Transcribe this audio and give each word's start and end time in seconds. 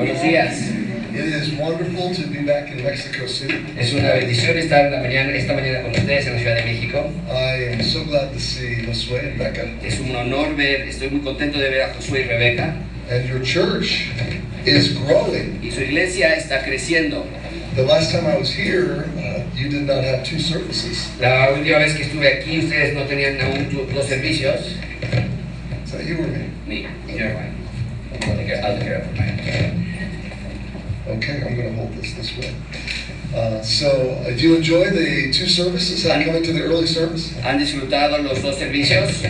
Buenos 0.00 0.22
días. 0.22 0.70
It 1.12 1.26
is 1.26 1.52
wonderful 1.58 2.14
to 2.14 2.26
be 2.28 2.40
back 2.42 2.70
in 2.70 2.82
Mexico 2.82 3.26
City. 3.26 3.54
Es 3.76 3.92
una 3.92 4.14
bendición 4.14 4.56
estar 4.56 4.86
en 4.86 4.92
la 4.92 5.00
mañana, 5.02 5.30
esta 5.36 5.52
mañana 5.52 5.82
con 5.82 5.90
ustedes 5.90 6.26
en 6.26 6.32
la 6.36 6.40
Ciudad 6.40 6.56
de 6.56 6.62
México. 6.64 7.12
I 7.28 7.74
am 7.74 7.82
so 7.82 8.02
glad 8.04 8.32
to 8.32 8.40
see 8.40 8.86
Josue 8.86 9.18
and 9.18 9.38
Becca. 9.38 9.68
Es 9.84 10.00
un 10.00 10.16
honor 10.16 10.56
ver, 10.56 10.88
estoy 10.88 11.10
muy 11.10 11.20
contento 11.20 11.58
de 11.58 11.68
ver 11.68 11.82
a 11.82 11.92
Josué 11.92 12.22
y 12.22 12.28
Rebeca. 12.28 12.76
And 13.10 13.28
your 13.28 13.42
church 13.42 14.06
is 14.64 14.94
growing. 15.04 15.60
Y 15.62 15.70
su 15.70 15.82
iglesia 15.82 16.34
está 16.34 16.64
creciendo. 16.64 17.26
The 17.76 17.82
last 17.82 18.10
time 18.10 18.26
I 18.26 18.38
was 18.38 18.50
here, 18.50 19.04
uh, 19.18 19.42
you 19.54 19.68
did 19.68 19.82
not 19.86 20.02
have 20.02 20.24
two 20.24 20.38
services. 20.40 21.10
La 21.20 21.50
última 21.52 21.76
vez 21.76 21.92
que 21.92 22.04
estuve 22.04 22.26
aquí, 22.26 22.58
ustedes 22.60 22.94
no 22.94 23.02
tenían 23.04 23.38
aún 23.42 23.68
dos 23.92 24.06
servicios. 24.06 24.76
That 25.92 26.04
you 26.06 26.16
or 26.20 26.26
me? 26.66 26.86
Me. 27.06 27.36
I'll 28.22 28.36
take 28.36 28.46
care- 28.46 28.62
I'll 28.64 28.76
take 28.78 28.84
care 28.86 29.02
of 29.02 29.18
mine. 29.18 29.89
Okay, 31.06 31.42
I'm 31.42 31.56
going 31.56 31.68
to 31.70 31.74
hold 31.74 31.92
this 31.94 32.14
this 32.14 32.36
way. 32.36 32.54
Uh, 33.34 33.62
so, 33.62 33.88
uh, 34.20 34.30
do 34.30 34.36
you 34.36 34.56
enjoy 34.56 34.90
the 34.90 35.32
two 35.32 35.46
services? 35.46 36.04
Have 36.04 36.24
coming 36.24 36.42
to 36.42 36.52
the 36.52 36.62
early 36.62 36.86
service? 36.86 37.32
¿Han 37.42 37.58
disfrutado 37.58 38.22
los 38.22 38.42
dos 38.42 38.56
servicios? 38.58 39.24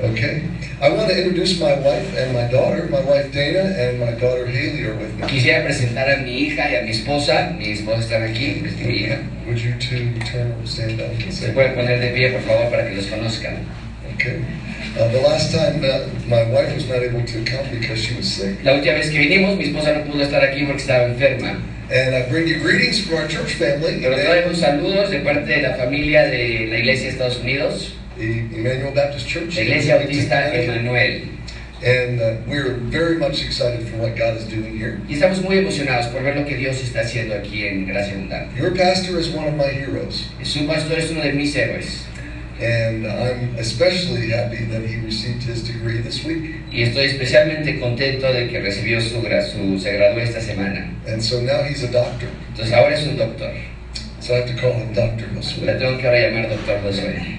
Okay. 0.00 0.48
I 0.80 0.90
want 0.90 1.08
to 1.10 1.16
introduce 1.18 1.58
my 1.58 1.74
wife 1.74 2.14
and 2.16 2.32
my 2.32 2.46
daughter. 2.46 2.86
My 2.88 3.00
wife 3.00 3.32
Dana 3.32 3.66
and 3.74 3.98
my 3.98 4.12
daughter 4.12 4.46
Haley 4.46 4.84
are 4.86 4.94
with 4.96 5.12
me. 5.18 5.26
Quisiera 5.26 5.64
presentar 5.64 6.08
a 6.08 6.22
mi 6.22 6.46
hija 6.46 6.70
y 6.70 6.76
a 6.76 6.82
mi 6.82 6.90
esposa. 6.90 7.50
Mi 7.58 7.72
esposa 7.72 8.00
está 8.00 8.22
aquí, 8.24 8.64
es 8.64 8.76
mi 8.78 8.94
hija. 8.94 9.18
Would 9.46 9.58
you 9.60 9.74
two 9.80 10.14
turn 10.20 10.52
or 10.52 10.66
stand 10.66 11.00
up 11.00 11.10
and 11.10 11.32
Se 11.32 11.46
say? 11.46 11.52
pueden 11.52 11.74
poner 11.74 11.98
de 12.00 12.14
pie, 12.14 12.30
por 12.30 12.42
favor, 12.42 12.70
para 12.70 12.88
que 12.88 12.94
los 12.94 13.06
conozcan. 13.06 13.66
Okay. 14.14 14.44
The 14.94 15.20
last 15.22 15.52
time 15.54 15.80
my 16.28 16.42
wife 16.50 16.74
was 16.74 16.88
not 16.88 16.98
able 17.02 17.24
to 17.24 17.44
come 17.44 17.70
because 17.70 17.98
she 18.02 18.14
was 18.16 18.26
sick. 18.26 18.64
La 18.64 18.72
última 18.74 18.94
vez 18.94 19.10
que 19.10 19.18
vinimos, 19.20 19.56
mi 19.56 19.64
esposa 19.64 19.92
no 19.94 20.04
pudo 20.04 20.22
estar 20.22 20.42
aquí 20.42 20.64
porque 20.66 20.82
estaba 20.82 21.04
enferma. 21.04 21.60
And 21.90 22.14
I 22.14 22.28
bring 22.28 22.46
you 22.48 22.60
greetings 22.60 23.06
from 23.06 23.16
our 23.18 23.28
church 23.28 23.54
family, 23.54 24.00
Pero 24.02 24.12
Emmanuel, 24.12 24.26
traemos 24.26 24.56
saludos 24.58 25.10
de 25.10 25.20
parte 25.20 25.46
de 25.46 25.62
la 25.62 25.74
familia 25.76 26.24
de 26.28 26.66
la 26.68 26.78
Iglesia 26.78 27.06
de 27.06 27.12
Estados 27.12 27.38
Unidos, 27.38 27.94
Emmanuel 28.18 28.92
Baptist 28.94 29.26
Church. 29.28 29.56
la 29.56 29.62
Iglesia 29.62 29.96
Bautista 29.96 30.52
Emanuel. 30.54 31.28
And 31.80 32.20
uh, 32.20 32.34
we're 32.48 32.74
very 32.90 33.18
much 33.18 33.40
excited 33.44 33.88
for 33.88 33.98
what 33.98 34.16
God 34.16 34.36
is 34.36 34.44
doing 34.48 34.76
here. 34.76 35.00
Y 35.08 35.14
estamos 35.14 35.40
muy 35.42 35.58
emocionados 35.58 36.08
por 36.08 36.22
ver 36.22 36.34
lo 36.34 36.44
que 36.44 36.56
Dios 36.56 36.76
está 36.82 37.02
haciendo 37.02 37.36
aquí 37.36 37.64
en 37.66 37.86
Gracia 37.86 38.14
Abundante. 38.14 38.56
Your 38.58 38.74
pastor 38.74 39.18
is 39.20 39.28
one 39.30 39.46
of 39.46 39.54
my 39.54 39.70
heroes, 39.70 40.26
Su 40.42 40.66
pastor 40.66 40.98
es 40.98 41.10
uno 41.12 41.22
de 41.22 41.32
mis 41.32 41.54
héroes. 41.54 42.04
And 42.60 43.06
I'm 43.06 43.54
especially 43.58 44.30
happy 44.30 44.64
that 44.66 44.82
he 44.82 44.96
received 45.04 45.42
his 45.44 45.62
degree 45.66 45.98
this 46.00 46.24
week. 46.24 46.56
Y 46.72 46.82
estoy 46.82 47.06
especialmente 47.06 47.78
contento 47.80 48.32
de 48.32 48.48
que 48.48 48.60
recibió 48.60 49.00
su, 49.00 49.20
su 49.20 49.78
se 49.78 49.92
graduó 49.92 50.20
esta 50.20 50.40
semana. 50.40 50.90
And 51.06 51.22
so 51.22 51.40
now 51.40 51.62
he's 51.62 51.82
a 51.84 51.88
doctor. 51.90 52.28
Entonces 52.52 52.72
ahora 52.72 52.94
es 52.94 53.06
un 53.06 53.16
doctor. 53.16 53.52
So 54.20 54.34
I 54.34 54.38
have 54.38 54.48
to 54.54 54.60
call 54.60 54.72
him 54.74 54.92
Dr. 54.92 55.28
Le 55.28 55.40
Josue. 55.40 55.78
tengo 55.78 55.96
que 55.98 56.06
ahora 56.06 56.18
llamar 56.20 56.48
doctor 56.50 56.80
Josué. 56.82 57.38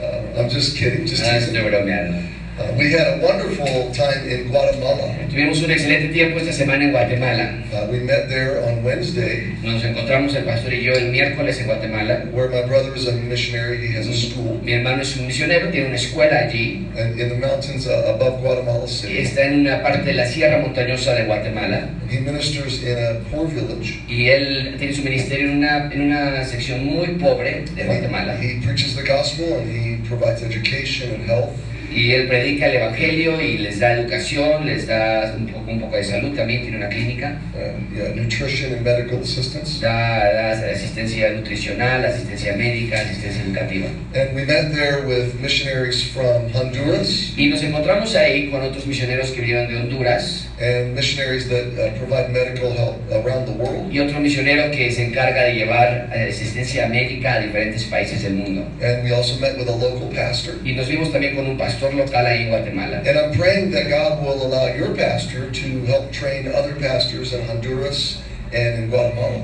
Uh, 0.00 0.38
I'm 0.40 0.48
just 0.50 0.76
kidding, 0.76 1.06
just 1.06 1.22
No, 1.22 1.30
teasing. 1.30 1.54
estoy 1.56 1.70
bromeando. 1.70 2.35
Uh, 2.58 2.72
we 2.78 2.90
had 2.90 3.06
a 3.06 3.20
wonderful 3.22 3.92
time 3.92 4.26
in 4.26 4.48
Guatemala. 4.48 5.12
Tuvimos 5.28 5.62
un 5.62 5.70
excelente 5.70 6.08
tiempo 6.14 6.38
esta 6.38 6.52
semana 6.54 6.84
en 6.84 6.90
Guatemala. 6.90 7.52
Uh, 7.70 7.86
we 7.92 7.98
met 8.00 8.30
there 8.30 8.62
on 8.64 8.82
Wednesday, 8.82 9.52
Nos 9.62 9.84
encontramos 9.84 10.34
el 10.34 10.44
pastor 10.44 10.72
y 10.72 10.82
yo 10.82 10.94
el 10.94 11.10
miércoles 11.10 11.60
en 11.60 11.66
Guatemala. 11.66 12.24
where 12.32 12.48
my 12.48 12.62
brother 12.66 12.94
is 12.96 13.06
a 13.08 13.12
missionary. 13.12 13.86
He 13.86 13.92
has 13.94 14.08
a 14.08 14.14
school 14.14 14.58
Mi 14.64 14.72
hermano 14.72 15.02
es 15.02 15.14
un 15.18 15.26
misionero, 15.26 15.70
tiene 15.70 15.88
una 15.88 15.96
escuela 15.96 16.38
allí. 16.48 16.86
and 16.96 17.20
in 17.20 17.28
the 17.28 17.34
mountains 17.46 17.86
uh, 17.86 18.14
above 18.14 18.40
Guatemala 18.40 18.88
City. 18.88 19.18
Está 19.18 19.42
en 19.44 19.60
una 19.60 19.82
parte 19.82 20.04
de 20.06 20.14
la 20.14 20.24
sierra 20.24 20.58
montañosa 20.62 21.12
de 21.14 21.24
Guatemala. 21.26 21.90
He 22.08 22.20
ministers 22.20 22.82
in 22.82 22.96
a 22.96 23.18
poor 23.30 23.48
village. 23.48 24.00
Y 24.08 24.28
él 24.30 24.76
tiene 24.78 24.94
su 24.94 25.02
ministerio 25.02 25.50
en 25.50 25.58
una, 25.58 25.92
en 25.92 26.00
una 26.00 26.42
sección 26.46 26.86
muy 26.86 27.08
pobre 27.18 27.66
de 27.74 27.84
Guatemala. 27.84 28.34
He, 28.40 28.56
he 28.56 28.60
preaches 28.62 28.96
the 28.96 29.02
gospel 29.02 29.58
and 29.58 29.70
he 29.70 29.98
provides 30.08 30.42
education 30.42 31.10
and 31.16 31.26
health. 31.28 31.50
Y 31.90 32.12
él 32.12 32.28
predica 32.28 32.66
el 32.66 32.76
evangelio 32.76 33.40
y 33.40 33.58
les 33.58 33.78
da 33.78 33.92
educación, 33.92 34.66
les 34.66 34.86
da 34.86 35.34
un 35.36 35.46
poco, 35.46 35.70
un 35.70 35.80
poco 35.80 35.96
de 35.96 36.04
salud 36.04 36.34
también, 36.36 36.62
tiene 36.62 36.76
una 36.78 36.88
clínica. 36.88 37.40
and 37.56 37.96
yeah, 37.96 38.14
nutrition 38.14 38.72
and 38.72 38.84
medical 38.84 39.18
assistance. 39.20 39.80
Da, 39.80 39.88
da 39.88 40.70
asistencia 40.70 41.32
nutricional, 41.32 42.04
asistencia 42.04 42.56
médica, 42.56 43.00
asistencia 43.00 43.42
educativa. 43.42 43.88
And 44.14 44.34
we 44.34 44.44
met 44.44 44.72
there 44.72 45.06
with 45.06 45.40
missionaries 45.40 46.02
from 46.12 46.52
Honduras 46.52 47.32
Y 47.36 47.48
nos 47.48 47.62
encontramos 47.62 48.14
ahí 48.14 48.50
con 48.50 48.62
otros 48.62 48.86
misioneros 48.86 49.30
que 49.30 49.40
vinieron 49.40 49.68
de 49.68 49.76
Honduras 49.76 50.45
and 50.58 50.94
missionaries 50.94 51.48
that 51.48 51.66
uh, 51.76 51.98
provide 51.98 52.32
medical 52.32 52.72
help 52.72 52.96
around 53.12 53.46
the 53.46 53.52
world. 53.52 53.92
y 53.92 54.00
otro 54.00 54.20
misionero 54.20 54.70
que 54.70 54.90
se 54.90 55.04
encarga 55.04 55.44
de 55.44 55.54
llevar 55.54 56.10
eh, 56.12 56.28
asistencia 56.30 56.86
médica 56.88 57.34
a 57.34 57.40
diferentes 57.40 57.84
países 57.84 58.22
del 58.22 58.34
mundo. 58.34 58.62
And 58.82 59.04
we 59.04 59.12
also 59.12 59.38
met 59.38 59.56
with 59.58 59.68
a 59.68 59.76
local 59.76 60.08
pastor. 60.14 60.54
Y 60.64 60.72
nos 60.72 60.88
vimos 60.88 61.12
también 61.12 61.34
con 61.34 61.46
un 61.46 61.58
pastor 61.58 61.94
local 61.94 62.26
ahí 62.26 62.42
en 62.44 62.48
Guatemala. 62.48 63.02
And 63.06 63.18
I'm 63.18 63.32
praying 63.32 63.70
that 63.72 63.88
God 63.88 64.22
will 64.22 64.42
allow 64.42 64.66
your 64.74 64.94
pastor 64.94 65.50
to 65.50 65.84
help 65.86 66.12
train 66.12 66.48
other 66.48 66.74
pastors 66.74 67.32
in 67.32 67.46
Honduras 67.46 68.18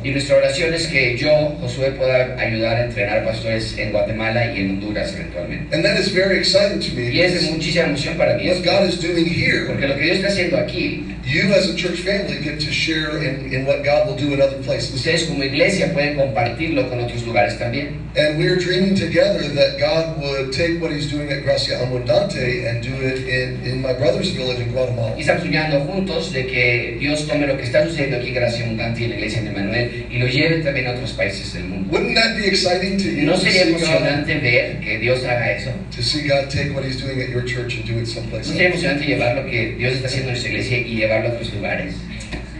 Y 0.02 0.10
nuestra 0.10 0.36
oración 0.36 0.74
es 0.74 0.86
que 0.86 1.16
yo, 1.16 1.56
Josué, 1.60 1.92
pueda 1.92 2.36
ayudar 2.38 2.76
a 2.76 2.84
entrenar 2.86 3.24
pastores 3.24 3.76
en 3.78 3.92
Guatemala 3.92 4.52
y 4.52 4.60
en 4.60 4.70
Honduras 4.70 5.14
eventualmente. 5.14 5.74
And 5.74 5.84
that 5.84 5.98
is 5.98 6.12
very 6.12 6.38
exciting 6.38 6.80
to 6.80 6.94
me 6.94 7.10
Y 7.10 7.20
es 7.20 7.40
de 7.40 7.50
muchísima 7.52 7.84
emoción 7.86 8.16
para 8.16 8.34
mí. 8.36 8.48
what 8.48 8.64
God 8.64 8.88
is 8.88 9.00
doing 9.00 9.26
here, 9.26 9.66
Porque 9.66 9.86
lo 9.86 9.96
que 9.96 10.04
Dios 10.04 10.16
está 10.16 10.28
haciendo 10.28 10.58
aquí, 10.58 11.11
you 11.24 11.52
as 11.54 11.68
a 11.70 11.76
church 11.76 12.00
family 12.00 12.40
get 12.42 12.60
to 12.60 12.70
share 12.72 13.18
in, 13.22 13.52
in 13.52 13.64
what 13.66 13.84
God 13.84 14.08
will 14.08 14.16
do 14.16 14.32
in 14.34 14.40
other 14.40 14.60
places. 14.62 14.94
ustedes 14.94 15.24
como 15.28 15.42
iglesia 15.44 15.92
pueden 15.92 16.16
compartirlo 16.16 16.88
con 16.88 17.00
otros 17.00 17.22
lugares 17.24 17.58
también. 17.58 18.00
And 18.14 18.38
we're 18.38 18.56
dreaming 18.58 18.94
together 18.94 19.40
that 19.54 19.78
God 19.78 20.20
would 20.20 20.52
take 20.52 20.80
what 20.82 20.90
He's 20.92 21.10
doing 21.10 21.30
at 21.32 21.44
Gracia 21.44 21.78
Abundante 21.80 22.68
and 22.68 22.82
do 22.82 22.92
it 23.00 23.26
in, 23.26 23.62
in 23.64 23.80
my 23.80 23.94
brother's 23.94 24.30
village 24.30 24.58
in 24.60 24.70
Guatemala. 24.72 25.14
Y 25.16 25.22
estamos 25.22 25.42
soñando 25.44 25.80
juntos 25.86 26.32
de 26.32 26.46
que 26.46 26.96
Dios 27.00 27.26
tome 27.26 27.46
lo 27.46 27.56
que 27.56 27.62
está 27.64 27.86
sucediendo 27.86 28.18
aquí 28.18 28.28
en 28.28 28.34
Gracia 28.34 28.64
Abundante 28.66 29.00
y 29.00 29.04
en 29.04 29.10
la 29.10 29.16
iglesia 29.16 29.42
de 29.42 29.50
Manuel 29.50 30.06
y 30.10 30.18
lo 30.18 30.26
lleve 30.26 30.58
también 30.62 30.88
a 30.88 30.90
otros 30.92 31.12
países 31.12 31.54
del 31.54 31.64
mundo. 31.64 31.88
Wouldn't 31.90 32.14
that 32.16 32.36
be 32.36 32.46
exciting 32.46 32.98
to 32.98 33.08
you 33.08 33.22
¿No 33.26 33.32
to 33.34 33.38
sería 33.40 33.64
see, 33.64 33.72
God, 33.72 33.78
emocionante 33.80 34.34
ver 34.40 34.80
que 34.80 34.98
Dios 34.98 35.24
haga 35.24 35.52
eso? 35.52 35.70
to 35.96 36.02
see 36.02 36.26
God 36.28 36.50
take 36.50 36.72
what 36.74 36.84
He's 36.84 37.00
doing 37.00 37.20
at 37.22 37.30
your 37.30 37.44
church 37.44 37.76
and 37.76 37.86
do 37.86 37.98
it 37.98 38.06
someplace 38.06 38.46
¿No 38.48 38.52
sería 38.54 38.68
else? 38.68 38.84
emocionante 38.86 39.06
llevar 39.06 39.36
lo 39.36 39.46
que 39.50 39.74
Dios 39.78 39.94
está 39.94 40.08
haciendo 40.08 40.28
en 40.28 40.32
nuestra 40.34 40.50
iglesia 40.50 40.78
y 40.78 41.02
a 41.12 41.28
otros 41.28 41.52
lugares? 41.52 41.94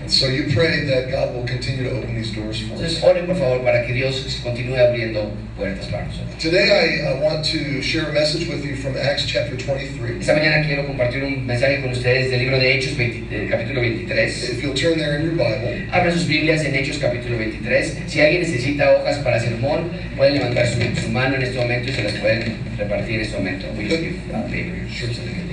So 0.08 0.26
you 0.26 0.52
pray 0.52 0.84
that 0.86 1.10
God 1.10 1.34
will 1.34 1.46
continue 1.46 1.84
to 1.88 1.96
open 1.96 2.14
these 2.14 2.32
doors 2.32 2.60
for 2.60 2.74
us. 2.74 2.80
Entonces, 2.80 3.02
oren 3.02 3.26
por 3.26 3.36
favor 3.36 3.64
para 3.64 3.86
que 3.86 3.94
Dios 3.94 4.40
continúe 4.42 4.76
abriendo 4.76 5.32
puertas 5.56 5.86
para 5.86 6.04
nosotros. 6.06 6.36
Today 6.38 6.68
I 6.68 7.12
uh, 7.12 7.22
want 7.22 7.44
to 7.46 7.80
share 7.80 8.10
a 8.10 8.12
message 8.12 8.48
with 8.48 8.64
you 8.64 8.76
from 8.76 8.96
Acts 8.96 9.26
chapter 9.26 9.56
23. 9.56 10.20
Esta 10.20 10.34
mañana 10.34 10.66
quiero 10.66 10.86
compartir 10.86 11.22
un 11.22 11.46
mensaje 11.46 11.80
con 11.80 11.92
ustedes 11.92 12.30
del 12.30 12.40
libro 12.40 12.58
de 12.58 12.74
Hechos, 12.74 12.96
20 12.96 13.34
del 13.34 13.48
capítulo 13.48 13.80
23. 13.80 14.50
If 14.50 14.62
you'll 14.62 14.74
turn 14.74 14.98
there 14.98 15.16
in 15.16 15.24
your 15.24 15.36
Bible. 15.36 15.88
Abran 15.92 16.12
sus 16.12 16.26
Biblias 16.26 16.64
en 16.64 16.74
Hechos 16.74 16.98
capítulo 16.98 17.38
23. 17.38 18.02
Si 18.06 18.20
alguien 18.20 18.42
necesita 18.42 18.90
hojas 18.98 19.18
para 19.18 19.40
sermón, 19.40 19.90
pueden 20.16 20.34
levantar 20.34 20.66
su, 20.66 20.78
su 21.00 21.08
mano 21.10 21.36
en 21.36 21.42
este 21.42 21.58
momento 21.58 21.90
y 21.90 21.94
se 21.94 22.02
las 22.02 22.12
pueden 22.14 22.58
repartir 22.76 23.14
en 23.14 23.20
este 23.22 23.38
momento. 23.38 23.66
Give, 23.78 24.16
uh. 24.32 24.42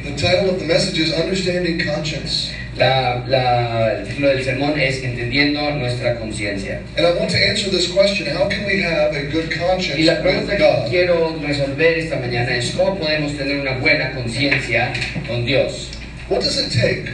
The 0.04 0.16
title 0.16 0.50
of 0.50 0.60
the 0.60 0.66
message 0.66 0.98
is 0.98 1.14
Understanding 1.14 1.80
Conscience. 1.86 2.52
La, 2.80 3.22
la- 3.28 3.92
el 4.00 4.08
título 4.08 4.30
del 4.30 4.44
sermón 4.44 4.80
es 4.80 5.04
Entendiendo 5.04 5.70
nuestra 5.72 6.16
conciencia. 6.16 6.80
And 6.98 7.06
I 7.06 7.12
want 7.12 7.30
to 7.32 7.38
answer 7.38 7.70
this 7.70 7.90
question 7.90 8.28
How 8.36 8.48
can 8.48 8.66
we 8.66 8.82
have 8.82 9.14
a 9.16 9.24
good 9.32 9.52
conscience 9.52 10.00
Y 10.00 10.04
la 10.06 10.14
with 10.14 10.22
pregunta 10.24 10.56
que 10.58 10.64
God? 10.64 10.90
quiero 10.90 11.38
resolver 11.46 11.98
esta 12.00 12.16
mañana 12.16 12.56
es 12.56 12.72
cómo 12.72 12.98
podemos 12.98 13.36
tener 13.38 13.60
una 13.60 13.78
buena 13.80 14.12
conciencia 14.14 14.94
con 15.28 15.46
Dios. 15.46 15.90
What 16.30 16.42
does 16.42 16.58
it 16.58 16.72
take 16.72 17.10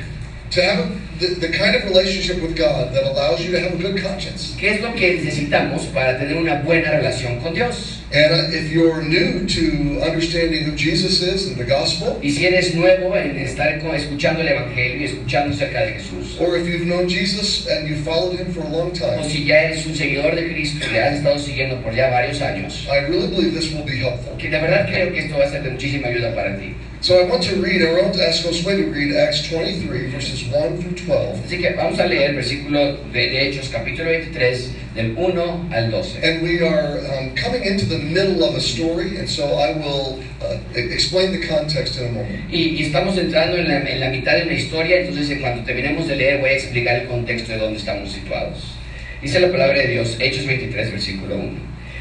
to 0.51 0.61
have 0.61 0.85
the, 1.19 1.27
the 1.39 1.47
kind 1.49 1.75
of 1.75 1.83
relationship 1.85 2.41
with 2.43 2.55
God 2.55 2.93
that 2.93 3.03
allows 3.03 3.41
you 3.43 3.51
to 3.51 3.59
have 3.59 3.73
a 3.73 3.77
good 3.81 3.99
conscience? 4.03 4.55
¿Qué 4.59 4.75
es 4.75 4.81
lo 4.81 4.93
que 4.93 5.15
necesitamos 5.15 5.85
para 5.93 6.19
tener 6.19 6.37
una 6.37 6.61
buena 6.61 6.91
relación 6.91 7.39
con 7.41 7.53
Dios? 7.55 8.03
And 8.15 8.53
if 8.53 8.71
you're 8.71 9.01
new 9.01 9.45
to 9.45 9.99
understanding 9.99 10.63
who 10.63 10.73
Jesus 10.77 11.21
is 11.21 11.49
and 11.49 11.57
the 11.57 11.65
gospel, 11.65 12.17
Y 12.23 12.31
si 12.31 12.45
eres 12.45 12.73
nuevo 12.73 13.13
en 13.13 13.35
estar 13.37 13.67
escuchando 13.93 14.39
el 14.39 14.47
Evangelio 14.47 15.01
y 15.01 15.03
escuchando 15.03 15.53
acerca 15.53 15.81
de 15.81 15.99
Jesús, 15.99 16.39
or 16.39 16.55
if 16.55 16.65
you've 16.65 16.87
known 16.87 17.09
Jesus 17.09 17.67
and 17.67 17.89
you 17.89 17.97
followed 17.97 18.39
him 18.39 18.53
for 18.53 18.61
a 18.61 18.69
long 18.69 18.91
o 18.91 18.93
time, 18.93 19.21
si 19.25 19.43
ya 19.43 19.63
eres 19.63 19.85
un 19.85 19.95
seguidor 19.95 20.33
de 20.33 20.47
Cristo, 20.47 20.87
le 20.93 21.03
has 21.03 21.17
estado 21.17 21.37
siguiendo 21.39 21.81
por 21.83 21.93
ya 21.93 22.09
varios 22.09 22.41
años, 22.41 22.87
I 22.87 22.99
really 23.09 23.27
believe 23.27 23.53
this 23.53 23.73
will 23.73 23.83
be 23.83 23.97
helpful. 23.97 24.37
que 24.37 24.49
de 24.49 24.61
verdad 24.61 24.87
creo 24.87 25.11
que 25.11 25.19
esto 25.19 25.37
va 25.37 25.43
a 25.43 25.49
ser 25.49 25.63
de 25.63 25.71
muchísima 25.71 26.07
ayuda 26.07 26.33
para 26.33 26.57
ti. 26.57 26.73
So 27.05 27.21
I 27.21 27.29
want 27.29 27.43
to 27.43 27.61
read, 27.61 27.83
I 27.85 28.01
want 28.01 28.15
to 28.15 28.27
ask 28.27 28.43
Josue 28.43 28.81
to 28.81 28.89
read 28.89 29.15
Acts 29.15 29.47
23, 29.47 30.09
verses 30.09 30.43
1 30.49 30.81
through 30.81 30.95
12. 31.05 31.45
Así 31.45 31.61
que 31.61 31.69
vamos 31.77 31.99
a 31.99 32.07
leer 32.07 32.31
el 32.31 32.35
versículo 32.35 32.97
de, 33.13 33.29
de 33.29 33.45
Hechos, 33.45 33.69
capítulo 33.69 34.09
23, 34.09 34.71
del 34.95 35.15
1 35.15 35.69
al 35.71 35.91
12. 35.91 36.23
And 36.23 36.41
we 36.41 36.65
are 36.65 36.97
um, 37.13 37.35
coming 37.35 37.61
into 37.63 37.85
the 37.85 37.99
middle 37.99 38.43
of 38.43 38.55
a 38.55 38.59
story, 38.59 39.19
and 39.19 39.29
so 39.29 39.45
I 39.45 39.73
will 39.77 40.19
uh, 40.41 40.57
e- 40.75 40.89
explain 40.91 41.31
the 41.31 41.47
context 41.47 41.99
in 41.99 42.07
a 42.07 42.11
moment. 42.11 42.51
Y, 42.51 42.73
y 42.73 42.81
estamos 42.81 43.15
entrando 43.19 43.57
en 43.57 43.67
la, 43.67 43.81
en 43.81 43.99
la 43.99 44.09
mitad 44.09 44.37
de 44.37 44.45
una 44.45 44.53
historia, 44.53 45.01
entonces 45.01 45.29
en 45.29 45.41
cuanto 45.41 45.63
terminemos 45.63 46.07
de 46.07 46.15
leer 46.15 46.39
voy 46.39 46.49
a 46.49 46.53
explicar 46.53 47.01
el 47.01 47.07
contexto 47.07 47.51
de 47.51 47.59
dónde 47.59 47.77
estamos 47.77 48.11
situados. 48.13 48.73
Dice 49.21 49.39
la 49.39 49.51
palabra 49.51 49.77
de 49.77 49.89
Dios, 49.89 50.17
Hechos 50.19 50.47
23, 50.47 50.91
versículo 50.91 51.35
1. 51.35 51.51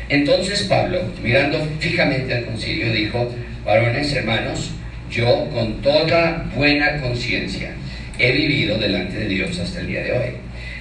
Entonces 0.09 0.63
Pablo, 0.63 1.03
mirando 1.23 1.59
fijamente 1.79 2.33
al 2.33 2.47
concilio, 2.47 2.91
dijo, 2.91 3.31
varones, 3.67 4.11
hermanos, 4.15 4.71
yo 5.15 5.49
con 5.51 5.81
toda 5.81 6.45
buena 6.57 7.01
conciencia 7.01 7.71
he 8.19 8.33
vivido 8.33 8.77
delante 8.79 9.17
de 9.17 9.29
Dios 9.29 9.59
hasta 9.61 9.81
el 9.81 9.87
día 9.87 10.03
de 10.03 10.13
hoy. 10.13 10.31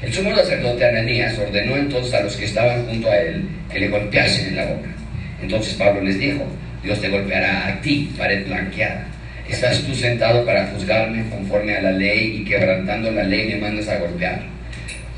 El 0.01 0.11
sumo 0.11 0.35
sacerdote 0.35 0.85
Ananías 0.85 1.37
ordenó 1.37 1.77
entonces 1.77 2.13
a 2.15 2.21
los 2.21 2.35
que 2.35 2.45
estaban 2.45 2.85
junto 2.87 3.09
a 3.09 3.17
él 3.17 3.45
que 3.71 3.79
le 3.79 3.89
golpeasen 3.89 4.47
en 4.47 4.55
la 4.55 4.65
boca. 4.65 4.89
Entonces 5.41 5.75
Pablo 5.75 6.01
les 6.01 6.19
dijo, 6.19 6.45
Dios 6.83 6.99
te 6.99 7.09
golpeará 7.09 7.67
a 7.67 7.81
ti, 7.81 8.11
pared 8.17 8.45
blanqueada. 8.45 9.05
Estás 9.47 9.81
tú 9.83 9.93
sentado 9.93 10.45
para 10.45 10.67
juzgarme 10.67 11.29
conforme 11.29 11.75
a 11.75 11.81
la 11.81 11.91
ley 11.91 12.39
y 12.41 12.45
quebrantando 12.45 13.11
la 13.11 13.23
ley 13.23 13.49
me 13.49 13.57
mandas 13.57 13.87
a 13.87 13.97
golpear. 13.97 14.41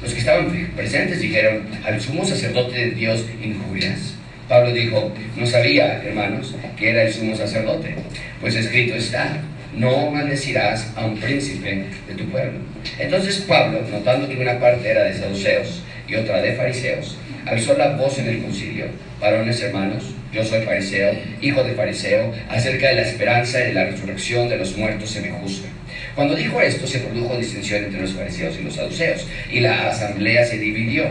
Los 0.01 0.13
que 0.13 0.19
estaban 0.19 0.51
presentes 0.75 1.21
dijeron, 1.21 1.63
al 1.85 2.01
sumo 2.01 2.25
sacerdote 2.25 2.77
de 2.77 2.91
Dios 2.91 3.25
injurias. 3.41 4.14
Pablo 4.47 4.71
dijo, 4.71 5.11
no 5.35 5.45
sabía, 5.47 6.01
hermanos, 6.03 6.55
que 6.77 6.91
era 6.91 7.03
el 7.03 7.13
sumo 7.13 7.35
sacerdote, 7.35 7.95
pues 8.39 8.55
escrito 8.55 8.95
está, 8.95 9.41
no 9.75 10.11
maldecirás 10.11 10.91
a 10.95 11.05
un 11.05 11.17
príncipe 11.17 11.85
de 12.07 12.13
tu 12.15 12.29
pueblo. 12.29 12.59
Entonces 12.99 13.43
Pablo, 13.47 13.81
notando 13.89 14.29
que 14.29 14.37
una 14.37 14.59
parte 14.59 14.89
era 14.89 15.03
de 15.03 15.13
saduceos 15.13 15.81
y 16.07 16.15
otra 16.15 16.41
de 16.41 16.53
fariseos, 16.53 17.17
alzó 17.45 17.75
la 17.77 17.95
voz 17.95 18.19
en 18.19 18.27
el 18.27 18.41
concilio, 18.41 18.85
varones 19.19 19.61
hermanos, 19.61 20.13
yo 20.31 20.43
soy 20.43 20.61
fariseo, 20.61 21.13
hijo 21.41 21.63
de 21.63 21.73
fariseo, 21.73 22.33
acerca 22.49 22.89
de 22.89 22.95
la 22.95 23.01
esperanza 23.01 23.59
y 23.61 23.67
de 23.67 23.73
la 23.73 23.85
resurrección 23.85 24.49
de 24.49 24.57
los 24.57 24.77
muertos 24.77 25.09
se 25.09 25.21
me 25.21 25.31
juzga. 25.31 25.69
Cuando 26.13 26.35
dijo 26.35 26.61
esto, 26.61 26.85
se 26.85 26.99
produjo 26.99 27.37
disensión 27.37 27.85
entre 27.85 28.01
los 28.01 28.13
fariseos 28.13 28.57
y 28.59 28.63
los 28.63 28.75
saduceos, 28.75 29.27
y 29.51 29.59
la 29.61 29.89
asamblea 29.89 30.45
se 30.45 30.57
dividió, 30.57 31.05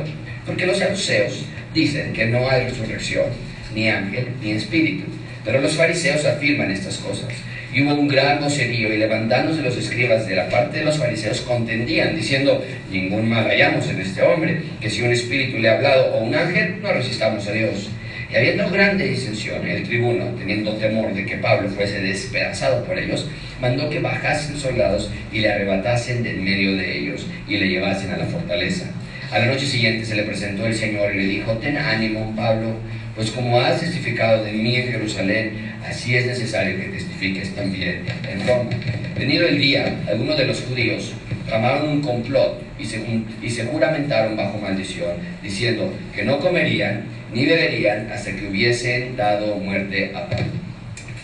porque 0.47 0.67
los 0.67 0.79
saduceos 0.79 1.47
dicen 1.75 2.13
que 2.13 2.27
no 2.27 2.49
hay 2.49 2.69
resurrección, 2.69 3.27
ni 3.75 3.89
ángel, 3.89 4.29
ni 4.41 4.53
espíritu, 4.53 5.05
pero 5.45 5.61
los 5.61 5.75
fariseos 5.75 6.25
afirman 6.25 6.71
estas 6.71 6.99
cosas. 6.99 7.29
Y 7.73 7.83
hubo 7.83 7.95
un 7.95 8.07
gran 8.07 8.41
vocerío, 8.41 8.95
y 8.95 8.99
levantándose 8.99 9.61
los 9.61 9.77
escribas 9.77 10.29
de 10.29 10.37
la 10.37 10.49
parte 10.49 10.79
de 10.79 10.85
los 10.85 10.97
fariseos 10.97 11.41
contendían, 11.41 12.15
diciendo, 12.15 12.65
ningún 12.91 13.29
mal 13.29 13.49
hallamos 13.49 13.89
en 13.89 14.01
este 14.01 14.23
hombre, 14.23 14.63
que 14.81 14.89
si 14.89 15.03
un 15.03 15.11
espíritu 15.11 15.59
le 15.59 15.69
ha 15.69 15.75
hablado 15.75 16.15
o 16.15 16.23
un 16.23 16.35
ángel, 16.35 16.81
no 16.81 16.93
resistamos 16.93 17.47
a 17.49 17.53
Dios. 17.53 17.91
Y 18.31 18.37
habiendo 18.37 18.71
grande 18.71 19.09
disensión, 19.09 19.67
el 19.67 19.83
tribuno, 19.83 20.27
teniendo 20.39 20.75
temor 20.75 21.13
de 21.15 21.27
que 21.27 21.37
Pablo 21.39 21.69
fuese 21.69 22.01
despedazado 22.01 22.85
por 22.85 22.97
ellos, 22.97 23.29
mandó 23.61 23.91
que 23.91 24.01
bajasen 24.01 24.57
soldados 24.57 25.11
y 25.33 25.41
le 25.41 25.53
arrebatasen 25.53 26.23
de 26.23 26.31
en 26.31 26.45
medio 26.45 26.77
de 26.77 26.99
ellos 26.99 27.27
y 27.49 27.57
le 27.57 27.69
llevasen 27.69 28.13
a 28.13 28.17
la 28.17 28.27
fortaleza. 28.27 28.87
A 29.35 29.41
la 29.41 29.47
noche 29.47 29.67
siguiente 29.67 30.07
se 30.07 30.15
le 30.15 30.23
presentó 30.23 30.65
el 30.65 30.77
Señor 30.77 31.13
y 31.13 31.19
le 31.19 31.25
dijo, 31.25 31.55
ten 31.55 31.77
ánimo, 31.77 32.33
Pablo, 32.37 32.77
pues 33.17 33.33
como 33.33 33.61
has 33.61 33.81
testificado 33.81 34.45
de 34.45 34.53
mí 34.53 34.77
en 34.77 34.93
Jerusalén, 34.93 35.73
así 35.85 36.15
es 36.15 36.25
necesario 36.25 36.77
que 36.77 36.85
testifiques 36.85 37.53
también 37.53 38.05
en 38.31 38.47
Roma. 38.47 38.71
Venido 39.19 39.49
el 39.49 39.61
día, 39.61 39.99
algunos 40.09 40.39
de 40.39 40.45
los 40.45 40.61
judíos 40.61 41.15
tramaron 41.49 41.89
un 41.89 42.01
complot 42.01 42.63
y 42.79 42.85
se, 42.85 43.03
y 43.43 43.51
se 43.51 43.65
juramentaron 43.65 44.37
bajo 44.37 44.57
maldición, 44.59 45.17
diciendo 45.43 45.93
que 46.15 46.23
no 46.23 46.39
comerían 46.39 47.03
ni 47.33 47.45
beberían 47.45 48.13
hasta 48.13 48.31
que 48.37 48.47
hubiesen 48.47 49.17
dado 49.17 49.57
muerte 49.57 50.13
a 50.15 50.29
Pablo. 50.29 50.47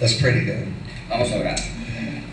Let's 0.01 0.15
pray 0.15 0.33
together. 0.33 0.65
Vamos 1.09 1.31
a 1.31 1.37
orar. 1.37 1.80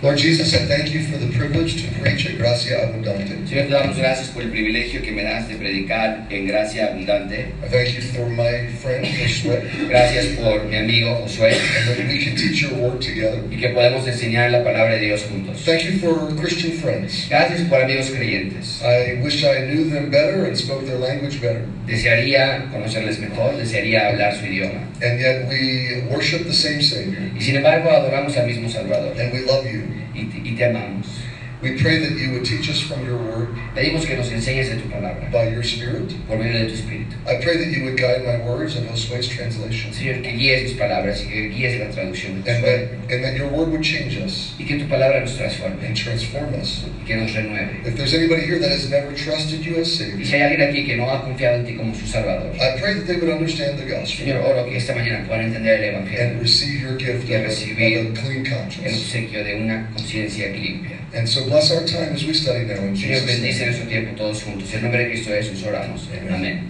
Lord 0.03 0.19
Jesus, 0.19 0.53
I 0.53 0.59
thank 0.67 0.93
you 0.93 1.01
for 1.07 1.17
the 1.17 1.31
privilege 1.35 1.81
to 1.81 1.99
preach 1.99 2.27
at 2.27 2.37
Gracia 2.37 2.85
Abundante. 2.87 3.33
Señor, 3.47 3.65
te 3.65 3.73
damos 3.73 3.97
gracias 3.97 4.29
por 4.29 4.43
el 4.43 4.51
privilegio 4.51 5.01
que 5.01 5.11
me 5.11 5.23
das 5.23 5.47
de 5.49 5.55
predicar 5.55 6.27
en 6.29 6.45
gracia 6.45 6.89
abundante. 6.89 7.51
I 7.63 7.67
thank 7.67 7.95
you 7.95 8.01
for 8.01 8.29
my 8.29 8.67
friend 8.79 9.03
Josué, 9.07 9.63
Gracias 9.89 10.25
por 10.37 10.65
mi 10.65 10.77
amigo 10.77 11.15
Josué 11.23 11.49
and 11.49 11.89
that 11.89 12.07
we 12.07 12.23
can 12.23 12.35
teach 12.35 12.61
your 12.61 12.75
word 12.75 13.01
together. 13.01 13.41
y 13.49 13.57
que 13.57 13.69
podemos 13.69 14.07
enseñar 14.07 14.51
la 14.51 14.63
palabra 14.63 14.93
de 14.97 14.99
Dios 14.99 15.23
juntos. 15.23 15.65
Thank 15.65 15.81
you 15.85 15.97
for 15.97 16.29
Christian 16.39 16.73
friends. 16.73 17.25
Gracias 17.27 17.61
por 17.67 17.81
amigos 17.81 18.11
creyentes. 18.11 18.79
I 18.83 19.19
wish 19.23 19.43
I 19.43 19.65
knew 19.65 19.89
them 19.89 20.11
better 20.11 20.45
and 20.45 20.55
spoke 20.55 20.85
their 20.85 20.99
language 20.99 21.41
better. 21.41 21.65
Desearía 21.87 22.69
conocerles 22.71 23.17
mejor, 23.19 23.57
desearía 23.57 24.09
hablar 24.09 24.35
su 24.35 24.45
idioma. 24.45 24.81
And 25.01 25.19
yet 25.19 25.47
we 25.49 26.03
worship 26.11 26.45
the 26.45 26.53
same 26.53 26.83
Savior, 26.83 27.31
Y 27.35 27.41
sin 27.41 27.55
embargo 27.55 27.89
adoramos 27.89 28.37
al 28.37 28.45
mismo 28.45 28.69
Salvador 28.69 29.13
and 29.19 29.33
we 29.33 29.39
love 29.45 29.65
you. 29.65 29.86
Y 30.13 30.25
te, 30.25 30.49
y 30.49 30.55
te 30.55 30.65
amamos. 30.65 31.26
We 31.61 31.81
pray 31.81 31.97
that 31.97 32.17
you 32.19 32.33
would 32.33 32.45
teach 32.45 32.69
us 32.69 32.79
from 32.81 33.03
your 33.03 33.17
word 33.17 33.49
Pedimos 33.73 34.05
que 34.05 34.15
nos 34.15 34.29
enseñes 34.31 34.69
de 34.69 34.77
tu 34.81 34.89
palabra 34.89 35.31
by 35.31 35.49
your 35.49 35.63
Spirit. 35.63 36.13
por 36.27 36.37
medio 36.37 36.59
de 36.59 36.67
tu 36.67 36.73
Espíritu. 36.75 37.15
I 37.25 37.41
pray 37.41 37.57
that 37.57 37.71
you 37.71 37.83
would 37.85 37.97
guide 37.97 38.23
my 38.25 38.37
words 38.45 38.75
and 38.75 38.87
translation, 38.87 39.91
Señor, 39.91 40.21
que 40.21 40.31
guíes 40.37 40.63
mis 40.63 40.73
palabras 40.73 41.21
y 41.23 41.27
que 41.29 41.49
guíes 41.49 41.79
la 41.79 41.89
traducción 41.89 42.43
de 42.43 42.51
and 42.51 42.63
that, 42.63 43.11
and 43.11 43.23
that 43.23 43.35
your 43.35 43.47
word 43.49 43.69
would 43.69 43.83
change 43.83 44.17
us 44.17 44.53
Y 44.59 44.65
que 44.65 44.77
tu 44.77 44.85
palabra 44.87 45.21
nos 45.21 45.35
transforme 45.35 45.83
and 45.83 45.95
transform 45.95 46.53
us. 46.53 46.85
y 46.85 47.05
que 47.07 47.15
nos 47.15 47.33
renueve. 47.33 47.85
If 47.85 47.97
there's 47.97 48.13
anybody 48.13 48.41
here 48.45 48.59
that 48.59 48.69
has 48.69 48.89
never 48.89 49.13
trusted 49.13 49.65
you 49.65 49.77
as 49.77 49.87
Y 49.99 50.05
Savior, 50.05 50.25
si 50.25 50.33
hay 50.35 50.41
alguien 50.41 50.69
aquí 50.69 50.85
que 50.85 50.95
no 50.95 51.09
ha 51.09 51.23
confiado 51.23 51.57
en 51.57 51.65
ti 51.65 51.75
como 51.75 51.93
su 51.93 52.05
Salvador, 52.05 52.53
I 52.55 52.79
pray 52.79 52.93
that 52.95 53.07
they 53.07 53.17
would 53.17 53.29
understand 53.29 53.79
the 53.79 53.85
gospel 53.85 54.25
Señor, 54.25 54.43
oro 54.45 54.65
que 54.65 54.77
esta 54.77 54.93
mañana 54.93 55.25
puedan 55.27 55.45
entender 55.45 55.83
el 55.83 55.95
and 55.95 56.07
Evangelio, 56.07 56.39
receive 56.41 56.81
your 56.81 56.97
gift 56.97 57.23
of 57.25 57.31
a, 57.31 57.45
of 57.45 58.17
a 58.17 58.21
clean 58.21 58.45
el 58.45 58.51
conscience. 58.57 58.93
obsequio 58.97 59.43
de 59.43 59.55
una 59.55 59.89
conciencia 59.93 60.49
limpia. 60.49 60.97
And 61.13 61.27
so 61.27 61.45
bless 61.45 61.71
our 61.71 61.85
time 61.85 62.13
as 62.13 62.25
we 62.25 62.33
study 62.33 62.65
now 62.65 62.75
in 62.83 62.93
Señor, 62.95 63.21
Jesus' 63.21 63.25
bendice 63.25 63.59
name. 63.59 63.69
nuestro 63.69 63.87
tiempo 63.89 64.15
todos 64.17 64.43
juntos. 64.43 64.73
En 64.73 64.81
nombre 64.83 65.03
de 65.03 65.09
Cristo 65.11 65.31
Jesús 65.31 65.63
oramos. 65.63 66.07
Amén. 66.29 66.69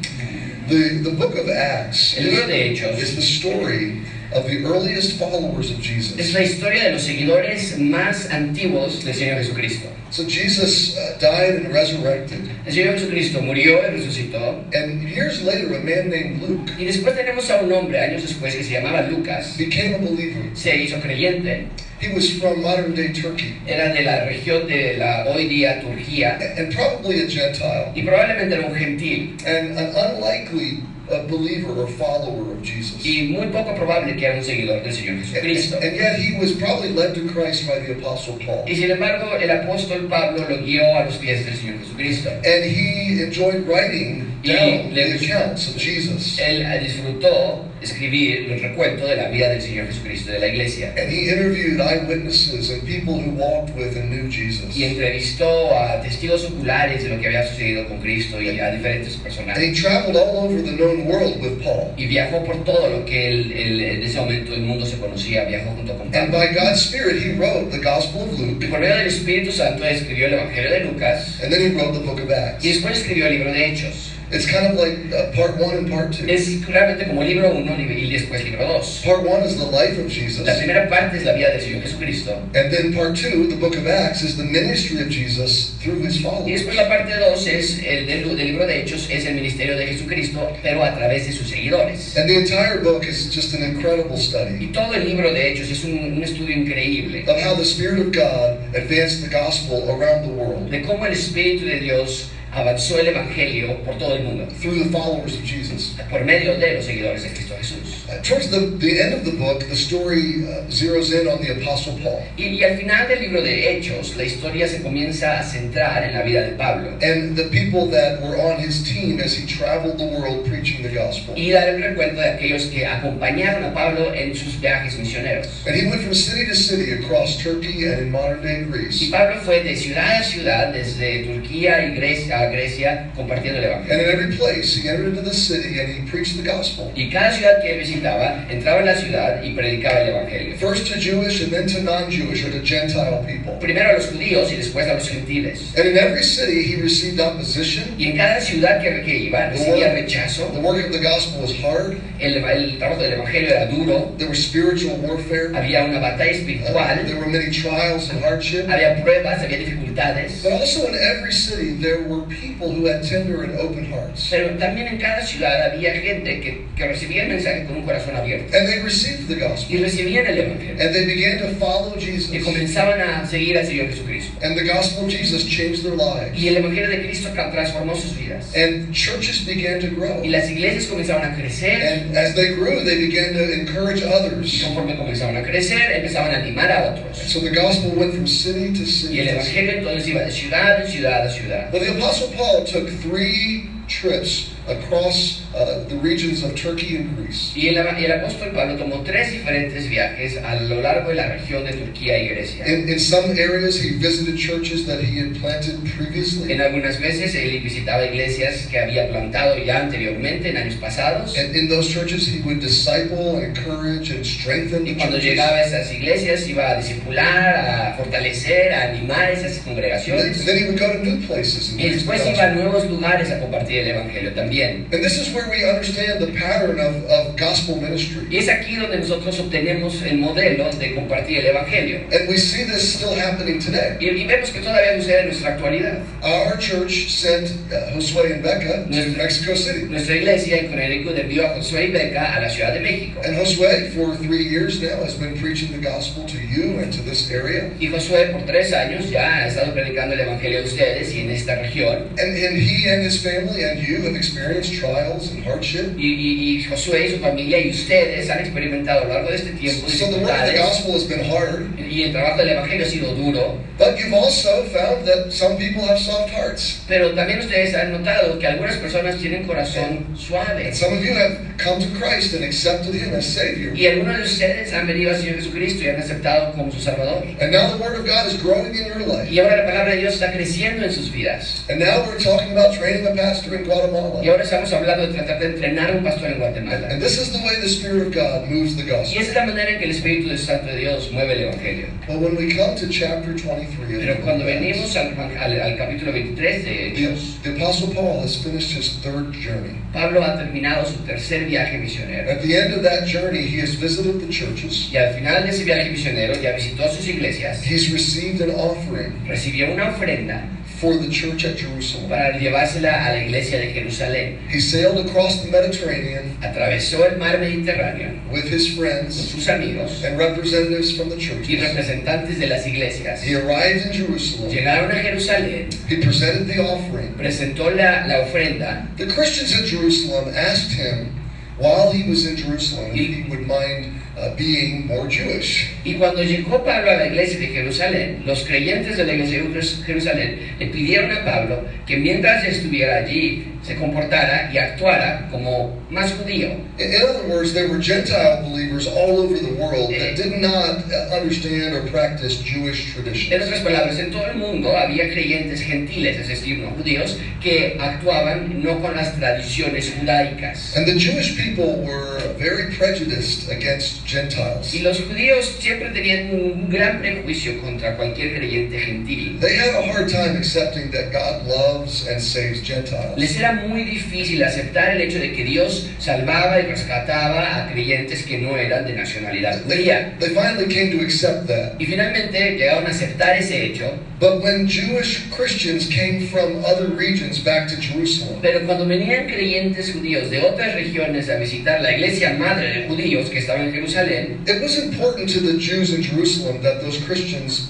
The, 0.69 0.99
the 1.01 1.11
book 1.11 1.35
of 1.35 1.47
Acts 1.49 2.17
El 2.17 2.25
libro 2.25 2.47
de 2.47 2.71
is, 2.73 2.79
Hechos 2.79 2.99
is 2.99 3.15
the 3.15 3.21
story 3.21 4.03
of 4.35 4.45
the 4.45 4.63
earliest 4.65 5.17
followers 5.17 5.71
of 5.71 5.79
es 5.79 5.85
Jesus. 5.85 6.33
la 6.33 6.41
historia 6.41 6.83
de 6.83 6.91
los 6.91 7.03
seguidores 7.03 7.79
más 7.79 8.29
antiguos 8.29 9.03
del 9.03 9.15
Señor 9.15 9.37
Jesucristo. 9.37 9.87
So 10.09 10.25
Jesus 10.27 10.95
uh, 10.97 11.17
died 11.19 11.55
and 11.55 11.73
resurrected. 11.73 12.41
El 12.65 12.73
Señor 12.73 12.93
Jesucristo 12.93 13.41
murió 13.41 13.79
y 13.87 13.91
resucitó. 13.91 14.63
And 14.73 15.01
years 15.07 15.41
later, 15.43 15.73
a 15.73 15.79
man 15.79 16.09
named 16.09 16.41
Luke 16.41 16.71
Y 16.77 16.85
después 16.85 17.15
tenemos 17.15 17.49
a 17.49 17.61
un 17.61 17.71
hombre, 17.71 17.99
años 17.99 18.21
después, 18.21 18.53
que 18.53 18.63
se 18.63 18.71
llamaba 18.73 19.01
Lucas. 19.09 19.57
became 19.57 19.95
a 19.95 19.97
believer. 19.97 20.43
Se 20.53 20.75
hizo 20.75 20.99
creyente. 20.99 21.67
He 21.99 22.13
was 22.13 22.39
from 22.39 22.61
modern 22.61 22.93
day 22.93 23.11
Turkey 23.11 23.55
Era 23.67 23.91
de 23.93 24.03
la 24.03 24.25
región 24.25 24.67
de 24.67 24.97
la 24.97 25.25
hoy 25.27 25.47
día 25.49 25.81
Turquía. 25.81 26.39
and, 26.39 26.59
and 26.59 26.73
probably 26.75 27.21
a 27.23 27.27
Gentile 27.27 27.91
Y 27.95 28.03
probablemente 28.03 28.53
era 28.53 28.67
un 28.67 28.75
gentil. 28.75 29.35
and 29.47 29.77
an 29.77 29.95
unlikely 29.95 30.83
uh, 31.11 31.27
believer 31.27 31.71
or 31.81 31.87
follower 31.87 32.51
of 32.53 32.61
Jesus. 32.63 33.03
Y 33.05 33.29
muy 33.29 33.47
poco 33.47 33.73
probable 33.75 34.15
que 34.15 34.25
era 34.25 34.37
un 34.37 34.43
seguidor 34.43 34.83
del 34.83 34.93
Señor 34.93 35.15
And, 35.15 35.25
Jesucristo. 35.25 35.77
and 35.81 35.95
yet 35.95 36.19
he 36.19 36.37
was 36.39 36.53
probably 36.53 36.93
led 36.93 37.13
to 37.15 37.27
Christ 37.29 37.67
by 37.67 37.79
the 37.79 37.93
Apostle 37.99 38.37
Paul. 38.45 38.65
Y 38.67 38.75
sin 38.75 38.91
embargo, 38.91 39.35
el 39.35 39.49
apóstol 39.49 40.07
Pablo 40.09 40.47
lo 40.49 40.57
guió 40.63 40.83
a 40.97 41.05
los 41.05 41.17
pies 41.17 41.45
del 41.45 41.55
Señor 41.55 41.79
Jesucristo. 41.79 42.29
And 42.29 42.63
he 42.65 43.21
enjoyed 43.23 43.67
writing 43.67 44.27
down 44.43 44.93
the 44.93 45.15
accounts 45.15 45.67
of 45.69 45.77
Jesus. 45.77 46.37
Él 46.39 46.61
eh, 46.61 46.79
disfrutó 46.79 47.63
escribir 47.81 48.51
el 48.51 48.59
recuento 48.61 49.05
de 49.05 49.15
la 49.15 49.29
vida 49.29 49.49
del 49.49 49.61
Señor 49.61 49.87
Jesucristo, 49.87 50.31
de 50.31 50.39
la 50.39 50.47
iglesia. 50.47 50.93
And 50.97 51.11
he 51.11 51.29
interviewed 51.29 51.79
eyewitnesses 51.79 52.71
and 52.71 52.83
people 52.85 53.13
who 53.19 53.31
walked 53.31 53.75
with 53.75 53.95
and 53.95 54.09
knew 54.09 54.27
Jesus. 54.29 54.75
Y 54.75 54.83
entrevistó 54.85 55.71
a 55.77 56.01
testigos 56.01 56.43
oculares 56.45 57.03
de 57.03 57.09
lo 57.09 57.19
que 57.19 57.27
había 57.27 57.45
sucedido 57.47 57.87
con 57.87 57.99
Cristo 58.01 58.41
y 58.41 58.59
a 58.59 58.71
diferentes 58.71 59.15
personas. 59.17 59.57
And 59.57 59.65
he 59.65 59.73
traveled 59.79 60.15
all 60.15 60.45
over 60.45 60.61
the 60.61 60.71
known 60.71 60.96
world 61.03 61.41
with 61.41 61.61
Paul. 61.63 61.93
Y 61.97 62.05
viajó 62.07 62.43
por 62.43 62.63
todo 62.63 62.89
lo 62.89 63.05
que 63.05 63.29
él- 63.29 63.51
él- 63.51 63.81
en 63.81 64.03
ese 64.03 64.19
momento 64.19 64.53
el 64.53 64.61
mundo 64.61 64.85
se 64.85 64.97
conocía, 64.97 65.45
viajó 65.45 65.71
junto 65.71 65.93
con 65.97 66.07
And 66.07 66.31
Pablo. 66.31 66.37
by 66.39 66.47
God's 66.53 66.81
Spirit, 66.85 67.21
he 67.23 67.33
wrote 67.33 67.71
the 67.71 67.79
Gospel 67.83 68.21
of 68.23 68.39
Y 68.39 68.45
Luke, 68.45 68.67
por 68.67 68.79
medio 68.79 68.95
del 68.97 69.07
Espíritu 69.07 69.51
Santo 69.51 69.83
escribió 69.85 70.27
el 70.27 70.33
Evangelio 70.33 70.71
de 70.71 70.79
Lucas 70.81 71.39
and 71.43 71.51
then 71.51 71.61
he 71.61 71.69
wrote 71.75 71.93
the 71.97 72.05
book 72.05 72.19
of 72.21 72.31
Acts. 72.31 72.63
y 72.65 72.69
después 72.69 72.97
escribió 72.99 73.27
el 73.27 73.33
libro 73.33 73.51
de 73.53 73.65
Hechos. 73.65 74.11
It's 74.29 74.45
kind 74.45 74.67
of 74.67 74.75
like 74.75 75.07
uh, 75.13 75.31
part 75.31 75.55
one 75.55 75.73
and 75.77 75.89
part 75.89 76.11
two. 76.11 76.27
Es 76.27 76.49
realmente 76.67 77.07
como 77.07 77.23
libro 77.23 77.49
1 77.49 77.79
y 77.79 78.11
después 78.11 78.43
libro 78.43 78.67
2. 78.67 79.03
Part 79.05 79.23
one 79.23 79.41
is 79.43 79.55
the 79.55 79.65
life 79.65 79.97
of 79.97 80.09
Jesus. 80.09 80.45
La 80.45 80.57
primera 80.57 80.89
parte 80.89 81.15
es 81.15 81.23
la 81.23 81.31
vida 81.31 81.51
del 81.51 81.61
Señor 81.61 81.81
Jesucristo. 81.81 82.33
And 82.53 82.69
then 82.69 82.93
part 82.93 83.15
two, 83.15 83.47
the 83.47 83.55
book 83.55 83.77
of 83.77 83.87
Acts, 83.87 84.23
is 84.23 84.35
the 84.35 84.43
ministry 84.43 85.01
of 85.01 85.07
Jesus 85.07 85.75
through 85.79 85.99
his 86.03 86.21
followers. 86.21 86.45
Y 86.45 86.51
después 86.51 86.75
la 86.75 86.89
parte 86.89 87.13
2 87.17 87.47
es 87.47 87.79
el 87.85 88.05
del, 88.05 88.35
del 88.35 88.47
libro 88.47 88.67
de 88.67 88.81
Hechos, 88.81 89.07
es 89.09 89.25
el 89.25 89.35
ministerio 89.35 89.77
de 89.77 89.87
Jesucristo, 89.87 90.51
pero 90.61 90.83
a 90.83 90.93
través 90.93 91.25
de 91.25 91.31
sus 91.31 91.47
seguidores. 91.47 92.17
And 92.17 92.27
the 92.27 92.35
entire 92.35 92.81
book 92.81 93.05
is 93.05 93.33
just 93.33 93.53
an 93.53 93.63
incredible 93.63 94.17
study. 94.17 94.57
Y 94.59 94.73
todo 94.73 94.93
el 94.93 95.05
libro 95.05 95.31
de 95.31 95.53
Hechos 95.53 95.71
es 95.71 95.85
un, 95.85 95.99
un 95.99 96.21
estudio 96.21 96.53
increíble 96.53 97.23
of 97.29 97.39
how 97.39 97.55
the 97.55 97.63
Spirit 97.63 97.99
of 97.99 98.11
God 98.11 98.59
advanced 98.75 99.21
the 99.21 99.29
gospel 99.29 99.89
around 99.89 100.23
the 100.23 100.33
world 100.33 100.69
de 100.69 100.81
cómo 100.81 101.05
el 101.05 101.13
Espíritu 101.13 101.65
de 101.65 101.79
Dios 101.79 102.29
avanzó 102.57 102.99
el 102.99 103.07
Evangelio 103.09 103.77
por 103.83 103.97
todo 103.97 104.15
el 104.15 104.23
mundo, 104.23 104.47
through 104.59 104.83
the 104.83 104.89
followers 104.89 105.35
of 105.35 105.43
Jesus. 105.45 105.95
por 106.09 106.23
medio 106.25 106.57
de 106.57 106.73
los 106.75 106.85
seguidores 106.85 107.23
de 107.23 107.29
Cristo 107.29 107.55
Jesús. 107.57 107.96
Uh, 108.09 108.21
towards 108.23 108.49
the, 108.51 108.59
the 108.79 109.01
end 109.01 109.13
of 109.13 109.25
the 109.25 109.35
book, 109.37 109.59
the 109.67 109.75
story 109.75 110.47
uh, 110.47 110.63
zeroes 110.71 111.11
in 111.11 111.27
on 111.27 111.41
the 111.41 111.61
Apostle 111.61 111.97
Paul. 112.01 112.23
Y, 112.37 112.57
y 112.57 112.63
al 112.63 112.77
final 112.77 113.05
del 113.09 113.19
libro 113.19 113.41
de 113.41 113.69
Hechos, 113.69 114.15
la 114.15 114.23
historia 114.23 114.65
se 114.65 114.81
comienza 114.81 115.37
a 115.39 115.43
centrar 115.43 116.03
en 116.03 116.13
la 116.13 116.21
vida 116.23 116.41
de 116.41 116.55
Pablo 116.55 116.97
and 117.01 117.35
the 117.35 117.49
people 117.49 117.85
that 117.87 118.21
were 118.21 118.37
on 118.39 118.59
his 118.59 118.81
team 118.83 119.19
as 119.19 119.33
he 119.33 119.45
traveled 119.45 119.97
the 119.97 120.05
world 120.05 120.45
preaching 120.47 120.81
the 120.83 120.89
gospel. 120.89 121.35
y 121.35 121.51
dar 121.51 121.67
el 121.67 121.81
recuento 121.81 122.21
de 122.21 122.29
aquellos 122.29 122.67
que 122.67 122.85
acompañaron 122.85 123.65
a 123.65 123.73
Pablo 123.73 124.13
en 124.13 124.33
sus 124.33 124.57
viajes 124.61 124.97
misioneros. 124.97 125.47
And 125.67 125.75
he 125.75 125.89
went 125.89 126.01
from 126.01 126.13
city 126.13 126.45
to 126.47 126.55
city 126.55 126.93
across 126.93 127.35
Turkey 127.43 127.83
and 127.91 128.03
in 128.03 128.11
modern 128.11 128.41
day 128.41 128.61
Y 128.61 128.71
Greece. 128.71 129.11
Pablo 129.11 129.41
fue 129.41 129.63
de 129.63 129.75
ciudad 129.75 130.21
a 130.21 130.23
ciudad, 130.23 130.71
desde 130.71 131.25
Turquía 131.25 131.83
y 131.85 131.95
Grecia, 131.95 132.39
a 132.39 132.45
Grecia, 132.51 133.11
compartiendo 133.17 133.59
el 133.59 133.65
And 133.65 133.85
Evangelio. 133.91 134.03
in 134.03 134.19
every 134.19 134.37
place, 134.37 134.75
he 134.77 134.87
entered 134.87 135.09
into 135.09 135.21
the 135.23 135.33
city 135.33 135.79
and 135.81 135.89
he 135.91 136.09
preached 136.09 136.37
the 136.37 136.49
gospel. 136.49 136.89
Y 136.95 137.09
cada 137.09 137.33
ciudad 137.33 137.61
que 137.61 137.73
él 137.73 137.85
visitaba, 138.01 138.45
entraba 138.49 138.79
en 138.79 138.85
la 138.85 138.95
ciudad 138.95 139.41
y 139.43 139.51
predicaba 139.53 140.01
el 140.01 140.09
Evangelio. 140.09 140.55
First 140.57 140.87
to 140.91 140.99
Jewish 140.99 141.41
and 141.41 141.51
then 141.51 141.67
to 141.67 141.81
non 141.81 142.09
Jewish 142.09 142.43
or 142.45 142.51
to 142.51 142.59
Gentile 142.63 143.23
people. 143.25 143.57
Primero 143.59 143.89
a 143.89 143.93
los 143.93 144.07
judíos 144.07 144.51
y 144.51 144.57
después 144.57 144.87
a 144.89 144.93
los 144.95 145.07
gentiles. 145.09 145.73
And 145.77 145.87
in 145.87 145.97
every 145.97 146.23
city, 146.23 146.63
he 146.63 146.81
received 146.81 147.19
opposition. 147.19 147.95
Y 147.97 148.11
en 148.11 148.17
cada 148.17 148.39
ciudad 148.41 148.81
que, 148.81 149.01
que 149.03 149.15
iba, 149.29 149.49
recibía 149.49 149.89
The 149.93 150.01
rechazo. 150.01 150.47
work 150.61 150.85
of 150.85 150.91
the 150.91 150.99
gospel 150.99 151.41
was 151.41 151.53
hard. 151.63 151.97
El, 152.19 152.43
el 152.43 152.77
trabajo 152.79 153.01
del 153.01 153.13
Evangelio 153.13 153.49
era 153.49 153.65
duro. 153.67 154.13
There 154.17 154.29
was 154.29 154.39
spiritual 154.43 154.95
warfare. 154.97 155.51
Había 155.55 155.83
una 155.85 155.99
batalla 155.99 156.27
Uh, 156.27 156.35
espiritual. 156.35 157.05
there 157.05 157.15
were 157.17 157.27
many 157.29 157.51
trials 157.51 158.09
and 158.09 158.21
hardship. 158.23 158.67
Había 158.67 159.01
pruebas, 159.03 159.41
había 159.41 159.57
dificultades. 159.59 160.43
But 160.43 160.53
also 160.53 160.87
in 160.87 160.95
every 160.95 161.31
city, 161.31 161.73
there 161.79 162.01
were 162.03 162.21
people 162.27 162.71
who 162.71 162.85
had 162.85 163.01
tender 163.03 163.43
and 163.43 163.57
open 163.59 163.85
hearts. 163.91 164.27
Pero 164.29 164.49
también 164.57 164.87
en 164.87 164.97
cada 164.99 165.25
ciudad 165.25 165.71
había 165.71 165.93
gente 165.93 166.41
que, 166.41 166.65
que 166.75 166.87
recibía 166.87 167.23
el 167.23 167.29
mensaje 167.29 167.65
con 167.65 167.77
un 167.77 167.85
corazón 167.87 168.15
abierto. 168.15 168.55
And 168.55 168.67
they 168.67 168.81
received 168.83 169.27
the 169.27 169.35
Y 169.35 169.39
gospel. 169.47 169.81
recibían 169.81 170.27
el 170.27 170.37
Evangelio. 170.37 170.77
And 170.79 170.93
they 170.93 171.05
began 171.05 171.39
to 171.39 171.55
follow 171.59 171.95
Y 171.95 172.01
Jesus. 172.01 172.43
comenzaban 172.43 173.01
a 173.01 173.25
seguir 173.25 173.57
al 173.57 173.65
Señor 173.65 173.87
Jesucristo. 173.89 174.37
And 174.43 174.55
the 174.57 174.65
gospel 174.65 175.05
of 175.05 175.09
Jesus 175.11 175.45
changed 175.45 175.83
their 175.83 175.95
lives. 175.95 176.37
Y 176.37 176.47
el 176.49 176.57
Evangelio 176.57 176.89
de 176.89 177.03
Cristo 177.03 177.29
transformó 177.33 177.95
sus 177.95 178.15
vidas. 178.17 178.53
And 178.55 178.93
churches 178.93 179.45
began 179.45 179.79
to 179.79 179.87
grow. 179.87 180.21
Y 180.23 180.29
las 180.29 180.49
iglesias 180.49 180.85
comenzaban 180.87 181.31
a 181.31 181.35
crecer. 181.35 181.81
And 181.81 182.17
as 182.17 182.35
they 182.35 182.53
grew, 182.55 182.83
they 182.83 183.07
began 183.07 183.33
to 183.33 183.53
encourage 183.53 184.01
Y 184.01 184.11
others. 184.11 184.61
conforme 184.63 184.95
comenzaban 184.97 185.37
a 185.37 185.43
crecer, 185.43 185.91
empezaban 185.93 186.31
a 186.35 186.37
animar 186.43 186.69
a 186.71 186.91
otros. 186.93 187.17
So 187.17 187.39
the 187.39 187.51
gospel 187.51 187.91
went 187.95 188.13
from 188.13 188.27
city 188.27 188.73
to 188.73 188.81
Y 188.83 188.85
city. 188.85 189.19
el. 189.21 189.29
Evangelio 189.29 189.71
entonces 189.79 190.07
iba 190.07 190.21
de 190.21 190.31
ciudad 190.31 190.81
en 190.81 190.87
ciudad 190.91 191.25
a 191.25 191.29
ciudad. 191.31 191.69
Well, 191.71 191.81
the 191.83 191.97
Apostle 191.97 192.29
Paul 192.35 192.63
took 192.65 192.89
three 193.01 193.69
trips 193.87 194.53
across 194.67 195.41
uh, 195.55 195.85
the 195.87 195.95
regions 195.99 196.43
of 196.43 196.55
Turkey 196.55 196.97
and 196.97 197.15
Greece. 197.15 197.53
Y 197.55 197.69
el, 197.69 197.77
el 197.77 198.11
apóstol 198.11 198.51
Pablo 198.53 198.75
tomó 198.77 199.01
tres 199.03 199.31
diferentes 199.31 199.87
viajes 199.89 200.37
a 200.43 200.55
lo 200.61 200.81
largo 200.81 201.09
de 201.09 201.15
la 201.15 201.27
región 201.29 201.63
de 201.63 201.73
Turquía 201.73 202.17
y 202.21 202.27
Grecia. 202.27 202.67
In, 202.67 202.89
in 202.89 202.99
some 202.99 203.31
areas, 203.37 203.81
he 203.81 203.97
visited 203.97 204.37
churches 204.37 204.85
that 204.85 204.99
he 204.99 205.17
had 205.19 205.39
planted 205.39 205.79
previously. 205.95 206.51
En 206.51 206.61
algunas 206.61 206.99
veces 206.99 207.33
él 207.35 207.61
visitaba 207.63 208.05
iglesias 208.05 208.67
que 208.69 208.77
había 208.79 209.07
plantado 209.09 209.57
ya 209.57 209.79
anteriormente, 209.79 210.49
en 210.49 210.57
años 210.57 210.75
pasados. 210.75 211.37
And 211.37 211.55
in 211.55 211.69
those 211.69 211.87
churches, 211.89 212.27
he 212.27 212.41
would 212.41 212.59
disciple, 212.59 213.39
encourage, 213.39 214.11
and 214.11 214.25
strengthen 214.25 214.85
Y 214.85 214.95
cuando 214.95 215.17
churches. 215.17 215.23
llegaba 215.31 215.57
a 215.57 215.63
esas 215.63 215.91
iglesias 215.93 216.47
iba 216.47 216.71
a 216.71 216.77
discipular, 216.77 217.55
a 217.55 217.95
fortalecer, 217.97 218.73
a 218.73 218.89
animar 218.89 219.31
esas 219.31 219.45
And 219.45 219.53
then, 219.55 219.63
congregaciones. 219.75 220.45
then 220.45 220.57
he 220.57 220.65
would 220.65 220.79
go 220.79 220.91
to 220.91 220.99
new 220.99 221.25
places 221.25 221.73
Y 221.77 221.89
después 221.89 222.21
iba 222.27 222.43
a 222.43 222.53
nuevos 222.53 222.89
lugares 222.89 223.31
a 223.31 223.39
compartir 223.39 223.76
el 223.79 223.87
Evangelio 223.89 224.33
también. 224.33 224.87
And 224.91 225.03
this 225.03 225.17
is 225.17 225.33
where 225.33 225.49
we 225.49 225.63
understand 225.67 226.19
the 226.19 226.31
pattern 226.37 226.79
of, 226.79 226.95
of 227.09 227.35
gospel 227.37 227.75
ministry. 227.77 228.27
Y 228.29 228.37
es 228.37 228.49
aquí 228.49 228.75
donde 228.75 228.97
nosotros 228.97 229.39
obtenemos 229.39 230.01
el 230.03 230.17
modelo 230.17 230.69
de 230.73 230.95
compartir 230.95 231.39
el 231.39 231.47
Evangelio. 231.47 231.99
And 232.11 232.27
we 232.27 232.37
see 232.37 232.63
this 232.63 232.81
still 232.95 233.13
happening 233.13 233.59
today. 233.59 233.97
Y, 233.99 234.25
vemos 234.25 234.49
que 234.51 234.59
todavía 234.61 234.95
sucede 234.99 235.19
en 235.21 235.25
nuestra 235.27 235.53
actualidad. 235.53 235.99
Our 236.23 236.57
church 236.57 237.09
sent 237.09 237.51
uh, 237.71 237.93
Josue 237.93 238.33
and 238.33 238.43
Becca 238.43 238.83
to 238.85 238.89
Nuestra- 238.89 239.17
Mexico 239.23 239.55
City. 239.55 239.83
Nuestra 239.89 240.15
iglesia 240.15 240.57
en 240.59 240.67
Connecticut 240.67 241.17
envió 241.17 241.45
a 241.45 241.55
Josué 241.55 241.85
y 241.87 241.91
Beca 241.91 242.35
a 242.35 242.39
la 242.41 242.49
Ciudad 242.49 242.73
de 242.73 242.79
México. 242.79 243.21
And 243.23 243.35
Josue, 243.37 243.91
for 243.93 244.15
three 244.17 244.47
years 244.47 244.81
now, 244.81 245.03
has 245.03 245.15
been 245.15 245.37
preaching 245.37 245.71
the 245.71 245.79
gospel 245.79 246.25
to 246.25 246.37
you 246.37 246.79
and 246.79 246.91
to 246.93 247.01
this 247.03 247.29
area. 247.31 247.71
Y 247.79 247.87
Josué 247.87 248.31
por 248.31 248.41
tres 248.45 248.73
años 248.73 249.09
ya 249.09 249.43
ha 249.43 249.47
estado 249.47 249.73
predicando 249.73 250.13
el 250.13 250.21
Evangelio 250.21 250.59
a 250.59 250.63
ustedes 250.63 251.13
y 251.13 251.21
en 251.21 251.31
esta 251.31 251.55
región. 251.55 252.07
And, 252.19 252.35
and 252.37 252.57
he 252.57 252.87
and 252.89 253.03
his 253.03 253.21
family 253.21 253.63
and 253.67 253.79
you 253.87 254.01
have 254.03 254.15
experienced 254.15 254.73
trials 254.79 255.31
and 255.31 255.43
hardship. 255.43 255.93
Y, 255.97 256.07
y- 256.07 256.57
y 256.59 256.63
Josué 256.63 257.07
y 257.07 257.11
su 257.11 257.19
familia 257.19 257.59
y 257.59 257.69
ustedes 257.71 258.29
han 258.29 258.39
experimentado 258.39 259.01
a 259.01 259.07
lo 259.07 259.13
largo 259.13 259.29
de 259.29 259.35
este 259.35 259.51
tiempo 259.53 259.87
So 259.89 260.07
the 260.11 260.19
work 260.19 260.31
of 260.39 260.45
the 260.51 260.57
gospel 260.57 260.93
has 260.93 261.03
been 261.03 261.23
hard. 261.29 261.67
Y 261.79 262.03
el 262.03 262.11
trabajo 262.11 262.37
del 262.39 262.49
Evangelio 262.49 262.85
ha 262.85 262.89
sido 262.89 263.13
duro. 263.15 263.57
But 263.77 263.99
you've 263.99 264.13
also 264.13 264.63
found 264.73 265.05
that 265.05 265.31
some 265.31 265.55
people 265.57 265.83
have 265.85 265.99
soft 265.99 266.31
hearts. 266.33 266.81
Pero 266.87 267.13
también 267.13 267.39
ustedes 267.39 267.75
han 267.75 267.91
notado 267.91 268.39
que 268.39 268.47
algunas 268.47 268.75
personas 268.77 269.17
tienen 269.17 269.45
corazón 269.45 270.17
suave. 270.17 270.65
And 270.65 270.73
some 270.75 270.97
of 270.97 271.03
you 271.03 271.13
have 271.13 271.37
come 271.57 271.79
to 271.79 271.87
Christ 271.99 272.33
and 272.33 272.43
accepted 272.43 272.95
him 272.95 273.13
as 273.13 273.25
Savior. 273.27 273.73
Y 273.75 273.85
algunos 273.85 274.17
de 274.17 274.23
ustedes 274.23 274.73
han 274.73 274.87
venido 274.87 275.11
al 275.11 275.17
Señor 275.17 275.35
Jesucristo 275.35 275.83
y 275.83 275.89
han 275.89 275.97
aceptado 276.01 276.53
como 276.53 276.71
su 276.71 276.79
Salvador. 276.79 277.23
And 277.39 277.51
now 277.51 277.69
the 277.69 277.77
Word 277.81 277.99
of 277.99 278.05
God 278.07 278.25
is 278.27 278.41
growing 278.41 278.73
in 278.75 278.85
your 278.87 278.99
life. 279.07 279.29
Y 279.31 279.37
ahora 279.39 279.57
la 279.57 279.65
palabra 279.65 279.91
de 279.93 279.97
Dios 280.01 280.15
está 280.15 280.31
creciendo 280.31 280.83
en 280.83 280.91
sus 280.91 281.11
vidas. 281.11 281.63
And 281.69 281.79
now 281.79 282.03
we're 282.07 282.17
talking 282.17 282.51
about 282.57 282.73
training 282.75 283.05
a 283.05 283.11
pastor 283.15 283.53
in 283.59 283.65
Guatemala. 283.65 284.23
Y 284.23 284.29
ahora 284.29 284.43
estamos 284.43 284.71
hablando 284.73 285.07
de 285.07 285.13
tratar 285.13 285.39
de 285.39 285.45
entrenar 285.47 285.91
a 285.91 285.93
un 285.93 286.03
pastor 286.03 286.31
en 286.31 286.39
Guatemala. 286.39 286.87
And 286.89 287.01
this 287.01 287.17
is 287.17 287.31
the 287.31 287.39
way 287.39 287.55
the 287.61 287.67
Spirit 287.69 288.07
of 288.07 288.13
God 288.13 288.47
moves 288.49 288.75
the 288.75 288.83
Y 288.83 288.89
gospel. 288.89 289.21
esa 289.21 289.29
es 289.31 289.35
la 289.35 289.45
manera 289.45 289.69
en 289.71 289.79
que 289.79 289.85
el 289.85 289.91
Espíritu 289.91 290.29
de 290.29 290.37
Santo 290.37 290.67
de 290.67 290.77
Dios 290.77 291.11
mueve 291.11 291.33
el 291.33 291.39
Evangelio. 291.49 291.87
But 292.07 292.19
when 292.19 292.35
we 292.37 292.55
come 292.55 292.75
to 292.75 292.87
chapter 292.89 293.33
23 293.33 293.83
of 293.83 293.87
the 293.89 293.97
Pero 293.99 294.15
cuando 294.23 294.45
venimos 294.45 294.95
al, 294.95 295.13
al- 295.17 295.61
al 295.61 295.77
capítulo 295.77 296.11
23 296.13 296.63
de 296.63 296.87
Hechos, 296.87 297.39
the, 297.43 297.51
the 297.51 297.55
Apostle 297.61 297.93
Paul 297.93 298.21
has 298.21 298.35
finished 298.37 298.71
his 298.71 298.97
third 299.03 299.33
journey. 299.33 299.75
Pablo 299.93 300.21
ha 300.23 300.37
terminado 300.37 300.85
su 300.85 300.97
tercer 301.05 301.45
viaje 301.47 301.77
misionero. 301.77 302.29
At 302.31 302.41
the 302.41 302.55
end 302.55 302.73
of 302.73 302.83
that 302.83 303.05
journey, 303.07 303.45
he 303.47 303.59
has 303.61 303.75
visited 303.75 304.19
the 304.21 304.27
churches. 304.31 304.89
Y 304.91 304.97
al 304.97 305.13
final 305.13 305.43
de 305.43 305.49
ese 305.49 305.63
viaje 305.65 305.89
misionero 305.89 306.33
ya 306.41 306.51
visitó 306.53 306.87
sus 306.89 307.07
iglesias, 307.07 307.61
He's 307.63 307.91
received 307.91 308.41
an 308.41 308.51
offering 308.51 309.13
recibió 309.27 309.71
una 309.73 309.89
ofrenda 309.89 310.45
for 310.79 310.95
the 310.97 311.09
church 311.09 311.43
at 311.45 311.57
Jerusalem. 311.57 312.09
para 312.09 312.37
llevársela 312.37 313.05
a 313.05 313.13
la 313.13 313.23
iglesia 313.23 313.59
de 313.59 313.73
Jerusalén. 313.73 314.37
He 314.49 314.59
sailed 314.59 315.05
across 315.07 315.41
the 315.43 315.49
Mediterranean 315.51 316.37
Atravesó 316.41 317.03
el 317.05 317.17
mar 317.17 317.37
Mediterráneo 317.39 318.13
with 318.31 318.45
his 318.45 318.67
con 318.69 318.77
friends 318.77 319.15
sus 319.15 319.47
amigos 319.47 320.03
and 320.03 320.17
representatives 320.17 320.95
from 320.95 321.09
the 321.09 321.15
y 321.17 321.59
representantes 321.59 322.39
de 322.39 322.47
las 322.47 322.65
iglesias. 322.67 323.21
He 323.23 323.35
arrived 323.35 323.87
in 323.87 323.93
Jerusalem. 323.93 324.51
Llegaron 324.51 324.91
a 324.91 325.01
Jerusalén, 325.01 325.73
He 325.87 325.97
presented 325.97 326.47
the 326.47 326.59
offering. 326.59 327.13
presentó 327.15 327.69
la, 327.75 328.05
la 328.05 328.21
ofrenda 328.21 328.87
The 328.97 329.07
Christians 329.07 329.53
at 329.53 329.65
Jerusalem 329.65 330.33
asked 330.35 330.71
him, 330.71 331.13
while 331.57 331.91
he 331.91 332.07
was 332.09 332.25
in 332.25 332.35
Jerusalem, 332.35 332.91
if 332.93 333.13
he 333.13 333.23
would 333.29 333.47
mind 333.47 333.91
uh, 334.17 334.35
being 334.35 334.87
more 334.87 335.07
Jewish. 335.07 335.69
y 335.83 335.95
cuando 335.95 336.23
llegó 336.23 336.63
Pablo 336.63 336.91
a 336.91 336.97
la 336.97 337.07
iglesia 337.07 337.39
de 337.39 337.47
Jerusalén, 337.47 338.23
los 338.25 338.43
creyentes 338.43 338.97
de 338.97 339.05
la 339.05 339.13
iglesia 339.13 339.43
de 339.43 339.61
Jerusalén 339.85 340.39
le 340.59 340.67
pidieron 340.67 341.11
a 341.11 341.25
Pablo 341.25 341.65
que 341.85 341.97
mientras 341.97 342.43
estuviera 342.45 342.97
allí 342.97 343.45
se 343.67 343.75
comportara 343.75 344.49
y 344.53 344.57
actuara 344.57 345.27
como 345.29 345.77
más 345.89 346.11
judío. 346.13 346.49
In 346.79 346.93
in 346.93 347.03
other 347.03 347.27
words, 347.27 347.53
there 347.53 347.67
were 347.67 347.79
Gentile 347.81 348.41
believers 348.43 348.87
all 348.87 349.19
over 349.19 349.37
the 349.37 349.53
world 349.53 349.91
that 349.91 350.15
did 350.15 350.39
not 350.39 350.83
understand 351.11 351.75
or 351.75 351.85
practice 351.89 352.41
Jewish 352.41 352.95
En 352.95 353.03
traditions. 353.03 353.43
otras 353.43 353.59
palabras, 353.61 353.99
en 353.99 354.11
todo 354.11 354.25
el 354.27 354.37
mundo 354.37 354.75
había 354.75 355.09
creyentes 355.11 355.61
gentiles, 355.61 356.17
es 356.19 356.27
decir, 356.27 356.59
no 356.59 356.69
judíos, 356.71 357.17
que 357.41 357.77
actuaban 357.79 358.63
no 358.63 358.79
con 358.81 358.95
las 358.95 359.15
tradiciones 359.17 359.91
judaicas. 359.99 360.75
And 360.75 360.85
the 360.85 360.97
Jewish 360.97 361.35
people 361.37 361.83
were 361.83 362.19
very 362.37 362.75
prejudiced 362.75 363.49
against 363.49 364.05
Gentiles. 364.07 364.73
Y 364.73 364.79
los 364.79 364.99
judíos 365.01 365.57
siempre 365.59 365.89
tenían 365.89 366.29
un 366.33 366.69
gran 366.69 366.99
prejuicio 366.99 367.59
contra 367.61 367.95
cualquier 367.95 368.35
creyente 368.37 368.79
gentil. 368.79 369.39
They 369.39 369.55
had 369.55 369.75
a 369.75 369.91
hard 369.91 370.09
time 370.09 370.37
accepting 370.37 370.91
that 370.91 371.11
God 371.11 371.47
loves 371.47 372.07
and 372.07 372.21
saves 372.21 372.61
Gentiles. 372.61 373.17
Les 373.17 373.35
era 373.37 373.56
muy 373.67 373.83
difícil 373.83 374.43
aceptar 374.43 374.95
el 374.95 375.01
hecho 375.01 375.19
de 375.19 375.31
que 375.33 375.43
Dios 375.43 375.89
salvaba 375.99 376.59
y 376.59 376.63
rescataba 376.63 377.57
a 377.57 377.71
creyentes 377.71 378.23
que 378.23 378.37
no 378.37 378.57
eran 378.57 378.85
de 378.85 378.93
nacionalidad 378.93 379.63
judía. 379.63 380.15
they 380.19 380.29
finally 380.29 380.67
came 380.67 380.97
to 380.97 381.03
accept 381.03 381.47
that. 381.47 381.73
Y 381.79 381.85
finalmente 381.85 382.57
llegaron 382.57 382.85
a 382.85 382.89
aceptar 382.89 383.37
ese 383.37 383.65
hecho, 383.65 383.93
But 384.19 384.41
when 384.41 384.65
Jewish 384.67 385.29
Christians 385.29 385.87
came 385.87 386.25
from 386.25 386.65
other 386.65 386.87
regions 386.87 387.37
back 387.39 387.67
to 387.69 387.75
Jerusalem, 387.75 388.39
pero 388.41 388.65
cuando 388.65 388.85
venían 388.87 389.27
creyentes 389.27 389.93
judíos 389.93 390.31
de 390.31 390.41
otras 390.41 390.73
regiones 390.73 391.29
a 391.29 391.35
visitar 391.37 391.81
la 391.81 391.91
iglesia 391.91 392.33
madre 392.33 392.67
de 392.67 392.87
judíos 392.87 393.29
que 393.29 393.37
estaba 393.37 393.59
en 393.59 393.71
Jerusalén, 393.71 394.41
it 394.47 394.59
was 394.59 394.75
important 394.79 395.29
to 395.29 395.39
the 395.39 395.59
Jews 395.59 395.93
in 395.93 396.01
Jerusalem 396.01 396.63
that 396.63 396.81
those 396.81 396.97
Christians 397.05 397.69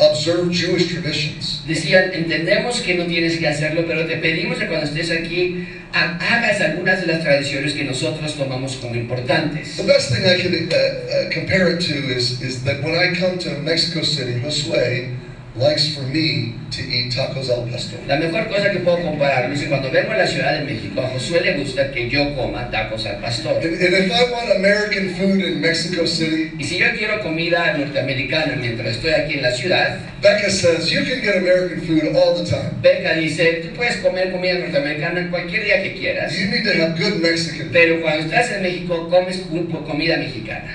observe 0.00 0.50
Jewish 0.52 0.88
traditions. 0.92 1.62
decían, 1.66 2.12
entendemos 2.12 2.80
que 2.80 2.94
no 2.94 3.06
tienes 3.06 3.36
que 3.38 3.46
hacerlo, 3.48 3.84
pero 3.86 4.06
te 4.06 4.16
pedimos 4.16 4.58
que 4.58 4.66
cuando 4.66 4.86
estés 4.86 5.10
aquí 5.10 5.66
ha- 5.92 6.16
hagas 6.20 6.60
algunas 6.60 7.00
de 7.00 7.06
las 7.06 7.22
tradiciones 7.22 7.72
que 7.72 7.84
nosotros 7.84 8.34
tomamos 8.36 8.76
como 8.76 8.94
importantes. 8.94 9.76
The 9.76 9.82
best 9.84 10.12
thing 10.12 10.24
I 10.24 10.40
could 10.42 10.54
uh, 10.54 10.76
uh, 10.76 11.30
compare 11.32 11.68
it 11.74 11.80
to 11.86 11.94
is, 12.16 12.40
is 12.42 12.62
that 12.64 12.82
when 12.82 12.94
I 12.94 13.14
come 13.18 13.38
to 13.38 13.50
Mexico 13.62 14.02
City, 14.02 14.40
Josue 14.40 15.10
likes 15.58 15.94
for 15.94 16.02
me 16.02 16.54
to 16.70 16.82
eat 16.82 17.12
tacos 17.12 17.48
al 17.50 17.66
pastor. 17.70 17.98
La 18.06 18.16
mejor 18.16 18.46
cosa 18.48 18.70
que 18.70 18.80
puedo 18.80 19.00
comparar 19.02 19.50
es 19.50 19.64
cuando 19.64 19.90
vengo 19.90 20.12
a 20.12 20.16
la 20.18 20.26
Ciudad 20.26 20.58
de 20.58 20.64
México, 20.64 21.00
a 21.00 21.08
Josué 21.08 21.40
le 21.40 21.54
gusta 21.58 21.90
que 21.92 22.08
yo 22.10 22.34
coma 22.34 22.70
tacos 22.70 23.06
al 23.06 23.20
pastor. 23.20 23.56
And, 23.62 23.74
and 23.74 23.94
if 23.94 24.12
I 24.12 24.30
want 24.30 24.52
American 24.56 25.14
food 25.14 25.40
in 25.42 25.60
Mexico 25.60 26.04
City, 26.06 26.52
Y 26.58 26.64
si 26.64 26.78
yo 26.78 26.86
quiero 26.96 27.20
comida 27.22 27.76
norteamericana 27.76 28.56
mientras 28.56 28.96
estoy 28.96 29.12
aquí 29.12 29.34
en 29.34 29.42
la 29.42 29.52
ciudad, 29.52 29.98
Becca 30.20 30.50
says 30.50 30.90
you 30.90 31.04
can 31.04 31.20
get 31.20 31.36
American 31.36 31.80
food 31.82 32.16
all 32.16 32.34
the 32.34 32.44
time. 32.44 32.70
Becca 32.82 33.14
dice, 33.14 33.62
tú 33.62 33.76
puedes 33.76 33.96
comer 33.98 34.32
comida 34.32 34.54
norteamericana 34.58 35.30
cualquier 35.30 35.64
día 35.64 35.82
que 35.82 35.94
quieras, 35.94 36.32
You 36.36 36.48
need 36.48 36.64
to 36.64 36.82
have 36.82 36.98
good 36.98 37.20
Mexican, 37.20 37.70
pero 37.72 38.00
cuando 38.02 38.24
estás 38.24 38.50
en 38.52 38.62
México 38.62 39.08
comes 39.08 39.42
comida 39.86 40.16
mexicana. 40.18 40.74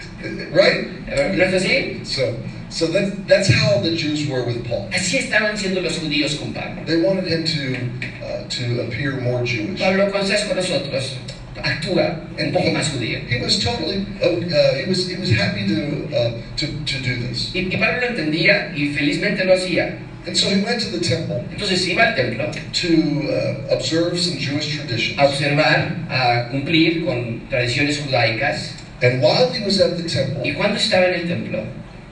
right? 0.54 0.88
¿No 1.36 1.44
es 1.44 1.54
así? 1.54 2.00
So, 2.04 2.38
so 2.72 2.88
that, 2.88 3.28
that's 3.28 3.50
how 3.50 3.80
the 3.82 3.96
Jews 3.96 4.28
were 4.28 4.44
with 4.46 4.66
Paul. 4.66 4.90
Así 4.92 5.18
estaban 5.18 5.58
siendo 5.58 5.82
los 5.82 6.00
judíos 6.00 6.40
con 6.40 6.54
Pablo. 6.54 6.84
They 6.86 7.02
wanted 7.02 7.28
him 7.28 7.44
to 7.44 8.26
uh, 8.26 8.48
to 8.48 8.88
appear 8.88 9.20
more 9.22 9.44
Jewish. 9.44 9.80
Pablo, 9.80 10.10
cuando 10.10 10.32
estás 10.32 10.48
con 10.48 10.56
nosotros, 10.56 11.18
actúa 11.58 12.28
un 12.40 12.52
poco 12.52 12.72
más 12.72 12.90
judío. 12.90 13.20
He 13.30 13.42
was 13.42 13.60
totally 13.60 14.06
oh, 14.24 14.38
uh, 14.38 14.76
he 14.76 14.86
was 14.88 15.08
he 15.08 15.18
was 15.18 15.30
happy 15.30 15.68
to 15.68 16.08
uh, 16.16 16.42
to 16.56 16.68
to 16.86 17.00
do 17.04 17.16
this. 17.28 17.52
Y, 17.54 17.68
y 17.72 17.78
Pablo 17.78 18.02
lo 18.02 18.08
entendía 18.08 18.72
y 18.76 18.94
felizmente 18.94 19.44
lo 19.44 19.54
hacía. 19.54 20.00
And 20.26 20.38
so 20.38 20.50
he 20.50 20.64
went 20.64 20.80
to 20.82 20.92
the 20.92 21.00
temple 21.00 21.44
Entonces 21.52 21.88
iba 21.88 22.04
al 22.04 22.16
templo 22.16 22.52
to 22.74 23.28
uh, 23.28 23.74
observe 23.76 24.20
some 24.20 24.38
Jewish 24.38 24.78
traditions. 24.78 25.18
a 25.18 25.26
observar, 25.26 25.96
a 26.10 26.50
cumplir 26.52 27.06
con 27.06 27.42
tradiciones 27.50 28.00
judaicas. 28.00 28.76
And 29.02 29.20
while 29.20 29.52
he 29.52 29.66
was 29.66 29.82
at 29.82 29.98
the 29.98 30.08
temple, 30.08 30.44
Y 30.46 30.54
cuando 30.54 30.78
estaba 30.78 31.08
en 31.08 31.22
el 31.22 31.28
templo, 31.28 31.64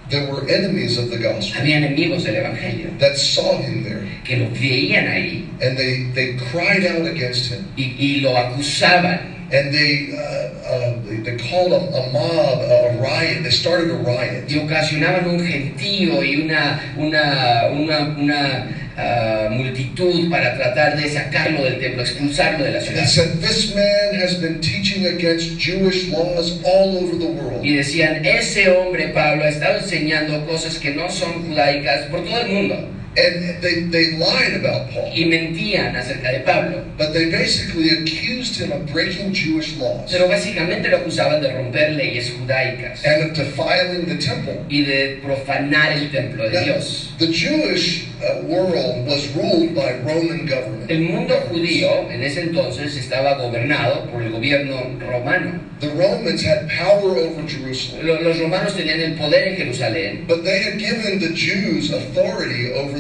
there 0.10 0.26
were 0.26 0.48
enemies 0.50 0.98
of 0.98 1.10
the 1.10 1.18
gospel 1.18 1.62
había 1.62 1.78
enemigos 1.78 2.24
del 2.24 2.36
Evangelio 2.36 2.98
that 3.00 3.18
saw 3.18 3.58
him 3.58 3.84
there, 3.84 4.06
que 4.24 4.38
lo 4.38 4.50
veían 4.50 5.08
ahí 5.08 5.48
and 5.62 5.78
they 5.78 6.04
they 6.14 6.36
cried 6.52 6.86
out 6.86 7.08
against 7.08 7.52
him. 7.52 7.66
y, 7.78 7.96
y 7.98 8.22
lo 8.22 8.36
acusaban. 8.38 9.39
And 9.52 9.74
they, 9.74 10.14
uh, 10.14 10.70
uh, 10.70 11.02
they, 11.06 11.18
they 11.18 11.38
called 11.50 11.74
a, 11.74 11.82
a 11.82 12.12
mob, 12.14 12.60
a, 12.62 12.94
a 12.94 13.02
riot. 13.02 13.42
They 13.42 13.50
started 13.50 13.90
a 13.90 13.98
riot. 13.98 14.50
y 14.50 14.60
ocasionaban 14.60 15.28
un 15.28 15.40
gentío 15.40 16.24
y 16.24 16.42
una, 16.42 16.80
una, 16.98 17.70
una, 17.72 18.00
una 18.18 18.68
ah, 18.98 19.48
multitud 19.50 20.30
para 20.30 20.56
tratar 20.56 20.98
de 20.98 21.10
sacarlo 21.10 21.64
del 21.64 21.80
templo, 21.80 22.02
expulsarlo 22.02 22.64
de 22.64 22.72
la 22.74 22.82
ciudad. 22.82 23.02
they 23.02 23.08
said, 23.08 23.42
This 23.42 23.74
man 23.76 24.16
has 24.16 24.36
been 24.40 24.60
teaching 24.62 25.06
against 25.08 25.58
Jewish 25.58 26.10
laws 26.10 26.62
all 26.64 26.98
over 26.98 27.18
the 27.18 27.28
world. 27.28 27.64
Y 27.66 27.76
decían, 27.76 28.26
ese 28.26 28.70
hombre 28.70 29.10
Pablo 29.10 29.44
ha 29.44 29.50
estado 29.50 29.80
enseñando 29.80 30.46
cosas 30.46 30.78
que 30.78 30.94
no 30.94 31.10
son 31.10 31.48
judaicas 31.48 32.06
por 32.12 32.24
todo 32.24 32.42
el 32.42 32.48
mundo. 32.50 32.99
And 33.18 33.62
they, 33.62 33.82
they 33.90 34.18
lied 34.18 34.54
about 34.64 34.92
Paul. 34.92 35.12
Y 35.16 35.26
mentían 35.26 35.96
acerca 35.96 36.32
de 36.32 36.40
Pablo. 36.42 36.84
But 36.98 37.12
they 37.14 37.30
basically 37.32 37.90
accused 37.90 38.56
him 38.62 38.72
of 38.72 38.86
breaking 38.92 39.34
Jewish 39.34 39.76
laws 39.78 40.12
Pero 40.12 40.28
básicamente 40.28 40.90
lo 40.90 40.98
acusaban 40.98 41.42
de 41.42 41.52
romper 41.52 41.92
leyes 41.94 42.32
judaicas 42.32 43.04
and 43.06 43.32
of 43.32 43.34
defiling 43.38 44.06
the 44.06 44.18
temple. 44.18 44.64
y 44.70 44.84
de 44.84 45.20
profanar 45.24 45.92
el 45.94 46.12
templo 46.12 46.44
de 46.50 46.54
Now, 46.54 46.64
Dios. 46.66 47.14
the 47.18 47.28
Jewish 47.28 48.08
uh, 48.22 48.44
world 48.44 49.08
was 49.08 49.28
ruled 49.36 49.74
by 49.74 49.98
Roman 50.06 50.46
government. 50.46 50.90
El 50.92 51.02
mundo 51.02 51.36
judío 51.50 52.10
en 52.12 52.22
ese 52.24 52.42
entonces 52.42 52.96
estaba 52.96 53.36
gobernado 53.36 54.06
por 54.12 54.22
el 54.22 54.32
gobierno 54.32 54.82
romano. 55.00 55.60
The 55.80 55.90
Romans 55.92 56.44
had 56.44 56.68
power 56.70 57.16
over 57.18 57.48
Jerusalem. 57.48 58.06
Los 58.06 58.38
romanos 58.38 58.76
tenían 58.76 59.00
el 59.00 59.14
poder 59.16 59.48
en 59.48 59.56
Jerusalén, 59.56 60.26
But 60.28 60.44
they 60.44 60.62
had 60.62 60.78
given 60.78 61.20
the 61.20 61.30
Jews 61.34 61.90
authority 61.92 62.74
over 62.74 62.99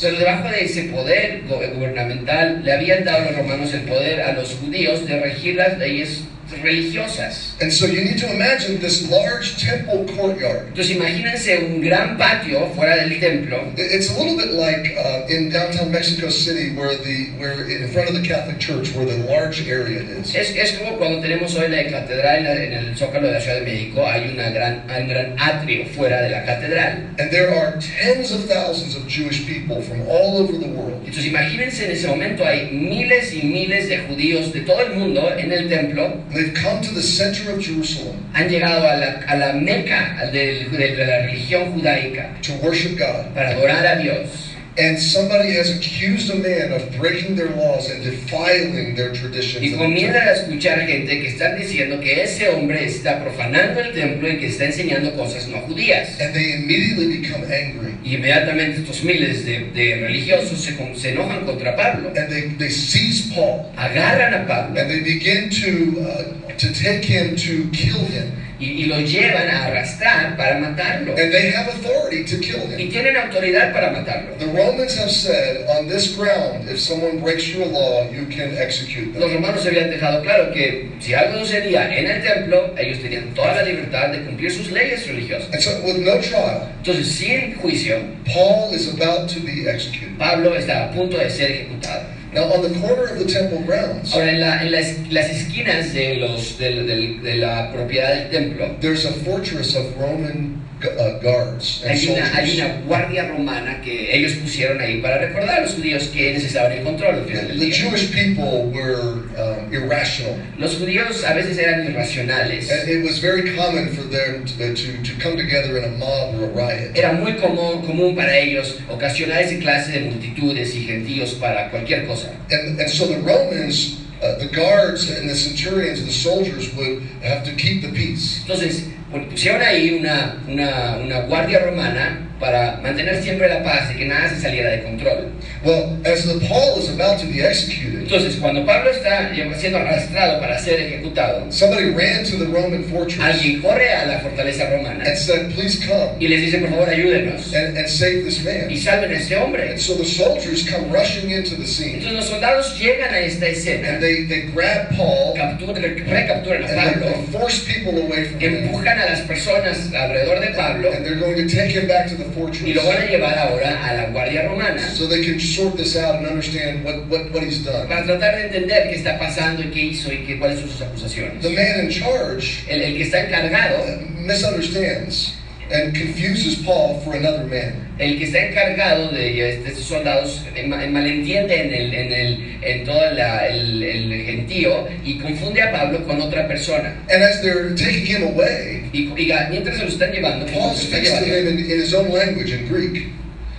pero 0.00 0.18
debajo 0.18 0.48
de 0.48 0.64
ese 0.64 0.84
poder 0.84 1.42
gubernamental 1.46 2.62
le 2.64 2.72
habían 2.72 3.04
dado 3.04 3.24
los 3.24 3.36
romanos 3.36 3.72
el 3.72 3.82
poder 3.82 4.22
a 4.22 4.32
los 4.32 4.54
judíos 4.54 5.06
de 5.06 5.20
regir 5.20 5.56
las 5.56 5.78
leyes 5.78 6.24
religiosas. 6.60 7.54
And 7.60 7.72
so 7.72 7.86
you 7.86 8.02
need 8.04 8.18
to 8.18 8.30
imagine 8.32 8.78
this 8.80 9.08
large 9.10 9.56
temple 9.62 10.04
courtyard. 10.16 10.68
Entonces 10.68 10.90
imagínense 10.96 11.58
un 11.58 11.80
gran 11.80 12.16
patio 12.18 12.68
fuera 12.74 12.96
del 12.96 13.18
templo. 13.20 13.58
It- 13.76 13.92
It's 13.92 14.10
a 14.10 14.18
little 14.18 14.36
bit 14.36 14.52
like 14.54 14.96
uh, 14.98 15.26
in 15.28 15.50
downtown 15.50 15.92
Mexico 15.92 16.28
City, 16.28 16.74
where 16.74 16.96
the 16.96 17.30
where 17.38 17.68
in 17.70 17.86
front 17.92 18.08
of 18.08 18.14
the 18.20 18.26
Catholic 18.26 18.58
Church, 18.58 18.92
where 18.96 19.04
the 19.06 19.18
large 19.28 19.68
area 19.68 20.00
is. 20.00 20.34
Es, 20.34 20.56
es 20.56 20.72
como 20.78 20.96
cuando 20.98 21.20
tenemos 21.20 21.54
hoy 21.56 21.68
la 21.68 21.84
catedral 21.90 22.38
en, 22.38 22.44
la- 22.44 22.64
en 22.64 22.72
el 22.88 22.96
Zócalo 22.96 23.28
de 23.28 23.34
la 23.34 23.40
Ciudad 23.40 23.58
de 23.60 23.64
México, 23.66 24.04
hay, 24.06 24.30
una 24.32 24.50
gran, 24.50 24.84
hay 24.88 25.02
un 25.02 25.08
gran 25.08 25.36
atrio 25.38 25.86
fuera 25.86 26.22
de 26.22 26.30
la 26.30 26.44
catedral. 26.44 27.04
And 27.18 27.30
there 27.30 27.54
are 27.54 27.78
tens 27.78 28.32
of 28.32 28.46
thousands 28.48 28.96
of 28.96 29.06
Jewish 29.06 29.46
people 29.46 29.82
from 29.82 30.00
all 30.08 30.38
over 30.38 30.58
the 30.58 30.68
world. 30.68 31.02
Entonces 31.04 31.26
imagínense 31.26 31.84
en 31.84 31.92
ese 31.92 32.08
momento 32.08 32.44
hay 32.44 32.70
miles 32.72 33.32
y 33.34 33.42
miles 33.42 33.88
de 33.88 33.98
judíos 33.98 34.52
de 34.52 34.60
todo 34.62 34.80
el 34.80 34.94
mundo 34.94 35.32
en 35.36 35.52
el 35.52 35.68
templo, 35.68 36.24
They've 36.42 36.54
come 36.54 36.82
to 36.82 36.92
the 36.92 37.02
center 37.02 37.52
of 37.52 37.60
Jerusalem 37.60 38.18
han 38.32 38.48
llegado 38.48 38.82
a 38.82 38.96
la, 38.96 39.20
a 39.28 39.36
la 39.36 39.52
meca 39.52 40.28
de, 40.32 40.64
de 40.70 41.06
la 41.06 41.18
religión 41.26 41.72
judaica 41.72 42.34
to 42.42 42.52
worship 42.54 42.98
God. 42.98 43.32
para 43.32 43.50
adorar 43.50 43.86
a 43.86 43.94
Dios. 44.02 44.51
And 44.78 44.98
somebody 44.98 45.52
has 45.52 45.68
accused 45.68 46.30
a 46.30 46.36
man 46.36 46.72
of 46.72 46.96
breaking 46.98 47.36
their 47.36 47.54
laws 47.56 47.90
and 47.90 48.02
defiling 48.02 48.94
their 48.96 49.12
traditions. 49.12 49.62
Y 49.62 49.76
comienzan 49.76 50.26
a 50.26 50.32
escuchar 50.32 50.86
gente 50.86 51.20
que 51.20 51.28
están 51.28 51.58
diciendo 51.58 52.00
que 52.00 52.22
ese 52.22 52.48
hombre 52.48 52.86
está 52.86 53.22
profanando 53.22 53.80
el 53.80 53.92
templo 53.92 54.28
y 54.30 54.38
que 54.38 54.46
está 54.46 54.64
enseñando 54.64 55.14
cosas 55.14 55.46
no 55.48 55.58
judías. 55.58 56.18
And 56.20 56.32
they 56.32 56.54
immediately 56.54 57.18
become 57.20 57.44
angry. 57.44 57.92
Y 58.02 58.14
inmediatamente 58.14 58.80
estos 58.80 59.04
miles 59.04 59.44
de, 59.44 59.70
de 59.74 59.96
religiosos 59.96 60.58
se, 60.58 60.74
se 60.96 61.10
enojan 61.10 61.44
contra 61.44 61.76
Pablo, 61.76 62.08
And 62.16 62.30
they, 62.30 62.48
they 62.56 62.70
seize 62.70 63.30
Paul. 63.34 63.70
agarran 63.76 64.32
a 64.32 64.46
Pablo 64.46 64.80
And 64.80 64.90
they 64.90 65.00
begin 65.00 65.50
to, 65.50 66.00
uh, 66.00 66.56
to 66.56 66.72
take 66.72 67.04
him 67.04 67.36
to 67.36 67.68
kill 67.72 67.98
him. 68.06 68.32
Y, 68.62 68.82
y 68.82 68.86
lo 68.86 69.00
llevan 69.00 69.48
a 69.48 69.64
arrastrar 69.66 70.36
para 70.36 70.58
matarlo. 70.60 71.12
And 71.18 71.32
they 71.32 71.50
have 71.50 71.68
authority 71.68 72.24
to 72.24 72.38
kill 72.38 72.60
Y 72.78 72.84
him. 72.84 72.90
tienen 72.90 73.16
autoridad 73.16 73.72
para 73.72 73.90
matarlo. 73.90 74.36
The 74.38 74.46
Romans 74.46 74.96
have 74.98 75.10
said, 75.10 75.66
on 75.68 75.88
this 75.88 76.16
ground, 76.16 76.68
if 76.68 76.78
someone 76.78 77.18
breaks 77.18 77.48
your 77.48 77.66
law, 77.66 78.08
you 78.10 78.26
can 78.26 78.56
execute 78.56 79.12
Los 79.18 79.30
them. 79.30 79.42
romanos 79.42 79.66
habían 79.66 79.90
dejado 79.90 80.22
claro 80.22 80.52
que 80.52 80.88
si 81.00 81.12
algo 81.14 81.40
sucedía 81.40 81.88
en 81.96 82.06
el 82.08 82.22
templo, 82.22 82.72
ellos 82.78 83.00
tenían 83.00 83.34
toda 83.34 83.54
la 83.56 83.62
libertad 83.64 84.10
de 84.12 84.22
cumplir 84.24 84.50
sus 84.50 84.70
leyes 84.70 85.06
religiosas. 85.08 85.52
And 85.52 85.60
so, 85.60 85.80
with 85.84 85.96
no 85.98 86.20
trial, 86.20 86.68
Entonces, 86.78 87.08
sin 87.12 87.54
juicio, 87.56 87.98
Paul 88.32 88.72
is 88.74 88.88
about 88.94 89.28
to 89.28 89.40
be 89.40 89.68
executed. 89.68 90.16
Pablo 90.18 90.54
está 90.54 90.84
a 90.84 90.92
punto 90.92 91.18
de 91.18 91.28
ser 91.30 91.50
ejecutado. 91.50 92.06
Now, 92.32 92.44
on 92.54 92.62
the 92.62 92.78
corner 92.80 93.04
of 93.12 93.18
the 93.18 93.26
temple 93.26 93.60
grounds, 93.62 94.14
Ahora, 94.14 94.30
en, 94.30 94.40
la- 94.40 94.62
en 94.62 94.72
las, 94.72 94.86
las 95.10 95.28
esquinas 95.30 95.92
de, 95.92 96.16
los, 96.16 96.56
del- 96.58 96.86
del- 96.86 97.22
de 97.22 97.34
la 97.36 97.70
propiedad 97.72 98.08
del 98.14 98.30
templo, 98.30 98.74
there's 98.80 99.04
a 99.04 99.12
fortress 99.24 99.76
of 99.76 99.84
Roman 99.98 100.60
uh, 100.84 101.18
guards 101.20 101.82
and 101.82 101.92
hay 101.92 102.06
una, 102.08 102.26
hay 102.34 102.46
soldiers. 102.46 102.58
una 102.58 102.86
guardia 102.86 103.28
romana 103.28 103.80
que 103.82 104.14
ellos 104.14 104.34
pusieron 104.34 104.80
ahí 104.80 105.00
para 105.00 105.18
recordar 105.18 105.58
a 105.58 105.60
los 105.62 105.74
judíos 105.74 106.10
quiénes 106.12 106.44
estaban 106.44 106.72
en 106.72 106.84
control 106.84 107.24
The. 107.26 107.70
Jewish 107.70 108.12
people 108.12 108.70
were 108.70 109.24
um, 109.36 109.72
irrational. 109.72 110.38
Los 110.58 110.76
judíos 110.76 111.24
a 111.24 111.34
veces 111.34 111.58
eran 111.58 111.86
irracionales. 111.86 112.70
And 112.70 112.88
it 112.88 113.04
was 113.04 113.18
very 113.18 113.54
common 113.56 113.94
for 113.94 114.02
them 114.02 114.44
to, 114.44 114.74
to, 114.74 115.02
to 115.02 115.20
come 115.20 115.36
together 115.36 115.78
in 115.78 115.84
a 115.84 115.98
mob 115.98 116.34
or 116.34 116.44
a 116.44 116.48
riot. 116.48 116.96
Era 116.96 117.12
muy 117.12 117.32
común, 117.34 117.84
común 117.86 118.14
para 118.14 118.36
ellos 118.36 118.78
ocasionar 118.88 119.42
ese 119.42 119.58
clase 119.58 119.92
de 119.92 120.00
multitudes 120.10 120.74
y 120.74 120.86
gentíos 120.86 121.34
para 121.34 121.70
cualquier 121.70 122.06
cosa. 122.06 122.30
And, 122.50 122.80
and 122.80 122.90
so 122.90 123.06
the 123.06 123.20
Romans, 123.20 124.00
uh, 124.22 124.36
the 124.38 124.48
guards 124.48 125.10
and 125.10 125.28
the 125.28 125.34
centurions 125.34 126.04
the 126.04 126.12
soldiers 126.12 126.74
would 126.74 127.02
have 127.22 127.44
to 127.44 127.52
keep 127.54 127.82
the 127.82 127.92
peace. 127.92 128.42
Entonces, 128.46 128.88
pon- 129.12 129.28
pusieron 129.28 129.62
ahí 129.62 129.96
una, 130.00 130.36
una, 130.48 130.96
una 130.96 131.20
guardia 131.22 131.60
romana 131.60 132.28
para 132.40 132.78
mantener 132.82 133.22
siempre 133.22 133.48
la 133.48 133.62
paz 133.62 133.92
y 133.94 133.98
que 133.98 134.04
nada 134.06 134.28
se 134.28 134.40
saliera 134.40 134.70
de 134.72 134.82
control. 134.82 135.30
Well, 135.64 135.96
as 136.04 136.24
the 136.26 136.44
Paul 136.48 136.76
is 136.80 136.88
about 136.90 137.20
to 137.20 137.26
be 137.26 137.40
executed, 137.40 138.02
Entonces, 138.02 138.34
cuando 138.40 138.66
Pablo 138.66 138.90
está 138.90 139.30
siendo 139.56 139.78
arrastrado 139.78 140.40
para 140.40 140.58
ser 140.58 140.80
ejecutado, 140.80 141.46
somebody 141.52 141.90
ran 141.92 142.24
to 142.24 142.36
the 142.38 142.46
Roman 142.46 142.82
fortress 142.90 143.20
alguien 143.20 143.62
corre 143.62 143.88
a 143.94 144.06
la 144.06 144.18
fortaleza 144.18 144.68
romana 144.70 145.04
and 145.06 145.16
said, 145.16 145.54
Please 145.54 145.78
come 145.86 146.18
y 146.18 146.26
les 146.26 146.40
dice, 146.40 146.58
por 146.58 146.70
favor, 146.70 146.88
ayúdenos 146.90 147.54
and, 147.54 147.78
and 147.78 147.86
save 147.88 148.24
this 148.24 148.40
y 148.40 148.44
man. 148.44 148.76
salven 148.76 149.12
a 149.12 149.14
este 149.14 149.36
hombre. 149.36 149.70
And 149.70 149.78
so 149.80 149.94
the 149.94 150.04
soldiers 150.04 150.68
come 150.68 150.90
rushing 150.90 151.30
into 151.30 151.54
the 151.54 151.64
scene 151.64 151.98
Entonces 152.00 152.12
los 152.12 152.26
soldados 152.28 152.76
llegan 152.76 153.14
a 153.14 153.20
esta 153.20 153.46
escena, 153.46 153.88
and 153.90 154.00
they, 154.02 154.24
they 154.26 154.50
grab 154.52 154.88
Paul 154.96 155.34
capturan, 155.36 155.80
recapturan 156.08 156.64
a 156.64 156.66
and 156.66 156.76
they, 156.76 156.92
Pablo, 157.00 157.06
they 157.06 157.38
force 157.38 157.60
people 157.64 157.96
away 158.02 158.24
from 158.24 158.40
him. 158.40 158.64
empujan 158.64 158.98
a 158.98 159.01
las 159.06 159.20
personas 159.22 159.92
alrededor 159.94 160.40
de 160.40 160.48
Pablo 160.54 160.92
And 160.92 161.04
they're 161.04 161.18
going 161.18 161.36
to 161.36 161.48
take 161.48 161.70
him 161.70 161.86
back 161.86 162.08
to 162.08 162.16
the 162.16 162.24
y 162.64 162.72
lo 162.72 162.82
van 162.82 162.96
a 162.96 163.00
fortress 163.00 163.10
llevar 163.10 163.38
ahora 163.38 163.84
a 163.84 163.94
la 163.94 164.04
guardia 164.10 164.48
romana 164.48 164.80
so 164.94 165.06
they 165.06 165.24
can 165.24 165.38
sort 165.38 165.76
this 165.76 165.96
out 165.96 166.16
and 166.16 166.26
understand 166.26 166.84
what, 166.84 167.06
what, 167.08 167.30
what 167.32 167.42
he's 167.42 167.64
done. 167.64 167.86
para 167.88 168.04
tratar 168.04 168.36
de 168.36 168.46
entender 168.46 168.88
qué 168.88 168.96
está 168.96 169.18
pasando 169.18 169.62
y 169.62 169.70
qué 169.70 169.80
hizo 169.80 170.12
y 170.12 170.24
qué, 170.24 170.38
cuáles 170.38 170.60
son 170.60 170.68
sus 170.68 170.82
acusaciones. 170.82 171.42
The 171.42 171.50
man 171.50 171.84
in 171.84 171.90
charge 171.90 172.64
El, 172.68 172.82
el 172.82 172.96
que 172.96 173.02
está 173.04 173.20
encargado, 173.26 173.84
misunderstands 174.16 175.34
and 175.72 175.94
confuses 175.94 176.56
Paul 176.64 177.00
for 177.04 177.14
another 177.16 177.44
man. 177.46 177.88
el 177.98 178.18
que 178.18 178.24
está 178.24 178.38
encargado 178.48 179.10
de, 179.12 179.32
de 179.32 179.68
estos 179.68 179.84
soldados 179.84 180.42
ma- 180.66 180.84
malentiende 180.86 181.54
en, 181.60 181.72
el, 181.74 181.94
en, 181.94 182.12
el, 182.12 182.58
en 182.62 182.84
todo 182.84 183.10
la- 183.12 183.46
el, 183.48 183.82
el 183.82 184.24
gentío 184.24 184.88
y 185.04 185.18
confunde 185.18 185.62
a 185.62 185.70
Pablo 185.70 186.04
con 186.06 186.20
otra 186.20 186.48
persona. 186.48 186.94
And 187.10 187.22
as 187.22 187.42
they're 187.42 187.74
taking 187.74 188.06
him 188.06 188.22
away, 188.34 188.80
Y, 188.92 189.08
y 189.16 189.32
mientras 189.50 189.76
se 189.78 189.84
lo 189.84 189.88
están 189.88 190.12
llevando, 190.12 190.46
Paul 190.52 190.74
speaks 190.74 191.10
to 191.10 191.24
him 191.24 191.46
in, 191.48 191.58
in 191.60 191.80
his 191.80 191.94
own 191.94 192.10
language, 192.10 192.50
in 192.52 192.66
Greek. 192.68 193.08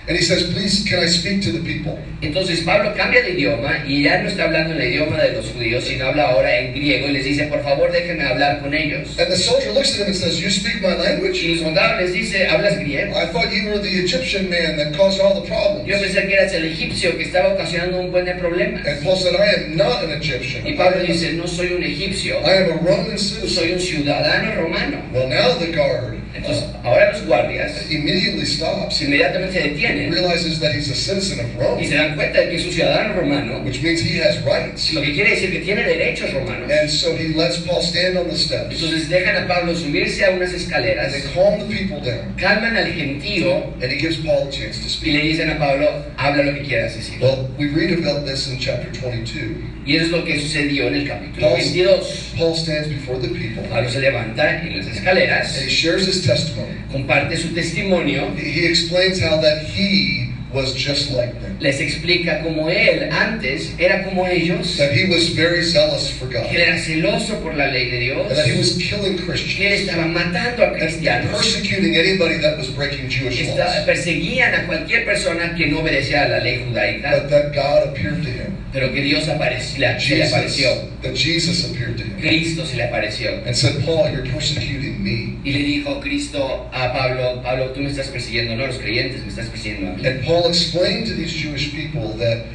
And 0.06 0.16
he 0.18 0.22
says, 0.22 0.52
Please, 0.52 0.84
can 0.86 0.98
I 1.00 1.06
speak 1.06 1.42
to 1.44 1.52
the 1.52 1.60
people? 1.64 1.98
Entonces 2.20 2.60
Pablo 2.64 2.94
cambia 2.94 3.22
de 3.22 3.32
idioma 3.32 3.84
y 3.86 4.02
ya 4.02 4.22
no 4.22 4.28
está 4.28 4.44
hablando 4.44 4.74
en 4.74 4.80
el 4.80 4.88
idioma 4.92 5.18
de 5.22 5.32
los 5.32 5.50
judíos, 5.50 5.84
sino 5.84 6.06
habla 6.06 6.30
ahora 6.30 6.58
en 6.58 6.74
griego 6.74 7.08
y 7.08 7.12
les 7.12 7.24
dice, 7.24 7.44
por 7.46 7.62
favor 7.62 7.90
déjenme 7.92 8.22
hablar 8.24 8.60
con 8.60 8.72
ellos. 8.74 9.18
And 9.18 9.30
the 9.30 9.36
soldier 9.36 9.72
looks 9.72 9.94
at 9.94 10.00
him 10.02 10.06
and 10.08 10.16
says, 10.16 10.40
You 10.40 10.50
speak 10.50 10.80
my 10.82 10.94
Y 10.94 10.98
language? 10.98 11.44
el 11.52 11.58
soldado 11.60 12.00
les 12.00 12.12
dice, 12.12 12.46
¿hablas 12.48 12.78
griego? 12.78 13.12
I 13.16 13.26
thought 13.26 13.50
you 13.52 13.68
were 13.68 13.78
the 13.78 13.98
Egyptian 14.04 14.48
man 14.50 14.76
that 14.76 14.94
caused 14.96 15.20
all 15.20 15.34
the 15.40 15.46
problems. 15.48 15.86
Yo 15.86 15.98
pensé 15.98 16.26
que 16.26 16.34
eras 16.34 16.52
el 16.54 16.64
egipcio 16.64 17.16
que 17.16 17.24
estaba 17.24 17.54
ocasionando 17.54 18.00
un 18.00 18.10
buen 18.10 18.24
de 18.24 18.34
problemas. 18.34 18.86
And 18.86 19.02
Paul 19.02 19.16
said, 19.16 19.34
I 19.34 19.64
am 19.64 19.76
not 19.76 20.02
an 20.04 20.12
Egyptian. 20.12 20.66
Y 20.66 20.72
I 20.72 20.76
Pablo 20.76 21.02
dice, 21.02 21.32
no 21.34 21.46
soy 21.46 21.72
un 21.72 21.82
egipcio, 21.82 22.40
I 22.44 22.64
am 22.64 22.72
a 22.72 22.76
Roman 22.82 23.18
citizen. 23.18 23.48
soy 23.48 23.72
un 23.72 23.80
ciudadano 23.80 24.54
romano. 24.54 24.98
Well, 25.12 25.28
now 25.28 25.58
the 25.58 25.72
guard 25.72 26.20
Entonces, 26.34 26.64
ahora 26.82 27.12
los 27.12 27.24
guardias 27.26 27.90
immediately 27.90 28.44
stops. 28.44 29.00
Inmediatamente 29.00 29.52
se 29.60 29.68
detienen 29.68 30.12
realizes 30.12 30.58
that 30.60 30.74
he's 30.74 30.90
a 30.90 30.94
citizen 30.94 31.38
of 31.40 31.46
y 31.54 31.62
Rome, 31.62 31.84
se 31.86 31.94
dan 31.94 32.16
cuenta 32.16 32.40
de 32.40 32.48
que 32.50 32.56
es 32.56 32.66
un 32.66 32.72
ciudadano 32.72 33.14
romano, 33.14 33.60
which 33.64 33.80
means 33.82 34.00
he 34.02 34.20
has 34.20 34.42
rights. 34.44 34.92
lo 34.92 35.00
que 35.00 35.12
quiere 35.14 35.30
decir 35.30 35.52
que 35.52 35.60
tiene 35.60 35.84
derechos 35.84 36.32
romanos. 36.32 36.68
And 36.70 36.90
so 36.90 37.14
he 37.16 37.34
lets 37.34 37.58
Paul 37.58 37.80
stand 37.82 38.16
on 38.18 38.28
the 38.28 38.36
steps. 38.36 38.74
Entonces 38.74 39.08
dejan 39.08 39.44
a 39.44 39.46
Pablo 39.46 39.74
subirse 39.76 40.24
a 40.24 40.30
unas 40.30 40.52
And 40.52 40.60
escaleras, 40.60 41.12
they 41.12 41.22
calm 41.32 41.60
the 41.60 41.66
people 41.66 42.00
down. 42.00 42.34
calman 42.36 42.76
al 42.76 42.86
gentío 42.92 43.72
And 43.80 43.92
he 43.92 43.96
gives 43.98 44.16
Paul 44.18 44.48
a 44.48 44.50
chance 44.50 44.78
to 44.80 44.86
y 44.86 44.90
speak. 44.90 45.12
le 45.14 45.20
dicen 45.20 45.50
a 45.50 45.58
Pablo, 45.58 46.04
habla 46.16 46.42
lo 46.42 46.54
que 46.54 46.62
quieras 46.62 46.96
decir. 46.96 47.20
Well, 47.20 47.48
we 47.58 47.68
read 47.68 47.96
about 48.04 48.26
this 48.26 48.48
in 48.48 48.58
chapter 48.58 48.90
22. 48.90 49.70
Y 49.86 49.96
eso 49.96 50.06
es 50.06 50.10
lo 50.12 50.24
que 50.24 50.40
sucedió 50.40 50.88
en 50.88 50.94
el 50.94 51.06
capítulo 51.08 51.46
Paul, 51.48 51.58
22. 51.58 52.32
Paul 52.38 52.54
stands 52.56 52.88
before 52.88 53.20
the 53.20 53.28
people 53.28 53.62
Pablo 53.68 53.88
se 53.90 54.00
levanta 54.00 54.62
en 54.62 54.78
las 54.78 54.86
and 54.86 54.96
escaleras, 54.96 55.60
he 55.62 55.68
shares 55.68 56.06
his 56.08 56.23
testimony. 56.24 56.72
comparte 56.90 57.36
su 57.36 57.48
testimonio, 57.54 58.34
He 58.36 58.66
explains 58.66 59.20
how 59.20 59.40
that 59.40 59.64
he 59.64 60.30
was 60.52 60.72
just 60.76 61.10
like 61.10 61.32
them, 61.40 61.56
les 61.58 61.80
explica 61.80 62.40
cómo 62.44 62.68
él 62.70 63.08
antes 63.10 63.74
era 63.76 64.04
como 64.04 64.24
ellos, 64.24 64.76
that 64.76 64.92
he 64.92 65.04
was 65.12 65.34
very 65.34 65.62
zealous 65.64 66.10
for 66.12 66.26
God, 66.28 66.48
que 66.48 66.60
era 66.62 66.78
celoso 66.78 67.40
por 67.42 67.54
la 67.54 67.66
ley 67.66 67.90
de 67.90 67.98
Dios, 67.98 68.28
and 68.28 68.36
that 68.36 68.46
he 68.46 68.56
was 68.56 68.74
killing 68.78 69.16
que 69.16 69.24
él 69.24 69.30
Christians 69.32 69.80
estaba 69.80 70.06
matando 70.06 70.62
a 70.62 70.68
and 70.68 70.76
cristianos, 70.78 71.32
persecuting 71.32 71.96
anybody 71.96 72.38
that 72.38 72.56
was 72.56 72.68
breaking 72.68 73.08
Jewish 73.08 73.44
laws. 73.48 73.84
perseguían 73.84 74.54
a 74.54 74.66
cualquier 74.66 75.04
persona 75.04 75.56
que 75.56 75.66
no 75.66 75.80
obedecía 75.80 76.22
a 76.24 76.28
la 76.28 76.38
ley 76.38 76.64
judaica, 76.68 77.10
But 77.22 77.30
that 77.30 77.52
God 77.52 77.88
appeared 77.88 78.22
to 78.22 78.30
him. 78.30 78.54
pero 78.72 78.92
que 78.92 79.02
Dios 79.02 79.26
apareció, 79.28 79.74
se 79.74 79.80
le 79.80 79.98
Jesus, 79.98 80.32
apareció, 80.32 80.70
that 81.02 81.14
Jesus 81.16 81.64
appeared 81.68 81.96
to 81.96 82.04
him 82.04 82.20
Cristo 82.20 82.64
se 82.64 82.76
le 82.76 82.84
apareció. 82.84 83.42
and 83.44 83.56
said, 83.56 83.84
Paul, 83.84 84.08
you're 84.10 84.26
persecuting 84.32 84.93
me. 85.04 85.36
Y 85.44 85.52
le 85.52 85.58
dijo 85.60 86.00
Cristo 86.00 86.68
a 86.72 86.92
Pablo, 86.92 87.42
Pablo, 87.42 87.70
tú 87.70 87.80
me 87.80 87.90
estás 87.90 88.08
persiguiendo, 88.08 88.56
no 88.56 88.66
los 88.66 88.78
creyentes, 88.78 89.22
me 89.22 89.28
estás 89.28 89.48
persiguiendo 89.48 89.90
a 89.90 89.94
mí. 89.96 90.06
And 90.06 90.24
Paul 90.24 90.48
explained 90.48 91.06
to 91.08 91.14
these 91.14 91.32
Jewish 91.32 91.72
people 91.74 92.16
that 92.18 92.46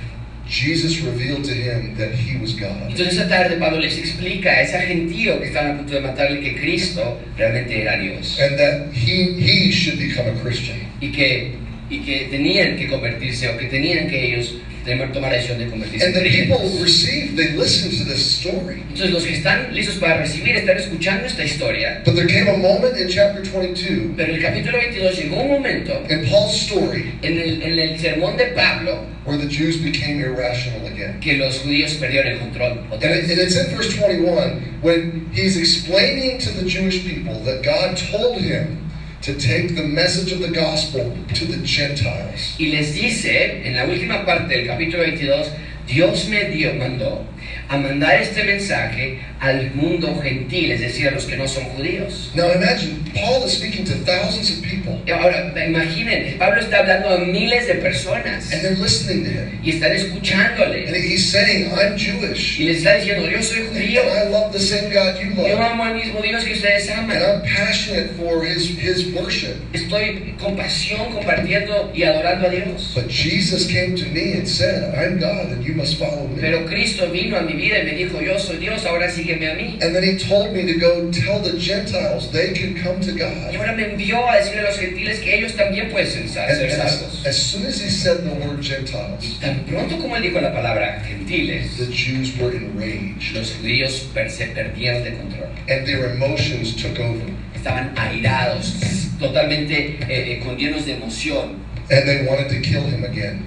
Jesus 0.47 0.99
revealed 1.01 1.45
to 1.45 1.53
him 1.53 1.95
that 1.97 2.11
he 2.11 2.37
was 2.41 2.55
God. 2.55 2.89
Entonces 2.89 3.13
esa 3.13 3.29
tarde 3.29 3.57
Pablo 3.57 3.79
les 3.79 3.97
explica 3.99 4.49
a 4.49 4.61
ese 4.61 4.79
gentío 4.79 5.39
que 5.39 5.47
estaban 5.47 5.71
a 5.73 5.77
punto 5.77 5.93
de 5.93 6.01
matarle 6.01 6.39
que 6.41 6.55
Cristo 6.59 7.19
realmente 7.37 7.81
era 7.81 7.99
Dios 7.99 8.39
And 8.41 8.57
that 8.57 8.91
he, 8.91 9.35
he 9.37 9.71
should 9.71 9.99
become 9.99 10.27
a 10.27 10.41
Christian. 10.41 10.79
y 11.01 11.11
que, 11.11 11.53
y 11.91 11.99
que 11.99 12.27
tenían 12.31 12.77
que 12.77 12.87
convertirse 12.87 13.47
o 13.49 13.57
que 13.57 13.67
tenían 13.67 14.07
que 14.09 14.25
ellos 14.33 14.55
tomar 15.13 15.31
la 15.31 15.37
decisión 15.37 15.59
de 15.59 15.67
convertirse 15.67 16.05
And 16.05 16.15
en 16.15 16.23
the 16.23 16.29
people 16.29 16.57
creyentes. 16.57 16.81
received, 16.81 17.35
they 17.37 17.51
listened 17.57 17.97
to 17.97 18.03
this 18.05 18.21
story. 18.39 18.81
Entonces 18.89 19.11
los 19.11 19.23
que 19.23 19.33
están 19.35 19.73
listos 19.73 19.95
para 19.95 20.17
recibir 20.17 20.55
están 20.55 20.77
escuchando 20.77 21.25
esta 21.25 21.43
historia, 21.43 22.01
But 22.05 22.15
there 22.15 22.27
came 22.27 22.47
a 22.49 22.57
moment 22.57 22.97
in 22.97 23.07
chapter 23.09 23.43
22 23.43 24.15
pero 24.17 24.33
en 24.33 24.35
el 24.35 24.41
capítulo 24.41 24.77
22 24.77 25.17
llegó 25.17 25.41
un 25.41 25.47
momento 25.49 25.93
in 26.09 26.25
Paul's 26.29 26.55
story 26.55 27.13
en 27.21 27.37
el, 27.37 27.61
en 27.61 27.79
el 27.79 27.99
sermón 27.99 28.37
de 28.37 28.45
Pablo 28.55 29.05
where 29.25 29.37
the 29.37 29.47
Jews 29.47 29.77
became 29.77 30.19
irrational 30.21 30.85
again. 30.87 31.19
que 31.19 31.37
los 31.37 31.59
judíos 31.59 31.93
perdieron 31.95 32.31
el 32.33 32.39
control 32.39 32.79
And, 32.91 33.03
it, 33.03 33.29
and 33.29 33.39
it's 33.39 33.55
in 33.55 33.75
verse 33.75 33.95
21 33.95 34.79
when 34.81 35.29
he's 35.33 35.57
explaining 35.57 36.39
to 36.39 36.51
the 36.51 36.63
Jewish 36.67 37.03
people 37.05 37.39
that 37.45 37.61
God 37.63 37.95
told 37.97 38.37
him 38.37 38.88
to 39.21 39.33
take 39.33 39.75
the 39.75 39.83
message 39.83 40.31
of 40.31 40.39
the 40.39 40.49
gospel 40.49 41.15
to 41.33 41.45
the 41.45 41.65
Gentiles. 41.65 42.55
Y 42.57 42.67
les 42.67 42.93
dice, 42.93 43.65
en 43.65 43.75
la 43.75 43.85
última 43.85 44.25
parte 44.25 44.55
del 44.55 44.67
capítulo 44.67 45.03
22, 45.03 45.51
Dios 45.87 46.27
me 46.29 46.45
dio, 46.45 46.73
mandó 46.75 47.25
a 47.69 47.77
mandar 47.77 48.19
este 48.21 48.43
mensaje 48.43 49.19
al 49.39 49.71
mundo 49.73 50.19
gentil, 50.21 50.71
es 50.71 50.81
decir, 50.81 51.07
a 51.07 51.11
los 51.11 51.25
que 51.25 51.37
no 51.37 51.47
son 51.47 51.63
judíos. 51.75 52.31
Now 52.35 52.51
imagine, 52.53 53.03
Paul 53.13 53.45
is 53.45 53.53
speaking 53.53 53.85
to 53.85 53.93
thousands 54.05 54.49
of 54.51 54.61
people, 54.63 54.99
Y 55.05 55.11
Ahora, 55.11 55.53
imaginen, 55.65 56.37
Pablo 56.37 56.59
está 56.61 56.79
hablando 56.79 57.09
a 57.09 57.19
miles 57.19 57.67
de 57.67 57.75
personas 57.75 58.51
and 58.51 58.61
they're 58.61 58.75
listening 58.75 59.23
to 59.23 59.29
him. 59.31 59.59
y 59.63 59.69
están 59.71 59.91
And 59.91 59.99
escuchándole. 59.99 60.87
he's 61.01 61.31
saying, 61.31 61.71
I'm 61.71 61.97
Jewish, 61.97 62.59
Y 62.59 62.65
les 62.65 62.77
está 62.79 62.95
diciendo, 62.95 63.29
yo 63.29 63.41
soy 63.41 63.59
and 63.59 63.69
judío, 63.69 64.01
I 64.03 64.29
love 64.29 64.51
the 64.51 64.59
same 64.59 64.89
God 64.91 65.15
you 65.21 65.31
yo 65.35 65.55
love, 65.55 65.61
amo 65.61 65.83
al 65.85 65.95
mismo 65.95 66.21
Dios 66.21 66.43
que 66.43 66.53
ustedes 66.53 66.89
and 66.89 66.99
aman. 67.11 67.17
I'm 67.21 67.41
passionate 67.43 68.11
for 68.17 68.43
his, 68.43 68.67
his 68.77 69.13
worship. 69.13 69.55
Estoy 69.73 70.35
con 70.39 70.55
pasión 70.57 71.13
compartiendo 71.13 71.91
y 71.95 72.03
adorando 72.03 72.47
a 72.47 72.49
Dios. 72.51 72.91
But 72.93 73.07
Jesus 73.07 73.67
came 73.67 73.95
to 73.95 74.05
me 74.09 74.33
and 74.33 74.47
said, 74.47 74.93
I'm 74.95 75.17
God, 75.19 75.51
and 75.53 75.63
you 75.63 75.73
must 75.75 75.97
follow 75.97 76.27
me. 76.27 76.41
Pero 76.41 76.65
Cristo 76.67 77.09
vino 77.09 77.37
a 77.39 77.41
mi 77.41 77.53
vida 77.53 77.79
y 77.79 77.85
me 77.85 77.93
dijo, 77.93 78.21
yo 78.21 78.37
soy 78.37 78.57
Dios, 78.57 78.85
ahora 78.85 79.09
sígueme 79.09 79.49
a 79.51 79.55
mí. 79.55 79.77
And 79.81 79.93
then 79.95 80.03
he 80.03 80.17
told 80.17 80.53
me 80.53 80.63
to 80.71 80.79
go 80.79 81.09
tell 81.11 81.41
the 81.41 81.57
Gentiles 81.59 82.29
they 82.31 82.53
can 82.53 82.75
come 82.75 82.99
to 83.01 83.11
Y 83.11 83.17
God. 83.17 83.55
ahora 83.55 83.73
me 83.73 83.83
envió 83.85 84.27
a 84.29 84.37
decirle 84.37 84.61
a 84.61 84.63
los 84.69 84.77
gentiles 84.77 85.19
que 85.19 85.35
ellos 85.37 85.53
también 85.55 85.89
pueden 85.89 86.07
ser 86.07 86.27
salvos. 86.27 87.25
as, 87.25 87.35
soon 87.35 87.65
as 87.65 87.81
he 87.81 87.89
said 87.89 88.23
the 88.23 88.29
word 88.45 88.61
Gentiles, 88.61 89.39
Tan 89.41 89.65
pronto 89.65 89.97
como 89.97 90.15
él 90.15 90.23
dijo 90.23 90.39
la 90.41 90.53
palabra 90.53 91.01
gentiles, 91.07 91.77
the 91.77 91.87
Jews 91.91 92.31
were 92.39 92.55
enraged, 92.55 93.33
los 93.33 93.53
judíos 93.53 94.07
se 94.29 94.47
perdieron 94.47 95.03
de 95.03 95.11
control. 95.17 95.49
and 95.67 95.85
their 95.87 96.11
emotions 96.11 96.75
took 96.75 96.99
over. 96.99 97.25
Estaban 97.55 97.93
airados, 97.97 98.73
totalmente 99.19 99.97
eh, 100.07 100.33
eh, 100.33 100.41
con 100.43 100.57
llenos 100.57 100.85
de 100.85 100.93
emoción 100.93 101.59
And 101.91 102.05
they 102.07 102.25
wanted 102.27 102.49
to 102.49 102.61
kill 102.61 102.83
him 102.83 103.03
again. 103.03 103.45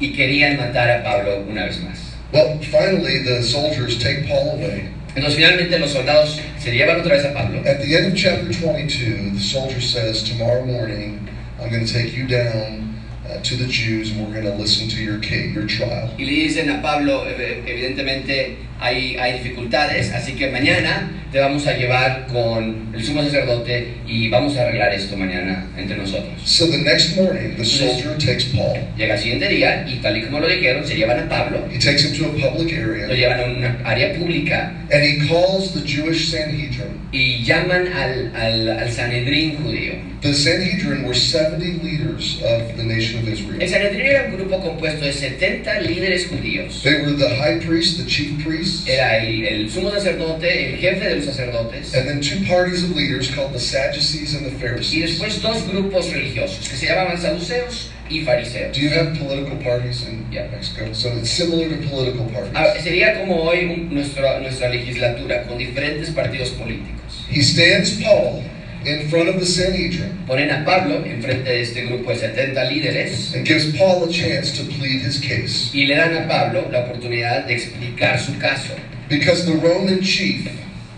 y 0.00 0.12
querían 0.14 0.56
matar 0.56 0.90
a 0.90 1.02
Pablo 1.04 1.44
una 1.48 1.66
vez 1.66 1.80
más. 1.80 2.11
Well, 2.32 2.58
finally, 2.70 3.22
the 3.22 3.42
soldiers 3.42 3.98
take 3.98 4.26
Paul 4.26 4.52
away. 4.56 4.88
Entonces 5.14 5.34
finalmente 5.34 5.78
los 5.78 5.92
soldados 5.92 6.40
se 6.58 6.72
llevan 6.72 6.98
otra 6.98 7.16
vez 7.16 7.26
a 7.26 7.34
Pablo. 7.34 7.58
At 7.66 7.82
the 7.82 7.94
end 7.94 8.06
of 8.06 8.16
chapter 8.16 8.50
22, 8.50 9.32
the 9.32 9.38
soldier 9.38 9.82
says, 9.82 10.22
Tomorrow 10.22 10.64
morning, 10.64 11.28
I'm 11.60 11.68
going 11.70 11.84
to 11.84 11.92
take 11.92 12.14
you 12.14 12.26
down 12.26 12.98
uh, 13.28 13.42
to 13.42 13.56
the 13.56 13.66
Jews, 13.66 14.12
and 14.12 14.24
we're 14.24 14.32
going 14.32 14.46
to 14.46 14.54
listen 14.54 14.88
to 14.88 15.02
your 15.02 15.18
case, 15.18 15.54
your 15.54 15.66
trial. 15.66 16.08
Y 16.18 16.24
le 16.24 16.48
dicen 16.48 16.70
a 16.70 16.80
Pablo, 16.80 17.24
eh, 17.26 17.62
evidentemente, 17.66 18.56
hay, 18.82 19.16
hay 19.16 19.38
dificultades, 19.38 20.12
así 20.12 20.32
que 20.32 20.50
mañana 20.50 21.10
te 21.30 21.40
vamos 21.40 21.66
a 21.66 21.76
llevar 21.76 22.26
con 22.26 22.90
el 22.94 23.02
sumo 23.02 23.22
sacerdote 23.22 23.94
y 24.06 24.28
vamos 24.28 24.56
a 24.56 24.62
arreglar 24.62 24.92
esto 24.92 25.16
mañana 25.16 25.66
entre 25.78 25.96
nosotros. 25.96 26.34
So 26.44 26.66
the 26.66 26.78
next 26.78 27.16
morning, 27.16 27.56
the 27.56 27.64
soldier 27.64 28.18
takes 28.18 28.44
Paul. 28.54 28.78
Llega 28.98 29.14
el 29.14 29.20
siguiente 29.20 29.48
día 29.48 29.86
y 29.88 29.96
tal 29.96 30.18
y 30.18 30.22
como 30.22 30.40
lo 30.40 30.48
dijeron, 30.48 30.86
se 30.86 30.96
llevan 30.96 31.20
a 31.20 31.28
Pablo, 31.28 31.66
He 31.72 31.78
takes 31.78 32.04
him 32.04 32.18
to 32.18 32.26
a 32.26 32.50
public 32.50 32.72
lo 32.76 32.92
area 32.92 33.08
llevan 33.14 33.40
a 33.40 33.44
una 33.44 33.78
área 33.84 34.12
pública 34.14 34.72
and 34.90 35.02
he 35.02 35.26
calls 35.26 35.72
the 35.72 35.80
Jewish 35.80 36.30
Sanhedrin. 36.30 37.02
y 37.12 37.44
llaman 37.44 37.88
al, 37.92 38.32
al, 38.34 38.68
al 38.68 38.90
Sanedrín 38.90 39.56
judío. 39.56 39.92
The 40.22 40.32
Sanhedrin 40.32 41.04
were 41.04 41.14
70 41.14 41.82
leaders 41.82 42.40
of 42.42 42.76
the 42.76 42.84
nation 42.84 43.20
of 43.20 43.28
El 43.28 43.34
Israel. 43.34 43.68
Sanedrín 43.68 44.06
era 44.06 44.26
un 44.26 44.36
grupo 44.36 44.60
compuesto 44.60 45.04
de 45.04 45.12
70 45.12 45.80
líderes 45.80 46.26
judíos. 46.28 46.82
They 46.82 47.02
were 47.02 47.12
the 47.12 47.36
high 47.36 47.58
priest, 47.60 47.98
the 47.98 48.06
chief 48.06 48.42
priests, 48.72 48.88
Era 48.88 49.18
el, 49.18 49.44
el 49.44 49.70
sumo 49.70 49.90
sacerdote, 49.90 50.72
el 50.74 50.78
jefe 50.78 51.04
de 51.08 51.16
los 51.16 51.24
sacerdotes, 51.26 51.94
and 51.94 52.08
then 52.08 52.20
two 52.20 52.44
parties 52.46 52.82
of 52.84 52.94
leaders 52.96 53.30
called 53.34 53.52
the 53.52 53.58
Sadducees 53.58 54.34
and 54.34 54.46
the 54.46 54.50
y 54.50 54.60
Pharisees. 54.60 55.18
después 55.20 55.40
dos 55.42 55.62
grupos 55.68 56.10
religiosos 56.12 56.68
que 56.68 56.76
se 56.76 56.86
llamaban 56.86 57.18
saduceos 57.20 57.90
y 58.10 58.20
fariseos. 58.24 58.72
Do 58.76 58.80
you 58.80 58.90
have 58.90 59.16
political 59.18 59.56
parties 59.62 60.02
in 60.06 60.26
Yeah. 60.30 60.48
Mexico? 60.50 60.92
So 60.92 61.08
it's 61.16 61.30
similar 61.30 61.68
to 61.68 61.76
political 61.88 62.26
Ah, 62.54 62.64
parties. 62.64 62.82
sería 62.84 63.18
como 63.20 63.42
hoy 63.42 63.64
un- 63.64 63.94
nuestra, 63.94 64.40
nuestra 64.40 64.68
legislatura 64.68 65.44
con 65.46 65.58
diferentes 65.58 66.10
partidos 66.10 66.50
políticos. 66.50 67.24
He 67.30 67.42
stands 67.42 67.92
Paul 68.02 68.42
in 68.84 69.08
front 69.08 69.28
of 69.28 69.38
the 69.38 69.46
Sanhedrin 69.46 70.24
Ponen 70.26 70.50
a 70.50 70.64
Pablo 70.64 71.04
enfrente 71.04 71.44
de 71.44 71.62
este 71.62 71.84
grupo 71.86 72.10
de 72.10 72.16
70 72.16 72.64
líderes 72.70 73.34
and 73.34 73.46
gives 73.46 73.76
Paul 73.76 74.04
a 74.04 74.12
chance 74.12 74.56
to 74.56 74.64
plead 74.64 75.02
his 75.02 75.18
case. 75.20 75.70
y 75.74 75.86
le 75.86 75.96
dan 75.96 76.16
a 76.16 76.28
Pablo 76.28 76.68
la 76.70 76.84
oportunidad 76.84 77.46
de 77.46 77.54
explicar 77.54 78.18
su 78.18 78.38
caso. 78.38 78.74
Because 79.08 79.44
the 79.44 79.54
Roman 79.54 80.00
chief 80.00 80.48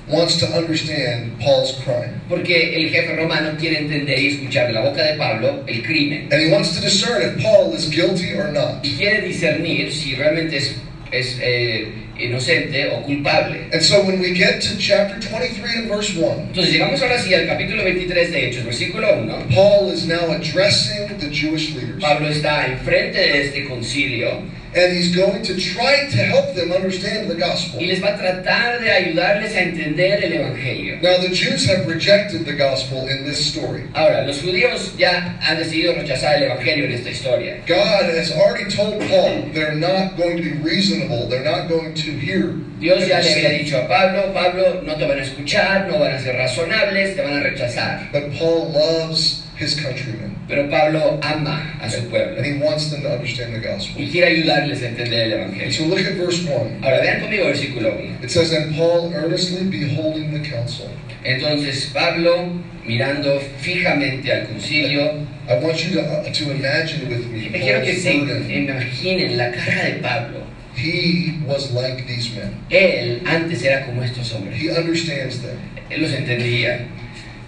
wants 0.09 0.37
to 0.37 0.47
understand 0.47 1.39
Paul's 1.41 1.73
crime. 1.83 2.21
Porque 2.29 2.77
el 2.77 2.91
jefe 2.91 3.17
romano 3.17 3.57
quiere 3.59 3.79
entender 3.79 4.19
y 4.19 4.29
escuchar 4.29 4.67
de 4.69 4.75
la 4.75 4.83
boca 4.83 5.03
de 5.03 5.17
Pablo 5.17 5.65
el 5.67 5.83
crimen. 5.83 6.29
And 6.31 6.43
he 6.43 6.53
wants 6.53 6.75
to 6.77 6.81
discern 6.81 7.23
if 7.23 7.43
Paul 7.43 7.73
is 7.75 7.89
guilty 7.89 8.35
or 8.35 8.53
not. 8.53 8.85
Y 8.85 8.97
quiere 8.97 9.23
discernir 9.23 9.91
si 9.93 10.15
realmente 10.15 10.59
es, 10.59 10.77
es 11.11 11.39
eh, 11.41 12.04
inocente 12.19 12.87
o 12.89 13.03
culpable. 13.03 13.57
And 13.73 13.83
so 13.83 14.05
when 14.05 14.21
we 14.21 14.33
get 14.33 14.61
to 14.63 14.77
chapter 14.77 15.19
23 15.21 15.79
and 15.79 15.89
verse 15.89 16.15
1, 16.15 16.49
Entonces 16.53 16.73
llegamos 16.73 17.03
ahora 17.03 17.19
sí 17.19 17.35
al 17.35 17.47
capítulo 17.47 17.85
23 17.85 18.33
de 18.33 18.49
Hechos, 18.49 18.65
versículo 18.65 19.09
1. 19.13 19.49
Paul 19.55 19.93
is 19.93 20.07
now 20.07 20.31
addressing 20.31 21.09
the 21.19 21.29
Jewish 21.31 21.75
leaders. 21.75 22.01
Pablo 22.01 22.29
está 22.29 22.67
enfrente 22.67 23.19
de 23.19 23.43
este 23.43 23.65
concilio 23.65 24.43
And 24.77 24.93
he's 24.93 25.15
going 25.15 25.43
to 25.45 25.55
try 25.57 26.09
to 26.11 26.17
help 26.17 26.55
them 26.55 26.73
understand 26.73 27.31
the 27.31 27.37
gospel. 27.37 27.81
y 27.81 27.87
les 27.87 28.01
va 28.03 28.09
a 28.09 28.19
tratar 28.19 28.81
de 28.81 28.91
ayudarles 28.91 29.55
a 29.55 29.63
entender 29.63 30.25
el 30.25 30.33
Evangelio. 30.33 31.01
Now, 31.01 31.19
the 31.19 31.29
Jews 31.29 31.65
have 31.67 31.87
rejected 31.87 32.45
the 32.45 32.55
gospel 32.55 33.07
in 33.07 33.25
this 33.25 33.39
story. 33.39 33.85
Ahora, 33.95 34.27
los 34.27 34.43
judíos 34.43 34.97
ya 34.99 35.39
han 35.41 35.59
decidido 35.59 35.95
rechazar 35.95 36.37
el 36.37 36.45
Evangelio 36.45 36.87
en 36.87 36.93
esta 36.93 37.11
historia. 37.11 37.63
God 37.67 38.05
has 38.05 38.33
already 38.33 38.69
told 38.69 39.01
Paul 39.09 39.53
they're 39.53 39.77
not 39.77 40.17
going 40.17 40.37
to 40.39 40.43
be 40.43 40.55
reasonable, 40.63 41.29
they're 41.29 41.45
not 41.45 41.69
going 41.69 41.95
to 41.95 42.11
hear. 42.11 42.55
Dios 42.81 43.07
ya 43.07 43.21
le 43.21 43.33
había 43.33 43.51
dicho 43.51 43.79
a 43.79 43.89
Pablo, 43.89 44.33
Pablo, 44.35 44.83
no 44.83 44.97
te 44.97 45.07
van 45.07 45.19
a 45.19 45.23
escuchar, 45.23 45.89
no 45.89 45.99
van 45.99 46.15
a 46.15 46.19
ser 46.19 46.35
razonables, 46.37 47.15
te 47.15 47.23
van 47.23 47.35
a 47.35 47.41
rechazar. 47.41 48.11
But 48.13 48.33
Paul 48.37 48.73
loves 48.73 49.45
his 49.57 49.81
countrymen, 49.81 50.34
Pero 50.47 50.69
Pablo 50.69 51.19
ama 51.23 51.75
a 51.81 51.89
su 51.89 52.03
pueblo 52.11 52.37
and 52.37 52.45
he 52.45 52.59
wants 52.63 52.91
them 52.91 53.03
to 53.03 53.11
understand 53.11 53.55
the 53.55 53.61
gospel. 53.61 54.03
y 54.03 54.11
quiere 54.11 54.29
ayudarles 54.29 54.83
a 54.83 54.89
entender 54.89 55.21
el 55.21 55.33
Evangelio. 55.33 55.73
so 55.73 55.85
look 55.87 56.01
at 56.01 56.17
verse 56.17 56.45
1. 56.45 56.81
Ahora 56.83 57.01
vean 57.01 57.21
conmigo 57.21 57.47
versículo 57.47 57.95
1. 57.97 58.19
It 58.23 58.31
says, 58.31 58.53
And 58.53 58.75
Paul 58.77 59.13
earnestly 59.15 59.65
beholding 59.65 60.33
the 60.33 60.47
council. 60.49 60.91
Entonces 61.25 61.91
Pablo, 61.95 62.53
mirando 62.85 63.41
fijamente 63.61 64.31
al 64.31 64.47
concilio, 64.49 65.27
I 65.49 65.59
want 65.61 65.83
you 65.83 65.95
to, 65.95 66.03
uh, 66.03 66.31
to 66.31 66.51
imagine 66.51 67.09
with 67.09 67.27
me 67.27 67.49
me 67.49 67.61
quiero 67.61 67.83
que 67.83 67.97
se 67.97 68.13
imaginen 68.13 69.37
la 69.39 69.51
cara 69.51 69.85
de 69.85 70.01
Pablo. 70.03 70.41
He 70.77 71.41
was 71.47 71.73
like 71.73 72.07
these 72.07 72.35
men. 72.35 72.55
Él 72.69 73.23
antes 73.27 73.63
era 73.63 73.87
como 73.87 74.03
estos 74.03 74.33
hombres. 74.33 74.61
He 74.61 74.71
understands 74.71 75.41
them. 75.41 75.59
Él 75.91 76.03
los 76.03 76.13
entendía. 76.13 76.87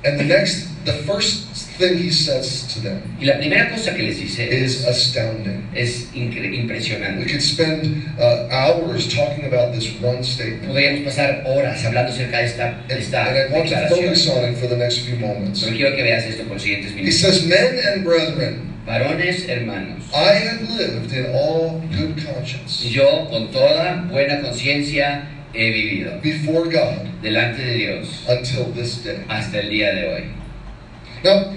And 0.04 0.18
the 0.20 0.24
next, 0.24 0.68
the 0.84 0.92
first 0.92 1.46
thing 1.78 1.98
he 1.98 2.10
says 2.10 2.66
to 2.74 2.80
them 2.80 3.00
Y 3.20 3.24
la 3.26 3.36
primera 3.38 3.70
cosa 3.70 3.94
que 3.94 4.02
les 4.02 4.18
dice 4.18 4.48
is 4.50 4.84
astounding. 4.86 5.68
es 5.74 6.08
incre- 6.14 6.50
We 6.50 6.56
impresionante. 6.58 7.26
could 7.26 7.40
spend 7.42 8.04
uh, 8.18 8.48
hours 8.50 9.08
talking 9.14 9.44
about 9.46 9.72
this 9.72 9.88
one 10.02 10.22
statement. 10.24 10.66
Podríamos 10.68 11.00
pasar 11.04 11.42
horas 11.46 11.84
hablando 11.84 12.12
acerca 12.12 12.38
de 12.38 12.44
esta, 12.46 12.64
de 12.88 12.94
And, 12.94 13.02
esta 13.02 13.20
and 13.26 13.36
I 13.36 13.40
want 13.52 13.68
to 13.68 13.74
declaración. 13.74 14.04
focus 14.04 14.28
on 14.30 14.44
it 14.52 14.56
for 14.58 14.66
the 14.68 14.76
next 14.76 14.98
few 15.00 15.16
moments. 15.16 15.62
Pero 15.62 15.76
quiero 15.76 15.96
que 15.96 16.02
veas 16.02 16.24
esto 16.24 16.44
por 16.44 16.54
los 16.54 16.62
siguientes 16.62 16.92
He 16.92 16.96
minutos. 16.96 17.20
says, 17.20 17.46
Men 17.46 17.78
and 17.92 18.04
brethren, 18.04 18.72
Varones, 18.86 19.48
hermanos, 19.48 20.04
I 20.14 20.34
have 20.34 20.62
lived 20.78 21.12
in 21.12 21.26
all 21.34 21.80
good 21.90 22.14
conscience 22.24 22.84
yo 22.88 23.26
con 23.28 23.50
toda 23.50 24.06
buena 24.08 24.40
conciencia 24.40 25.26
he 25.52 25.70
vivido 25.72 26.20
before 26.22 26.68
God 26.70 27.02
delante 27.20 27.62
de 27.64 27.74
Dios 27.74 28.24
until 28.28 28.66
this 28.74 29.02
day. 29.02 29.24
hasta 29.28 29.58
el 29.58 29.70
día 29.70 29.92
de 29.92 30.06
hoy. 30.08 30.24
Now, 31.24 31.56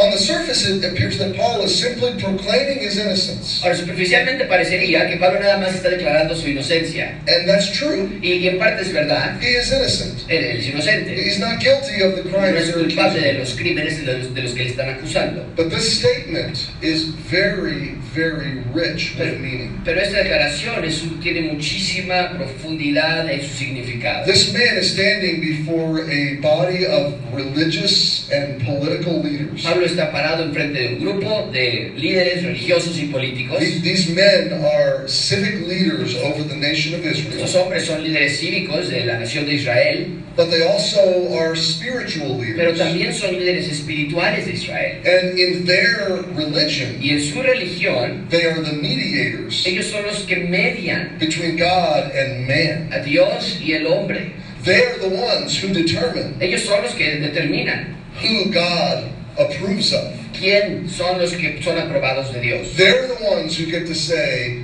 on 0.00 0.10
the 0.10 0.18
surface, 0.18 0.66
it 0.66 0.84
appears 0.84 1.18
that 1.18 1.36
Paul 1.36 1.60
is 1.62 1.78
simply 1.78 2.12
proclaiming 2.20 2.78
his 2.78 2.98
innocence. 2.98 3.62
Ahora, 3.62 3.76
superficialmente 3.76 4.46
parecería 4.46 5.08
que 5.08 5.16
Pablo 5.18 5.40
nada 5.40 5.58
más 5.58 5.74
está 5.74 5.90
declarando 5.90 6.34
su 6.34 6.48
inocencia. 6.48 7.18
And 7.28 7.46
that's 7.46 7.70
true. 7.72 8.18
Y 8.22 8.46
en 8.48 8.58
parte 8.58 8.82
es 8.82 8.92
verdad, 8.92 9.40
He 9.40 9.56
is 9.56 9.70
innocent. 9.72 10.24
él 10.28 10.44
es 10.58 10.66
inocente. 10.66 11.14
He's 11.14 11.38
not 11.38 11.60
guilty 11.60 12.00
of 12.02 12.16
the 12.16 12.22
crimes 12.22 12.52
No 12.52 12.58
es 12.58 12.72
culpable 12.72 13.20
de 13.20 13.32
los 13.34 13.54
crímenes 13.54 14.04
de 14.04 14.12
los, 14.18 14.34
de 14.34 14.42
los 14.42 14.52
que 14.54 14.64
le 14.64 14.70
están 14.70 14.88
acusando. 14.88 15.44
But 15.56 15.70
this 15.70 15.98
statement 15.98 16.70
is 16.80 17.04
very, 17.04 17.96
very 18.14 18.62
rich 18.72 19.14
Pero, 19.16 19.32
with 19.32 19.40
meaning. 19.40 19.80
pero 19.84 20.00
esta 20.00 20.18
declaración 20.18 20.84
es 20.84 21.02
tiene 21.22 21.52
muchísima 21.52 22.30
profundidad 22.36 23.28
en 23.30 23.42
su 23.42 23.54
significado. 23.54 24.24
This 24.24 24.52
man 24.52 24.78
is 24.78 24.92
standing 24.92 25.40
before 25.40 26.00
a 26.10 26.36
body 26.40 26.86
of 26.86 27.14
religious 27.34 28.30
and 28.30 28.64
political 28.64 29.20
leaders. 29.22 29.65
Pablo 29.66 29.86
está 29.86 30.10
parado 30.12 30.44
enfrente 30.44 30.78
de 30.78 30.88
un 30.94 31.00
grupo 31.00 31.48
de 31.52 31.92
líderes 31.96 32.42
religiosos 32.42 32.98
y 32.98 33.06
políticos. 33.06 33.58
The- 33.58 33.80
These 33.80 34.10
men 34.12 34.52
are 34.64 35.06
civic 35.08 35.66
leaders 35.66 36.14
over 36.16 36.42
the 36.46 36.56
nation 36.56 36.94
of 36.94 37.04
Estos 37.04 37.34
Israel, 37.50 37.64
hombres 37.64 37.84
son 37.86 38.02
líderes 38.04 38.38
cívicos 38.38 38.88
de 38.88 39.04
la 39.04 39.18
nación 39.18 39.46
de 39.46 39.54
Israel, 39.54 40.06
but 40.36 40.50
they 40.50 40.62
also 40.62 41.34
are 41.38 41.56
spiritual 41.56 42.38
pero 42.56 42.70
leaders. 42.72 42.78
también 42.78 43.12
son 43.14 43.34
líderes 43.38 43.68
espirituales 43.68 44.46
de 44.46 44.52
Israel. 44.52 44.96
And 45.04 45.38
in 45.38 45.64
their 45.66 46.24
religion, 46.34 46.98
Y 47.00 47.10
en 47.10 47.20
su 47.22 47.42
religión, 47.42 48.26
they 48.30 48.44
are 48.46 48.60
the 48.62 48.72
mediators 48.72 49.66
ellos 49.66 49.86
son 49.86 50.04
los 50.06 50.20
que 50.24 50.36
median 50.36 51.16
between 51.18 51.56
God 51.56 52.10
and 52.14 52.46
man. 52.46 52.88
a 52.92 53.00
Dios 53.00 53.58
y 53.60 53.72
el 53.72 53.86
hombre. 53.86 54.32
They 54.64 54.82
are 54.82 54.98
the 54.98 55.08
ones 55.08 55.56
who 55.62 55.68
determine 55.72 56.34
Ellos 56.40 56.62
son 56.62 56.82
los 56.82 56.92
que 56.94 57.18
determinan 57.20 57.96
who 58.22 58.50
God 58.50 59.04
approves 59.38 59.92
of. 59.92 60.16
quién 60.38 60.88
son 60.88 61.18
los 61.18 61.32
que 61.32 61.62
son 61.62 61.78
aprobados 61.78 62.32
de 62.32 62.40
Dios. 62.40 62.76
They're 62.76 63.08
the 63.08 63.24
ones 63.24 63.56
who 63.56 63.66
get 63.66 63.86
to 63.86 63.94
say 63.94 64.62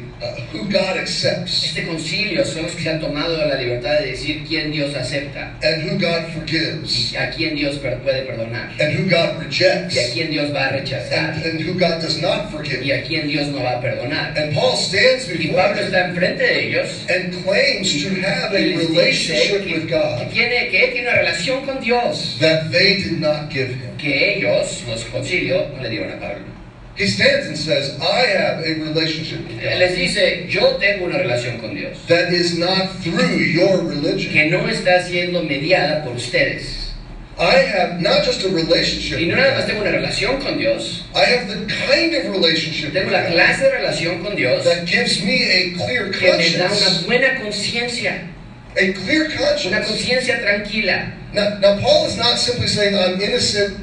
who 0.52 0.64
God 0.68 0.96
accepts 0.98 1.64
Este 1.64 1.86
concilio 1.86 2.44
son 2.44 2.62
los 2.62 2.72
que 2.72 2.82
se 2.82 2.90
han 2.90 3.00
tomado 3.00 3.36
la 3.46 3.56
libertad 3.56 3.98
de 4.00 4.12
decir 4.12 4.44
quién 4.48 4.70
Dios 4.72 4.94
acepta 4.94 5.54
and 5.62 5.84
who 5.84 5.98
God 5.98 6.26
forgives 6.34 7.12
y 7.12 7.16
a 7.16 7.30
quién 7.30 7.54
Dios 7.56 7.76
puede 7.78 8.22
perdonar 8.22 8.70
and 8.80 8.98
who 8.98 9.08
God 9.08 9.42
rejects 9.42 9.94
y 9.96 9.98
a 9.98 10.12
quién 10.12 10.30
Dios 10.30 10.52
va 10.54 10.66
a 10.66 10.68
and, 10.68 10.80
rechazar 10.80 11.30
and 11.44 11.60
who 11.60 11.74
God 11.74 12.00
does 12.00 12.20
not 12.20 12.50
forgive. 12.50 12.84
y 12.84 12.92
a 12.92 13.02
quién 13.02 13.28
Dios 13.28 13.48
no 13.48 13.62
va 13.62 13.78
a 13.78 13.80
perdonar. 13.80 14.36
And 14.36 14.54
Paul 14.54 14.76
stands 14.76 15.28
Y 15.28 15.36
before 15.38 15.62
Pablo 15.62 15.76
them 15.76 15.86
está 15.86 16.08
enfrente 16.08 16.42
de 16.42 16.68
ellos 16.68 17.06
and 17.08 17.44
claims 17.44 18.02
to 18.02 18.08
have 18.20 18.52
y 18.52 18.74
a 18.74 18.78
relationship 18.78 19.64
que, 19.64 19.74
with 19.74 19.88
que 19.88 19.94
God 19.94 20.30
tiene, 20.32 20.68
que 20.70 20.88
tiene 20.88 21.08
una 21.08 21.16
relación 21.18 21.64
con 21.64 21.80
Dios 21.80 22.36
that 22.40 22.70
they 22.70 22.96
did 23.02 23.20
not 23.20 23.50
give 23.50 23.70
him. 23.70 23.96
que 23.98 24.36
ellos, 24.36 24.82
los 24.88 25.04
concilios, 25.06 25.72
no 25.74 25.82
le 25.82 25.88
dieron 25.90 26.12
a 26.12 26.20
Pablo. 26.20 26.51
He 26.96 27.06
stands 27.06 27.46
and 27.48 27.56
says, 27.56 27.98
I 28.00 28.20
have 28.26 28.58
a 28.64 28.74
relationship 28.84 29.48
with 29.48 29.58
Él 29.62 29.78
les 29.78 29.92
God 29.92 29.96
dice, 29.98 30.46
yo 30.50 30.76
tengo 30.78 31.06
una 31.06 31.16
relación 31.18 31.58
con 31.58 31.74
Dios 31.74 31.96
that 32.08 32.32
is 32.32 32.58
not 32.58 32.90
through 33.02 33.36
your 33.38 33.78
religion. 33.82 34.30
que 34.32 34.50
no 34.50 34.66
está 34.68 35.02
siendo 35.02 35.42
mediada 35.42 36.04
por 36.04 36.14
ustedes. 36.14 36.90
I 37.38 37.56
have 37.64 38.02
not 38.02 38.24
just 38.24 38.44
a 38.44 38.50
relationship 38.50 39.18
Y 39.18 39.24
no 39.24 39.36
nada 39.36 39.52
más 39.54 39.62
God, 39.62 39.66
tengo 39.68 39.80
una 39.80 39.90
relación 39.90 40.38
con 40.42 40.58
Dios, 40.58 41.04
I 41.14 41.24
have 41.24 41.48
the 41.48 41.64
kind 41.66 42.14
of 42.14 42.30
relationship 42.30 42.92
tengo 42.92 43.10
la 43.10 43.22
God 43.22 43.32
clase 43.32 43.62
de 43.62 43.70
relación 43.70 44.22
con 44.22 44.36
Dios 44.36 44.64
that 44.64 44.84
gives 44.86 45.24
me 45.24 45.42
a 45.48 45.72
clear 45.78 46.10
que 46.12 46.20
me 46.20 46.50
da 46.58 46.66
una 46.66 46.68
conscience. 46.68 47.06
buena 47.06 47.40
conciencia, 47.40 48.28
A 48.76 48.92
clear 48.92 49.26
una 49.28 49.36
conscience. 49.38 49.86
conciencia 49.88 50.40
tranquila. 50.42 51.12
Now, 51.32 51.58
now, 51.60 51.80
Paul 51.80 52.04
is 52.06 52.18
not 52.18 52.38
simply 52.38 52.66
saying, 52.68 52.94
I'm 52.94 53.18
innocent 53.18 53.78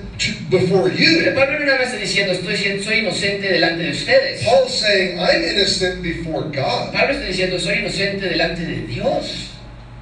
before 0.49 0.89
you. 0.91 1.31
Pablo 1.33 1.59
no 1.59 1.73
está 1.73 1.97
diciendo, 1.97 2.33
estoy, 2.33 2.57
siendo- 2.57 2.83
soy 2.83 2.99
inocente 2.99 3.47
delante 3.51 3.83
de 3.83 3.91
ustedes. 3.91 4.43
Paul's 4.43 4.73
saying, 4.73 5.19
I'm 5.19 5.43
innocent 5.43 6.01
before 6.01 6.43
God. 6.49 6.91
Pablo 6.93 7.13
está 7.13 7.25
diciendo, 7.27 7.59
soy 7.59 7.79
inocente 7.79 8.27
delante 8.27 8.61
de 8.65 8.87
Dios. 8.87 9.45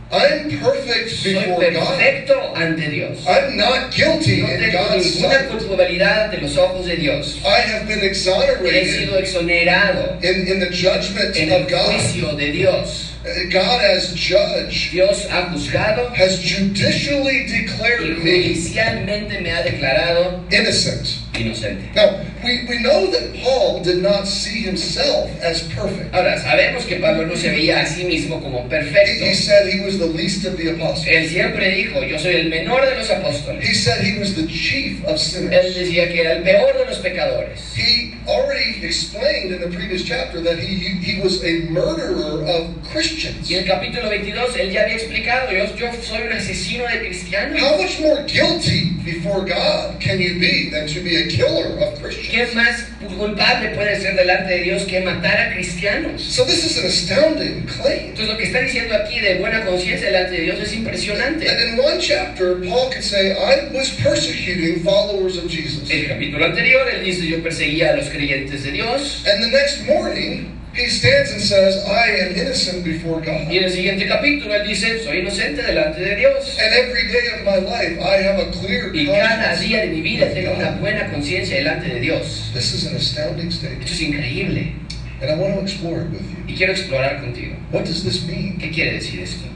I'm 0.10 0.50
perfect 0.62 1.10
Soy 1.10 1.34
before 1.34 1.70
God. 1.70 1.98
perfecto 1.98 2.54
ante 2.56 2.90
Dios. 2.90 3.20
I'm 3.28 3.58
not 3.58 3.92
guilty 3.94 4.42
No 4.42 4.48
in 4.54 4.60
tengo 4.62 4.78
God's 4.88 5.16
ninguna 5.18 5.34
sight. 5.40 5.50
culpabilidad 5.50 6.24
ante 6.24 6.38
los 6.42 6.58
ojos 6.58 6.86
de 6.86 6.96
Dios. 6.96 7.38
I 7.44 7.60
have 7.70 7.88
been 7.88 8.00
He 8.00 8.06
exonerated 8.08 8.86
sido 8.88 9.18
exonerado 9.20 10.18
in, 10.24 10.48
in 10.48 10.60
the 10.62 10.70
judgment 10.72 11.36
en 11.36 11.52
el 11.52 11.64
of 11.64 11.70
God. 11.70 11.92
juicio 11.92 12.38
de 12.38 12.52
Dios. 12.54 13.07
God, 13.52 13.82
as 13.82 14.14
judge, 14.14 14.92
Dios 14.92 15.28
ha 15.30 15.50
juzgado 15.50 16.14
has 16.16 16.40
judicially 16.40 17.46
declared 17.46 18.24
me 18.24 18.54
judicialmente 18.56 19.42
me 19.42 19.50
ha 19.50 19.64
declarado 19.64 20.44
innocent. 20.52 21.27
Inocente. 21.38 21.90
Now, 21.96 22.20
we, 22.44 22.66
we 22.68 22.82
know 22.82 23.08
that 23.12 23.34
Paul 23.44 23.82
did 23.84 24.02
not 24.02 24.28
see 24.28 24.62
himself 24.64 25.30
as 25.42 25.62
perfect. 25.74 26.14
Ahora, 26.14 26.38
sabemos 26.40 26.86
que 26.86 27.00
Pablo 27.00 27.26
no 27.26 27.36
se 27.36 27.50
veía 27.50 27.82
a 27.82 27.86
sí 27.86 28.06
mismo 28.06 28.42
como 28.42 28.66
He, 28.66 28.70
perfecto. 28.70 29.26
he 29.26 29.34
said 29.34 29.68
he 29.68 29.84
was 29.86 29.98
the 29.98 30.06
least 30.08 30.46
of 30.46 30.58
the 30.58 30.70
apostles. 30.70 31.06
Él 31.08 31.28
siempre 31.30 31.70
dijo, 31.72 32.02
yo 32.04 32.18
soy 32.18 32.36
el 32.36 32.50
menor 32.50 32.86
de 32.86 32.96
los 32.96 33.10
apóstoles. 33.10 33.64
He 33.64 33.74
said 33.74 34.02
he 34.02 34.20
was 34.20 34.36
the 34.36 34.48
chief 34.48 35.04
of 35.06 35.16
Él 35.16 35.20
sinners. 35.20 35.76
decía 35.76 36.08
que 36.12 36.22
era 36.22 36.34
el 36.38 36.44
peor 36.44 36.74
de 36.74 36.86
los 36.86 37.00
pecadores. 37.00 37.74
He 37.76 38.14
already 38.28 38.84
explained 38.86 39.54
in 39.54 39.62
the 39.62 39.68
previous 39.76 40.04
chapter 40.04 40.42
that 40.42 40.60
he, 40.60 40.76
he, 40.76 41.14
he 41.14 41.22
was 41.22 41.44
a 41.44 41.70
murderer 41.70 42.44
of 42.46 42.68
Christians. 42.92 43.50
Y 43.50 43.56
en 43.56 43.64
el 43.64 43.70
capítulo 43.70 44.10
22 44.10 44.56
él 44.58 44.72
ya 44.72 44.82
había 44.84 44.96
explicado, 44.96 45.52
yo, 45.52 45.66
yo 45.76 45.92
soy 46.02 46.24
un 46.24 46.34
asesino 46.34 46.84
de 46.88 47.00
cristianos. 47.00 47.60
How 47.62 47.78
much 47.82 48.00
more 48.00 48.24
guilty 48.24 48.97
before 49.08 49.46
God 49.46 50.00
can 50.02 50.20
you 50.20 50.38
be 50.38 50.70
than 50.70 50.86
to 50.88 51.00
be 51.02 51.16
a 51.16 51.28
killer 51.28 51.80
of 51.80 51.96
¿Qué 51.96 52.02
Christians? 52.02 52.54
más 52.54 52.76
culpable 53.16 53.70
puede 53.74 54.00
ser 54.02 54.16
delante 54.16 54.54
de 54.54 54.64
Dios 54.64 54.84
que 54.84 55.00
matar 55.00 55.40
a 55.40 55.54
cristianos? 55.54 56.22
So 56.22 56.44
this 56.44 56.66
is 56.66 56.78
an 56.78 56.88
astounding 56.88 57.66
claim. 57.66 58.10
Entonces 58.12 58.28
lo 58.28 58.38
que 58.38 58.44
está 58.44 58.60
diciendo 58.60 58.96
aquí 58.96 59.20
de 59.20 59.40
buena 59.40 59.66
conciencia 59.66 60.08
delante 60.08 60.32
de 60.34 60.42
Dios 60.44 60.60
es 60.60 60.74
impresionante. 60.74 61.50
And 61.50 61.80
in 61.80 61.80
one 61.80 62.00
chapter, 62.00 62.56
Paul 62.68 62.90
could 62.92 63.04
say, 63.04 63.32
I 63.32 63.74
was 63.74 63.90
persecuting 64.04 64.84
followers 64.84 65.38
of 65.38 65.50
Jesus. 65.50 65.90
El 65.90 66.08
capítulo 66.08 66.46
anterior 66.46 66.88
él 66.90 67.04
dice 67.06 67.26
yo 67.28 67.42
perseguía 67.42 67.94
a 67.94 67.96
los 67.96 68.10
creyentes 68.10 68.64
de 68.64 68.72
Dios. 68.72 69.24
And 69.26 69.42
the 69.42 69.52
next 69.52 69.86
morning, 69.88 70.57
he 70.78 70.88
stands 70.90 71.32
and 71.32 71.42
says, 71.42 71.84
I 71.86 72.08
am 72.22 72.36
innocent 72.36 72.84
before 72.84 73.20
Y 73.20 73.26
God. 73.26 73.52
en 73.52 73.64
el 73.64 73.72
siguiente 73.72 74.08
capítulo 74.08 74.54
él 74.54 74.68
dice 74.68 75.04
soy 75.04 75.20
inocente 75.20 75.64
delante 75.64 76.00
de 76.00 76.16
Dios. 76.16 76.58
And 76.60 76.74
every 76.74 77.08
day 77.12 77.28
of 77.36 77.46
my 77.46 77.58
life, 77.58 78.00
I 78.00 78.22
have 78.22 78.40
a 78.40 78.52
clear 78.52 78.94
Y 78.94 79.06
cada 79.08 79.58
día 79.60 79.82
de 79.82 79.88
mi 79.88 80.02
vida 80.02 80.32
tengo 80.34 80.54
una 80.54 80.72
buena 80.80 81.10
conciencia 81.12 81.58
delante 81.58 81.88
de 81.88 82.00
Dios. 82.00 82.52
This 82.54 82.74
is 82.74 82.86
an 82.86 82.96
astounding 82.96 83.52
statement. 83.52 83.84
Esto 83.84 83.94
es 83.94 84.02
increíble. 84.02 84.76
And 85.20 85.32
I 85.32 85.36
want 85.36 85.56
to 85.56 85.62
explore 85.62 86.02
it 86.02 86.12
with 86.12 86.22
you. 86.22 86.46
Y 86.48 86.56
quiero 86.56 86.74
explorar 86.74 87.22
contigo. 87.22 87.56
What 87.72 87.86
does 87.86 88.04
this 88.04 88.24
mean? 88.28 88.60
¿Qué 88.60 88.72
quiere 88.72 88.94
decir 88.94 89.22
esto? 89.22 89.48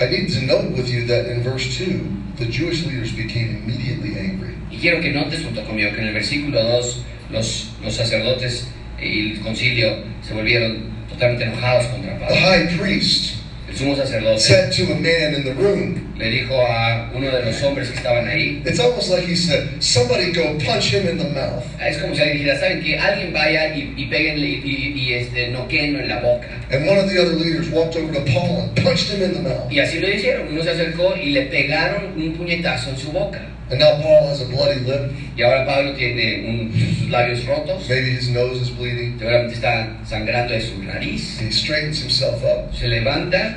I 0.00 0.06
need 0.06 0.32
to 0.34 0.42
note 0.42 0.72
with 0.72 0.88
you 0.88 1.06
that 1.06 1.26
in 1.26 1.42
verse 1.42 1.76
2, 1.78 2.36
the 2.36 2.46
Jewish 2.46 2.84
leaders 2.86 3.12
became 3.12 3.62
immediately 3.62 4.16
angry. 4.18 4.54
Y 4.70 4.78
quiero 4.78 5.00
que 5.00 5.12
notes 5.12 5.42
junto 5.42 5.64
conmigo 5.64 5.92
que 5.94 6.00
en 6.00 6.08
el 6.08 6.14
versículo 6.14 6.62
2 6.62 7.02
los, 7.30 7.70
los 7.82 7.94
sacerdotes 7.94 8.68
y 9.04 9.32
el 9.32 9.40
concilio 9.40 9.96
se 10.26 10.34
volvieron 10.34 10.92
totalmente 11.08 11.44
enojados 11.44 11.86
contra 11.86 12.12
The 12.14 12.24
Pablo. 12.24 12.36
high 12.36 12.76
priest 12.78 13.34
El 13.66 13.80
sumo 13.80 13.96
sacerdote 13.96 14.38
said 14.38 14.70
to 14.72 14.92
a 14.92 14.94
man 14.94 15.34
in 15.34 15.42
the 15.42 15.54
room, 15.54 16.14
le 16.16 16.30
dijo 16.30 16.54
a 16.54 17.10
uno 17.12 17.28
de 17.28 17.42
los 17.44 17.60
hombres 17.62 17.88
que 17.88 17.96
estaban 17.96 18.28
ahí, 18.28 18.62
it's 18.64 18.78
almost 18.78 19.10
like 19.10 19.24
he 19.24 19.34
said, 19.34 19.82
somebody 19.82 20.30
go 20.32 20.56
punch 20.64 20.92
him 20.92 21.08
in 21.08 21.18
the 21.18 21.28
mouth. 21.30 21.64
es 21.80 21.96
como 21.96 22.14
si 22.14 22.20
alguien 22.20 22.38
dijera, 22.38 22.60
¿saben 22.60 22.82
que 22.82 22.96
Alguien 22.96 23.32
vaya 23.32 23.74
y, 23.74 23.94
y 23.96 24.06
péguenle 24.06 24.46
y, 24.46 24.62
y, 24.64 25.00
y, 25.00 25.14
este, 25.14 25.48
noquéenlo 25.48 25.98
en 25.98 26.08
la 26.08 26.20
boca. 26.20 26.46
And 26.70 26.86
one 26.86 26.98
of 26.98 27.10
the 27.10 27.18
other 27.18 27.34
leaders 27.34 27.68
walked 27.70 27.96
over 27.96 28.12
to 28.12 28.20
Paul 28.32 28.60
and 28.60 28.76
punched 28.84 29.10
him 29.10 29.22
in 29.22 29.32
the 29.32 29.40
mouth. 29.40 29.68
Y 29.72 29.80
así 29.80 29.98
lo 29.98 30.08
hicieron. 30.08 30.48
Uno 30.52 30.62
se 30.62 30.70
acercó 30.70 31.16
y 31.16 31.30
le 31.30 31.46
pegaron 31.46 32.12
un 32.16 32.32
puñetazo 32.34 32.90
en 32.90 32.98
su 32.98 33.10
boca. 33.10 33.40
And 33.70 33.80
now 33.80 33.96
Paul 34.02 34.28
has 34.28 34.42
a 34.42 34.46
bloody 34.46 34.80
lip. 34.80 35.10
Y 35.36 35.42
ahora 35.42 35.64
Pablo 35.64 35.94
tiene 35.96 36.44
un- 36.48 36.72
sus 36.72 37.08
labios 37.08 37.46
rotos. 37.46 37.88
Maybe 37.88 38.10
his 38.10 38.28
nose 38.28 38.60
is 38.60 38.68
bleeding. 38.70 39.18
Seguramente 39.18 39.54
está 39.54 40.04
sangrando 40.06 40.52
de 40.52 40.60
su 40.60 40.82
nariz. 40.82 41.40
He 41.40 41.50
straightens 41.50 42.00
himself 42.00 42.44
up 42.44 42.74
Se 42.74 42.86
levanta 42.88 43.56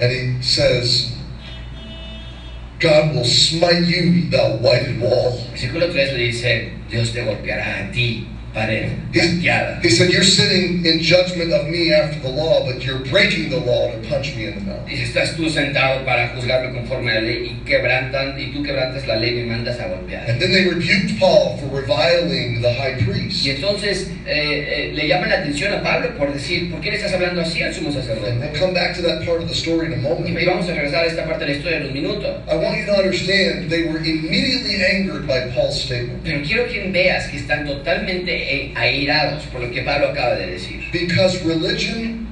and 0.00 0.12
he 0.12 0.42
says, 0.42 1.12
God 2.78 3.14
will 3.14 3.24
smite 3.24 3.86
you, 3.88 4.28
thou 4.30 4.58
whited 4.58 5.00
wall. 5.00 5.32
Versículo 5.52 5.90
3 5.90 6.12
le 6.12 6.18
dice, 6.18 6.72
Dios 6.90 7.12
te 7.12 7.22
golpeará 7.24 7.88
a 7.88 7.90
ti, 7.92 8.26
pared 8.56 8.88
He, 9.12 9.20
blanqueada. 9.20 9.80
he 9.82 9.90
said, 9.90 10.10
You're 10.10 10.24
sitting 10.24 10.84
in 10.84 11.00
judgment 11.00 11.52
of 11.52 11.68
me 11.68 11.92
after 11.92 12.18
the 12.20 12.28
law, 12.30 12.64
but 12.64 12.82
you're 12.84 13.04
breaking 13.12 13.50
the 13.50 13.60
law 13.60 13.92
to 13.92 13.98
punch 14.08 14.34
me 14.34 14.46
in 14.46 14.54
the 14.56 14.64
mouth. 14.64 14.86
Dice, 14.88 15.04
estás 15.12 15.36
tú 15.36 15.48
sentado 15.50 16.04
para 16.04 16.28
juzgarme 16.34 16.72
conforme 16.72 17.12
a 17.12 17.14
la 17.16 17.20
ley 17.20 17.46
y 17.52 17.64
quebrantan, 17.64 18.38
y 18.40 18.52
tú 18.52 18.62
quebrantas 18.62 19.06
la 19.06 19.16
ley 19.16 19.30
y 19.30 19.42
me 19.44 19.56
mandas 19.56 19.78
a 19.80 19.88
golpear. 19.88 20.28
And 20.28 20.40
then 20.40 20.50
they 20.52 20.64
rebuked 20.68 21.18
Paul 21.20 21.58
for 21.58 21.66
reviling 21.68 22.62
the 22.62 22.72
high 22.72 22.96
Y 22.98 23.04
priest. 23.04 23.46
entonces 23.46 24.08
eh, 24.26 24.90
eh, 24.90 24.92
le 24.94 25.06
llaman 25.08 25.28
la 25.30 25.36
atención 25.36 25.72
a 25.74 25.82
Pablo 25.82 26.16
por 26.16 26.32
decir, 26.32 26.70
¿por 26.70 26.80
qué 26.80 26.90
le 26.90 26.96
estás 26.96 27.12
hablando 27.12 27.42
así 27.42 27.62
al 27.62 27.74
sumo 27.74 27.88
And 27.90 27.96
sacerdote? 28.02 28.38
we'll 28.40 28.58
come 28.58 28.74
back 28.74 28.94
to 28.96 29.02
that 29.02 29.24
part 29.26 29.40
of 29.42 29.48
the 29.48 29.54
story 29.54 29.86
in 29.86 29.92
a 29.92 29.96
Y 29.96 30.00
moment. 30.00 30.46
vamos 30.46 30.68
a 30.68 30.72
regresar 30.74 31.04
a 31.04 31.06
esta 31.06 31.24
parte 31.26 31.44
de 31.44 31.50
la 31.52 31.56
historia 31.58 31.78
en 31.78 31.86
un 31.86 31.92
minuto. 31.92 32.42
I 32.50 32.54
want 32.56 32.78
you 32.78 32.86
to 32.86 32.92
understand 32.96 33.68
they 33.70 33.84
were 33.86 33.98
immediately 33.98 34.82
angered 34.84 35.26
by 35.26 35.50
Paul's 35.54 35.80
statement 35.82 36.22
Pero 36.24 36.40
quiero 36.42 36.66
que 36.68 36.88
veas 36.90 37.28
que 37.28 37.36
están 37.38 37.66
totalmente 37.66 38.45
eh, 38.46 38.72
airados 38.74 39.44
por 39.52 39.60
lo 39.60 39.70
que 39.70 39.82
Pablo 39.82 40.08
acaba 40.10 40.36
de 40.36 40.46
decir. 40.52 40.80
because 40.92 41.42
religion 41.44 42.26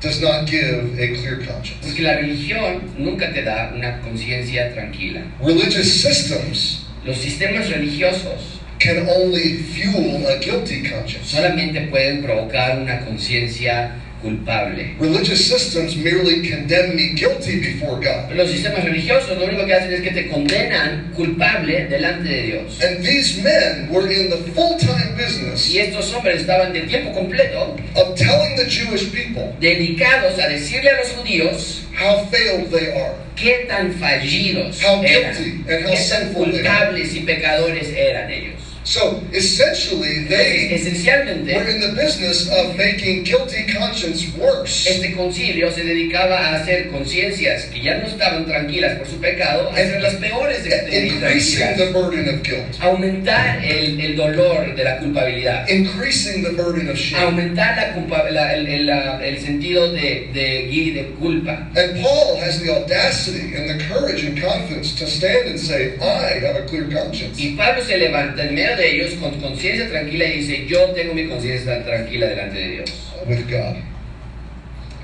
does 0.00 0.20
not 0.22 0.46
give 0.48 0.94
a 0.98 1.06
clear 1.14 1.36
conscience. 1.46 1.86
Porque 1.86 2.02
la 2.02 2.14
religión 2.16 2.80
nunca 2.96 3.32
te 3.32 3.42
da 3.42 3.72
una 3.74 4.00
conciencia 4.00 4.72
tranquila. 4.72 5.22
Religious 5.42 6.02
systems 6.02 6.86
Los 7.04 7.18
sistemas 7.18 7.68
religiosos 7.70 8.60
can 8.78 9.06
only 9.08 9.58
fuel 9.58 10.26
a 10.26 10.38
guilty 10.38 10.88
conscience. 10.88 11.30
solamente 11.30 11.82
pueden 11.90 12.22
provocar 12.22 12.78
una 12.78 13.00
conciencia 13.04 13.92
culpable. 14.22 14.84
Religious 14.98 15.46
systems 15.48 15.96
merely 15.96 16.48
condemn 16.48 16.94
me 16.96 17.14
guilty 17.14 17.60
before 17.60 18.00
God. 18.00 18.32
Los 18.34 18.50
sistemas 18.50 18.84
religiosos 18.84 19.36
lo 19.38 19.44
único 19.46 19.64
que 19.66 19.74
hacen 19.74 19.92
es 19.92 20.00
que 20.02 20.10
te 20.10 20.28
condenan 20.28 21.12
culpable 21.16 21.86
delante 21.86 22.28
de 22.28 22.42
Dios. 22.42 22.80
And 22.82 23.04
these 23.04 23.42
men 23.42 23.88
were 23.90 24.10
in 24.10 24.30
the 24.30 24.36
full 24.52 24.78
time 24.78 25.16
business 25.16 25.72
Y 25.72 25.78
estos 25.78 26.12
hombres 26.14 26.40
estaban 26.40 26.72
de 26.72 26.82
tiempo 26.82 27.12
completo 27.12 27.76
of 27.96 28.14
telling 28.16 28.56
the 28.56 28.66
Jewish 28.68 29.10
people 29.12 29.54
dedicados 29.60 30.38
a 30.38 30.48
decirle 30.48 30.90
a 30.90 30.96
los 30.98 31.08
judíos 31.12 31.82
how 31.98 32.24
failed 32.30 32.70
they 32.70 32.92
are. 32.92 33.14
qué 33.36 33.66
tan 33.68 33.92
fallidos 33.94 34.82
How 34.82 35.02
eran, 35.02 35.34
guilty 35.34 35.64
and 35.72 35.84
how 35.86 35.90
qué 35.90 35.96
tan 35.96 35.96
sinful 35.96 36.44
they 36.52 36.60
are. 36.60 36.62
culpables 36.62 37.14
y 37.14 37.20
pecadores 37.20 37.88
eran 37.96 38.30
ellos. 38.30 38.59
So 38.82 39.22
essentially, 39.32 40.24
they 40.28 40.70
esencialmente, 40.72 41.54
were 41.54 41.68
in 41.68 41.80
the 41.80 41.92
business 41.94 42.48
of 42.50 42.76
making 42.76 43.24
guilty 43.24 43.66
conscience 43.72 44.24
worse. 44.38 44.86
este 44.88 45.14
concilio 45.14 45.70
se 45.70 45.84
dedicaba 45.84 46.38
a 46.38 46.56
hacer 46.56 46.88
conciencias 46.90 47.64
que 47.66 47.82
ya 47.82 47.98
no 47.98 48.06
estaban 48.06 48.46
tranquilas 48.46 48.96
por 48.96 49.06
su 49.06 49.20
pecado, 49.20 49.68
a 49.70 49.74
hacerlas 49.74 50.14
peores 50.14 50.64
de, 50.64 51.06
increasing 51.06 51.76
the 51.76 51.92
burden 51.92 52.28
of 52.34 52.42
guilt, 52.42 52.80
aumentar 52.80 53.62
el, 53.62 54.00
el 54.00 54.16
dolor 54.16 54.74
de 54.74 54.82
la 54.84 54.98
culpabilidad, 54.98 55.68
increasing 55.68 56.42
the 56.42 56.50
burden 56.52 56.88
of 56.88 56.96
shame. 56.96 57.20
aumentar 57.22 57.76
la 57.76 57.92
culpa- 57.94 58.30
la- 58.30 58.54
el, 58.54 58.66
el- 58.66 58.86
la- 58.86 59.20
el 59.24 59.38
sentido 59.38 59.92
de, 59.92 60.30
de 60.32 61.10
culpa. 61.20 61.68
And 61.76 62.00
Paul 62.02 62.36
has 62.40 62.60
the 62.60 62.70
audacity 62.70 63.54
and 63.54 63.68
the 63.68 63.84
courage 63.84 64.24
and 64.24 64.40
confidence 64.40 64.94
to 64.98 65.06
stand 65.06 65.48
and 65.50 65.60
say, 65.60 65.96
I 66.00 66.40
have 66.46 66.56
a 66.56 66.66
clear 66.66 66.88
conscience. 66.90 67.38
Y 67.38 67.56
Pablo 67.56 67.82
se 67.84 67.96
levanta 67.98 68.42
en 68.44 68.54
medio 68.54 68.69
de 68.76 68.96
ellos 68.96 69.14
con 69.14 69.40
conciencia 69.40 69.88
tranquila 69.88 70.24
y 70.26 70.38
dice, 70.38 70.66
yo 70.66 70.90
tengo 70.90 71.14
mi 71.14 71.26
conciencia 71.28 71.84
tranquila 71.84 72.26
delante 72.26 72.58
de 72.58 72.68
Dios. 72.70 73.12
with 73.26 73.48
God. 73.50 73.76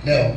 Now, 0.05 0.33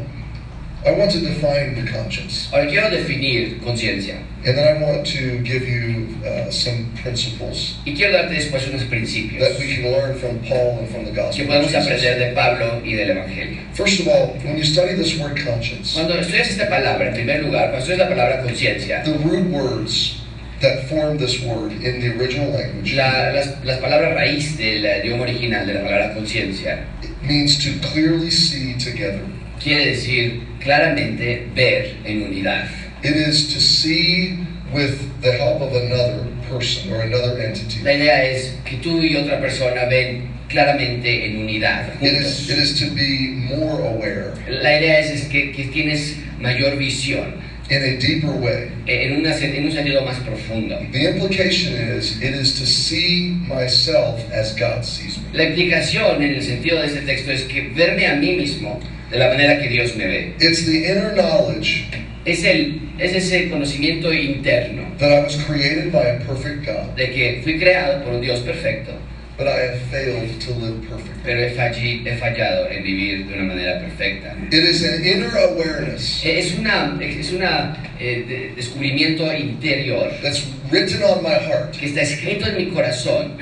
I 0.85 0.91
want 0.93 1.11
to 1.11 1.19
define 1.19 1.75
the 1.75 1.91
conscience, 1.91 2.47
Ahora 2.53 2.67
quiero 2.67 2.89
definir 2.89 3.59
conciencia 3.61 4.15
and 4.45 4.57
then 4.57 4.77
I 4.77 4.81
want 4.81 5.05
to 5.07 5.39
give 5.43 5.67
you 5.67 6.15
uh, 6.25 6.49
some 6.49 6.93
principles 7.03 7.75
y 7.85 7.93
quiero 7.93 8.13
darte 8.13 8.35
después 8.35 8.65
unos 8.69 8.83
principios 8.85 9.41
that 9.41 9.59
we 9.59 9.75
can 9.75 9.91
learn 9.91 10.17
from 10.17 10.39
Paul 10.47 10.79
and 10.79 10.89
from 10.89 11.03
the 11.03 11.11
que 11.11 11.21
Gospel. 11.21 11.43
of 11.43 11.49
podemos 11.49 11.75
aprender 11.75 12.19
de 12.19 12.33
Pablo 12.33 12.81
y 12.85 12.93
del 12.95 13.09
Evangelio. 13.09 13.59
First 13.73 13.99
of 13.99 14.07
all, 14.07 14.27
when 14.45 14.57
you 14.57 14.63
study 14.63 14.95
this 14.95 15.19
word 15.19 15.37
conscience, 15.43 15.93
Cuando 15.95 16.17
estudias 16.17 16.49
esta 16.49 16.69
palabra, 16.69 17.09
en 17.09 17.13
primer 17.13 17.43
lugar, 17.43 17.71
cuando 17.71 17.79
estudias 17.79 17.99
la 17.99 18.07
palabra 18.07 18.41
conciencia, 18.43 19.03
the 19.03 19.17
root 19.19 19.49
words 19.51 20.18
that 20.61 20.87
form 20.89 21.17
this 21.17 21.41
word 21.43 21.71
in 21.71 22.01
the 22.01 22.09
original 22.19 22.49
language 22.51 22.93
la- 22.95 23.31
las, 23.31 23.63
las 23.63 23.79
palabras 23.79 24.13
raíz 24.15 24.57
del 24.57 24.83
idioma 24.85 25.23
original 25.23 25.65
de 25.65 25.73
la 25.73 25.81
palabra 25.81 26.13
conciencia 26.13 26.85
it 27.01 27.21
means 27.21 27.57
to 27.63 27.71
clearly 27.87 28.29
see 28.31 28.73
together. 28.77 29.21
quiere 29.59 29.87
decir 29.91 30.41
claramente 30.59 31.47
ver 31.53 31.97
en 32.05 32.23
unidad. 32.23 32.67
It 33.03 33.15
is 33.15 33.53
to 33.53 33.59
see 33.61 34.45
with 34.73 35.21
the 35.21 35.31
help 35.31 35.61
of 35.61 35.73
another 35.73 36.27
person 36.49 36.91
or 36.91 37.01
another 37.01 37.39
entity. 37.39 37.81
La 37.83 37.93
idea 37.93 38.25
es 38.25 38.55
que 38.65 38.77
tú 38.77 39.01
y 39.01 39.15
otra 39.15 39.39
persona 39.39 39.85
ven 39.85 40.29
claramente 40.49 41.25
en 41.25 41.37
unidad, 41.43 41.93
It 42.01 42.13
is, 42.13 42.49
it 42.49 42.57
is 42.57 42.79
to 42.79 42.93
be 42.95 43.47
more 43.55 43.81
aware 43.87 44.33
La 44.47 44.77
idea 44.77 44.99
es, 44.99 45.11
es 45.11 45.27
que, 45.29 45.51
que 45.51 45.65
tienes 45.65 46.17
mayor 46.39 46.75
visión, 46.77 47.35
in 47.69 47.83
a 47.83 47.97
deeper 47.97 48.31
way. 48.31 48.71
en, 48.87 49.17
una 49.17 49.35
en 49.37 49.65
un 49.65 49.71
sentido 49.71 50.03
más 50.03 50.19
profundo. 50.19 50.77
The 50.91 51.09
implication 51.11 51.73
is 51.73 52.21
it 52.21 52.35
is 52.35 52.59
to 52.59 52.65
see 52.65 53.37
myself 53.47 54.19
as 54.31 54.55
God 54.55 54.83
sees 54.83 55.17
me. 55.17 55.37
La 55.37 55.45
implicación 55.45 56.21
en 56.21 56.35
el 56.35 56.41
sentido 56.41 56.79
de 56.79 56.87
este 56.87 57.01
texto 57.01 57.31
es 57.31 57.43
que 57.43 57.69
verme 57.75 58.07
a 58.07 58.15
mí 58.15 58.35
mismo 58.35 58.79
de 59.11 59.19
la 59.19 59.29
manera 59.29 59.59
que 59.61 59.69
Dios 59.69 59.95
me 59.95 60.07
ve. 60.07 60.35
It's 60.39 60.65
the 60.65 60.85
inner 60.85 61.13
knowledge 61.15 61.85
Es, 62.25 62.43
el, 62.43 62.81
es 62.99 63.15
ese 63.15 63.49
conocimiento 63.49 64.11
interno 64.13 64.83
that 64.97 65.11
I 65.11 65.23
was 65.23 65.37
created 65.45 65.91
by 65.91 66.05
a 66.05 66.19
perfect 66.19 66.65
God, 66.65 66.95
de 66.95 67.11
que 67.11 67.41
fui 67.43 67.57
creado 67.57 68.03
por 68.03 68.13
un 68.13 68.21
Dios 68.21 68.41
perfecto, 68.41 68.91
but 69.39 69.47
I 69.47 69.71
have 69.71 69.79
failed 69.89 70.39
to 70.41 70.51
live 70.55 70.85
perfectly. 70.89 71.23
pero 71.23 71.39
he, 71.47 71.55
falli- 71.55 72.05
he 72.05 72.17
fallado 72.19 72.69
en 72.69 72.83
vivir 72.83 73.25
de 73.27 73.33
una 73.35 73.43
manera 73.53 73.79
perfecta. 73.79 74.35
It 74.51 74.63
is 74.65 74.83
an 74.83 75.03
inner 75.03 75.31
awareness 75.37 76.21
Eh, 76.25 76.39
Es 76.39 76.57
una 76.59 76.99
es 77.01 77.31
una 77.31 77.77
eh, 77.99 78.25
de- 78.27 78.53
descubrimiento 78.55 79.23
interior 79.33 80.11
that's 80.21 80.45
written 80.69 81.01
on 81.03 81.23
my 81.23 81.33
heart 81.39 81.71
que 81.71 81.87
está 81.87 82.01
escrito 82.01 82.45
en 82.47 82.57
mi 82.57 82.65
corazón 82.71 83.37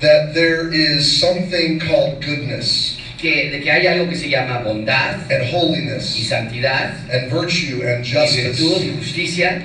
that 0.00 0.32
there 0.34 0.72
is 0.72 1.04
something 1.20 1.80
called 1.80 2.24
goodness 2.24 2.96
que, 3.20 3.50
de 3.50 3.60
que 3.60 3.70
hay 3.72 3.86
algo 3.88 4.08
que 4.08 4.14
se 4.16 4.28
llama 4.30 4.60
bondad 4.62 5.14
and 5.30 5.42
y 5.42 5.50
holiness 5.52 6.04
santidad 6.28 6.94
and 7.10 7.28
virtue 7.32 7.82
and 7.82 8.04
y 8.06 8.12
virtud 8.12 8.80
y 8.80 8.94
justice. 8.94 8.96
justicia 8.98 9.62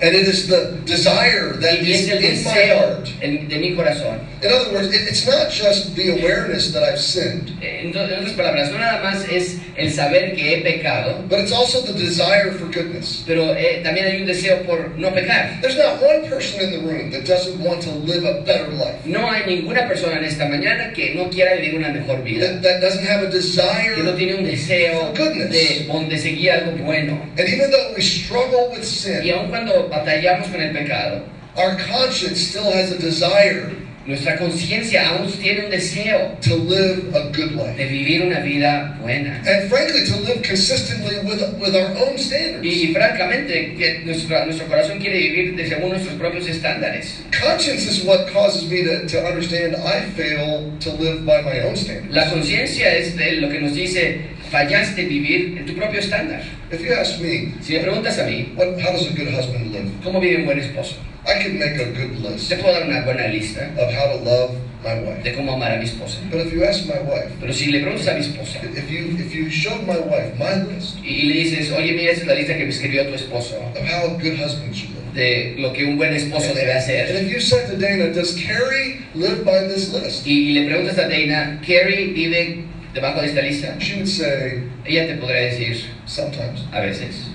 And 0.00 0.14
it 0.14 0.26
is 0.28 0.48
the 0.48 0.76
desire 0.86 1.52
that 1.60 1.80
y 1.82 1.90
is 1.92 2.08
in 2.08 2.44
my 2.44 2.50
heart. 2.74 3.08
en- 3.20 3.48
de 3.48 3.58
mi 3.58 3.74
corazón. 3.74 4.18
In 4.42 4.50
other 4.52 4.72
words, 4.72 4.88
it- 4.94 5.08
it's 5.08 5.26
not 5.26 5.50
just 5.50 5.94
the 5.96 6.10
awareness 6.10 6.72
that 6.72 6.82
I've 6.82 6.98
sinned, 7.00 7.50
Eh, 7.62 7.80
En, 7.84 7.88
en 7.96 7.96
otras 8.20 8.32
palabras, 8.32 8.70
no 8.70 8.78
nada 8.78 9.02
más 9.02 9.24
es 9.30 9.56
el 9.76 9.90
saber 9.92 10.34
que 10.34 10.54
he 10.54 10.62
pecado, 10.62 11.24
but 11.28 11.38
it's 11.38 11.52
also 11.52 11.80
the 11.82 11.92
desire 11.92 12.50
for 12.52 12.66
goodness. 12.70 13.22
pero 13.26 13.54
eh, 13.56 13.80
también 13.82 14.06
hay 14.06 14.20
un 14.20 14.26
deseo 14.26 14.62
por 14.64 14.90
no 14.98 15.12
pecar. 15.14 15.58
There's 15.62 15.76
not 15.76 16.02
one 16.02 16.28
person 16.28 16.60
in 16.60 16.70
the 16.72 16.78
room 16.78 17.10
that 17.10 17.22
doesn't 17.24 17.58
want 17.60 17.82
to 17.84 17.90
live 18.04 18.24
a 18.26 18.40
better 18.44 18.68
life, 18.72 18.96
No 19.04 19.30
hay 19.30 19.44
ninguna 19.46 19.86
persona 19.88 20.18
en 20.18 20.24
esta 20.24 20.46
mañana 20.46 20.92
que 20.92 21.14
no 21.14 21.30
quiera 21.30 21.54
vivir 21.54 21.76
una 21.76 21.88
mejor 21.90 22.22
vida, 22.22 22.46
that, 22.46 22.62
that 22.62 22.80
doesn't 22.80 23.06
have 23.06 23.22
a 23.26 23.30
que 23.30 23.36
no 23.36 24.12
desire. 24.12 24.16
tiene 24.16 24.34
un 24.34 24.44
deseo 24.44 25.12
de, 25.12 25.86
de 26.08 26.18
seguir 26.18 26.50
algo 26.52 26.72
bueno. 26.84 27.20
And 27.38 27.48
even 27.48 27.70
though 27.70 27.94
we 27.96 28.02
struggle 28.02 28.68
with 28.70 28.82
Y 28.82 28.84
sin, 28.84 29.32
aun 29.32 29.48
cuando 29.48 29.88
batallamos 29.98 30.48
con 30.48 30.60
el 30.60 30.72
pecado, 30.72 31.24
our 31.56 31.76
conscience 31.76 32.40
still 32.40 32.70
has 32.72 32.90
a 32.92 32.98
desire 32.98 33.70
nuestra 34.06 34.36
conciencia 34.36 35.08
aún 35.08 35.32
tiene 35.40 35.64
un 35.64 35.70
deseo 35.70 36.36
to 36.42 36.56
live 36.56 37.08
a 37.16 37.20
good 37.34 37.56
de 37.56 37.56
life. 37.56 37.88
vivir 37.88 38.22
una 38.26 38.40
vida 38.40 38.98
buena. 39.00 39.40
And 39.46 39.70
frankly, 39.70 40.04
to 40.04 40.16
live 40.28 40.42
consistently 40.42 41.16
with, 41.24 41.40
with 41.58 41.74
our 41.74 41.88
own 41.96 42.14
Y, 42.14 42.18
standards. 42.18 42.66
y 42.66 42.92
francamente, 42.92 43.74
que 43.78 44.02
nuestro, 44.04 44.44
nuestro 44.44 44.66
corazón 44.66 44.98
quiere 44.98 45.16
vivir 45.18 45.56
de 45.56 45.66
según 45.66 45.88
nuestros 45.92 46.16
propios 46.16 46.46
estándares. 46.46 47.24
Conscience 47.32 47.86
is 47.86 48.04
what 48.04 48.26
causes 48.30 48.68
me 48.68 48.82
to, 48.84 49.06
to 49.06 49.24
understand 49.26 49.74
I 49.76 50.02
fail 50.14 50.70
to 50.80 50.90
live 51.00 51.24
by 51.24 51.40
my 51.40 51.60
own 51.60 51.74
standards. 51.74 52.14
La 52.14 52.28
conciencia 52.28 52.94
es 52.94 53.16
de 53.16 53.40
lo 53.40 53.48
que 53.48 53.60
nos 53.60 53.72
dice, 53.72 54.20
fallaste 54.50 55.04
vivir 55.04 55.58
en 55.58 55.66
tu 55.66 55.74
propio 55.74 56.00
estándar. 56.00 56.42
If 56.70 56.80
you 56.80 56.92
ask 56.94 57.20
me, 57.20 57.54
Si 57.62 57.72
me 57.74 57.80
preguntas 57.80 58.18
a 58.18 58.24
mí, 58.24 58.52
what, 58.56 58.68
how 58.80 58.92
does 58.92 59.06
a 59.06 59.14
good 59.14 59.28
husband 59.28 59.72
live? 59.72 59.90
¿cómo 60.02 60.20
vive 60.20 60.36
un 60.38 60.46
buen 60.46 60.58
esposo? 60.58 60.96
I 61.26 61.42
could 61.42 61.54
make 61.54 61.80
a 61.80 61.86
good 61.92 62.18
list 62.22 62.48
Te 62.50 62.56
puedo 62.56 62.74
dar 62.74 62.86
una 62.86 63.02
buena 63.04 63.28
lista 63.28 63.70
of 63.78 63.90
how 63.94 64.18
to 64.18 64.24
love 64.24 64.56
my 64.84 64.94
wife. 65.00 65.22
de 65.22 65.32
cómo 65.34 65.54
amar 65.54 65.72
a 65.72 65.76
mi 65.78 65.84
esposa. 65.84 66.18
But 66.30 66.40
if 66.46 66.52
you 66.52 66.64
ask 66.64 66.84
my 66.86 67.00
wife, 67.00 67.32
Pero 67.40 67.52
si 67.52 67.70
le 67.72 67.80
preguntas 67.80 68.06
a 68.08 68.14
mi 68.14 68.20
esposa 68.20 68.60
if 68.76 68.90
you 68.90 69.16
if 69.18 69.34
you 69.34 69.48
showed 69.48 69.86
my 69.86 69.96
wife 69.98 70.36
my 70.38 70.62
list 70.74 70.98
y, 71.02 71.22
le 71.28 71.34
dices, 71.34 71.72
oye, 71.72 71.92
mira, 71.92 72.12
esa 72.12 72.22
es 72.22 72.26
la 72.26 72.34
lista 72.34 72.54
que 72.56 72.64
me 72.64 72.70
escribió 72.70 73.06
tu 73.08 73.14
esposo 73.14 73.56
of 73.56 73.78
how 73.88 74.04
a 74.14 74.20
good 74.20 74.36
husband 74.38 74.74
should 74.74 74.90
live, 74.90 75.14
de 75.14 75.54
lo 75.58 75.72
que 75.72 75.84
un 75.86 75.96
buen 75.96 76.12
esposo 76.12 76.52
debe 76.54 76.72
and 76.72 76.78
hacer. 76.80 77.06
if 77.22 77.30
you 77.32 77.40
said 77.40 77.70
to 77.70 77.76
Dana, 77.78 78.12
does 78.12 78.34
Carrie 78.34 79.00
live 79.14 79.44
by 79.44 79.66
this 79.68 79.92
list? 79.94 80.26
Y, 80.26 80.50
y 80.50 80.52
le 80.52 80.66
preguntas 80.66 80.98
a 80.98 81.08
Dana, 81.08 81.60
¿Carrie 81.66 82.12
vive 82.12 82.64
debajo 82.94 83.20
de 83.20 83.26
esta 83.28 83.42
lista? 83.42 83.76
She 83.78 83.96
would 83.96 84.08
say, 84.08 84.62
Ella 84.86 85.06
te 85.06 85.14
podrá 85.20 85.40
decir, 85.40 85.76
sometimes, 86.06 86.64
a 86.72 86.80
veces, 86.80 87.28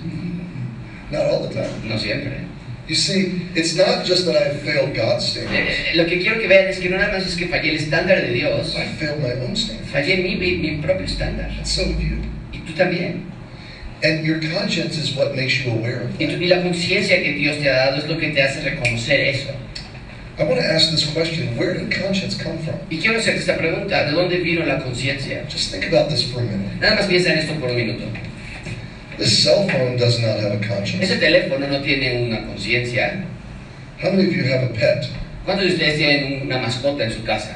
not 1.10 1.22
all 1.26 1.46
the 1.48 1.54
time. 1.54 1.70
no 1.88 1.96
siempre. 1.98 2.48
You 2.88 2.96
see, 2.96 3.42
it's 3.54 3.76
not 3.76 4.04
just 4.04 4.26
that 4.26 4.34
I 4.36 4.50
failed 4.64 4.96
God's 4.96 5.24
standards. 5.24 5.54
Eh, 5.70 5.94
lo 5.94 6.06
que 6.06 6.18
quiero 6.20 6.40
que 6.40 6.48
vean 6.48 6.66
es 6.68 6.80
que 6.80 6.88
no 6.90 6.96
nada 6.98 7.12
más 7.12 7.24
es 7.26 7.36
que 7.36 7.46
fallé 7.46 7.70
el 7.70 7.76
estándar 7.76 8.20
de 8.20 8.32
Dios, 8.32 8.74
I 8.76 8.86
failed 8.98 9.20
my 9.22 9.30
own 9.46 9.54
standards. 9.54 9.90
fallé 9.92 10.16
mi, 10.22 10.34
mi, 10.36 10.56
mi 10.56 10.82
propio 10.82 11.04
estándar. 11.06 11.50
And 11.56 11.64
so 11.66 11.82
have 11.84 12.00
you. 12.02 12.18
Y 12.52 12.58
tú 12.66 12.72
también. 12.74 13.26
And 14.02 14.24
your 14.24 14.40
conscience 14.40 14.96
is 14.96 15.14
what 15.14 15.36
makes 15.36 15.62
you 15.62 15.70
aware 15.70 16.02
of 16.02 16.18
Y, 16.18 16.26
tú- 16.26 16.32
that. 16.32 16.40
y 16.42 16.46
la 16.48 16.62
conciencia 16.62 17.22
que 17.22 17.32
Dios 17.34 17.58
te 17.58 17.68
ha 17.70 17.76
dado 17.76 17.98
es 17.98 18.08
lo 18.08 18.18
que 18.18 18.30
te 18.30 18.42
hace 18.42 18.60
reconocer 18.62 19.20
eso. 19.20 19.50
I 20.40 20.44
want 20.44 20.58
to 20.58 20.66
ask 20.66 20.90
this 20.90 21.04
question 21.12 21.54
where 21.58 21.74
did 21.74 21.92
conscience 21.92 22.34
come 22.42 22.56
from? 22.64 22.76
Y 22.90 22.98
quiero 22.98 23.18
hacerte 23.18 23.40
esta 23.40 23.56
pregunta, 23.58 24.04
¿de 24.06 24.12
dónde 24.12 24.38
vino 24.38 24.64
la 24.64 24.78
conciencia? 24.82 25.44
Just 25.50 25.70
think 25.70 25.84
about 25.92 26.08
this 26.08 26.22
for 26.24 26.40
a 26.40 26.44
minute. 26.44 26.80
Nada 26.80 26.96
más 26.96 27.06
piensa 27.06 27.32
en 27.32 27.38
esto 27.38 27.54
por 27.60 27.68
un 27.70 27.76
minuto. 27.76 28.04
This 29.18 29.42
cell 29.44 29.68
phone 29.68 29.98
does 29.98 30.18
not 30.20 30.40
have 30.40 30.52
a 30.52 30.66
conscience. 30.66 31.04
Ese 31.04 31.18
teléfono 31.18 31.68
no 31.68 31.80
tiene 31.82 32.22
una 32.26 32.46
conciencia. 32.46 33.22
How 34.02 34.10
many 34.12 34.28
of 34.28 34.34
you 34.34 34.44
have 34.44 34.64
a 34.64 34.72
pet? 34.72 35.04
¿Cuántos 35.44 35.66
de 35.66 35.72
ustedes 35.74 35.96
tienen 35.98 36.42
una 36.42 36.58
mascota 36.58 37.04
en 37.04 37.12
su 37.12 37.22
casa? 37.22 37.54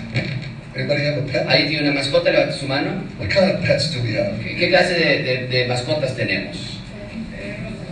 Anybody 0.76 1.06
have 1.06 1.18
a 1.22 1.26
pet? 1.26 1.46
¿Alguien 1.48 1.68
tiene 1.68 1.82
una 1.88 1.94
mascota? 2.00 2.30
Levanta 2.30 2.52
su 2.54 2.66
mano. 2.66 3.02
What 3.18 3.30
kind 3.30 3.50
of 3.50 3.62
pets 3.64 3.94
do 3.94 4.02
we 4.02 4.18
have? 4.18 4.38
¿Qué, 4.42 4.56
qué 4.56 4.68
clase 4.68 4.92
de, 4.92 5.22
de- 5.22 5.46
de 5.48 5.66
mascotas 5.68 6.14
tenemos? 6.14 6.80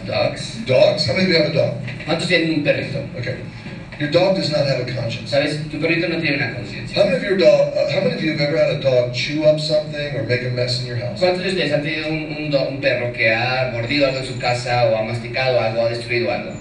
Dogs. 0.07 0.66
Dogs? 0.66 1.07
How 1.09 1.14
many 1.14 1.26
of 1.26 1.30
you 1.30 1.36
have 1.38 1.47
a 1.47 1.53
dog? 1.55 1.74
¿Cuántos 2.05 2.28
tienen 2.28 2.59
un 2.59 2.62
perrito? 2.64 2.99
Okay. 3.18 3.36
Your 4.01 4.11
dog 4.11 4.36
does 4.36 4.51
not 4.51 4.66
have 4.66 4.80
a 4.80 4.90
conscience. 4.93 5.30
¿Sabes? 5.30 5.59
Tu 5.70 5.78
perrito 5.78 6.09
no 6.09 6.18
tiene 6.20 6.36
una 6.36 6.55
conciencia. 6.55 6.95
How 6.97 7.05
many 7.05 7.16
of 7.18 7.22
your 7.22 7.36
dog? 7.36 7.72
Uh, 7.76 7.90
how 7.93 8.01
many 8.01 8.14
of 8.14 8.22
you 8.22 8.32
have 8.32 8.40
ever 8.40 8.57
had 8.57 8.70
a 8.76 8.80
dog 8.80 9.14
chew 9.14 9.45
up 9.45 9.61
something 9.61 10.16
or 10.16 10.24
make 10.24 10.43
a 10.45 10.51
mess 10.51 10.80
in 10.80 10.86
your 10.86 10.97
house? 10.97 11.20
¿Cuántos 11.20 11.43
de 11.45 11.51
ustedes 11.51 11.72
han 11.72 11.82
tenido 11.82 12.09
un, 12.09 12.36
un 12.36 12.51
do- 12.51 12.68
un 12.68 12.80
perro 12.80 13.12
que 13.12 13.30
ha 13.30 13.70
mordido 13.72 14.07
algo 14.07 14.18
en 14.18 14.26
su 14.26 14.38
casa 14.40 14.86
o 14.90 14.97
ha 14.97 15.03
masticado 15.05 15.61
algo, 15.61 15.86
ha 15.86 15.90
destruido 15.90 16.30
algo? 16.32 16.53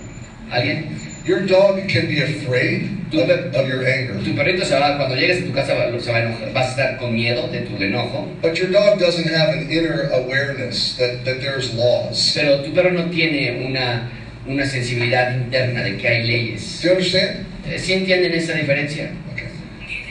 ¿Alguien? 0.51 0.97
Your 1.25 1.45
dog 1.45 1.77
can 1.87 2.07
be 2.07 2.19
afraid 2.21 2.89
of, 3.13 3.29
of 3.55 3.67
your 3.67 3.85
anger, 3.85 4.23
Tu 4.23 4.33
perrito 4.35 4.65
se 4.65 4.75
va, 4.77 4.97
cuando 4.97 5.15
llegues 5.15 5.41
a 5.43 5.45
tu 5.45 5.51
casa 5.53 5.67
se 5.99 6.11
va 6.11 6.17
a 6.17 6.21
enojar, 6.23 6.51
vas 6.53 6.67
a 6.67 6.69
estar 6.71 6.97
con 6.97 7.13
miedo 7.13 7.47
de 7.47 7.61
tu 7.61 7.75
enojo, 7.77 8.27
but 8.41 8.55
your 8.57 8.71
dog 8.71 8.97
doesn't 8.99 9.27
have 9.27 9.49
an 9.49 9.69
inner 9.71 10.09
awareness 10.13 10.95
that, 10.97 11.23
that 11.23 11.39
there's 11.39 11.73
laws. 11.75 12.33
pero 12.35 12.63
tu 12.63 12.73
perro 12.73 12.91
no 12.91 13.09
tiene 13.11 13.63
una, 13.67 14.09
una 14.51 14.65
sensibilidad 14.65 15.35
interna 15.35 15.83
de 15.83 15.97
que 15.97 16.07
hay 16.07 16.23
leyes. 16.27 16.81
Do 16.81 16.89
you 16.89 16.93
understand? 16.95 17.45
Eh, 17.69 17.79
¿Sí 17.79 17.93
entienden 17.93 18.33
esa 18.33 18.53
diferencia? 18.53 19.11
Okay. 19.33 19.47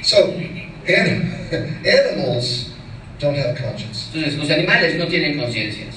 So, 0.02 0.34
anim- 0.86 1.32
animals 1.84 2.72
don't 3.20 3.36
have 3.36 3.54
conscience. 3.56 4.08
Entonces, 4.14 4.38
los 4.38 4.50
animales 4.50 4.94
no 4.96 5.06
tienen 5.06 5.36
conciencias. 5.38 5.94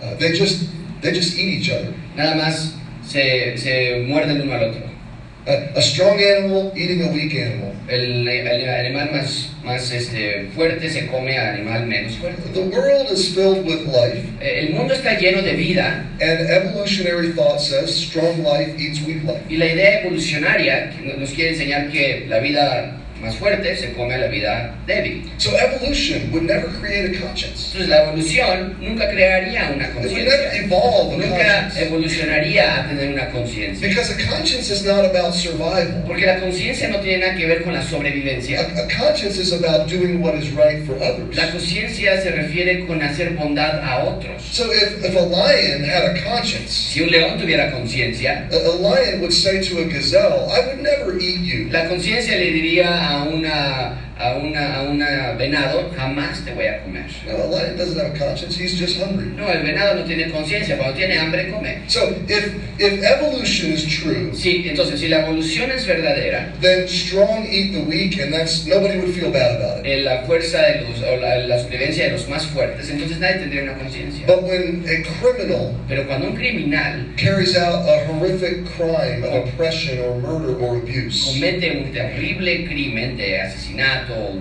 Uh, 0.00 0.16
they 0.18 0.36
just 0.36 0.70
they 1.02 1.12
just 1.12 1.36
eat 1.38 1.60
each 1.60 1.70
other. 1.70 1.92
Nada 2.16 2.34
más 2.36 2.74
se, 3.06 3.56
se 3.56 4.04
muerden 4.06 4.40
uno 4.42 4.54
al 4.54 4.64
otro. 4.70 4.87
A, 5.48 5.78
a 5.78 5.80
strong 5.80 6.18
animal 6.20 6.72
eating 6.76 7.02
a 7.08 7.10
weak 7.12 7.32
animal. 7.34 7.72
El, 7.88 8.28
el 8.28 8.68
animal 8.68 9.10
más, 9.12 9.48
más 9.64 9.90
este, 9.90 10.48
fuerte 10.54 10.90
se 10.90 11.06
come 11.06 11.38
al 11.38 11.54
animal 11.54 11.86
menos 11.86 12.16
fuerte. 12.18 12.42
The 12.52 12.60
world 12.68 13.10
is 13.10 13.34
filled 13.34 13.64
with 13.64 13.86
life, 13.86 14.28
Eh, 14.40 14.66
El 14.68 14.74
mundo 14.74 14.92
está 14.92 15.18
lleno 15.18 15.40
de 15.40 15.54
vida 15.54 16.04
and 16.20 16.50
evolutionary 16.50 17.32
thought 17.32 17.60
says 17.60 17.88
strong 17.94 18.42
life 18.44 18.74
eats 18.78 19.00
weak 19.06 19.24
life. 19.24 19.40
y 19.48 19.56
la 19.56 19.66
idea 19.66 20.00
evolucionaria 20.02 20.92
nos 21.16 21.30
quiere 21.30 21.50
enseñar 21.52 21.90
que 21.90 22.26
la 22.28 22.40
vida 22.40 22.97
más 23.20 23.36
fuerte 23.36 23.76
se 23.76 23.92
come 23.92 24.14
a 24.14 24.18
la 24.18 24.26
vida 24.28 24.74
débil. 24.86 25.24
So 25.38 25.50
evolution 25.56 26.30
would 26.32 26.44
never 26.44 26.68
create 26.80 27.16
a 27.16 27.20
conscience. 27.20 27.66
Entonces 27.72 27.88
la 27.88 28.04
evolución 28.04 28.76
nunca 28.80 29.08
crearía 29.10 29.70
una 29.74 29.90
conciencia. 29.90 30.28
Nunca 31.16 31.70
evolucionaría 31.80 32.80
a 32.84 32.88
tener 32.88 33.12
una 33.12 33.30
conciencia. 33.30 33.88
Because 33.88 34.12
a 34.12 34.16
conscience 34.28 34.70
is 34.72 34.84
not 34.84 35.04
about 35.04 35.34
survival. 35.34 36.04
Porque 36.06 36.26
la 36.26 36.40
conciencia 36.40 36.88
no 36.88 37.00
tiene 37.00 37.18
nada 37.26 37.36
que 37.36 37.46
ver 37.46 37.62
con 37.62 37.72
la 37.74 37.80
A, 37.80 37.82
sobrevivencia. 37.82 38.60
a 38.60 38.88
conscience 38.88 39.38
is 39.40 39.52
about 39.52 39.88
doing 39.88 40.20
what 40.22 40.34
is 40.34 40.50
right 40.52 40.84
for 40.86 40.96
others. 40.96 41.36
La 41.36 41.50
conciencia 41.50 42.20
se 42.22 42.30
refiere 42.30 42.86
con 42.86 43.02
hacer 43.02 43.30
bondad 43.30 43.80
a 43.82 44.04
otros. 44.04 44.42
So 44.52 44.64
if, 44.72 45.04
if 45.04 45.16
a 45.16 45.20
lion 45.20 45.84
had 45.84 46.04
a 46.04 46.22
conscience, 46.24 46.68
Si 46.68 47.02
un 47.02 47.10
león 47.10 47.38
tuviera 47.38 47.70
conciencia, 47.70 48.48
a, 48.50 48.56
a 48.56 48.74
lion 48.80 49.20
would 49.20 49.32
say 49.32 49.60
to 49.62 49.78
a 49.80 49.84
gazelle, 49.84 50.48
I 50.50 50.66
would 50.66 50.82
never 50.82 51.18
eat 51.18 51.40
you. 51.40 51.68
la 51.70 51.86
conciencia 51.88 52.36
le 52.36 52.50
diría 52.52 53.07
una 53.16 54.07
a 54.18 54.34
una 54.36 54.74
a 54.76 54.82
una 54.82 55.32
venado 55.38 55.90
jamás 55.96 56.44
te 56.44 56.52
voy 56.52 56.66
a 56.66 56.82
comer. 56.82 57.06
No, 57.26 57.36
a 57.36 57.46
lion 57.46 57.76
doesn't 57.76 57.98
have 57.98 58.14
a 58.14 58.18
conscience, 58.18 58.56
he's 58.56 58.78
just 58.78 58.98
hungry. 58.98 59.26
No, 59.36 59.48
el 59.48 59.62
venado 59.62 59.94
no 59.94 60.04
tiene 60.04 60.30
conciencia, 60.30 60.76
cuando 60.76 60.96
tiene 60.96 61.18
hambre 61.18 61.50
come. 61.50 61.82
So 61.86 62.10
if 62.28 62.54
if 62.78 63.02
evolution 63.02 63.72
is 63.72 63.84
true, 63.86 64.32
Sí, 64.34 64.64
entonces 64.68 65.00
si 65.00 65.08
la 65.08 65.20
evolución 65.20 65.70
es 65.70 65.86
verdadera, 65.86 66.52
then 66.60 66.88
strong 66.88 67.46
eat 67.50 67.72
the 67.72 67.82
weak, 67.82 68.18
and 68.20 68.32
that's 68.32 68.66
nobody 68.66 68.98
would 68.98 69.14
feel 69.14 69.30
bad 69.30 69.56
about 69.56 69.86
it. 69.86 70.04
la 70.04 70.22
fuerza 70.24 70.62
de 70.62 70.82
los, 70.82 71.02
o 71.02 71.16
la, 71.16 71.38
la 71.46 71.58
supervivencia 71.58 72.04
de 72.04 72.10
los 72.12 72.28
más 72.28 72.46
fuertes, 72.46 72.90
entonces 72.90 73.18
nadie 73.18 73.38
tendría 73.38 73.62
una 73.62 73.74
conciencia. 73.74 74.26
But 74.26 74.42
when 74.42 74.84
a 74.86 75.02
criminal 75.20 75.74
Pero 75.88 76.06
cuando 76.06 76.28
un 76.28 76.36
criminal 76.36 77.06
carries 77.16 77.56
out 77.56 77.88
a 77.88 78.04
horrific 78.06 78.64
crime 78.76 79.24
of 79.24 79.48
oppression 79.48 79.98
or 80.00 80.16
murder 80.20 80.58
or 80.60 80.76
abuse, 80.76 81.24
comete 81.24 81.70
un 81.70 81.92
terrible 81.92 82.66
crimen 82.66 83.16
de 83.16 83.40
asesinato 83.40 84.07
o, 84.10 84.32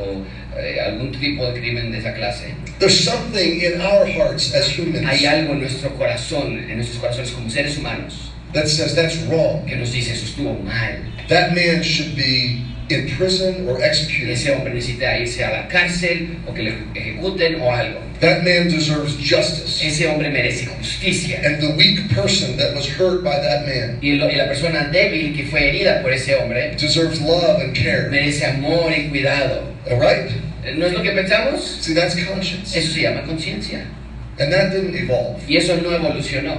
o, 0.00 0.24
eh, 0.58 0.80
algún 0.80 1.12
tipo 1.12 1.44
de 1.46 1.60
crimen 1.60 1.90
de 1.92 1.98
esa 1.98 2.14
clase, 2.14 2.54
there's 2.78 2.98
something 2.98 3.60
in 3.60 3.80
our 3.80 4.06
hearts 4.06 4.54
as 4.54 4.68
humans 4.68 5.06
hay 5.06 5.26
algo 5.26 5.52
en 5.52 5.60
nuestro 5.60 5.90
corazón, 5.96 6.58
en 6.68 6.76
nuestros 6.76 6.98
corazones 6.98 7.30
como 7.32 7.50
seres 7.50 7.78
humanos, 7.78 8.32
that 8.52 8.68
says 8.68 8.94
that's 8.94 9.16
wrong. 9.28 9.64
que 9.66 9.76
nos 9.76 9.92
dice 9.92 10.12
eso 10.12 10.24
estuvo 10.24 10.54
mal. 10.62 11.04
That 11.28 11.54
man 11.54 11.82
should 11.82 12.16
be 12.16 12.64
in 12.90 13.08
prison 13.16 13.68
or 13.68 13.80
executed. 13.82 14.30
Ese 14.32 14.48
hombre 14.50 14.72
necesita 14.74 15.18
irse 15.18 15.44
a 15.44 15.50
la 15.50 15.68
cárcel 15.68 16.38
o 16.46 16.52
que 16.54 16.62
le 16.62 16.72
ejecuten 16.94 17.60
o 17.60 17.70
algo. 17.70 18.00
That 18.20 18.42
man 18.42 18.68
deserves 18.68 19.16
justice. 19.18 19.80
Ese 19.84 20.08
hombre 20.08 20.28
merece 20.30 20.66
justicia. 20.66 21.40
And 21.44 21.60
the 21.60 21.74
weak 21.76 22.08
person 22.10 22.56
that 22.56 22.74
was 22.74 22.86
hurt 22.86 23.22
by 23.22 23.36
that 23.38 23.64
man 23.66 23.98
Y, 24.02 24.16
lo- 24.16 24.28
y 24.28 24.34
la 24.36 24.46
persona 24.46 24.90
débil 24.92 25.36
que 25.36 25.44
fue 25.46 25.60
herida 25.68 26.02
por 26.02 26.12
ese 26.12 26.34
hombre 26.34 26.74
deserves 26.76 27.20
love 27.20 27.60
and 27.60 27.74
care. 27.76 28.08
merece 28.10 28.44
amor 28.44 28.90
y 28.90 29.08
cuidado. 29.08 29.72
All 29.90 30.00
right? 30.00 30.30
¿No 30.76 30.86
es 30.86 30.92
lo 30.92 31.02
que 31.02 31.12
pensamos? 31.12 31.62
See, 31.80 31.94
that's 31.94 32.14
conscience. 32.26 32.74
Eso 32.76 32.92
se 32.92 33.02
llama 33.02 33.22
conciencia. 33.22 33.84
And 34.40 34.52
that 34.52 34.70
didn't 34.72 34.94
evolve. 34.96 35.40
Y 35.48 35.56
eso 35.56 35.76
no 35.76 35.90
evolucionó. 35.90 36.58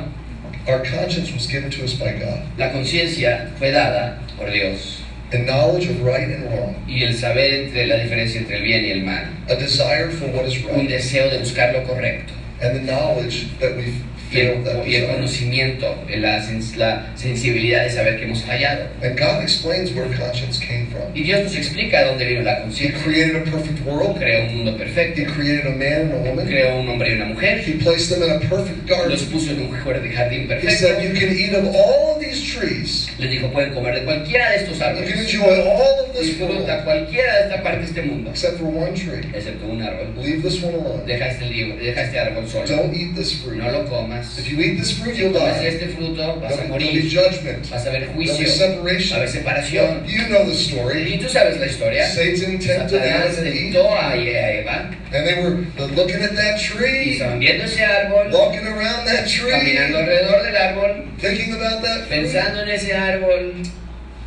Our 0.67 0.79
conscience 0.83 1.31
was 1.33 1.45
given 1.47 1.69
to 1.71 1.83
us 1.83 1.93
by 1.93 2.13
God. 2.13 2.41
La 2.57 2.71
conciencia 2.71 3.51
fue 3.57 3.71
dada 3.71 4.19
por 4.37 4.49
Dios. 4.51 4.98
And 5.31 5.45
knowledge 5.45 5.87
of 5.89 6.01
right 6.01 6.27
and 6.27 6.45
wrong, 6.51 6.75
Y 6.87 7.03
el 7.03 7.13
saber 7.13 7.53
entre 7.65 7.85
la 7.85 7.97
diferencia 7.97 8.39
entre 8.41 8.57
el 8.57 8.63
bien 8.63 8.83
y 8.85 8.91
el 8.91 9.03
mal. 9.03 9.25
a 9.47 9.55
desire 9.55 10.09
for 10.09 10.27
what 10.29 10.45
is 10.45 10.57
Un 10.65 10.75
right, 10.79 10.89
deseo 10.89 11.29
de 11.29 11.37
buscar 11.39 11.71
lo 11.73 11.81
correcto. 11.85 12.33
and 12.61 12.75
the 12.75 12.81
knowledge 12.91 13.45
that 13.59 13.75
we've 13.77 14.01
Y 14.31 14.35
failed 14.35 14.63
that 14.65 14.75
el, 14.83 14.87
y 14.87 14.95
el 14.95 15.01
desire. 15.01 15.15
conocimiento, 15.15 15.95
la, 16.17 16.39
sens- 16.41 16.75
la 16.75 17.11
sensibilidad 17.15 17.83
de 17.83 17.89
saber 17.89 18.17
que 18.17 18.25
hemos 18.25 18.43
fallado. 18.43 18.85
And 19.01 19.17
God 19.17 19.41
explains 19.41 19.91
where 19.93 20.07
conscience 20.15 20.59
came 20.59 20.87
from. 20.91 21.01
Y 21.15 21.23
Dios 21.23 21.43
nos 21.45 21.55
explica 21.55 22.01
de 22.01 22.05
dónde 22.09 22.25
vino 22.25 22.41
la 22.43 22.59
He 22.59 22.61
conciencia. 22.61 23.03
created 23.03 23.35
a 23.37 23.43
perfect 23.51 23.79
world. 23.85 24.17
Creó 24.19 24.45
un 24.47 24.57
mundo 24.57 24.71
He 24.75 24.77
perfecto. 24.77 25.33
created 25.33 25.65
a 25.65 25.75
man 25.75 26.11
and 26.11 26.13
a 26.13 26.17
woman. 26.29 26.45
Creó 26.45 26.79
un 26.79 26.87
hombre 26.89 27.09
y 27.09 27.13
una 27.15 27.25
mujer. 27.25 27.59
He 27.65 27.73
placed 27.81 28.09
them 28.09 28.21
in 28.23 28.31
a 28.35 28.39
perfect 28.39 28.87
garden. 28.87 29.09
Los 29.11 29.23
puso 29.23 29.51
en 29.51 29.61
un 29.61 29.71
jardín 29.71 30.11
jardín 30.13 30.49
He 30.61 30.69
said, 30.71 30.97
perfecto. 30.97 31.01
You 31.03 31.13
can 31.19 31.35
eat 31.37 31.53
of 31.55 31.65
all 31.75 32.15
of 32.15 32.19
these 32.21 32.41
trees. 32.43 33.07
Les 33.17 33.31
dijo, 33.31 33.51
pueden 33.51 33.73
comer 33.73 33.95
de 33.95 34.03
cualquiera 34.05 34.51
de 34.51 34.57
estos 34.57 34.77
You 34.77 34.79
can 34.83 34.95
árboles. 34.97 35.19
enjoy 35.33 35.61
all 35.61 36.05
of 36.05 36.13
this 36.13 36.27
Disfruta 36.37 36.83
cualquiera 36.83 37.33
de 37.35 37.43
esta 37.49 37.63
parte 37.63 37.79
de 37.79 37.85
este 37.85 38.01
mundo. 38.03 38.29
except 38.29 38.57
for 38.59 38.67
one 38.67 38.93
tree. 38.93 39.27
Excepto 39.33 39.65
un 39.65 39.81
árbol. 39.81 40.13
Leave 40.23 40.43
this 40.43 40.61
one 40.61 40.75
alone. 40.75 41.03
Deja 41.07 41.27
este, 41.27 41.45
deja 41.45 42.01
este 42.03 42.19
árbol 42.19 42.47
solo. 42.47 42.67
Don't 42.67 42.93
eat 42.93 43.15
this 43.15 43.33
fruit. 43.41 43.57
No 43.57 43.71
lo 43.71 43.85
comas. 43.85 44.18
If 44.37 44.49
you 44.49 44.59
eat 44.59 44.77
this 44.77 44.97
fruit, 44.97 45.15
you'll 45.15 45.33
comes 45.33 45.57
die. 45.57 45.67
este 45.67 45.95
fruto, 45.95 46.39
vas 46.39 46.53
a 46.53 46.57
there'll 46.57 46.77
be 46.77 47.09
judgment. 47.09 47.65
Vas 47.69 47.85
a 47.85 47.91
There'll 47.91 48.15
be 48.17 48.25
juicio. 48.25 48.37
Va 48.37 48.43
a 48.43 48.47
separation. 48.47 49.17
haber 49.17 49.29
separación. 49.29 50.07
You 50.07 50.29
know 50.29 50.45
the 50.45 50.55
story. 50.55 51.13
Y 51.13 51.19
tú 51.19 51.29
sabes 51.29 51.59
la 51.59 51.65
historia. 51.65 52.07
Satan 52.07 52.59
tempted 52.59 52.99
Satanás 52.99 53.37
Adam 53.37 53.45
and 53.45 53.73
tentó 53.73 53.89
a 53.89 54.15
Eva 54.17 54.99
and 55.11 55.27
they 55.27 55.41
were 55.41 55.87
looking 55.95 56.21
at 56.21 56.35
that 56.35 56.59
y 56.59 56.61
tree, 56.61 57.17
estaban 57.17 57.39
viendo 57.39 57.63
ese 57.63 57.81
árbol, 57.81 58.31
walking 58.31 58.65
around 58.65 59.05
that 59.07 59.27
tree, 59.27 59.51
caminando 59.51 59.97
alrededor 59.99 60.43
del 60.43 60.55
árbol, 60.55 61.05
thinking 61.17 61.53
about 61.53 61.81
that 61.81 62.07
fruit, 62.07 62.09
pensando 62.09 62.61
en 62.61 62.69
ese 62.69 62.93
árbol, 62.93 63.53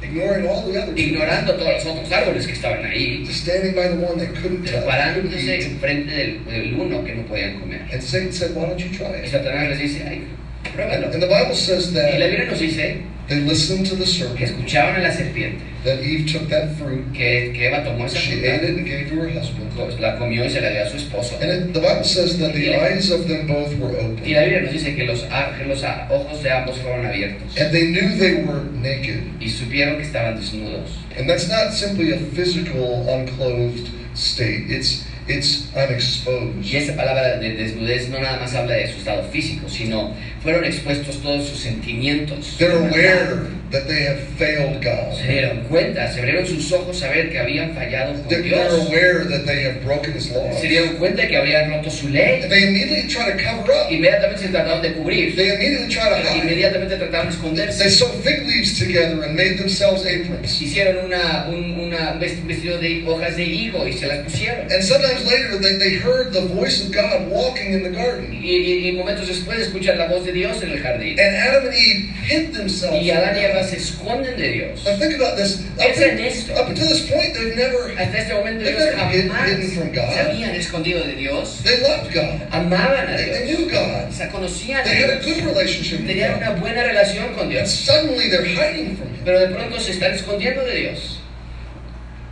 ignoring 0.02 0.46
all 0.46 0.62
the 0.62 0.82
other 0.82 0.92
ignorando 0.98 1.54
todos 1.54 1.84
los 1.84 1.86
otros 1.86 2.12
árboles 2.12 2.46
que 2.46 2.52
estaban 2.52 2.84
ahí, 2.84 3.26
standing 3.30 3.74
by 3.74 3.88
the 3.88 4.04
one 4.04 4.18
they 4.18 4.26
couldn't 4.40 4.64
touch, 4.64 4.84
parándose 4.84 5.62
enfrente 5.64 6.10
del, 6.10 6.44
del 6.44 6.74
uno 6.74 7.04
que 7.04 7.14
no 7.14 7.22
podían 7.24 7.60
comer. 7.60 7.88
And 7.92 8.02
Satan 8.02 8.32
said, 8.32 8.54
Why 8.54 8.66
don't 8.66 8.78
you 8.78 8.90
try 8.96 9.08
Y 9.08 9.24
it? 9.24 9.30
Satanás 9.30 9.70
les 9.70 9.78
dice, 9.78 10.02
ay, 10.06 10.26
pruébalo. 10.74 11.12
And 11.12 11.22
the 11.22 11.28
Bible 11.28 11.54
says 11.54 11.92
Y 11.92 11.94
la 11.94 12.02
that 12.02 12.30
Biblia 12.30 12.50
nos 12.50 12.58
dice 12.58 13.02
they 13.32 13.40
listened 13.48 13.86
to 13.86 13.96
the 13.96 14.04
que 14.04 14.12
serpent, 14.12 14.40
escuchaban 14.40 14.96
a 14.96 15.02
la 15.02 15.10
serpiente, 15.10 15.60
that 15.84 16.00
Eve 16.00 16.30
took 16.30 16.48
that 16.48 16.76
fruit, 16.76 17.04
que, 17.12 17.52
que 17.52 17.66
Eva 17.68 17.82
tomó 17.84 18.04
esa 18.06 18.16
she 18.18 18.32
fruta, 18.40 18.54
ate 18.54 18.64
it 18.64 18.76
and 18.78 18.86
gave 18.86 19.08
to 19.08 19.16
her 19.20 19.28
husband. 19.30 19.72
la 20.00 20.16
comió 20.18 20.44
y 20.44 20.48
se 20.50 20.60
la 20.60 20.70
dio 20.70 20.82
a 20.82 20.88
su 20.88 20.96
esposo. 20.96 21.36
And 21.40 21.50
it, 21.50 21.72
the 21.74 21.80
Bible 21.80 22.04
says 22.04 22.38
that 22.38 22.52
the 22.52 22.74
eyes 22.76 23.10
of 23.10 23.26
them 23.26 23.46
both 23.46 23.74
were 23.78 23.96
open. 23.96 24.22
Y 24.24 24.34
la 24.34 24.42
Biblia 24.42 24.60
nos 24.62 24.72
dice 24.72 24.94
que 24.94 25.04
los, 25.06 25.24
a- 25.24 25.54
que 25.58 25.64
los 25.66 25.82
a- 25.82 26.06
ojos 26.10 26.42
de 26.42 26.50
ambos 26.50 26.78
fueron 26.78 27.06
abiertos 27.06 27.56
and 27.58 27.72
they 27.72 27.90
knew 27.90 28.16
they 28.18 28.44
were 28.44 28.64
naked. 28.72 29.22
y 29.40 29.48
supieron 29.48 29.96
que 29.96 30.02
estaban 30.04 30.36
desnudos. 30.36 30.90
And 31.16 31.28
that's 31.28 31.48
not 31.48 31.72
simply 31.72 32.12
a 32.12 32.18
physical, 32.18 33.06
unclothed 33.08 33.88
state. 34.14 34.70
It's 34.70 35.04
it's 35.28 35.68
I'm 35.74 35.92
exposed. 35.92 36.64
Y 36.64 36.76
esa 36.76 36.94
palabra 36.96 37.38
de 37.38 37.54
desnudez 37.54 38.08
no 38.08 38.18
nada 38.20 38.38
más 38.38 38.54
habla 38.54 38.74
de 38.74 38.92
su 38.92 38.98
estado 38.98 39.22
físico, 39.30 39.68
sino 39.68 40.14
fueron 40.42 40.64
expuestos 40.64 41.20
todos 41.22 41.48
sus 41.48 41.58
sentimientos. 41.58 42.56
They're 42.58 42.76
aware 42.76 43.61
that 43.72 43.86
they 43.86 44.04
have 44.04 44.20
failed 44.38 44.82
God. 44.82 45.14
Se 45.16 45.26
dieron 45.26 45.64
cuenta, 45.68 46.12
se 46.12 46.20
abrieron 46.20 46.46
sus 46.46 46.70
ojos 46.72 47.02
a 47.02 47.08
ver 47.08 47.30
que 47.30 47.38
habían 47.38 47.74
fallado 47.74 48.12
con 48.14 48.28
They're, 48.28 48.42
Dios. 48.42 48.72
aware 48.88 49.24
that 49.24 49.44
they 49.46 49.64
have 49.64 49.82
broken 49.84 50.14
His 50.14 50.30
laws. 50.30 50.60
Se 50.60 50.68
dieron 50.68 50.96
cuenta 50.98 51.26
que 51.26 51.36
habían 51.36 51.70
roto 51.70 51.90
su 51.90 52.08
ley. 52.08 52.42
They 52.48 52.64
immediately 52.68 53.08
try 53.08 53.26
to 53.32 53.36
cover 53.42 53.72
up. 53.72 53.90
Inmediatamente 53.90 54.42
se 54.42 54.48
trataron 54.48 54.82
de 54.82 54.92
cubrir. 54.94 55.34
They 55.36 55.54
immediately 55.54 55.88
try 55.88 56.08
to 56.10 56.16
hide. 56.16 56.42
Inmediatamente 56.42 56.96
trataron 56.96 57.26
de 57.30 57.32
They 57.32 57.36
esconderse. 57.36 57.90
sew 57.90 58.08
fig 58.22 58.46
leaves 58.46 58.78
together 58.78 59.22
and 59.24 59.34
made 59.34 59.56
themselves 59.58 60.04
aprons. 60.06 60.60
Hicieron 60.60 61.04
una, 61.06 61.46
un 61.48 61.72
una 61.80 62.12
vestido 62.14 62.78
de 62.78 63.04
hojas 63.06 63.36
de 63.36 63.44
higo 63.44 63.86
y 63.86 63.92
se 63.92 64.06
las 64.06 64.18
pusieron. 64.18 64.70
And 64.70 64.82
sometimes 64.82 65.24
later 65.24 65.58
they, 65.60 65.78
they 65.78 65.96
heard 65.98 66.32
the 66.32 66.42
voice 66.54 66.82
of 66.84 66.92
God 66.92 67.28
walking 67.30 67.72
in 67.72 67.82
the 67.82 67.90
garden. 67.90 68.32
Y, 68.32 68.56
y- 68.56 68.88
y 68.88 68.92
momentos 68.92 69.26
después 69.28 69.58
escuchan 69.60 69.98
la 69.98 70.06
voz 70.08 70.24
de 70.24 70.32
Dios 70.32 70.62
en 70.62 70.70
el 70.70 70.80
jardín. 70.80 71.18
And 71.18 71.36
Adam 71.36 71.64
and 71.66 71.74
Eve 71.74 72.10
hid 72.28 72.52
themselves. 72.56 73.02
Y 73.02 73.10
Adán 73.10 73.36
y 73.36 73.40
from 73.42 73.50
Eva 73.50 73.61
God. 73.62 73.70
se 73.70 73.76
esconden 73.76 74.36
de 74.36 74.48
Dios. 74.52 74.84
Think 74.84 75.14
about 75.14 75.36
this. 75.36 75.60
Up, 75.60 75.78
Piensa 75.78 76.04
en 76.12 76.18
esto. 76.20 76.52
up 76.54 76.68
until 76.68 76.88
this 76.88 77.08
point, 77.10 77.32
they've 77.34 77.56
never 77.56 77.94
Hasta 77.96 78.18
este 78.18 78.34
momento 78.34 78.64
ellos 78.64 78.94
jamás 78.94 79.14
hidden 79.48 79.70
from 79.72 79.92
God. 79.92 80.12
se 80.12 80.20
habían 80.20 80.54
escondido 80.54 81.04
de 81.04 81.14
Dios. 81.16 81.62
they 81.64 81.80
loved 81.82 82.12
God. 82.12 82.40
Amaban 82.50 83.08
a 83.08 83.16
They, 83.16 83.24
they 83.30 83.46
Dios. 83.46 83.58
knew 83.60 83.70
God. 83.70 84.12
Se 84.12 84.28
conocían 84.28 84.84
They 84.84 84.96
had 84.96 85.10
a 85.10 85.20
Dios. 85.20 85.24
good 85.26 85.44
relationship 85.46 86.00
with 86.00 86.08
Tenían 86.10 86.38
God. 86.40 86.42
una 86.42 86.60
buena 86.60 86.82
relación 86.84 87.32
con 87.34 87.42
And 87.44 87.50
Dios. 87.50 87.70
suddenly 87.70 88.28
they're 88.28 88.44
hiding 88.44 88.96
from 88.96 89.08
Him. 89.08 89.24
Pero 89.24 89.38
de 89.40 89.54
pronto 89.54 89.78
se 89.80 89.92
están 89.92 90.12
escondiendo 90.14 90.64
de 90.64 90.74
Dios. 90.76 91.18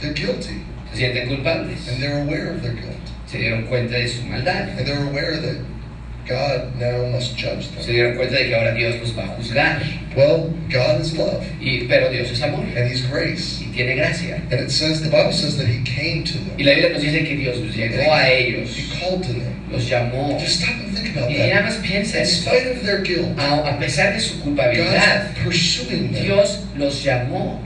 They're 0.01 0.13
guilty, 0.15 0.63
Se 0.93 0.97
sienten 0.99 1.29
culpables. 1.29 1.89
and 1.89 2.03
they're 2.03 2.23
aware 2.23 2.51
of 2.55 2.63
their 2.63 2.73
guilt, 2.73 2.97
Se 3.27 3.39
dieron 3.39 3.67
cuenta 3.69 3.95
de 3.99 4.09
su 4.09 4.23
maldad. 4.25 4.71
and 4.79 4.87
they're 4.87 5.07
aware 5.09 5.37
that 5.37 5.57
God 6.31 6.77
now 6.79 7.07
must 7.11 7.37
judge 7.37 7.65
Se 7.81 7.87
them. 7.87 7.93
dieron 7.95 8.17
cuenta 8.17 8.37
de 8.37 8.47
que 8.49 8.55
ahora 8.55 8.73
Dios 8.75 8.97
los 9.01 9.13
va 9.19 9.25
a 9.25 9.37
juzgar. 9.37 9.83
Well, 10.17 10.51
God 10.71 11.01
is 11.01 11.17
love, 11.17 11.45
Y, 11.61 11.87
pero 11.89 12.09
Dios 12.11 12.31
es 12.31 12.41
amor. 12.43 12.65
and 12.65 12.89
He's 12.91 13.03
grace, 13.03 13.61
Y 13.61 13.73
tiene 13.75 13.97
gracia. 13.97 14.37
and 14.51 14.61
it 14.61 14.71
says 14.71 15.03
the 15.03 15.11
Bible 15.11 15.33
says 15.33 15.57
that 15.59 15.67
He 15.67 15.83
came 15.85 16.25
to 16.25 16.39
Y 16.57 16.65
them. 16.65 16.67
la 16.67 16.73
Biblia 16.75 16.89
nos 16.95 17.03
dice 17.03 17.25
que 17.27 17.37
Dios 17.37 17.59
los 17.59 17.75
llegó 17.75 18.13
a 18.13 18.29
ellos. 18.31 18.77
He 18.77 18.99
called 18.99 19.23
to 19.25 19.33
them. 19.33 19.55
Los 19.71 19.89
llamó. 19.89 20.39
Just 20.41 20.61
stop 20.63 20.75
and 20.81 20.95
think 20.97 21.17
about 21.17 21.31
Y 21.31 21.35
nada 21.39 21.55
that. 21.55 21.65
más 21.65 21.77
piensa 21.77 22.17
In 22.19 22.23
esto. 22.23 22.51
spite 22.51 22.67
of 22.77 22.83
their 22.85 23.03
guilt, 23.03 23.39
A, 23.39 23.75
a 23.75 23.79
pesar 23.79 24.13
de 24.15 24.21
su 24.21 24.41
culpabilidad, 24.41 25.33
God's 25.35 25.45
pursuing 25.45 26.13
them. 26.13 26.23
Dios 26.25 26.61
los 26.77 27.03
llamó. 27.05 27.61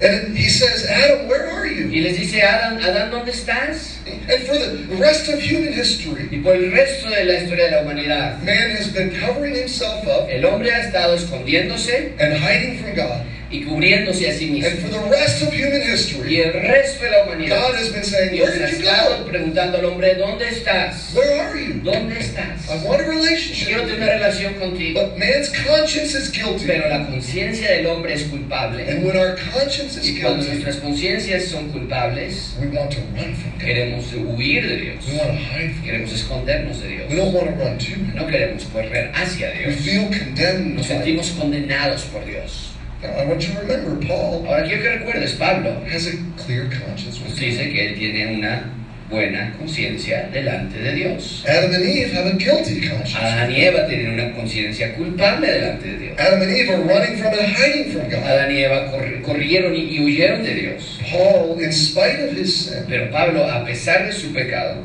And 0.00 0.36
He 0.36 0.48
says, 0.48 0.86
Adam, 0.86 1.28
where 1.28 1.48
are 1.50 1.66
you? 1.66 1.86
Y 1.88 2.00
les 2.02 2.18
dice, 2.18 2.42
Adam, 2.42 2.78
Adán, 2.78 3.10
¿dónde 3.10 3.30
estás? 3.30 3.98
And 4.06 4.42
for 4.42 4.58
the 4.58 4.96
rest 4.96 5.28
of 5.28 5.40
human 5.40 5.72
history, 5.72 6.28
Y 6.30 6.42
por 6.42 6.54
el 6.54 6.72
resto 6.72 7.08
de 7.10 7.24
la 7.24 7.34
historia 7.34 7.66
de 7.66 7.70
la 7.70 7.82
humanidad, 7.82 8.42
man 8.42 8.70
has 8.70 8.88
been 8.92 9.10
covering 9.20 9.54
himself 9.54 10.06
up 10.06 10.28
el 10.28 10.44
hombre 10.44 10.70
ha 10.72 10.80
estado 10.80 11.14
escondiéndose 11.14 12.14
and 12.18 12.34
hiding 12.34 12.78
from 12.78 12.94
God. 12.94 13.24
Y 13.58 13.62
cubriéndose 13.64 14.28
a 14.28 14.32
sí 14.34 14.44
And 14.46 14.52
mismo. 14.54 14.88
for 14.88 14.90
the 14.90 15.10
rest 15.10 15.42
of 15.42 15.52
human 15.52 15.82
Y 15.82 15.92
history, 15.92 16.40
el 16.40 16.52
resto 16.52 17.04
de 17.04 17.10
la 17.10 17.24
humanidad, 17.24 17.56
God 17.60 17.74
has 17.76 17.92
been 17.92 18.04
saying, 18.04 18.32
Dios 18.32 18.50
ha 18.50 18.64
estado 18.68 19.24
preguntando 19.26 19.78
al 19.78 19.84
hombre, 19.84 20.14
¿dónde 20.16 20.48
estás? 20.48 21.12
Where 21.14 21.40
are 21.40 21.58
you? 21.58 21.80
¿Dónde 21.82 22.18
estás? 22.18 22.64
I 22.68 22.86
want 22.86 23.00
a 23.00 23.04
Quiero 23.04 23.20
relationship. 23.20 23.66
tener 23.68 23.96
una 23.96 24.06
relación 24.06 24.54
contigo. 24.54 25.00
But 25.00 25.18
man's 25.18 25.50
conscience 25.50 26.14
is 26.16 26.30
guilty. 26.32 26.66
Pero 26.66 26.88
la 26.88 27.06
conciencia 27.06 27.70
del 27.70 27.86
hombre 27.86 28.14
es 28.14 28.24
culpable. 28.24 28.88
And 28.90 29.04
when 29.04 29.16
our 29.16 29.36
conscience 29.52 29.96
is 29.98 30.08
Y 30.08 30.20
cuando 30.20 30.42
guilty, 30.42 30.50
nuestras 30.62 30.76
conciencias 30.76 31.44
son 31.44 31.70
culpables, 31.70 32.54
we 32.60 32.66
want 32.68 32.90
to 32.92 33.00
run 33.14 33.34
from 33.34 33.52
God. 33.52 33.60
queremos 33.60 34.04
huir 34.12 34.66
de 34.68 34.76
Dios. 34.76 35.04
We 35.06 35.16
want 35.18 35.30
to 35.30 35.36
hide 35.38 35.72
from 35.74 35.84
Queremos 35.84 36.12
escondernos 36.12 36.80
de. 36.80 36.88
Dios. 36.88 37.10
We 37.10 37.16
don't 37.16 37.32
want 37.34 37.46
to 37.50 37.54
run 37.56 37.78
to. 37.78 37.96
No 38.14 38.26
queremos 38.26 38.64
correr 38.72 39.10
hacia 39.14 39.48
We 39.50 39.74
Dios. 39.74 39.80
feel 39.84 40.04
condemned. 40.10 40.74
Nos 40.76 40.86
sentimos 40.86 41.30
condenados 41.30 42.02
por 42.04 42.24
Dios. 42.24 42.73
I 43.04 43.24
want 43.26 43.42
you 43.46 43.54
to 43.54 43.60
remember, 43.60 44.06
Paul 44.06 44.44
Ahora 44.46 44.64
quiero 44.64 44.82
que 44.82 44.90
recuerdes, 44.98 45.34
Pablo 45.38 45.82
has 45.90 46.06
a 46.06 46.12
clear 46.36 46.68
conscience 46.70 47.20
nos 47.20 47.30
with 47.32 47.38
dice 47.38 47.64
God. 47.66 47.72
que 47.72 47.86
él 47.88 47.94
tiene 47.98 48.36
una 48.38 48.70
buena 49.10 49.52
conciencia 49.58 50.28
delante 50.32 50.78
de 50.78 50.94
Dios. 50.94 51.44
Adam 51.46 51.72
and 51.74 51.84
Eve 51.84 52.12
have 52.12 52.26
a 52.26 52.32
guilty 52.36 52.80
conscience. 52.88 53.14
Adán 53.16 53.50
y 53.52 53.60
Eva 53.60 53.86
tienen 53.86 54.14
una 54.14 54.32
conciencia 54.34 54.94
culpable 54.96 55.46
delante 55.46 55.86
de 55.88 55.98
Dios. 55.98 56.18
Adam 56.18 56.40
and 56.42 56.50
Eve 56.50 56.70
are 56.70 56.82
running 56.82 57.16
from 57.18 57.32
and 57.34 57.46
hiding 57.54 57.92
from 57.92 58.08
God. 58.10 58.24
Adán 58.24 58.50
y 58.50 58.64
Eva 58.64 58.90
corri- 58.90 59.22
corrieron 59.22 59.74
y, 59.76 59.96
y 59.96 60.00
huyeron 60.04 60.42
de 60.42 60.54
Dios. 60.54 60.98
Paul, 61.12 61.60
in 61.62 61.72
spite 61.72 62.24
of 62.24 62.32
his 62.36 62.56
sin, 62.66 62.86
Pero 62.88 63.10
Pablo, 63.10 63.44
a 63.44 63.64
pesar 63.66 64.06
de 64.06 64.12
su 64.12 64.32
pecado, 64.32 64.82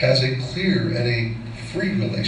has 0.00 0.22
a 0.24 0.36
clear 0.52 0.88
and 0.96 1.06
a. 1.06 1.43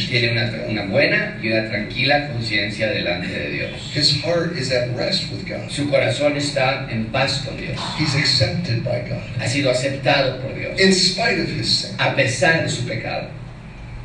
tiene 0.09 0.33
una, 0.33 0.51
una 0.69 0.85
buena 0.87 1.39
y 1.43 1.49
una 1.49 1.69
tranquila 1.69 2.29
conciencia 2.29 2.91
delante 2.91 3.29
de 3.29 3.51
Dios. 3.51 3.93
His 3.95 4.23
heart 4.23 4.57
is 4.57 4.73
at 4.73 4.89
rest 4.97 5.31
with 5.31 5.49
God. 5.49 5.71
Su 5.71 5.89
corazón 5.89 6.37
está 6.37 6.89
en 6.91 7.07
paz 7.07 7.43
con 7.45 7.57
Dios. 7.57 7.79
He's 7.99 8.15
accepted 8.15 8.83
by 8.83 9.09
God. 9.09 9.23
Ha 9.41 9.49
sido 9.49 9.71
aceptado 9.71 10.41
por 10.41 10.55
Dios. 10.55 10.81
In 10.81 10.93
spite 10.93 11.41
of 11.43 11.49
his 11.49 11.69
sin, 11.69 11.97
A 11.99 12.15
pesar 12.15 12.63
de 12.63 12.69
su 12.69 12.85
pecado. 12.87 13.29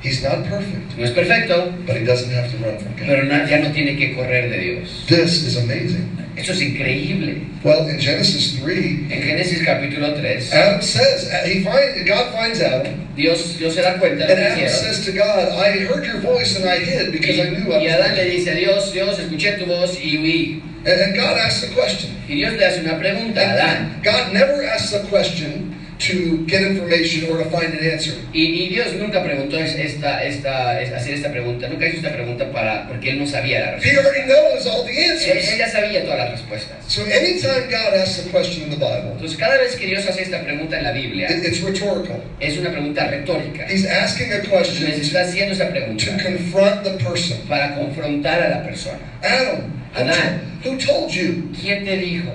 He's 0.02 0.22
not 0.24 0.44
perfect, 0.48 0.98
No 0.98 1.04
es 1.06 1.12
perfecto, 1.12 1.72
but 1.86 1.96
he 1.96 2.04
doesn't 2.06 2.32
have 2.32 2.52
to 2.52 2.58
run 2.58 2.78
from 2.80 2.96
God. 2.98 3.08
pero 3.08 3.24
no- 3.26 3.46
ya 3.48 3.60
no 3.60 3.72
tiene 3.72 3.96
que 3.98 4.16
correr 4.16 4.50
de 4.50 4.58
Dios. 4.60 5.06
This 5.08 5.44
is 5.44 5.58
amazing. 5.58 6.18
Eso 6.38 6.54
es 6.54 6.62
increíble. 6.62 7.42
Well, 7.64 7.88
in 7.90 8.00
Genesis 8.00 8.58
3, 8.60 9.12
En 9.12 9.22
Génesis 9.22 9.64
capítulo 9.66 10.16
3, 10.16 10.52
Adam 10.54 10.82
says, 10.82 11.28
uh, 11.30 11.46
he 11.46 11.62
find, 11.64 12.08
God 12.08 12.34
finds 12.34 12.62
Adam, 12.62 13.08
Dios, 13.16 13.58
Dios 13.60 13.76
se 13.76 13.82
da 13.82 14.00
cuenta 14.00 14.26
de 14.26 14.34
lo 14.36 14.42
and 14.42 14.56
que 14.56 14.64
Adam 14.64 14.66
hicieron. 14.66 14.94
says 14.96 15.06
to 15.06 15.12
God, 15.12 15.50
I 15.54 15.86
heard 15.86 16.06
your 16.06 16.20
voice 16.22 16.56
and 16.56 16.66
I 16.68 16.80
hid 16.80 17.12
because 17.12 17.38
I 17.40 17.50
knew 17.50 17.70
Y, 17.72 17.84
y 17.84 17.88
I 17.88 17.92
Adán 17.92 18.12
was 18.12 18.18
le 18.18 18.30
dice 18.32 18.56
Dios, 18.56 18.92
Dios, 18.94 19.20
escuché 19.20 19.60
tu 19.60 19.66
voz 19.66 20.00
y 20.02 20.18
huí. 20.18 20.62
And, 20.86 21.00
and 21.00 21.16
God 21.16 21.38
asks 21.38 21.64
a 21.70 21.76
question. 21.76 22.10
Y 22.28 22.36
Dios 22.36 22.54
le 22.54 22.66
hace 22.66 22.80
una 22.80 22.98
pregunta 22.98 23.42
a 23.42 23.52
Adán. 23.54 24.02
God 24.04 24.34
never 24.34 24.64
asks 24.64 24.94
a 24.94 25.04
question 25.10 25.76
to 26.08 26.46
get 26.48 26.62
information 26.64 27.30
or 27.32 27.38
to 27.44 27.50
find 27.50 27.74
an 27.74 27.92
answer. 27.94 28.14
Y, 28.34 28.64
y 28.66 28.70
Dios 28.70 28.94
nunca 28.96 29.24
preguntó 29.24 29.58
es- 29.60 29.76
esta, 29.76 30.24
esta, 30.24 30.82
es- 30.82 30.92
hacer 30.92 31.14
esta 31.14 31.32
pregunta, 31.32 31.68
nunca 31.68 31.86
hizo 31.88 31.98
esta 31.98 32.12
pregunta 32.14 32.52
para, 32.52 32.88
porque 32.88 33.12
él 33.12 33.20
no 33.20 33.28
sabía 33.28 33.60
la 33.60 33.72
He 33.74 33.76
respuesta. 33.76 34.02
already 34.02 34.26
knows 34.28 34.66
all 34.66 34.86
the 34.86 35.06
answers. 35.06 35.52
él 35.52 35.58
ya 35.60 35.70
sabía 35.70 36.04
todas 36.04 36.18
las 36.18 36.32
respuestas. 36.32 36.78
So 36.88 37.04
anytime 37.04 37.68
God 37.70 37.94
asks 38.02 38.26
a 38.26 38.32
question 38.32 38.64
in 38.64 38.70
the 38.72 38.78
Bible, 38.78 39.12
Entonces, 39.14 39.38
cada 39.38 39.58
vez 39.58 39.76
que 39.76 39.86
Dios 39.88 40.08
hace 40.08 40.24
esta 40.24 40.42
pregunta 40.44 40.78
en 40.78 40.84
la 40.84 40.92
Biblia, 40.92 41.30
it- 41.30 41.46
it's 41.46 41.62
rhetorical. 41.62 42.22
es 42.40 42.58
una 42.58 42.72
pregunta 42.72 43.08
retórica. 43.08 43.66
He's 43.70 43.86
asking 43.86 44.34
a 44.34 44.42
question 44.42 44.90
Les 44.90 45.00
está 45.00 45.22
haciendo 45.22 45.54
esa 45.54 45.70
pregunta 45.70 46.04
to 46.06 46.24
confront 46.24 46.84
the 46.84 47.04
person. 47.04 47.38
para 47.48 47.76
confrontar 47.76 48.42
a 48.42 48.50
la 48.50 48.64
persona. 48.64 48.98
Adam, 49.22 49.72
who, 49.94 50.00
Adán. 50.02 50.42
who 50.66 50.78
told 50.78 51.12
you? 51.12 51.52
¿Quién 51.62 51.86
te 51.86 51.98
dijo? 51.98 52.32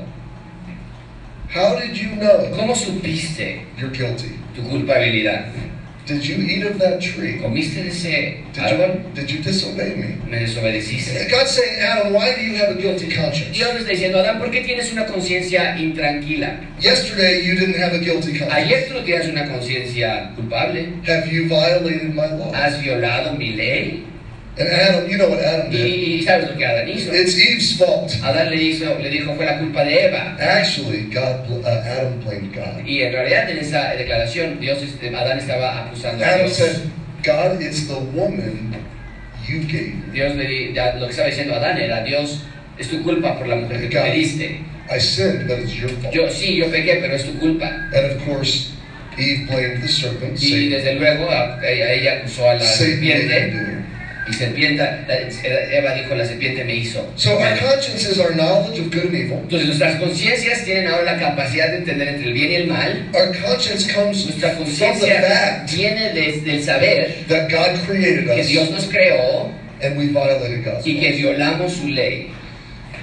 How 1.53 1.79
did 1.79 1.97
you 1.97 2.11
know 2.17 2.51
¿Cómo 2.57 2.75
supiste 2.75 3.63
you're 3.79 3.91
guilty? 3.91 4.39
tu 4.55 4.63
culpabilidad? 4.63 5.47
Did 6.07 6.25
you 6.25 6.37
eat 6.37 6.65
of 6.65 6.79
that 6.79 7.01
tree? 7.01 7.41
¿Comiste 7.41 7.83
de 7.83 7.89
ese 7.89 8.45
Did 8.53 8.63
árbol? 8.63 8.95
you, 8.95 9.11
did 9.15 9.29
you 9.29 9.43
disobey 9.43 9.97
me? 9.97 10.15
Me 10.31 10.39
desobedeciste. 10.39 11.29
God's 11.29 11.51
saying, 11.51 11.81
Adam, 11.83 12.13
why 12.13 12.33
do 12.33 12.43
you 12.43 12.55
have 12.59 12.77
a 12.77 12.81
guilty 12.81 13.11
conscience? 13.13 13.51
Dios 13.59 13.75
está 13.75 13.91
diciendo, 13.91 14.19
Adán, 14.21 14.39
¿por 14.39 14.53
qué 14.53 14.63
tienes 14.65 14.93
una 14.93 15.05
conciencia 15.07 15.77
intranquila? 15.77 16.61
Yesterday 16.81 17.43
you 17.45 17.57
didn't 17.59 17.75
have 17.77 17.93
a 17.93 17.99
guilty 17.99 18.39
Ayer 18.41 18.87
conscience. 18.87 18.87
tú 18.89 18.95
no 18.95 19.03
tienes 19.05 19.29
una 19.29 19.49
conciencia 19.49 20.33
culpable. 20.37 20.93
Have 21.09 21.27
you 21.27 21.49
violated 21.49 22.15
my 22.15 22.27
law? 22.39 22.53
Has 22.55 22.81
violado 22.81 23.37
mi 23.37 23.55
ley. 23.57 24.05
And 24.59 24.69
Adam, 24.69 25.11
you 25.11 25.19
know 25.19 25.29
what 25.29 25.41
Adam 25.41 25.67
Y, 25.71 25.77
did. 25.77 25.87
y 25.87 26.23
¿sabes 26.23 26.49
lo 26.51 26.57
que 26.57 26.65
Adán 26.65 26.89
hizo? 26.89 27.13
It's 27.13 27.37
Eve's 27.37 27.77
fault. 27.77 28.11
Adán 28.23 28.51
le, 28.51 28.57
hizo, 28.57 28.99
le 28.99 29.11
dijo, 29.11 29.35
fue 29.35 29.45
la 29.45 29.59
culpa 29.59 29.85
de 29.85 30.07
Eva. 30.07 30.35
Actually, 30.41 31.11
God, 31.13 31.51
uh, 31.51 31.67
Adam 31.67 32.21
blamed 32.25 32.55
God. 32.55 32.87
Y 32.87 33.03
en 33.03 33.13
realidad 33.13 33.51
en 33.51 33.59
esa 33.59 33.95
declaración, 33.95 34.59
Dios, 34.59 34.83
este, 34.83 35.15
Adán 35.15 35.39
estaba 35.39 35.85
acusando 35.87 36.25
a 36.25 36.29
Adam 36.29 36.47
Dios. 36.47 36.57
said, 36.57 36.91
God, 37.23 37.61
it's 37.61 37.87
the 37.87 37.99
woman 38.15 38.75
you 39.47 39.61
gave. 39.69 39.95
Dios 40.13 40.35
le 40.37 40.73
lo 40.73 41.07
que 41.07 41.11
estaba 41.11 41.29
diciendo 41.29 41.55
Adán 41.55 41.77
era, 41.79 42.03
Dios, 42.03 42.43
es 42.79 42.89
tu 42.89 43.03
culpa 43.03 43.37
por 43.37 43.49
la 43.49 43.57
mujer 43.57 43.81
que 43.81 43.89
tú 43.89 44.03
me 44.03 44.13
diste. 44.13 44.61
I 44.89 44.99
sinned, 44.99 45.49
but 45.49 45.59
it's 45.59 45.75
your 45.75 45.91
fault. 46.01 46.15
Yo 46.15 46.31
sí, 46.31 46.57
yo 46.57 46.71
pequé, 46.71 46.99
pero 47.03 47.15
es 47.15 47.25
tu 47.25 47.39
culpa. 47.39 47.67
And 47.93 48.13
of 48.13 48.25
course, 48.25 48.71
Eve 49.19 49.47
blamed 49.49 49.83
the 49.83 49.89
serpent. 49.89 50.41
Y 50.41 50.47
Satan, 50.47 50.71
desde 50.71 50.95
luego 50.95 51.31
a, 51.31 51.61
ella 51.67 52.19
acusó 52.21 52.49
a 52.49 52.55
la 52.55 52.61
serpiente. 52.61 53.76
Y 54.29 54.33
serpiente, 54.33 54.83
la- 54.83 55.77
Eva 55.79 55.95
dijo, 55.95 56.15
la 56.17 56.25
serpiente 56.27 56.65
me 56.65 56.75
hizo. 56.75 57.07
So 57.17 57.39
our 57.39 57.57
conscience 57.59 58.05
is 58.11 58.19
our 58.19 58.35
knowledge 58.35 58.81
of 58.81 58.91
good 58.91 59.05
and 59.07 59.15
evil. 59.15 59.39
Entonces 59.43 59.67
nuestras 59.69 59.97
conciencias 60.01 60.65
tienen 60.65 60.89
ahora 60.89 61.05
la 61.15 61.19
capacidad 61.19 61.69
de 61.71 61.77
entender 61.79 62.09
entre 62.09 62.27
el 62.29 62.33
bien 62.33 62.51
y 62.51 62.55
el 62.57 62.67
mal. 62.67 63.09
Our 63.15 63.33
conscience 63.41 63.87
comes 63.93 64.25
Nuestra 64.27 64.55
conciencia 64.57 65.65
viene 65.73 66.13
de- 66.13 66.41
del 66.41 66.63
saber 66.65 67.25
that 67.29 67.49
God 67.51 67.79
created 67.87 68.27
que 68.27 68.43
Dios 68.45 68.65
us 68.69 68.71
nos 68.75 68.85
creó 68.89 69.53
and 69.83 69.97
we 69.97 70.07
violated 70.07 70.65
God's 70.65 70.85
y 70.87 70.99
que 70.99 71.13
violamos 71.13 71.75
su 71.75 71.87
ley. 71.87 72.33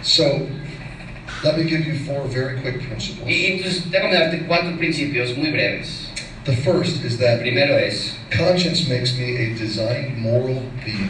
So 0.02 0.46
let 1.44 1.58
me 1.58 1.64
give 1.64 1.86
you 1.86 1.94
four 2.06 2.28
very 2.28 2.60
quick 2.62 2.82
principles. 2.86 3.30
Y 3.30 3.46
entonces 3.54 3.90
déjame 3.90 4.16
darte 4.16 4.40
cuatro 4.46 4.76
principios 4.78 5.38
muy 5.38 5.52
breves. 5.52 6.03
The 6.46 6.56
first 6.58 7.04
is 7.06 7.18
that 7.20 7.40
primero 7.40 7.78
es, 7.78 8.16
conscience 8.30 8.88
makes 8.90 9.18
me 9.18 9.36
a 9.38 9.56
designed 9.56 10.18
moral 10.18 10.62
being. 10.84 11.10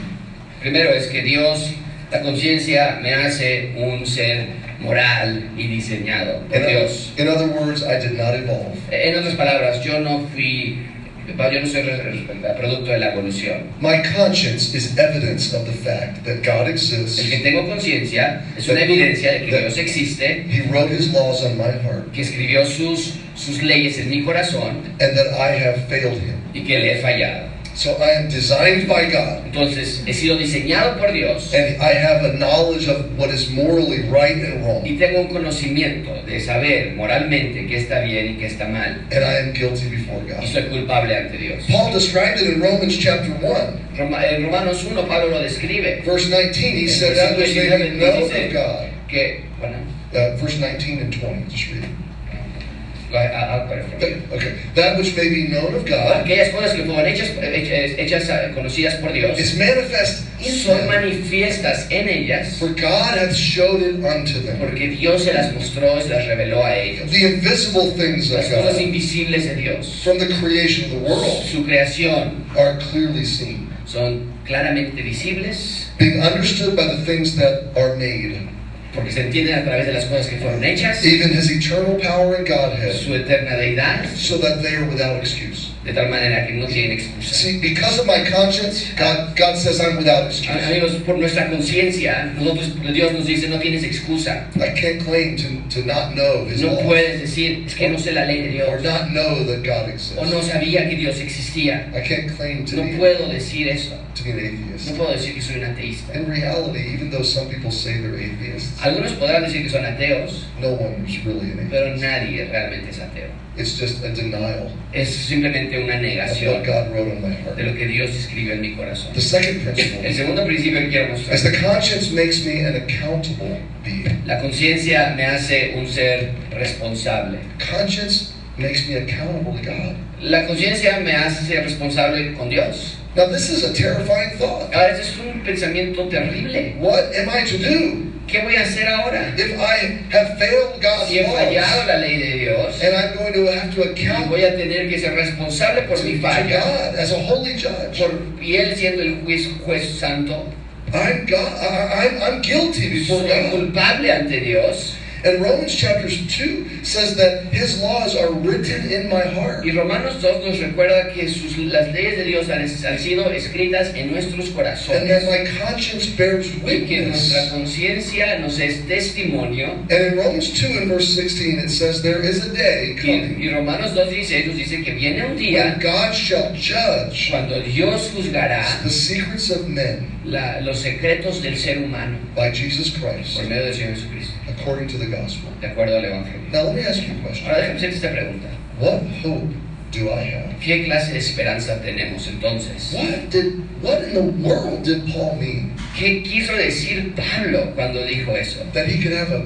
primero 0.61 0.91
es 0.93 1.07
que 1.07 1.23
Dios, 1.23 1.73
la 2.11 2.19
conciencia 2.21 2.99
me 3.01 3.13
hace 3.13 3.73
un 3.75 4.05
ser 4.05 4.47
moral 4.79 5.49
y 5.57 5.67
diseñado 5.67 6.47
por 6.47 6.57
In, 6.57 6.67
Dios. 6.67 7.11
in 7.17 7.27
other 7.27 7.47
words, 7.47 7.84
I 7.84 7.97
did 7.99 8.13
not 8.13 8.36
evolve. 8.36 8.77
En 8.91 9.15
otras 9.17 9.36
palabras, 9.36 9.84
yo 9.84 9.99
no 10.01 10.27
fui, 10.27 10.77
yo 11.25 11.34
no 11.59 11.65
soy 11.65 12.27
producto 12.59 12.91
de 12.91 12.99
la 12.99 13.13
evolución. 13.13 13.71
My 13.81 14.03
conscience 14.15 14.75
is 14.75 14.95
evidence 14.99 15.51
of 15.53 15.65
the 15.65 15.73
fact 15.73 16.25
that 16.25 16.43
God 16.43 16.67
exists. 16.69 17.17
El 17.17 17.29
que 17.31 17.39
tengo 17.43 17.67
conciencia 17.67 18.43
es 18.55 18.67
una 18.69 18.81
evidencia 18.81 19.31
de 19.31 19.47
que 19.47 19.57
Dios 19.57 19.77
existe, 19.79 20.45
He 20.47 20.61
wrote 20.69 20.91
his 20.91 21.11
laws 21.11 21.43
on 21.43 21.57
my 21.57 21.71
heart 21.71 22.11
que 22.13 22.21
escribió 22.21 22.65
sus, 22.67 23.17
sus 23.43 23.61
leyes 23.61 23.97
en 23.99 24.09
mi 24.09 24.23
corazón 24.23 24.83
and 24.99 25.17
that 25.17 25.27
I 25.33 25.51
have 25.57 25.87
failed 25.89 26.19
him. 26.19 26.35
y 26.53 26.61
que 26.63 26.79
le 26.79 26.93
he 26.97 27.01
fallado. 27.01 27.51
So 27.75 27.97
I 27.97 28.11
am 28.21 28.29
designed 28.29 28.87
by 28.87 29.09
God 29.09 29.45
Entonces, 29.47 30.03
he 30.05 30.13
sido 30.13 30.37
diseñado 30.37 30.95
por 30.99 31.11
Dios 31.11 31.51
and 31.55 31.81
I 31.81 31.93
have 31.95 32.23
a 32.23 32.33
knowledge 32.37 32.87
of 32.87 33.17
what 33.17 33.31
is 33.33 33.49
morally 33.49 34.03
right 34.09 34.37
and 34.37 34.63
wrong. 34.63 34.83
y 34.85 34.95
tengo 34.99 35.21
un 35.21 35.27
conocimiento 35.29 36.13
de 36.23 36.39
saber 36.39 36.93
moralmente 36.95 37.65
qué 37.65 37.77
está 37.77 38.01
bien 38.01 38.35
y 38.35 38.37
qué 38.37 38.45
está 38.45 38.67
mal. 38.67 39.01
And 39.11 39.23
I 39.25 39.37
am 39.39 39.53
guilty 39.53 39.89
before 39.89 40.21
Y 40.23 40.33
God. 40.33 40.45
soy 40.47 40.63
culpable 40.69 41.15
ante 41.15 41.37
Dios. 41.37 41.63
Paul 41.67 41.91
described 41.91 42.39
it 42.41 42.53
in 42.53 42.61
Romans 42.61 42.95
chapter 42.95 43.31
1, 43.41 43.79
Roma- 43.97 44.23
en 44.23 44.43
Romanos 44.45 44.83
1 44.83 45.07
Pablo 45.07 45.29
lo 45.31 45.41
describe. 45.41 46.03
verse 46.05 46.29
19. 46.29 46.77
He 46.77 46.87
said 46.87 47.17
that 47.17 47.35
which 47.37 47.55
may 47.55 47.69
known 47.69 48.23
of 48.23 48.53
God. 48.53 48.89
Que, 49.09 49.41
bueno, 49.59 49.77
Uh, 50.13 50.37
verse 50.37 50.59
19 50.59 50.99
and 50.99 51.11
20. 51.11 51.49
Just 51.49 51.71
read 51.71 51.83
it. 51.85 51.89
I- 51.89 51.89
I- 51.89 51.89
I'll 51.89 51.89
put 51.89 51.89
it 51.89 51.89
from 51.89 52.29
here. 52.29 52.29
Okay. 52.29 53.03
That 53.14 54.97
which 54.97 55.16
may 55.16 55.30
be 55.30 55.47
known 55.47 55.76
of 55.76 55.86
God 55.86 56.26
Aquellas 56.26 56.49
cosas 56.49 56.74
que 56.74 56.84
fueron 56.84 57.05
hechas, 57.05 57.30
hechas, 57.38 58.30
eh, 58.30 58.51
conocidas 58.55 58.95
por 58.95 59.14
Dios 59.14 59.38
is 59.39 59.55
manifest 59.55 60.26
in 60.39 60.51
son 60.51 60.88
manifiestas 60.88 61.86
en 61.91 62.09
ellas 62.09 62.57
For 62.57 62.70
God 62.70 63.18
hath 63.18 63.36
showed 63.36 63.82
it 63.84 64.03
unto 64.03 64.41
them. 64.41 64.57
porque 64.59 64.89
Dios 64.89 65.24
se 65.26 65.34
las 65.34 65.53
mostró, 65.53 66.01
se 66.01 66.09
las 66.09 66.26
reveló 66.26 66.64
a 66.66 66.76
ellos. 66.76 67.11
The 67.11 67.36
invisible 67.36 67.91
things 67.91 68.32
of 68.32 68.38
Las 68.38 68.47
cosas 68.49 68.74
God 68.74 68.82
invisibles 68.82 69.45
de 69.45 69.55
Dios, 69.55 70.01
from 70.03 70.18
the 70.18 70.28
creation 70.39 70.86
of 70.86 70.91
the 70.91 71.07
world 71.07 71.43
su 71.45 71.64
creación, 71.64 72.45
are 72.57 72.80
clearly 72.91 73.26
seen, 73.26 73.70
son 73.86 74.34
claramente 74.45 75.03
visibles 75.03 75.91
being 75.99 76.20
understood 76.22 76.76
by 76.76 76.88
the 76.88 77.05
things 77.05 77.36
that 77.36 77.72
are 77.78 77.95
made, 77.95 78.49
porque 78.93 79.11
se 79.11 79.21
entienden 79.21 79.55
a 79.55 79.63
través 79.63 79.87
de 79.87 79.93
las 79.93 80.05
cosas 80.05 80.27
que 80.27 80.37
fueron 80.37 80.63
hechas, 80.63 81.03
even 81.05 81.31
his 81.31 81.49
eternal 81.49 81.97
power 81.97 82.35
and 82.35 82.47
Godhead, 82.47 82.93
su 82.93 83.13
eterna 83.15 83.55
deidad, 83.57 84.05
so 84.15 84.37
that 84.37 84.61
they 84.61 84.75
are 84.75 84.85
without 84.85 85.17
excuse. 85.17 85.72
De 85.84 85.93
tal 85.93 86.09
manera 86.09 86.47
que 86.47 86.53
no 86.53 86.65
tienen 86.65 86.91
excusa. 86.93 87.34
See, 87.36 87.59
because 87.59 87.99
of 87.99 88.05
my 88.07 88.23
conscience, 88.29 88.91
God, 88.97 89.36
God 89.36 89.57
says 89.57 89.81
I'm 89.81 89.97
without 89.97 90.25
excuse. 90.27 90.63
Amigos, 90.65 90.95
por 91.05 91.17
nuestra 91.17 91.49
conciencia, 91.49 92.34
nosotros, 92.36 92.71
Dios 92.93 93.11
nos 93.13 93.25
dice, 93.25 93.49
no 93.49 93.59
tienes 93.59 93.84
excusa. 93.84 94.47
I 94.55 94.69
can't 94.79 95.03
claim 95.03 95.36
to, 95.38 95.79
to 95.81 95.86
not 95.86 96.13
know 96.15 96.45
his 96.45 96.61
No 96.61 96.77
puedes 96.79 97.21
decir, 97.21 97.65
es 97.65 97.75
que 97.75 97.89
no 97.89 97.97
sé 97.97 98.13
la 98.13 98.25
ley 98.25 98.41
de 98.41 98.63
or 98.63 98.79
Dios, 98.79 98.84
not 98.93 99.09
know 99.11 99.43
that 99.45 99.63
God 99.63 99.84
o 99.84 100.25
no 100.25 100.39
exists. 100.39 100.47
sabía 100.47 100.89
que 100.89 100.95
Dios 100.95 101.19
existía. 101.19 101.89
I 101.93 102.01
can't 102.01 102.31
claim 102.38 102.65
to 102.65 102.77
No 102.77 102.84
be, 102.84 102.97
puedo 102.97 103.27
decir 103.27 103.67
eso. 103.67 103.97
to 104.15 104.23
be 104.23 104.31
an 104.31 104.39
atheist. 104.39 104.91
No 104.91 104.97
puedo 104.97 105.11
decir 105.11 105.34
que 105.34 105.41
soy 105.41 105.55
un 105.57 105.65
ateísta. 105.65 106.15
In 106.15 106.27
reality, 106.29 106.93
even 106.93 107.09
though 107.09 107.23
some 107.23 107.49
people 107.49 107.71
say 107.71 107.99
they're 107.99 108.15
atheists, 108.15 108.79
Algunos 108.81 109.11
podrán 109.13 109.43
decir 109.43 109.63
que 109.63 109.69
son 109.69 109.84
ateos, 109.84 110.45
no 110.61 110.69
one 110.73 111.03
is 111.07 111.23
really 111.25 111.51
an 111.51 111.67
pero 111.69 111.95
nadie 111.97 112.45
realmente 112.45 112.89
es 112.91 112.99
ateo. 112.99 113.42
It's 113.55 113.77
just 113.79 114.03
a 114.03 114.09
denial 114.09 114.71
Es 114.93 115.09
simplemente 115.09 115.77
una 115.83 115.95
of 115.95 116.01
negación 116.01 116.53
what 116.55 116.65
God 116.65 116.91
wrote 116.91 117.11
on 117.11 117.21
my 117.21 117.29
de 117.29 117.43
heart. 117.43 117.57
lo 117.59 117.73
que 117.75 117.87
Dios 117.87 118.09
escribió 118.15 118.53
en 118.53 118.61
mi 118.61 118.75
corazón. 118.75 119.13
The 119.13 119.21
second 119.21 119.67
El 119.67 119.73
principle 119.73 120.13
segundo 120.13 120.45
principio 120.45 120.79
que 120.81 120.89
quiero 120.89 121.09
mostrar. 121.09 121.35
is 121.35 121.43
the 121.43 121.51
conscience 121.59 122.11
makes 122.11 122.43
me 122.45 122.61
an 122.65 122.75
accountable 122.75 123.59
being. 123.83 124.23
La 124.25 124.39
conciencia 124.39 125.13
me 125.15 125.23
hace 125.25 125.75
un 125.77 125.85
ser 125.87 126.31
responsable. 126.51 127.39
Conscience 127.59 128.33
makes 128.57 128.87
me 128.87 128.95
accountable 128.95 129.53
to 129.61 129.63
God. 129.69 129.95
La 130.21 130.47
conciencia 130.47 130.99
me 131.01 131.11
hace 131.13 131.45
ser 131.45 131.63
responsable 131.63 132.33
con 132.35 132.49
Dios. 132.49 132.97
Now, 133.16 133.28
this 133.28 133.49
is 133.49 133.64
a 133.64 133.74
terrifying 133.74 134.38
thought. 134.38 134.74
Ahora, 134.74 134.97
es 134.97 135.18
un 135.20 135.41
pensamiento 135.45 136.09
terrible. 136.09 136.76
What 136.80 137.14
am 137.16 137.30
I 137.30 137.45
to 137.45 137.57
do 137.57 138.14
¿Qué 138.28 138.41
voy 138.41 138.55
a 138.55 138.61
hacer 138.61 138.88
ahora? 138.88 139.34
if 139.38 139.59
I 139.59 140.01
have 140.09 140.39
failed 140.39 140.82
God's 140.82 141.09
Si 141.09 141.20
he 141.20 141.24
fallado 141.26 141.86
la 141.86 141.97
ley 141.97 142.18
de 142.18 142.39
Dios, 142.39 142.82
and 142.82 142.95
I'm 142.95 143.16
going 143.16 143.34
to 143.34 143.51
have 143.51 143.76
to 143.76 143.91
account 143.91 144.30
voy 144.30 144.43
a 144.43 144.55
tener 144.55 144.89
que 144.89 144.97
ser 144.97 145.14
responsable 145.14 145.84
por 145.88 145.97
to, 145.97 146.03
mi 146.03 146.16
to 146.16 146.22
falla, 146.22 146.59
God 146.59 146.95
as 146.95 147.11
a 147.11 147.20
holy 147.20 147.55
judge? 147.55 147.99
por, 147.99 148.09
y 148.41 148.55
Él 148.55 148.76
siendo 148.76 149.03
el 149.03 149.22
juez, 149.24 149.49
juez 149.64 149.99
santo, 149.99 150.47
I'm 150.93 151.26
God. 151.26 151.53
I, 151.61 152.07
I'm, 152.07 152.24
I'm 152.24 152.41
guilty 152.41 152.89
before 152.89 153.20
soy 153.20 153.28
God. 153.28 153.51
culpable 153.51 154.11
ante 154.11 154.39
Dios. 154.39 154.95
And 155.24 155.41
Romans 155.41 155.74
chapter 155.74 156.09
2 156.09 156.84
says 156.84 157.15
that 157.15 157.45
his 157.53 157.82
laws 157.82 158.15
are 158.15 158.32
written 158.32 158.91
in 158.91 159.09
my 159.09 159.21
heart. 159.21 159.65
Y 159.65 159.71
Romanos 159.71 160.21
2 160.21 160.45
nos 160.45 160.59
recuerda 160.59 161.13
que 161.13 161.30
sus, 161.30 161.57
las 161.57 161.93
leyes 161.93 162.17
de 162.17 162.26
Dios 162.26 162.49
han, 162.49 162.61
han 162.61 162.99
sido 162.99 163.32
escritas 163.32 163.93
en 163.95 164.11
nuestros 164.11 164.49
corazones. 164.49 165.01
And 165.01 165.09
that 165.09 165.24
my 165.30 165.45
conscience 165.63 166.07
bears 166.07 166.53
witness. 166.61 166.84
Y 166.84 166.88
que 166.88 167.01
nuestra 167.07 167.49
conciencia 167.51 168.39
nos 168.39 168.59
es 168.59 168.86
testimonio. 168.86 169.71
And 169.89 169.91
in 169.91 170.17
Romans 170.17 170.51
2 170.59 170.67
and 170.80 170.89
verse 170.89 171.15
16 171.15 171.59
it 171.59 171.69
says, 171.69 172.01
There 172.01 172.21
is 172.21 172.45
a 172.45 172.53
day 172.53 172.95
coming 172.95 173.41
y 173.41 173.49
Romanos 173.49 173.91
2.16 173.91 174.47
nos 174.47 174.57
dice 174.57 174.84
que 174.84 174.93
viene 174.93 175.26
un 175.26 175.36
when 175.36 175.80
God 175.80 176.13
shall 176.13 176.53
judge 176.53 177.30
cuando 177.30 177.61
Dios 177.61 178.11
juzgará 178.11 178.63
the 178.84 178.89
secrets 178.89 179.49
of 179.49 179.67
men 179.67 180.09
la- 180.26 180.61
los 180.61 180.80
secretos 180.80 181.41
del 181.41 181.57
ser 181.57 181.80
humano 181.80 182.17
by 182.36 182.51
Jesus 182.53 182.91
Christ 182.91 183.36
por 183.38 183.47
medio 183.47 183.65
del 183.65 183.74
Señor 183.74 183.95
Jesucristo, 183.95 184.34
according 184.49 184.88
to 184.88 184.97
the 184.97 185.07
gospel. 185.07 185.49
de 185.61 185.67
acuerdo 185.67 185.97
al 185.97 186.05
Evangelio. 186.05 186.41
Now 186.51 186.63
let 186.65 186.76
me 186.76 186.82
ask 186.88 187.01
you 187.03 187.13
a 187.19 187.24
question. 187.28 187.47
Ahora 187.47 187.59
déjame 187.61 187.78
hacerte 187.78 187.95
esta 187.95 188.11
pregunta. 188.11 188.47
What 188.80 189.01
hope 189.24 189.53
do 189.91 190.09
I 190.09 190.24
have? 190.34 190.55
¿Qué 190.59 190.86
clase 190.86 191.13
de 191.13 191.19
esperanza 191.19 191.82
tenemos 191.82 192.28
entonces? 192.28 192.93
What 192.93 193.30
did 193.30 193.53
what 193.82 194.03
in 194.07 194.13
the 194.13 194.47
world 194.47 194.84
did 194.84 195.03
Paul 195.13 195.38
mean? 195.39 195.74
¿Qué 195.97 196.24
quiso 196.24 196.53
decir 196.53 197.13
Pablo 197.15 197.71
cuando 197.76 198.03
dijo 198.05 198.36
eso? 198.36 198.59
That 198.74 198.88
he 198.88 199.01
could 199.01 199.13
have 199.13 199.32
a 199.32 199.45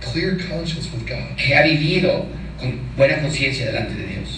clear 0.00 0.36
conscience 0.36 0.88
with 0.92 1.06
God. 1.08 1.36
Que 1.36 1.54
ha 1.54 1.62
vivido 1.62 2.26
con 2.58 2.78
buena 2.96 3.20
conciencia 3.20 3.66
delante 3.66 3.94
de 3.94 4.06
Dios. 4.08 4.35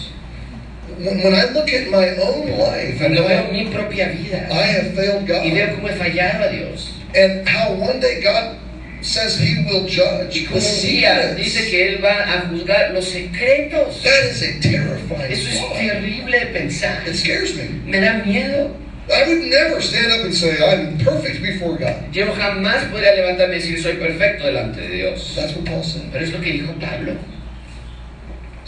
When, 0.99 1.33
I 1.33 1.45
look 1.53 1.71
at 1.71 1.89
my 1.89 2.09
own 2.17 2.59
life 2.59 2.99
and 3.01 3.15
Cuando 3.15 3.27
veo 3.27 3.51
mi 3.51 3.71
propia 3.71 4.09
vida 4.09 4.47
I 4.51 4.63
have 4.63 4.93
failed 4.95 5.23
y 5.23 5.51
veo 5.51 5.67
God 5.67 5.75
cómo 5.75 5.87
he 5.89 5.95
fallado 5.95 6.47
a 6.47 6.51
Dios. 6.51 6.93
and 7.15 7.47
how 7.47 7.71
one 7.73 7.99
day 7.99 8.21
God 8.21 8.57
says 9.01 9.39
he 9.39 9.63
will 9.65 9.87
judge 9.87 10.35
Y 10.35 11.35
dice 11.37 11.69
que 11.69 11.87
Él 11.87 12.03
va 12.03 12.19
a 12.19 12.49
juzgar 12.49 12.93
los 12.93 13.05
secretos. 13.07 14.03
that 14.03 14.25
is 14.25 14.41
a 14.43 14.59
terrifying 14.59 15.31
Eso 15.31 15.49
es 15.49 15.73
terrible 15.77 16.45
pensar. 16.53 17.07
It 17.07 17.15
scares 17.15 17.55
me. 17.55 17.69
Me 17.85 17.99
da 17.99 18.21
miedo. 18.23 18.75
I 19.11 19.27
would 19.27 19.41
never 19.49 19.81
stand 19.81 20.11
up 20.11 20.25
and 20.25 20.33
say 20.35 20.57
I'm 20.61 20.97
perfect 20.99 21.41
before 21.41 21.77
God. 21.77 22.13
Yo 22.13 22.31
jamás 22.33 22.83
podría 22.91 23.15
levantarme 23.15 23.55
y 23.55 23.59
decir 23.59 23.81
soy 23.81 23.93
perfecto 23.93 24.45
delante 24.45 24.81
de 24.81 24.89
Dios. 24.89 25.33
That's 25.35 25.55
what 25.55 25.65
Paul 25.65 25.83
said. 25.83 26.11
Pero 26.11 26.25
es 26.25 26.31
lo 26.31 26.41
que 26.41 26.51
dijo 26.51 26.73
Pablo. 26.79 27.15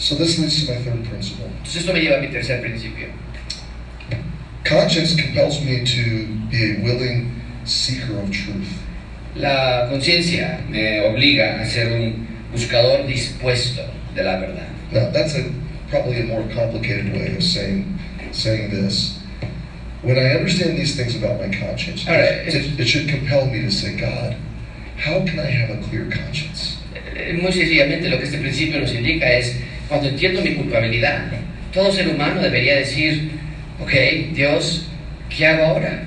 So 0.01 0.15
this 0.15 0.39
leads 0.39 0.65
to 0.65 0.73
my 0.73 0.81
third 0.81 1.05
principle. 1.05 1.45
Entonces 1.45 1.75
esto 1.77 1.93
me 1.93 2.01
lleva 2.01 2.17
a 2.17 2.21
mi 2.21 2.29
tercer 2.29 2.59
principio. 2.59 3.09
Conscience 4.63 5.15
compels 5.15 5.61
me 5.61 5.85
to 5.85 6.25
be 6.49 6.71
a 6.71 6.83
willing 6.83 7.39
seeker 7.65 8.17
of 8.19 8.31
truth. 8.31 8.67
La 9.35 9.87
conciencia 9.91 10.67
me 10.67 11.01
obliga 11.01 11.61
a 11.61 11.65
ser 11.67 11.91
un 11.93 12.27
buscador 12.51 13.05
dispuesto 13.05 13.87
de 14.15 14.23
la 14.23 14.39
verdad. 14.39 14.69
Now 14.91 15.11
that's 15.11 15.35
a 15.35 15.53
probably 15.91 16.21
a 16.21 16.23
more 16.23 16.41
complicated 16.51 17.13
way 17.13 17.35
of 17.35 17.43
saying 17.43 17.99
saying 18.31 18.71
this. 18.71 19.19
When 20.01 20.17
I 20.17 20.31
understand 20.31 20.79
these 20.79 20.95
things 20.95 21.15
about 21.15 21.39
my 21.39 21.49
conscience, 21.55 22.07
right. 22.07 22.47
it, 22.47 22.79
it 22.79 22.87
should 22.87 23.07
compel 23.07 23.45
me 23.45 23.61
to 23.61 23.69
say, 23.69 23.95
God, 23.97 24.35
how 24.97 25.23
can 25.27 25.37
I 25.37 25.45
have 25.45 25.77
a 25.77 25.83
clear 25.83 26.09
conscience? 26.09 26.77
Eh, 26.95 27.33
Muy 27.39 27.51
sencillamente 27.51 28.09
lo 28.09 28.17
que 28.17 28.25
este 28.25 28.39
principio 28.39 28.79
nos 28.79 28.91
indica 28.93 29.29
es, 29.31 29.61
cuando 29.91 30.07
entiendo 30.07 30.41
mi 30.41 30.55
culpabilidad, 30.55 31.25
todo 31.73 31.91
ser 31.91 32.07
humano 32.07 32.41
debería 32.41 32.77
decir, 32.77 33.31
ok, 33.81 33.91
Dios, 34.33 34.87
¿qué 35.29 35.45
hago 35.45 35.65
ahora? 35.65 36.03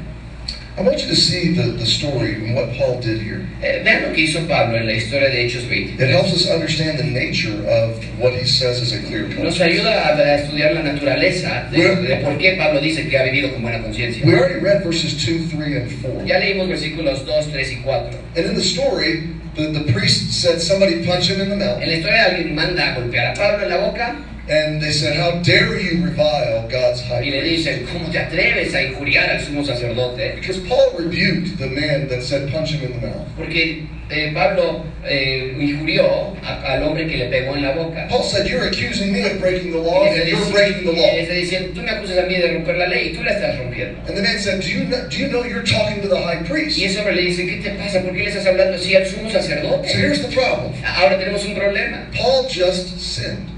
I 0.78 0.80
want 0.80 0.98
you 1.02 1.06
to 1.08 1.14
see 1.14 1.52
the, 1.52 1.72
the 1.76 1.84
story 1.84 2.34
and 2.34 2.56
what 2.56 2.72
Paul 2.78 2.98
did 2.98 3.20
here. 3.20 3.46
Eh, 3.62 3.82
vean 3.84 4.08
lo 4.08 4.14
que 4.14 4.22
hizo 4.22 4.40
Pablo 4.48 4.78
en 4.78 4.86
la 4.86 4.94
historia 4.94 5.28
de 5.28 5.44
Hechos 5.44 5.64
It 5.64 5.98
23. 5.98 6.10
helps 6.10 6.32
us 6.32 6.50
understand 6.50 6.98
the 6.98 7.04
nature 7.04 7.54
of 7.68 8.02
what 8.18 8.32
he 8.32 8.46
says 8.46 8.80
is 8.80 8.92
a 8.94 9.02
clear 9.06 9.28
Nos 9.28 9.60
ayuda 9.60 10.08
a, 10.08 10.16
a 10.16 10.38
estudiar 10.38 10.72
la 10.72 10.82
naturaleza 10.82 11.68
de, 11.70 11.94
de 11.96 12.16
por 12.24 12.38
qué 12.38 12.56
Pablo 12.56 12.80
dice 12.80 13.06
que 13.06 13.18
ha 13.18 13.22
vivido 13.22 13.52
con 13.52 13.60
buena 13.62 13.82
conciencia. 13.82 14.24
We 14.24 14.32
already 14.34 14.60
read 14.60 14.82
verses 14.82 15.14
2, 15.14 15.50
3, 15.52 15.76
and 15.76 16.02
4. 16.02 16.24
Ya 16.24 16.38
leímos 16.38 16.68
versículos 16.68 17.24
2, 17.26 17.52
3 17.52 17.70
y 17.70 17.82
4. 17.84 18.18
And 18.36 18.46
in 18.46 18.54
the 18.54 18.62
story, 18.62 19.28
the, 19.54 19.68
the 19.68 19.92
priest 19.92 20.32
said 20.32 20.60
somebody 20.60 21.04
punch 21.06 21.28
him 21.28 21.40
in 21.40 21.48
the 21.48 21.56
mouth. 21.56 21.80
En 21.80 21.88
la 21.88 21.94
historia 21.94 22.24
alguien 22.24 22.54
manda 22.54 22.92
a 22.92 22.94
golpear 22.94 23.32
a 23.32 23.34
Pablo 23.34 23.64
en 23.64 23.70
la 23.70 23.76
boca 23.78 24.16
And 24.46 24.80
they 24.82 24.92
said, 24.92 25.16
How 25.16 25.40
dare 25.42 25.78
you 25.80 26.04
revile 26.04 26.68
God's 26.68 27.00
high 27.00 27.20
priest? 27.22 27.28
y 27.28 27.30
le 27.30 27.42
dicen, 27.42 27.86
¿cómo 27.86 28.10
te 28.12 28.18
atreves 28.18 28.74
a 28.74 28.82
injuriar 28.82 29.30
al 29.30 29.40
sumo 29.40 29.64
sacerdote? 29.64 30.34
Because 30.36 30.58
Paul 30.68 30.92
rebuked 30.98 31.56
the 31.58 31.68
man 31.68 32.08
that 32.08 32.22
said 32.22 32.52
punch 32.52 32.72
him 32.72 32.84
in 32.84 33.00
the 33.00 33.06
mouth. 33.06 33.26
Porque 33.38 33.86
eh, 34.10 34.32
Pablo 34.34 34.84
eh, 35.02 35.56
injurió 35.58 36.36
a- 36.44 36.74
al 36.74 36.82
hombre 36.82 37.06
que 37.08 37.16
le 37.16 37.30
pegó 37.30 37.56
en 37.56 37.62
la 37.62 37.72
boca. 37.72 38.06
Paul 38.10 38.22
said, 38.22 38.46
You're 38.46 38.68
accusing 38.68 39.14
me 39.14 39.22
of 39.24 39.40
breaking 39.40 39.72
the 39.72 39.78
law, 39.78 40.04
and 40.04 40.28
you're 40.28 40.52
breaking 40.52 40.84
the 40.84 40.92
law. 40.92 41.08
y 41.10 41.24
le 41.24 41.34
diciendo, 41.40 41.70
tú 41.74 41.80
me 41.82 41.88
acusas 41.90 42.18
a 42.18 42.26
mí 42.26 42.36
de 42.36 42.52
romper 42.52 42.76
la 42.76 42.86
ley 42.88 43.12
y 43.12 43.16
tú 43.16 43.22
la 43.24 43.32
estás 43.32 43.58
rompiendo. 43.58 43.98
And 44.06 44.14
the 44.14 44.22
man 44.22 44.38
said, 44.38 44.60
Do 44.60 44.68
you 44.68 44.84
know, 44.84 45.08
do 45.08 45.16
you 45.16 45.28
know 45.30 45.42
you're 45.44 45.64
talking 45.64 46.02
to 46.02 46.08
the 46.08 46.20
high 46.20 46.42
priest? 46.44 46.76
Y 46.76 46.84
ese 46.84 46.98
hombre 46.98 47.14
le 47.14 47.22
dice, 47.22 47.46
¿qué 47.46 47.62
te 47.62 47.70
pasa? 47.78 48.02
¿Por 48.02 48.12
qué 48.12 48.24
le 48.24 48.28
estás 48.28 48.44
hablando 48.46 48.76
así 48.76 48.94
al 48.94 49.06
sumo 49.06 49.30
sacerdote? 49.30 49.88
So 49.88 49.96
here's 49.96 50.20
the 50.20 50.28
problem 50.36 50.74
Ahora 50.84 51.16
tenemos 51.18 51.46
un 51.46 51.54
problema. 51.54 52.08
Paul 52.14 52.46
just 52.46 52.98
sinned. 53.00 53.48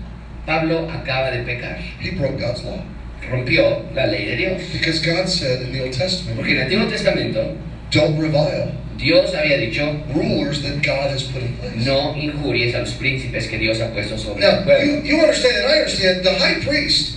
Pablo 0.47 0.88
acaba 0.90 1.30
de 1.30 1.42
pecar. 1.44 1.78
He 2.01 2.11
broke 2.12 2.38
God's 2.38 2.62
law. 2.64 2.80
Rompió 3.28 3.82
la 3.94 4.07
ley 4.07 4.24
de 4.26 4.36
Dios. 4.36 4.62
Because 4.72 5.01
God 5.01 5.28
said 5.28 5.62
in 5.62 5.72
the 5.72 5.82
Old 5.82 5.92
Testament, 5.92 6.36
Porque 6.36 6.53
en 6.53 6.59
el 6.59 6.64
Antiguo 6.66 6.88
Testamento 6.88 7.57
Don't 7.90 8.18
revile 8.18 8.72
Dios 8.97 9.34
había 9.34 9.59
dicho, 9.59 10.01
rulers 10.14 10.62
that 10.62 10.80
God 10.82 11.11
has 11.11 11.24
put 11.24 11.42
in 11.42 11.55
place. 11.59 11.84
no 11.84 12.14
injuries 12.14 12.74
a 12.74 12.78
los 12.78 12.94
príncipes 12.94 13.47
que 13.49 13.59
Dios 13.59 13.78
ha 13.80 13.88
puesto 13.92 14.16
sobre 14.16 14.40
Now, 14.40 14.59
el 14.61 14.64
pueblo. 14.64 14.84
you, 14.84 15.03
you 15.03 15.20
understand, 15.20 15.57
and 15.57 15.66
I 15.66 15.78
understand, 15.80 16.24
the 16.24 16.38
high 16.38 16.61
priest 16.64 17.16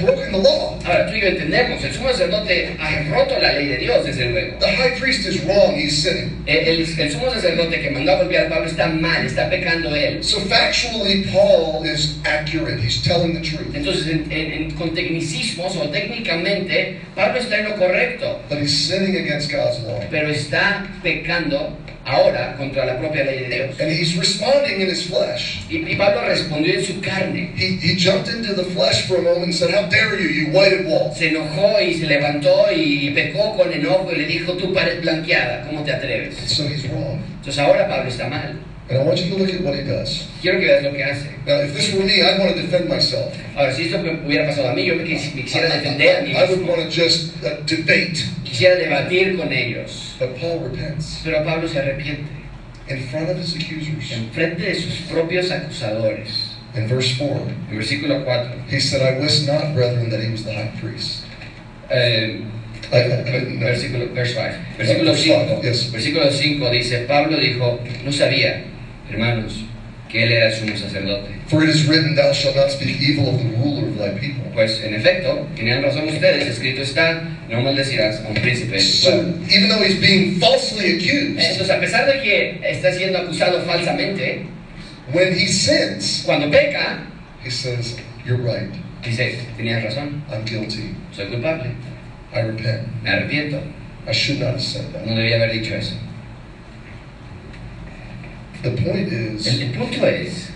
broken 0.00 0.32
the 0.32 0.38
law. 0.38 0.78
Ahora 0.84 1.06
tú 1.06 1.14
y 1.16 1.20
yo 1.20 1.28
entendemos, 1.28 1.82
el 1.82 1.92
sumo 1.94 2.08
sacerdote 2.08 2.76
ha 2.78 3.02
roto 3.14 3.38
la 3.40 3.52
ley 3.52 3.68
de 3.68 3.76
Dios, 3.78 4.04
desde 4.04 4.26
luego. 4.30 4.58
The 4.58 4.66
high 4.76 4.98
priest 4.98 5.26
is 5.26 5.42
wrong, 5.44 5.74
he's 5.76 6.02
sinning. 6.02 6.42
El, 6.46 6.56
el- 6.80 7.00
el 7.00 7.10
sumo 7.12 7.30
sacerdote 7.32 7.80
que 7.80 7.90
mandó 7.90 8.12
a 8.12 8.16
golpear 8.16 8.46
a 8.46 8.48
Pablo 8.50 8.66
está 8.66 8.88
mal, 8.88 9.24
está 9.24 9.48
pecando 9.48 9.94
él. 9.94 10.22
So 10.22 10.40
factually, 10.40 11.24
Paul 11.32 11.86
is 11.86 12.18
accurate. 12.24 12.80
He's 12.82 13.02
telling 13.02 13.32
the 13.34 13.40
truth. 13.40 13.74
Entonces, 13.74 14.06
en- 14.08 14.30
en- 14.30 14.52
en- 14.52 14.70
con 14.72 14.92
tecnicismos 14.94 15.76
o 15.76 15.88
técnicamente, 15.90 16.98
Pablo 17.14 17.38
está 17.40 17.58
en 17.58 17.70
lo 17.70 17.76
correcto, 17.76 18.40
But 18.50 18.58
he's 18.60 18.88
sinning 18.88 19.16
against 19.16 19.50
God's 19.50 19.80
law. 19.84 20.00
pero 20.10 20.28
está 20.28 20.86
pecando 21.02 21.78
ahora 22.04 22.56
contra 22.56 22.84
la 22.84 22.98
propia 22.98 23.24
ley 23.24 23.40
de 23.40 23.48
Dios. 23.48 23.80
And 23.80 23.90
he's 23.90 24.16
responding 24.16 24.80
in 24.80 24.88
his 24.88 25.06
flesh. 25.08 25.64
Y, 25.70 25.84
y 25.88 25.96
Pablo 25.96 26.22
respondió 26.22 26.74
en 26.74 26.84
su 26.84 27.00
carne. 27.00 27.52
He, 27.56 27.78
he 27.80 27.96
jumped 27.96 28.28
into 28.28 28.54
the 28.54 28.64
flesh 28.64 29.06
for 29.06 29.16
a 29.18 29.22
moment 29.22 29.44
and 29.44 29.54
said, 29.54 29.70
How 29.70 29.88
dare 29.88 30.18
you, 30.20 30.28
you 30.28 30.52
whited 30.52 30.86
wall? 30.86 31.14
Se 31.14 31.28
enojó 31.28 31.80
y 31.80 31.94
se 31.94 32.06
levantó 32.06 32.66
y 32.72 33.10
pecó 33.14 33.56
con 33.56 33.72
enojo 33.72 34.10
y 34.12 34.16
le 34.16 34.26
dijo, 34.26 34.52
tu 34.54 34.72
pared 34.72 35.00
blanqueada, 35.00 35.66
¿cómo 35.66 35.84
te 35.84 35.92
atreves? 35.92 36.36
So 36.46 36.64
he's 36.66 36.84
wrong. 36.90 37.20
Entonces 37.38 37.58
ahora 37.58 37.88
Pablo 37.88 38.08
está 38.10 38.28
mal. 38.28 38.58
And 38.90 38.98
I 39.00 39.04
want 39.04 39.18
you 39.20 39.30
to 39.30 39.36
look 39.38 39.48
at 39.48 39.62
what 39.62 39.74
he 39.74 39.82
does. 39.84 40.26
Quiero 40.42 40.58
que 40.58 40.66
veas 40.66 40.82
lo 40.82 40.92
que 40.92 41.02
hace. 41.04 41.28
Now, 41.46 41.60
if 41.62 41.72
this 41.72 41.94
were 41.94 42.04
me, 42.04 42.20
I'd 42.20 42.38
want 42.38 42.56
to 42.56 42.62
defend 42.62 42.88
myself. 42.88 43.32
Ahora, 43.56 43.72
si 43.72 43.84
esto 43.84 43.98
me 44.02 44.10
hubiera 44.26 44.44
pasado 44.46 44.68
a 44.70 44.74
mí, 44.74 44.84
yo 44.84 44.96
me, 44.96 45.04
quisiera 45.04 45.68
defender 45.68 46.16
a 46.16 46.22
mí 46.22 46.32
I 46.34 46.44
would 46.50 46.58
mismo. 46.58 46.72
want 46.76 46.82
to 46.82 46.90
just 46.90 47.32
uh, 47.44 47.62
debate. 47.64 48.18
Quisiera 48.44 48.74
debatir 48.76 49.36
con 49.38 49.52
ellos. 49.52 50.11
But 50.22 50.38
Paul 50.38 50.60
repents 50.60 51.20
Pero 51.24 51.42
Pablo 51.44 51.66
se 51.66 51.80
arrepiente 51.80 52.30
in 52.88 53.08
front 53.08 53.28
of 53.28 53.36
his 53.38 53.56
accusers. 53.56 54.12
en 54.12 54.30
frente 54.30 54.62
de 54.62 54.74
sus 54.74 54.94
propios 55.10 55.50
acusadores. 55.50 56.54
In 56.76 56.86
verse 56.86 57.16
4, 57.18 57.42
En 57.70 57.76
versículo 57.76 58.24
4. 58.24 58.64
he 58.70 58.78
said, 58.78 59.02
I 59.02 59.18
wist 59.20 59.46
not, 59.48 59.74
brethren, 59.74 60.10
that 60.10 60.20
he 60.22 60.30
was 60.30 60.44
the 60.44 60.52
high 60.54 60.72
priest. 60.80 61.24
eh, 61.90 62.38
know. 62.38 63.66
versículo, 63.66 64.14
verse 64.14 64.34
5. 64.34 64.54
Versículo 64.78 65.10
Verse 65.12 65.24
5. 65.24 65.48
five, 65.48 65.64
yes. 65.64 65.90
Versículo 65.92 66.30
5 66.30 66.70
dice, 66.70 67.04
Pablo 67.08 67.36
dijo, 67.38 67.80
no 68.04 68.12
sabía, 68.12 68.64
hermanos, 69.10 69.64
que 70.12 70.22
él 70.24 70.30
era 70.32 70.50
sumo 70.54 70.76
sacerdote. 70.76 71.30
For 71.48 71.64
it 71.64 71.70
is 71.70 71.88
written, 71.88 72.14
Thou 72.14 72.32
shalt 72.32 72.54
not 72.54 72.70
speak 72.70 73.00
evil 73.00 73.30
of 73.30 73.38
the 73.38 73.48
ruler 73.56 73.88
of 73.88 73.96
thy 73.96 74.10
people. 74.18 74.44
Pues 74.52 74.82
en 74.84 74.92
efecto, 74.94 75.48
tenían 75.56 75.82
razón 75.82 76.06
ustedes, 76.06 76.46
escrito 76.46 76.82
está, 76.82 77.22
no 77.48 77.62
maldecirás 77.62 78.20
a 78.20 78.28
un 78.28 78.34
príncipe 78.34 78.78
So 78.78 79.10
even 79.48 79.70
though 79.70 79.82
he's 79.82 79.98
being 79.98 80.38
falsely 80.38 80.96
accused, 80.96 81.38
Entonces, 81.40 81.70
a 81.70 81.80
pesar 81.80 82.06
de 82.06 82.20
que 82.20 82.60
está 82.62 82.92
siendo 82.92 83.18
acusado 83.18 83.62
falsamente, 83.64 84.44
when 85.14 85.32
he 85.32 85.46
sins, 85.46 86.22
cuando 86.26 86.50
peca, 86.50 87.06
He 87.42 87.50
says, 87.50 87.96
You're 88.24 88.36
right. 88.38 88.70
Dice, 89.02 89.36
tenías 89.56 89.82
razón, 89.82 90.22
I'm 90.30 90.44
guilty. 90.44 90.94
soy 91.10 91.26
culpable, 91.26 91.74
I 92.32 92.40
repent. 92.40 92.86
me 93.02 93.10
arrepiento, 93.10 93.60
I 94.06 94.12
should 94.12 94.38
not 94.38 94.52
have 94.52 94.62
said 94.62 94.92
no 94.92 94.98
that. 95.00 95.16
debía 95.16 95.36
haber 95.36 95.52
dicho 95.52 95.74
eso. 95.74 95.96
The 98.62 98.70
point 98.70 99.12
is, 99.12 99.46
El, 99.46 99.62
el 99.62 99.72
punto 99.74 100.04
es, 100.06 100.50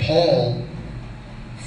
Paul, 0.00 0.66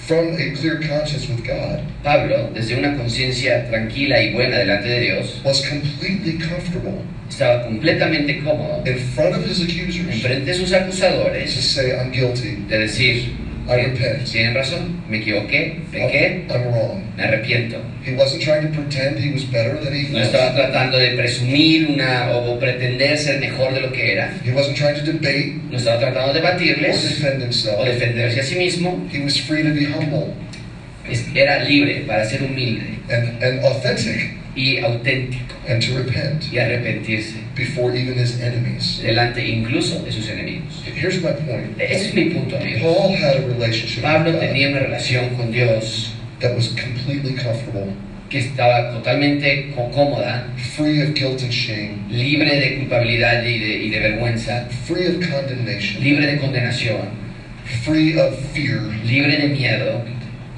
from 0.05 0.35
a 0.35 0.53
clear 0.55 0.81
conscience 0.81 1.27
with 1.29 1.45
God, 1.45 1.83
Pablo, 2.03 2.51
desde 2.53 2.77
una 2.77 2.97
conciencia 2.97 3.67
tranquila 3.69 4.21
y 4.21 4.33
buena 4.33 4.57
delante 4.57 4.87
de 4.87 4.99
Dios, 4.99 5.41
was 5.43 5.67
completely 5.67 6.37
comfortable 6.37 7.05
estaba 7.29 7.63
completamente 7.63 8.39
cómodo 8.43 8.83
in 8.85 8.97
front 8.97 9.35
of 9.35 9.43
his 9.45 9.61
accusers 9.61 10.07
enfrente 10.07 10.45
de 10.45 10.53
sus 10.53 10.69
to 10.69 10.77
acusadores 10.77 11.49
say, 11.49 11.97
I'm 11.97 12.11
guilty. 12.11 12.55
de 12.67 12.77
decir, 12.79 13.44
I 13.67 13.75
repent. 13.85 14.25
tienen 14.31 14.53
razón, 14.53 15.01
me 15.09 15.17
equivoqué, 15.17 15.81
pequé, 15.91 16.45
I'm, 16.49 16.63
wrong. 16.71 17.03
me 17.17 17.23
arrepiento. 17.23 17.81
He 18.05 18.13
wasn't 18.15 18.43
trying 18.43 18.61
to 18.61 18.69
pretend 18.73 19.17
he 19.17 19.31
was 19.33 19.43
better 19.45 19.79
than 19.83 19.93
he 19.93 20.07
No 20.11 20.19
was. 20.19 20.27
estaba 20.27 20.53
tratando 20.53 20.97
de 20.99 21.15
presumir 21.15 21.89
una 21.89 22.29
o 22.31 22.59
pretender 22.59 23.17
ser 23.17 23.39
mejor 23.39 23.73
de 23.73 23.81
lo 23.81 23.91
que 23.91 24.11
era. 24.11 24.29
He 24.45 24.51
wasn't 24.51 24.77
trying 24.77 24.95
to 24.95 25.01
debate 25.11 25.55
No 25.71 25.77
estaba 25.77 25.99
tratando 25.99 26.33
de 26.33 26.39
or 26.39 26.43
batirles 26.43 27.01
defend 27.09 27.41
o 27.41 27.45
himself. 27.45 27.85
defenderse 27.85 28.39
a 28.39 28.43
sí 28.43 28.55
mismo. 28.55 29.07
He 29.11 29.19
was 29.23 29.39
free 29.39 29.63
to 29.63 29.69
be 29.73 29.85
humble 29.85 30.33
Era 31.35 31.63
libre 31.63 32.03
para 32.07 32.25
ser 32.25 32.41
humilde 32.41 32.99
and, 33.09 33.43
and 33.43 33.59
authentic 33.63 34.35
y 34.55 34.77
auténtico 34.79 35.53
and 35.67 35.81
to 35.81 35.97
repent 35.97 36.45
y 36.51 36.57
arrepentirse 36.59 37.35
before 37.55 37.95
even 37.95 38.17
his 38.17 38.39
enemies. 38.41 39.01
delante 39.03 39.45
incluso 39.45 40.03
de 40.03 40.11
sus 40.11 40.27
enemigos. 40.29 40.83
Here's 40.95 41.21
my 41.21 41.33
point. 41.33 41.79
Ese 41.79 42.07
es 42.09 42.13
mi 42.15 42.25
punto, 42.31 42.57
amigos. 42.57 42.81
Paul 42.81 43.15
had 43.15 43.37
a 43.37 43.47
relationship 43.47 44.01
Pablo 44.03 44.31
with 44.31 44.39
God 44.39 44.47
tenía 44.47 44.69
una 44.69 44.79
relación 44.79 45.35
con 45.35 45.51
Dios 45.51 46.13
that 46.39 46.55
was 46.55 46.69
completely 46.69 47.33
comfortable, 47.35 47.93
que 48.29 48.39
estaba 48.39 48.91
totalmente 48.91 49.71
có- 49.75 49.89
cómoda, 49.91 50.47
free 50.75 51.01
of 51.01 51.13
guilt 51.13 51.41
and 51.43 51.51
shame, 51.51 52.05
libre 52.09 52.59
de 52.59 52.77
culpabilidad 52.79 53.43
y 53.43 53.57
de, 53.59 53.83
y 53.85 53.89
de 53.89 53.99
vergüenza, 53.99 54.67
free 54.87 55.07
of 55.07 55.15
condemnation, 55.29 56.01
libre 56.03 56.27
de 56.27 56.37
condenación, 56.39 57.09
free 57.83 58.17
of 58.17 58.33
fear. 58.53 58.81
libre 59.05 59.37
de 59.37 59.47
miedo. 59.49 60.03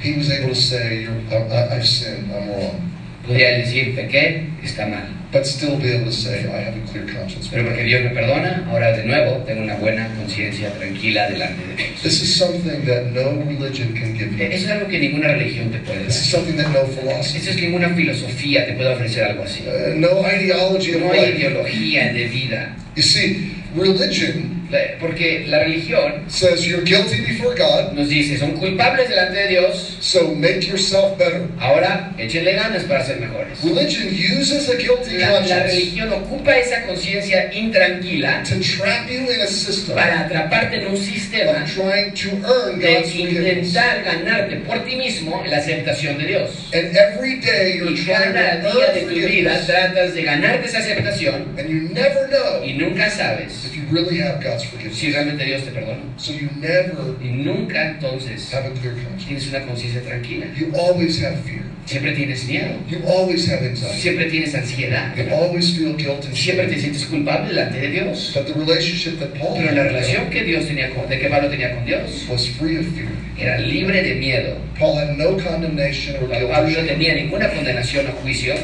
He 0.01 0.17
was 0.17 0.29
able 0.29 0.49
to 0.49 0.55
say, 0.55 1.01
You're, 1.03 1.15
I, 1.31 1.75
I've 1.77 1.85
sinned, 1.87 2.31
I'm 2.31 2.49
wrong. 2.49 2.81
Podía 3.25 3.57
decir, 3.57 3.95
pequé, 3.95 4.47
está 4.63 4.85
mal. 4.87 5.07
But 5.29 5.45
still 5.45 5.75
be 5.77 5.91
able 5.91 6.05
to 6.05 6.11
say, 6.13 6.45
I 6.47 6.61
have 6.63 6.77
a 6.77 6.87
clear 6.89 7.05
conscience. 7.13 7.49
Pero 7.51 7.65
porque 7.65 7.83
Dios 7.83 8.01
me 8.03 8.11
perdona, 8.11 8.65
ahora 8.69 8.95
de 8.95 9.03
nuevo 9.03 9.43
tengo 9.43 9.63
una 9.63 9.75
buena 9.75 10.07
conciencia 10.15 10.71
tranquila 10.71 11.29
delante 11.29 11.67
de 11.67 11.75
Dios. 11.75 12.01
This 12.01 12.21
is 12.21 12.33
something 12.37 12.85
that 12.85 13.11
no 13.11 13.31
religion 13.43 13.93
can 13.93 14.13
give 14.15 14.31
you. 14.37 14.45
Eso 14.45 14.65
es 14.67 14.71
algo 14.71 14.87
que 14.87 14.99
ninguna 14.99 15.27
religión 15.33 15.69
te 15.71 15.79
puede 15.79 15.97
dar. 15.99 16.07
This 16.07 16.21
is 16.21 16.29
something 16.31 16.55
that 16.55 16.69
no 16.71 16.83
Eso 16.83 17.01
philosophy, 17.01 17.49
es 17.49 17.55
que 17.57 17.61
ninguna 17.67 17.89
filosofía 17.89 18.65
te 18.65 18.73
puede 18.73 18.93
ofrecer 18.93 19.23
algo 19.25 19.43
así. 19.43 19.63
uh, 19.67 19.95
no 19.99 20.21
ideology 20.25 20.93
of 20.95 21.01
No 21.01 21.11
hay 21.11 21.19
life. 21.33 21.37
ideología 21.39 22.13
de 22.13 22.27
vida. 22.29 22.75
You 22.95 23.03
see, 23.03 23.51
religion 23.75 24.56
La- 24.69 24.97
Porque 24.99 25.45
la 25.47 25.59
religión 25.59 26.25
says 26.29 26.65
you're 26.65 26.83
guilty 26.83 27.21
before 27.25 27.55
God, 27.55 27.93
nos 27.93 28.09
dice, 28.09 28.37
son 28.37 28.51
culpables 28.57 29.07
delante 29.09 29.39
de 29.39 29.47
Dios, 29.49 29.97
so 30.01 30.33
make 30.35 30.67
yourself 30.67 31.17
better. 31.17 31.47
ahora 31.59 32.11
échenle 32.17 32.53
ganas 32.53 32.83
para 32.83 33.03
ser 33.05 33.19
mejores. 33.19 33.63
Religion 33.63 34.07
uses 34.39 34.69
a 34.69 34.75
guilty 34.75 35.17
La, 35.17 35.29
la 35.29 35.37
conscience 35.39 35.67
religión 35.67 36.13
ocupa 36.13 36.57
esa 36.57 36.83
conciencia 36.85 37.49
intranquila 37.53 38.43
to 38.43 38.59
trap 38.59 39.09
you 39.09 39.31
in 39.31 39.41
a 39.41 39.47
system 39.47 39.95
para 39.95 40.21
atraparte 40.21 40.77
en 40.77 40.87
un 40.87 40.97
sistema 40.97 41.51
of 41.63 41.73
trying 41.73 42.11
to 42.13 42.29
earn 42.45 42.79
de 42.79 42.93
God's 42.95 43.15
intentar 43.15 44.03
ganarte 44.03 44.57
por 44.65 44.83
ti 44.85 44.95
mismo 44.95 45.43
la 45.47 45.57
aceptación 45.57 46.17
de 46.17 46.25
Dios. 46.27 46.49
And 46.73 46.95
every 46.95 47.39
day 47.39 47.77
you're 47.77 47.91
Y 47.91 48.05
cada 48.05 48.61
to 48.61 48.77
día 48.77 48.91
de 48.93 49.01
tu 49.01 49.27
vida 49.27 49.61
tratas 49.65 50.13
de 50.13 50.23
ganarte 50.23 50.67
esa 50.67 50.79
aceptación 50.79 51.55
and 51.57 51.69
you 51.69 51.89
never 51.93 52.27
know 52.29 52.63
y 52.63 52.73
nunca 52.73 53.09
sabes 53.09 53.65
if 53.65 53.75
you 53.75 53.83
really 53.91 54.19
have 54.19 54.39
God's 54.57 54.97
si 54.97 55.11
realmente 55.11 55.45
Dios 55.45 55.63
te 55.63 55.71
perdona. 55.71 56.01
So 56.17 56.33
you 56.33 56.49
never 56.59 57.15
Y 57.21 57.29
nunca 57.29 57.91
entonces 57.91 58.53
have 58.53 58.65
a 58.67 58.71
clear 58.71 58.93
conscience. 58.95 59.25
tienes 59.25 59.47
una 59.49 59.61
conciencia 59.65 60.01
tranquila. 60.01 60.47
You 60.57 60.71
always 60.75 61.23
have 61.23 61.37
fear. 61.43 61.61
Siempre 61.85 62.11
tienes 62.13 62.43
miedo, 62.45 62.75
You 62.89 62.99
always 63.07 63.47
have 63.49 63.65
anxiety. 63.65 64.01
siempre 64.01 64.25
tienes 64.29 64.53
ansiedad, 64.53 65.15
You 65.15 65.33
always 65.33 65.73
feel 65.77 65.95
guilt 65.95 66.25
and 66.25 66.35
siempre 66.35 66.67
te 66.67 66.77
sientes 66.79 67.05
culpable 67.05 67.47
delante 67.47 67.79
de 67.79 67.89
Dios. 67.89 68.33
But 68.35 68.45
the 68.47 68.53
relationship 68.59 69.19
that 69.19 69.29
Paul 69.39 69.55
Pero 69.57 69.71
la 69.71 69.83
relación 69.83 70.29
que 70.29 70.43
Dios 70.43 70.65
tenía 70.67 70.89
con, 70.93 71.07
de 71.07 71.17
que 71.17 71.29
Pablo 71.29 71.49
tenía 71.49 71.73
con 71.73 71.85
Dios 71.85 72.25
was 72.29 72.45
free 72.49 72.77
of 72.77 72.85
fear. 72.93 73.07
era 73.37 73.57
libre 73.59 74.03
de 74.03 74.15
miedo. 74.15 74.57
Paul 74.77 74.97
had 74.97 75.15
no 75.17 75.37
condemnation 75.37 76.17
or 76.17 76.27
Pablo 76.27 76.69
no 76.81 76.85
tenía 76.87 77.13
ninguna 77.15 77.49
condenación 77.49 78.05
o 78.07 78.11
juicio. 78.21 78.55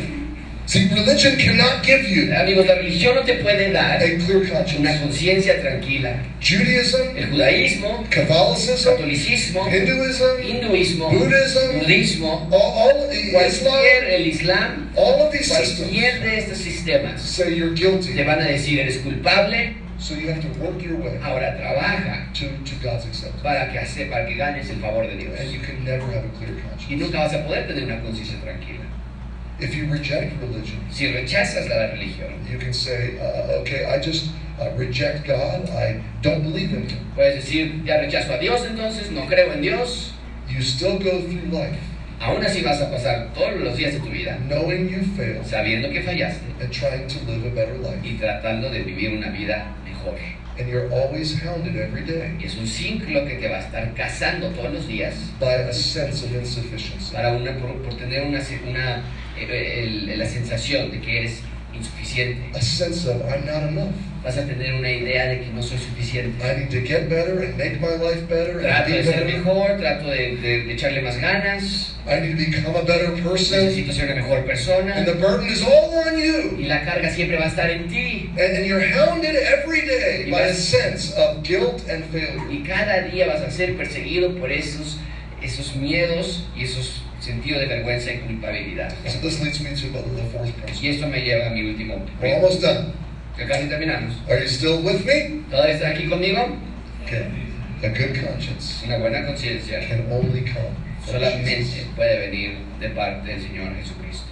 See, 0.65 0.87
religion 0.89 1.35
cannot 1.37 1.83
give 1.83 2.07
you 2.07 2.33
Amigos, 2.33 2.65
la 2.65 2.75
religión 2.75 3.15
no 3.15 3.23
te 3.23 3.33
puede 3.35 3.71
dar 3.73 3.97
a 3.97 3.99
clear 3.99 4.37
una 4.37 4.49
conscience. 4.49 4.99
conciencia 5.01 5.61
tranquila. 5.61 6.23
Judaism, 6.41 7.17
El 7.17 7.31
judaísmo, 7.31 8.05
Catholicism, 8.09 8.91
catolicismo, 8.95 9.67
Hinduism, 9.67 10.41
hinduismo, 10.41 11.09
Buddhism, 11.09 11.79
budismo, 11.79 12.47
all, 12.51 12.93
cualquier, 13.33 14.03
el 14.13 14.27
islam, 14.27 14.89
all 14.95 15.21
of 15.21 15.31
these 15.33 15.51
systems 15.53 15.79
cualquier 15.89 16.21
de 16.21 16.37
estos 16.39 16.57
sistemas 16.59 17.21
say 17.21 17.53
you're 17.55 17.75
te 17.75 17.83
guilty. 17.83 18.23
van 18.23 18.39
a 18.41 18.45
decir 18.47 18.79
eres 18.79 18.97
culpable, 18.99 19.75
So 19.99 20.15
you 20.15 20.27
have 20.29 20.41
to 20.41 20.47
work 20.59 20.81
your 20.81 20.95
way 20.97 21.17
ahora 21.23 21.55
trabaja 21.57 22.27
to, 22.33 22.47
to 22.65 22.75
God's 22.81 23.05
acceptance. 23.05 23.41
para 23.43 23.69
que, 23.71 23.79
hace, 23.79 24.05
para 24.07 24.25
que 24.25 24.35
ganes 24.35 24.69
el 24.69 24.79
favor 24.81 25.07
de 25.07 25.15
Dios. 25.17 25.39
And 25.39 25.51
you 25.51 25.59
can 25.61 25.83
never 25.85 26.03
have 26.07 26.25
a 26.25 26.29
clear 26.39 26.51
Y 26.57 26.61
conscience. 26.61 26.95
nunca 27.03 27.19
vas 27.19 27.33
a 27.33 27.45
poder 27.45 27.67
tener 27.67 27.83
una 27.85 28.01
conciencia 28.01 28.39
tranquila. 28.41 28.79
If 29.63 29.73
you 29.75 29.87
reject 29.89 30.41
religion, 30.41 30.83
Si 30.91 31.07
rechazas 31.07 31.69
la 31.69 31.87
religión, 31.95 32.45
you 32.51 32.59
can 32.59 32.73
say, 32.73 33.17
uh, 33.17 33.61
okay, 33.61 33.85
I 33.85 33.97
just 33.97 34.29
uh, 34.59 34.71
reject 34.75 35.25
God. 35.25 35.69
I 35.69 36.03
don't 36.21 36.43
believe 36.43 36.73
in 36.73 36.89
Him. 36.89 36.99
puedes 37.15 37.35
decir, 37.45 37.85
ya 37.85 37.97
rechazo 37.97 38.33
a 38.33 38.39
Dios 38.39 38.65
entonces, 38.65 39.09
no 39.11 39.25
creo 39.25 39.53
en 39.53 39.61
Dios. 39.61 40.11
You 40.49 40.61
still 40.61 40.99
go 40.99 41.21
through 41.21 41.49
life 41.49 41.79
Aún 42.19 42.43
así 42.45 42.61
vas 42.61 42.79
a 42.81 42.89
pasar 42.89 43.33
todos 43.33 43.59
los 43.59 43.75
días 43.75 43.93
de 43.93 43.99
tu 43.99 44.09
vida 44.09 44.37
knowing 44.47 44.87
you 44.87 45.03
failed 45.17 45.45
sabiendo 45.45 45.89
que 45.91 46.01
fallaste 46.01 46.45
and 46.61 46.71
trying 46.71 47.07
to 47.07 47.19
live 47.25 47.45
a 47.45 47.49
better 47.53 47.77
life. 47.79 47.99
y 48.03 48.17
tratando 48.17 48.69
de 48.69 48.83
vivir 48.83 49.11
una 49.17 49.29
vida 49.29 49.75
mejor. 49.83 50.15
And 50.57 50.69
you're 50.69 50.87
always 50.93 51.33
hounded 51.41 51.75
every 51.75 52.05
day 52.05 52.37
Y 52.39 52.45
es 52.45 52.55
un 52.55 52.67
ciclo 52.67 53.25
que 53.25 53.35
te 53.35 53.49
va 53.49 53.57
a 53.57 53.61
estar 53.61 53.93
cazando 53.93 54.49
todos 54.51 54.71
los 54.71 54.87
días 54.87 55.15
by 55.39 55.53
a 55.53 55.73
sense 55.73 56.23
of 56.25 56.31
insufficiency. 56.33 57.13
para 57.13 57.33
una, 57.33 57.51
por, 57.57 57.81
por 57.81 57.95
tener 57.95 58.21
una, 58.23 58.39
una, 58.69 59.03
el- 59.37 60.17
la 60.19 60.25
sensación 60.25 60.91
de 60.91 60.99
que 61.01 61.19
eres 61.19 61.41
insuficiente. 61.73 62.57
A 62.57 62.61
sense 62.61 63.07
of 63.09 63.21
I'm 63.29 63.45
not 63.45 63.63
enough. 63.69 63.91
Vas 64.23 64.37
a 64.37 64.45
tener 64.45 64.73
una 64.75 64.89
idea 64.89 65.25
de 65.27 65.41
que 65.41 65.47
no 65.53 65.61
soy 65.61 65.77
suficiente. 65.79 66.37
I 66.45 66.59
need 66.61 66.69
to 66.69 66.87
get 66.87 67.09
better 67.09 67.39
and 67.43 67.57
make 67.57 67.79
my 67.81 67.97
life 68.01 68.21
better 68.29 68.59
and 68.59 68.61
Trato 68.61 68.91
de 68.91 69.03
ser 69.03 69.23
better. 69.25 69.37
mejor, 69.37 69.77
trato 69.79 70.09
de, 70.09 70.37
de- 70.37 70.63
de 70.63 70.73
echarle 70.73 71.01
más 71.01 71.17
ganas, 71.19 71.95
I 72.07 72.21
need 72.21 72.37
to 72.37 72.51
become 72.51 72.75
a 72.77 72.83
better 72.83 73.11
person. 73.21 73.65
necesito 73.65 73.91
ser 73.91 74.05
una 74.05 74.21
mejor 74.21 74.45
persona. 74.45 74.95
And 74.95 75.05
the 75.05 75.15
burden 75.15 75.49
is 75.49 75.61
all 75.61 75.91
on 76.07 76.17
you. 76.17 76.55
Y 76.57 76.67
la 76.67 76.85
carga 76.85 77.09
siempre 77.09 77.37
va 77.37 77.45
a 77.45 77.49
estar 77.49 77.69
en 77.69 77.89
ti. 77.89 78.29
And, 78.37 78.55
and 78.57 78.65
you're 78.65 78.79
hounded 78.93 79.35
every 79.35 79.81
day 79.81 80.29
by 80.31 80.41
a 80.43 80.53
sense 80.53 81.13
of 81.17 81.43
guilt 81.43 81.83
and 81.89 82.05
failure. 82.05 82.39
Y 82.49 82.63
cada 82.65 83.01
día 83.01 83.27
vas 83.27 83.41
a 83.41 83.51
ser 83.51 83.75
perseguido 83.75 84.37
por 84.39 84.51
esos, 84.53 84.99
esos 85.41 85.75
miedos 85.75 86.45
y 86.55 86.63
esos 86.63 87.01
sentidos 87.23 87.61
de 87.61 87.67
vergüenza 87.67 88.11
y 88.11 88.19
culpabilidad. 88.19 88.93
So 89.07 89.19
this 89.21 89.41
leads 89.41 89.61
me 89.61 89.69
to 89.71 89.87
the 89.87 90.23
fourth 90.31 90.51
Y 90.81 90.87
esto 90.89 91.07
me 91.07 91.21
lleva 91.21 91.47
a 91.47 91.49
mi 91.51 91.61
último 91.63 91.95
We're 92.21 92.33
punto, 92.33 92.35
almost 92.35 92.61
done. 92.61 92.93
que 93.37 93.45
casi 93.47 93.67
terminamos. 93.67 94.15
Are 94.29 94.39
you 94.41 94.47
still 94.47 94.81
with 94.83 95.03
me? 95.05 95.43
¿Todavía 95.49 95.73
están 95.75 95.93
aquí 95.93 96.07
conmigo? 96.09 96.57
Okay. 97.05 97.25
A 97.83 97.89
good 97.89 98.15
conscience 98.23 98.83
Una 98.85 98.97
buena 98.97 99.25
conciencia 99.25 99.79
can 99.87 100.05
only 100.11 100.41
come 100.41 100.75
solamente 101.05 101.55
Jesus. 101.57 101.87
puede 101.95 102.29
venir 102.29 102.57
de 102.79 102.89
parte 102.89 103.27
del 103.27 103.41
Señor 103.41 103.75
Jesucristo. 103.75 104.27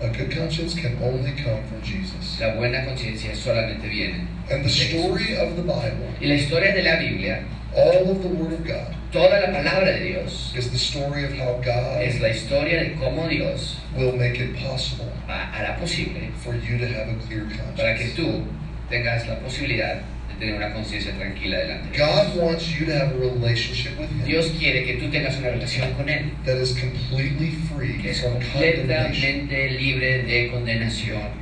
A 0.00 0.08
good 0.08 0.30
conscience 0.34 0.74
can 0.74 0.98
only 1.02 1.32
come 1.32 1.62
from 1.68 1.80
Jesus. 1.82 2.38
La 2.40 2.54
buena 2.54 2.84
conciencia 2.84 3.34
solamente 3.34 3.88
viene. 3.88 4.26
And 4.50 4.64
the 4.64 4.68
story 4.68 5.36
of 5.36 5.54
the 5.56 5.62
Bible, 5.62 6.08
Y 6.20 6.26
la 6.26 6.34
historia 6.34 6.74
de 6.74 6.82
la 6.82 6.96
Biblia, 6.96 7.44
all 7.74 8.10
of 8.10 8.22
the 8.22 8.28
Word 8.28 8.52
of 8.52 8.64
God, 8.66 8.94
toda 9.12 9.40
la 9.40 9.46
palabra 9.52 9.86
de 9.98 10.08
Dios, 10.12 10.52
is 10.56 10.70
the 10.70 10.78
story 10.78 11.24
of 11.24 11.32
how 11.32 11.58
es 12.00 12.14
God 12.16 12.22
la 12.22 12.28
historia 12.28 12.80
de 12.84 12.94
cómo 12.96 13.28
Dios 13.28 13.76
will 13.96 14.12
make 14.16 14.38
it 14.38 14.54
possible 14.56 15.10
ha- 15.26 15.50
hará 15.52 15.78
posible 15.78 16.30
for 16.42 16.54
you 16.54 16.78
to 16.78 16.86
have 16.86 17.08
a 17.08 17.14
clear 17.26 17.44
para 17.76 17.94
que 17.96 18.12
conscience. 18.12 18.16
tú 18.16 18.44
tengas 18.90 19.26
la 19.28 19.36
posibilidad 19.40 20.02
de 20.28 20.34
tener 20.38 20.54
una 20.56 20.72
conciencia 20.74 21.12
tranquila 21.16 21.58
delante 21.58 21.90
de 21.92 21.98
God 21.98 22.36
wants 22.36 22.68
you 22.78 22.84
to 22.86 22.92
have 22.92 23.12
a 23.12 23.18
relationship 23.18 23.98
with 23.98 24.08
Him 24.10 24.24
Dios 24.24 24.50
quiere 24.58 24.84
que 24.84 24.94
tú 24.98 25.10
tengas 25.10 25.36
una 25.38 25.50
relación 25.50 25.92
con 25.94 26.08
Él 26.08 26.32
that 26.44 26.56
is 26.60 26.76
completely 26.78 27.52
free 27.72 28.00
que 28.02 28.10
es 28.10 28.20
from 28.20 28.32
condemnation. 28.34 29.46
completamente 29.48 29.70
libre 29.78 30.22
de 30.24 30.50
condenación 30.50 31.41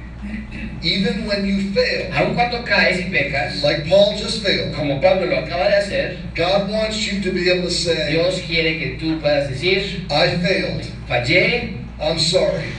Even 0.83 1.27
when 1.27 1.47
you 1.47 1.73
fail, 1.73 2.13
Aun 2.13 2.35
cuando 2.35 2.65
caes 2.65 3.01
y 3.01 3.11
pecas, 3.11 3.63
like 3.63 3.89
Paul 3.89 4.17
just 4.17 4.43
failed, 4.43 4.75
como 4.75 5.01
Pablo 5.01 5.27
lo 5.27 5.37
acaba 5.37 5.69
de 5.69 5.77
hacer, 5.77 6.17
God 6.35 6.71
wants 6.71 7.07
you 7.07 7.21
to 7.23 7.31
be 7.33 7.51
able 7.51 7.69
to 7.69 7.71
say, 7.71 8.13
Dios 8.13 8.41
quiere 8.41 8.79
que 8.79 8.99
tú 8.99 9.21
puedas 9.21 9.49
decir, 9.49 10.07
I 10.11 10.37
failed, 10.39 10.85
fallé, 11.07 11.77
I'm 12.01 12.19
sorry, 12.19 12.73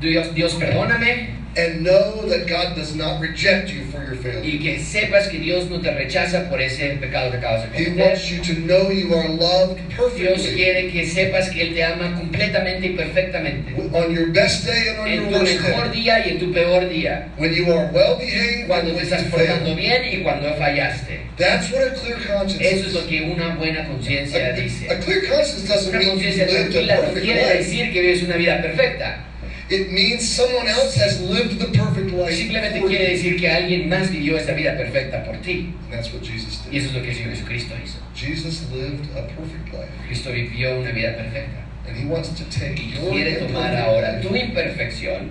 Dios, 0.00 0.34
Dios 0.34 0.54
perdóname, 0.54 1.41
and 1.56 1.82
know 1.84 2.26
that 2.28 2.46
God 2.48 2.74
does 2.74 2.94
not 2.94 3.20
reject 3.20 3.70
you 3.70 3.84
for 3.92 4.02
your 4.04 4.16
failure. 4.16 4.40
y 4.42 4.58
que 4.58 4.78
sepas 4.80 5.28
que 5.28 5.38
Dios 5.38 5.68
no 5.68 5.80
te 5.80 5.90
rechaza 5.92 6.48
por 6.48 6.60
ese 6.60 6.96
pecado 7.00 7.30
que 7.30 7.36
acabas 7.38 7.70
de 7.70 7.78
He 7.78 7.90
wants 8.00 8.30
you 8.30 8.40
to 8.42 8.54
know 8.62 8.90
you 8.90 9.14
are 9.14 9.28
loved 9.28 9.76
Dios 10.16 10.42
perfectly 10.42 10.54
quiere 10.56 10.90
que 10.90 11.06
sepas 11.06 11.50
que 11.50 11.62
Él 11.62 11.74
te 11.74 11.84
ama 11.84 12.14
completamente 12.18 12.86
y 12.86 12.96
perfectamente. 12.96 13.74
on 13.92 14.14
your 14.14 14.28
best 14.32 14.64
day 14.64 14.88
and 14.88 14.98
on 15.00 15.06
En 15.08 15.14
your 15.20 15.28
tu 15.30 15.38
worst 15.38 15.60
mejor 15.60 15.90
day. 15.92 16.00
día 16.02 16.26
y 16.26 16.30
en 16.30 16.38
tu 16.38 16.52
peor 16.52 16.88
día. 16.88 17.28
When 17.36 17.52
you 17.54 17.70
are 17.72 17.90
well 17.92 18.16
behaved 18.16 18.66
Cuando 18.68 18.94
te 18.94 19.02
estás 19.02 19.22
portando 19.24 19.74
bien 19.76 20.02
y 20.10 20.22
cuando 20.22 20.54
fallaste. 20.56 21.20
That's 21.36 21.70
what 21.70 21.82
a 21.82 21.90
clear 21.94 22.18
conscience 22.26 22.64
Eso 22.64 22.86
es 22.88 22.94
lo 22.94 23.06
que 23.06 23.22
una 23.22 23.54
buena 23.56 23.86
conciencia 23.88 24.52
dice. 24.52 24.88
A, 24.90 24.98
clear 25.00 25.20
conscience 25.28 25.68
doesn't 25.68 25.94
Una 25.94 26.04
conciencia 26.10 26.46
tranquila 26.46 26.94
a 26.94 26.96
no 26.96 27.02
perfect 27.02 27.24
quiere 27.24 27.42
life. 27.42 27.58
decir 27.58 27.92
que 27.92 28.00
vives 28.00 28.22
una 28.22 28.36
vida 28.36 28.62
perfecta. 28.62 29.24
It 29.72 29.90
means 29.90 30.28
someone 30.28 30.68
else 30.68 30.94
has 30.96 31.20
lived 31.22 31.58
the 31.58 31.66
perfect 31.72 32.10
life. 32.12 32.34
Simplemente 32.36 32.80
quiere 32.86 33.10
decir 33.16 33.38
que 33.40 33.48
alguien 33.48 33.88
más 33.88 34.10
vivió 34.10 34.36
esa 34.36 34.52
vida 34.52 34.76
perfecta 34.76 35.24
por 35.24 35.36
ti. 35.38 35.72
And 35.84 35.92
that's 35.92 36.12
what 36.12 36.22
Jesus 36.22 36.60
Y 36.70 36.72
did. 36.72 36.78
eso 36.78 36.88
es 36.88 36.94
lo 36.94 37.02
que 37.02 37.14
Jesucristo 37.14 37.74
hizo. 37.82 37.98
Jesus 38.14 38.68
lived 38.70 39.08
a 39.16 39.22
perfect 39.28 39.72
life. 39.72 39.88
Cristo 40.06 40.30
vivió 40.30 40.78
una 40.78 40.90
vida 40.92 41.16
perfecta. 41.16 41.64
And 41.88 41.96
he 41.96 42.04
wants 42.04 42.28
to 42.30 42.44
take 42.50 42.78
Y 42.78 42.92
quiere 43.10 43.36
tomar 43.40 43.74
ahora 43.74 44.20
tu 44.20 44.28
imperfección 44.36 45.30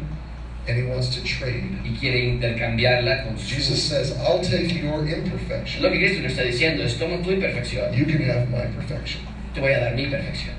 and 0.67 0.77
he 0.77 0.83
wants 0.83 1.09
to 1.15 1.21
trade. 1.23 1.63
y 1.83 1.95
quiere 1.99 2.19
intercambiarla 2.25 3.23
con 3.25 3.37
Jesus 3.37 3.81
says, 3.81 4.11
I'll 4.19 4.41
take 4.41 4.73
your 4.81 5.07
imperfection. 5.07 5.81
Lo 5.83 5.91
que 5.91 5.97
Cristo 5.99 6.21
nos 6.23 6.31
está 6.33 6.43
diciendo 6.43 6.83
es, 6.83 6.97
toma 6.97 7.21
tu 7.23 7.31
imperfección, 7.31 7.93
You 7.93 8.05
can 8.05 8.21
have 8.29 8.49
my 8.49 8.65
perfection. 8.75 9.21
te 9.53 9.59
voy 9.61 9.73
a 9.73 9.79
dar 9.79 9.95
mi 9.95 10.07
perfección. 10.07 10.55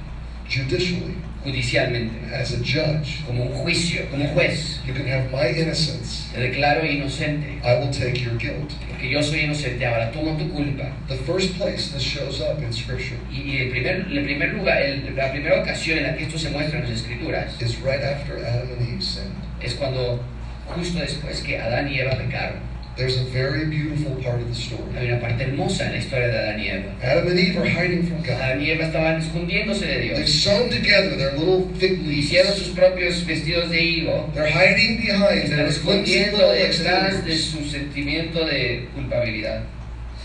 Judicially, 0.49 1.15
Judicialmente, 1.45 2.13
as 2.33 2.53
a 2.55 2.59
judge, 2.59 3.25
como 3.27 3.43
un 3.43 3.53
juicio, 3.53 4.09
como 4.11 4.25
un 4.25 4.31
juez. 4.31 4.79
you 4.87 4.95
can 4.95 5.07
have 5.09 5.31
my 5.33 5.49
innocence. 5.49 6.29
Te 6.33 6.39
declaro 6.41 6.85
inocente, 6.85 7.59
I 7.65 7.75
will 7.81 7.91
take 7.91 8.21
your 8.23 8.37
guilt. 8.39 8.71
porque 8.89 9.11
yo 9.11 9.21
soy 9.23 9.41
inocente. 9.41 9.85
Ahora 9.85 10.13
tomo 10.13 10.37
tu 10.39 10.49
culpa. 10.51 10.93
The 11.09 11.17
first 11.17 11.57
place 11.59 11.89
this 11.93 12.03
shows 12.03 12.41
up 12.41 12.63
in 12.63 12.73
Scripture 12.73 13.19
Y, 13.31 13.41
y 13.43 13.57
el, 13.63 13.71
primer, 13.71 14.07
el 14.11 14.25
primer 14.25 14.55
lugar, 14.55 14.83
el- 14.83 15.15
la 15.17 15.33
primera 15.33 15.61
ocasión 15.61 15.99
en 15.99 16.05
la 16.05 16.17
que 16.17 16.25
esto 16.25 16.39
se 16.39 16.51
muestra 16.51 16.79
en 16.79 16.85
las 16.85 16.93
Escrituras 17.01 17.61
is 17.61 17.77
right 17.83 18.03
after 18.05 18.37
Adam 18.39 18.69
and 18.79 18.89
Eve 18.89 19.03
sinned. 19.03 19.33
es 19.61 19.75
cuando, 19.75 20.23
justo 20.69 21.01
después 21.01 21.41
que 21.41 21.59
Adán 21.59 21.89
y 21.93 21.99
Eva 21.99 22.17
pecaron, 22.17 22.61
There's 22.95 23.17
a 23.17 23.25
very 23.25 23.65
beautiful 23.71 24.17
part 24.23 24.41
of 24.43 24.49
the 24.49 24.55
hay 24.55 24.77
story. 24.77 25.09
una 25.09 25.19
parte 25.19 25.45
hermosa 25.45 25.87
en 25.87 25.93
la 25.93 25.99
historia 25.99 26.29
de 26.29 26.39
Adán 26.39 26.61
y 26.61 26.69
Eva. 26.69 26.93
Adam 27.03 27.27
and 27.29 27.39
Eve 27.39 27.57
are 27.57 27.65
hiding 27.67 28.07
from 28.07 28.23
God. 28.23 28.37
Adán 28.41 28.61
y 28.61 28.71
Eva 28.71 28.85
estaban 28.85 29.17
escondiéndose 29.19 29.81
de 29.87 29.99
They've 29.99 30.17
Dios. 30.17 30.31
sewn 30.31 30.69
together 30.69 31.17
their 31.17 31.33
little 31.39 31.69
fig 31.81 32.01
Hicieron 32.05 32.49
leaves. 32.53 32.59
sus 32.59 32.69
propios 32.77 33.25
vestidos 33.27 33.71
de 33.71 33.81
higo. 33.81 34.31
They're 34.35 34.47
hiding 34.47 34.99
behind 34.99 35.45
Están 35.45 35.67
escondiendo 35.67 36.53
detrás 36.53 37.25
de 37.25 37.39
su 37.39 37.65
sentimiento 37.65 38.45
de 38.45 38.89
culpabilidad. 38.95 39.63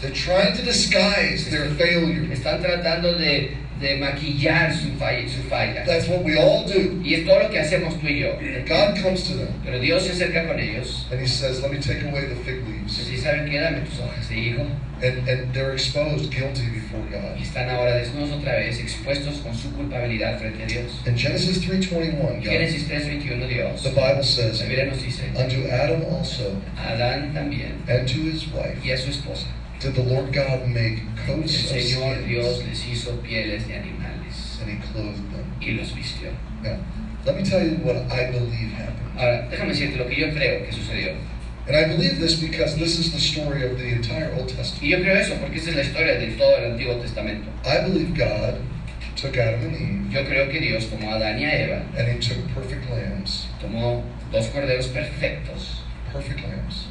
They're 0.02 0.12
trying 0.14 0.54
to 0.58 0.62
disguise 0.64 1.50
their 1.50 1.70
failure. 1.78 2.28
Están 2.34 2.62
tratando 2.62 3.18
de, 3.18 3.56
de 3.80 3.98
maquillar 3.98 4.74
su 4.74 4.90
falla, 4.98 5.28
su 5.30 5.42
falla. 5.50 5.86
That's 5.86 6.08
what 6.08 6.24
we 6.24 6.38
all 6.38 6.66
do. 6.66 7.00
Y 7.04 7.14
es 7.16 7.26
todo 7.26 7.40
lo 7.44 7.50
que 7.50 7.60
hacemos 7.60 8.00
tú 8.00 8.08
y 8.08 8.20
yo. 8.22 8.34
And 8.40 8.68
God 8.68 8.96
comes 9.02 9.24
to 9.28 9.34
them 9.36 9.54
Pero 9.64 9.80
Dios 9.80 10.04
se 10.06 10.12
acerca 10.14 10.48
con 10.48 10.60
ellos. 10.60 11.06
and 11.12 11.20
He 11.22 11.28
says, 11.28 11.62
Let 11.62 11.72
me 11.72 11.80
take 11.80 12.04
away 12.04 12.26
the 12.26 12.36
fig 12.44 12.66
leaves. 12.68 12.94
Si 12.98 13.18
saben 13.18 13.50
qué, 13.50 13.60
dame 13.62 13.82
tus 13.86 14.00
hojas 14.00 14.28
de 14.30 14.36
higo. 14.36 14.66
And, 15.00 15.28
and 15.30 15.54
they're 15.54 15.74
exposed 15.74 16.32
guilty 16.32 16.68
before 16.74 17.00
Y 17.08 17.12
God. 17.12 17.38
están 17.40 17.70
ahora 17.70 17.94
desnudos 17.98 18.32
otra 18.32 18.56
vez, 18.56 18.80
expuestos 18.80 19.38
con 19.44 19.54
su 19.54 19.72
culpabilidad 19.74 20.40
frente 20.40 20.64
a 20.64 20.66
Dios. 20.66 21.04
In 21.06 21.16
Genesis 21.16 21.60
3.21, 21.64 22.18
God, 22.18 22.44
Génesis 22.44 22.88
3:21 22.88 23.48
Dios. 23.48 23.84
the 23.84 23.90
Bible 23.92 24.24
says, 24.24 24.60
La 24.62 24.66
Biblia 24.68 24.86
nos 24.88 25.04
dice, 25.04 25.22
Unto 25.38 25.70
Adam 25.70 26.04
also 26.12 26.60
a 26.78 26.94
Adán 26.94 27.32
también 27.32 27.74
and 27.88 28.08
to 28.08 28.22
his 28.22 28.48
wife 28.48 28.80
y 28.84 28.90
a 28.90 28.98
su 28.98 29.12
esposa. 29.12 29.46
Did 29.80 29.96
the 29.96 30.04
Lord 30.04 30.34
God 30.34 30.68
make 30.68 31.04
El 31.28 31.36
coats 31.42 31.72
of 31.72 31.78
Señor 31.78 32.26
Dios 32.28 32.64
les 32.66 32.86
hizo 32.86 33.12
pieles 33.22 33.68
de 33.68 33.76
animales 33.76 34.60
and 34.62 34.72
He 34.72 34.78
clothed 34.92 35.32
them. 35.32 35.46
y 35.62 35.72
los 35.78 35.92
vistió. 35.94 36.32
Now, 36.64 36.80
let 37.26 37.36
me 37.36 37.44
tell 37.44 37.64
you 37.64 37.78
what 37.84 37.98
I 38.12 38.32
believe 38.32 38.72
happened. 38.74 39.18
Ahora, 39.18 39.48
déjame 39.50 39.70
decirte 39.74 39.98
lo 39.98 40.08
que 40.08 40.16
yo 40.16 40.28
creo 40.34 40.66
que 40.66 40.72
sucedió. 40.72 41.16
And 41.68 41.76
I 41.76 41.84
believe 41.86 42.20
this 42.20 42.36
because 42.40 42.78
this 42.78 42.98
is 42.98 43.12
the 43.12 43.20
story 43.20 43.64
of 43.64 43.78
the 43.78 43.88
entire 43.90 44.32
Old 44.38 44.48
Testament. 44.48 44.82
Y 44.82 44.88
yo 44.90 45.00
creo 45.00 45.16
eso 45.18 45.36
porque 45.42 45.58
esa 45.58 45.72
es 45.72 45.76
la 45.76 45.82
historia 45.84 46.18
de 46.18 46.28
todo 46.38 46.56
el 46.58 46.72
Antiguo 46.72 46.96
Testamento. 47.02 47.50
I 47.66 47.82
believe 47.82 48.16
God 48.18 48.62
took 49.16 49.36
Adam 49.38 49.62
and 49.62 49.76
Eve 49.76 50.14
Yo 50.14 50.24
creo 50.26 50.50
que 50.50 50.60
Dios 50.62 50.86
tomó 50.86 51.12
a 51.12 51.16
Adán 51.16 51.40
y 51.40 51.44
a 51.44 51.66
Eva, 51.66 51.86
and 51.98 52.08
He 52.08 52.20
took 52.20 52.38
perfect 52.54 52.90
lambs, 52.90 53.48
tomó 53.62 54.04
dos 54.32 54.48
corderos 54.48 54.88
perfectos 54.88 55.82
perfect 56.14 56.42
lambs. 56.42 56.87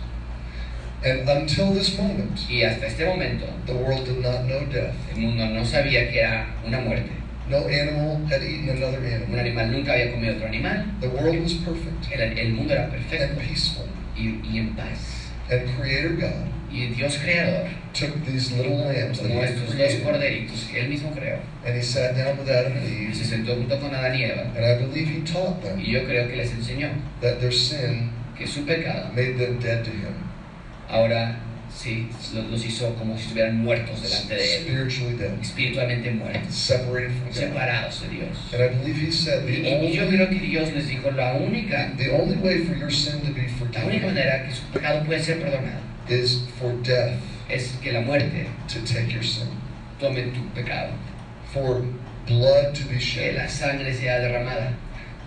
And 1.05 1.29
until 1.29 1.73
this 1.73 1.97
moment, 1.99 2.39
y 2.49 2.63
hasta 2.63 2.87
este 2.87 3.05
momento 3.05 3.47
the 3.67 3.75
world 3.75 4.05
did 4.07 4.19
not 4.23 4.45
know 4.47 4.61
death. 4.67 4.95
el 5.15 5.19
mundo 5.21 5.47
no 5.47 5.65
sabía 5.65 6.11
que 6.11 6.21
era 6.21 6.47
una 6.67 6.81
muerte. 6.81 7.11
No 7.49 7.59
animal 7.69 8.27
had 8.29 8.43
eaten 8.43 8.71
another 8.71 8.99
Un 8.99 9.07
animal. 9.07 9.39
animal 9.39 9.71
nunca 9.73 9.93
había 9.93 10.11
comido 10.11 10.35
otro 10.35 10.49
animal. 10.49 10.85
The 11.01 11.09
world 11.09 11.43
was 11.43 11.55
perfect 11.55 12.11
El, 12.13 12.37
el 12.39 12.53
mundo 12.55 12.73
era 12.75 12.85
and 12.85 12.93
perfecto 12.93 13.39
peaceful. 13.41 13.87
y, 14.17 14.41
y 14.43 14.59
en 14.59 14.75
paz. 14.75 15.31
And 15.51 15.69
Creator 15.79 16.17
God 16.17 16.49
Y 16.73 16.87
Dios 16.97 17.17
creador 17.19 17.69
took 17.95 18.25
these 18.27 18.51
little 18.51 18.79
lambs 18.79 19.21
that 19.21 19.31
estos 19.31 19.79
dos 19.79 19.95
corderitos 20.03 20.65
que 20.69 20.81
Él 20.81 20.89
mismo 20.89 21.13
creó 21.15 21.39
and 21.65 21.77
He 21.77 21.83
sat 21.83 22.17
down 22.17 22.37
with 22.37 22.49
Adam 22.51 22.73
and 22.73 22.83
y 22.83 23.15
se 23.15 23.23
Eve. 23.23 23.25
sentó 23.25 23.55
junto 23.55 23.79
con 23.79 23.95
Adán 23.95 24.17
y 24.17 24.25
Eva. 24.25 24.43
And 24.57 24.65
I 24.65 24.75
believe 24.83 25.07
He 25.09 25.21
taught 25.23 25.63
them 25.63 25.79
Y 25.79 25.93
yo 25.93 26.05
creo 26.05 26.27
que 26.27 26.35
les 26.37 26.51
enseñó 26.53 26.89
that 27.21 27.39
their 27.39 27.53
sin 27.53 28.11
que 28.37 28.47
su 28.49 28.65
pecado 28.67 29.11
made 29.15 29.39
them 29.39 29.61
dead 29.61 29.85
to 29.85 29.91
Him, 29.93 30.13
ahora 30.89 31.41
sí 31.75 32.09
los, 32.51 32.65
hizo 32.65 32.95
como 32.95 33.17
si 33.17 33.23
estuvieran 33.23 33.59
muertos 33.59 34.03
delante 34.03 34.35
de 34.35 34.57
Él, 34.57 34.89
espiritualmente 35.43 36.11
muertos, 36.13 36.55
separados 37.31 38.03
de 38.03 38.09
Dios. 38.09 38.39
Y, 39.49 39.93
yo 39.93 40.09
creo 40.09 40.29
que 40.29 40.41
Dios 40.41 40.73
les 40.73 40.89
dijo 40.89 41.11
la 41.11 41.35
única, 41.35 41.93
la 41.99 43.85
única 43.85 44.07
manera 44.07 44.47
que 44.47 44.53
su 44.55 44.63
pecado 44.73 45.05
puede 45.05 45.23
ser 45.23 45.41
perdonado 45.41 45.87
is 46.09 46.43
for 46.59 46.73
death 46.83 47.19
es 47.49 47.73
que 47.83 47.93
la 47.93 48.01
muerte 48.01 48.47
to 48.69 48.81
take 48.85 49.13
your 49.13 49.23
sin, 49.23 49.49
tome 50.01 50.33
tu 50.33 50.43
pecado, 50.55 50.93
for 51.53 51.85
blood 52.27 52.75
to 52.75 52.85
be 52.89 52.99
que 52.99 53.33
la 53.33 53.49
sangre 53.49 53.93
sea 53.95 54.19
derramada. 54.21 54.75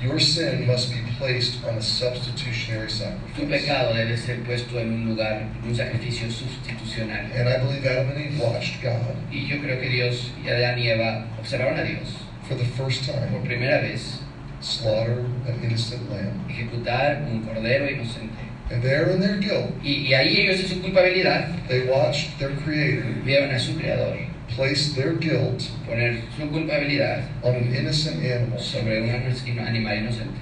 Your 0.02 0.18
sin 0.20 0.66
must 0.66 0.92
be 0.92 1.02
placed 1.18 1.62
on 1.66 1.76
a 1.76 1.82
substitutionary 1.82 2.88
Tu 2.88 2.94
sacrifice. 2.94 3.50
pecado 3.50 3.94
debe 3.94 4.18
ser 4.18 4.38
puesto 4.46 4.80
en 4.80 4.94
un 4.94 5.10
lugar, 5.10 5.42
en 5.62 5.68
un 5.68 5.76
sacrificio 5.76 6.32
sustitucional. 6.32 7.30
And 7.36 7.50
I 7.50 7.58
believe 7.60 7.86
Adam 7.86 8.08
and 8.10 8.18
Eve 8.18 8.40
watched 8.40 8.82
God 8.82 9.16
Y 9.30 9.48
yo 9.48 9.58
creo 9.58 9.80
que 9.82 9.90
Dios 9.90 10.32
y 10.42 10.48
Adán 10.50 10.80
y 10.80 10.88
Eva 10.88 11.26
observaron 11.38 11.78
a 11.80 11.84
Dios 11.84 12.16
for 12.48 12.56
the 12.56 12.64
first 12.64 13.06
por 13.06 13.14
time 13.20 13.42
primera 13.46 13.82
vez 13.82 14.20
slaughter 14.62 15.20
an 15.48 15.60
innocent 15.64 16.10
lamb. 16.10 16.48
ejecutar 16.50 17.24
un 17.30 17.44
cordero 17.44 17.90
inocente. 17.92 18.40
And 18.72 18.82
there 18.84 19.10
in 19.10 19.20
their 19.20 19.38
guilt, 19.38 19.72
Y, 19.84 20.08
y 20.08 20.14
ahí 20.14 20.42
ellos 20.42 20.62
en 20.62 20.68
su 20.70 20.82
culpabilidad 20.82 21.68
they 21.68 21.88
watched 21.90 22.38
their 22.40 22.52
Creator 22.64 23.04
vieron 23.26 23.52
a 23.54 23.60
su 23.60 23.76
creador 23.76 24.16
place 24.60 24.94
their 24.94 25.14
guilt 25.14 25.64
poner 25.88 26.22
su 26.38 26.50
culpabilidad 26.52 27.30
on 27.44 27.56
an 27.56 27.74
innocent 27.74 28.22
animal, 28.22 28.60
sobre 28.60 29.02
un 29.02 29.10
animal 29.10 29.98
inocente, 29.98 30.42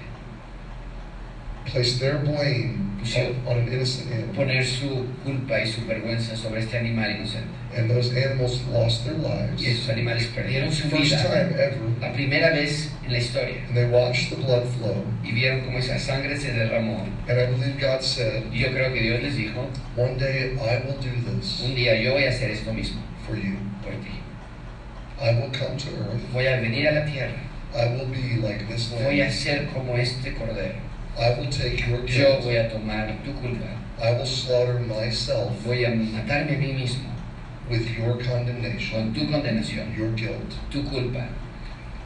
place 1.67 1.99
their 1.99 2.17
blame 2.17 2.97
on, 3.15 3.35
on 3.45 3.57
an 3.59 3.67
innocent 3.71 4.11
animal. 4.11 4.33
poner 4.35 4.65
su 4.65 5.05
culpa 5.23 5.59
y 5.61 5.67
su 5.67 5.85
vergüenza 5.85 6.35
sobre 6.35 6.61
este 6.61 6.77
animal 6.79 7.11
inocente. 7.11 7.47
And 7.77 7.91
those 7.91 8.09
animals 8.15 8.59
lost 8.71 9.03
their 9.05 9.17
lives. 9.19 9.61
Y 9.61 9.67
esos 9.67 9.89
animales 9.89 10.25
perdieron 10.33 10.71
su 10.71 10.89
First 10.89 11.11
vida 11.11 11.23
time 11.23 11.53
ever. 11.61 11.77
la 12.01 12.11
primera 12.11 12.49
vez 12.51 12.91
en 13.05 13.11
la 13.11 13.19
historia 13.19 13.57
And 13.67 13.75
they 13.75 13.85
watched 13.85 14.29
the 14.31 14.35
blood 14.37 14.65
flow. 14.79 15.03
y 15.23 15.31
vieron 15.33 15.61
cómo 15.61 15.77
esa 15.77 15.99
sangre 15.99 16.35
se 16.37 16.53
derramó. 16.53 17.05
And 17.27 17.39
I 17.39 17.45
believe 17.45 17.79
God 17.79 18.01
said, 18.01 18.45
Y 18.51 18.61
yo 18.61 18.69
creo 18.71 18.91
que 18.91 19.01
Dios 19.01 19.21
les 19.21 19.35
dijo, 19.35 19.69
One 19.95 20.17
day 20.17 20.53
I 20.55 20.81
will 20.87 20.97
do 20.97 21.11
this 21.35 21.61
un 21.63 21.75
día 21.75 22.01
yo 22.01 22.13
voy 22.13 22.23
a 22.23 22.29
hacer 22.29 22.49
esto 22.49 22.73
mismo 22.73 22.99
for 23.27 23.35
you. 23.35 23.57
I 25.19 25.33
will 25.33 25.49
come 25.51 25.77
to 25.77 25.89
earth. 25.97 26.21
Voy 26.31 26.45
a 26.47 26.57
venir 26.61 26.87
a 26.89 26.91
la 26.99 27.05
tierra, 27.05 27.39
I 27.75 27.87
will 27.95 28.07
be 28.07 28.37
like 28.41 28.67
this 28.67 28.87
voy 28.89 29.19
a 29.19 29.25
lamb. 29.25 29.31
ser 29.31 29.67
como 29.73 29.95
este 29.95 30.33
cordero. 30.35 30.75
I 31.19 31.29
will 31.39 31.49
take 31.49 31.79
your 31.87 32.05
Yo 32.05 32.39
guilt. 32.39 32.43
voy 32.43 32.55
a 32.57 32.69
tomar 32.69 33.07
tu 33.25 33.33
culpa, 33.33 33.67
I 33.99 34.11
will 34.11 34.25
slaughter 34.25 34.79
myself 34.79 35.51
voy 35.65 35.83
a 35.85 35.89
matarme 35.89 36.53
a 36.55 36.59
mí 36.59 36.73
mismo 36.73 37.09
with 37.69 37.89
your 37.97 38.17
condemnation, 38.23 38.91
con 38.91 39.13
tu 39.13 39.25
condenación, 39.31 39.97
your 39.97 40.11
guilt. 40.11 40.53
tu 40.69 40.83
culpa. 40.83 41.27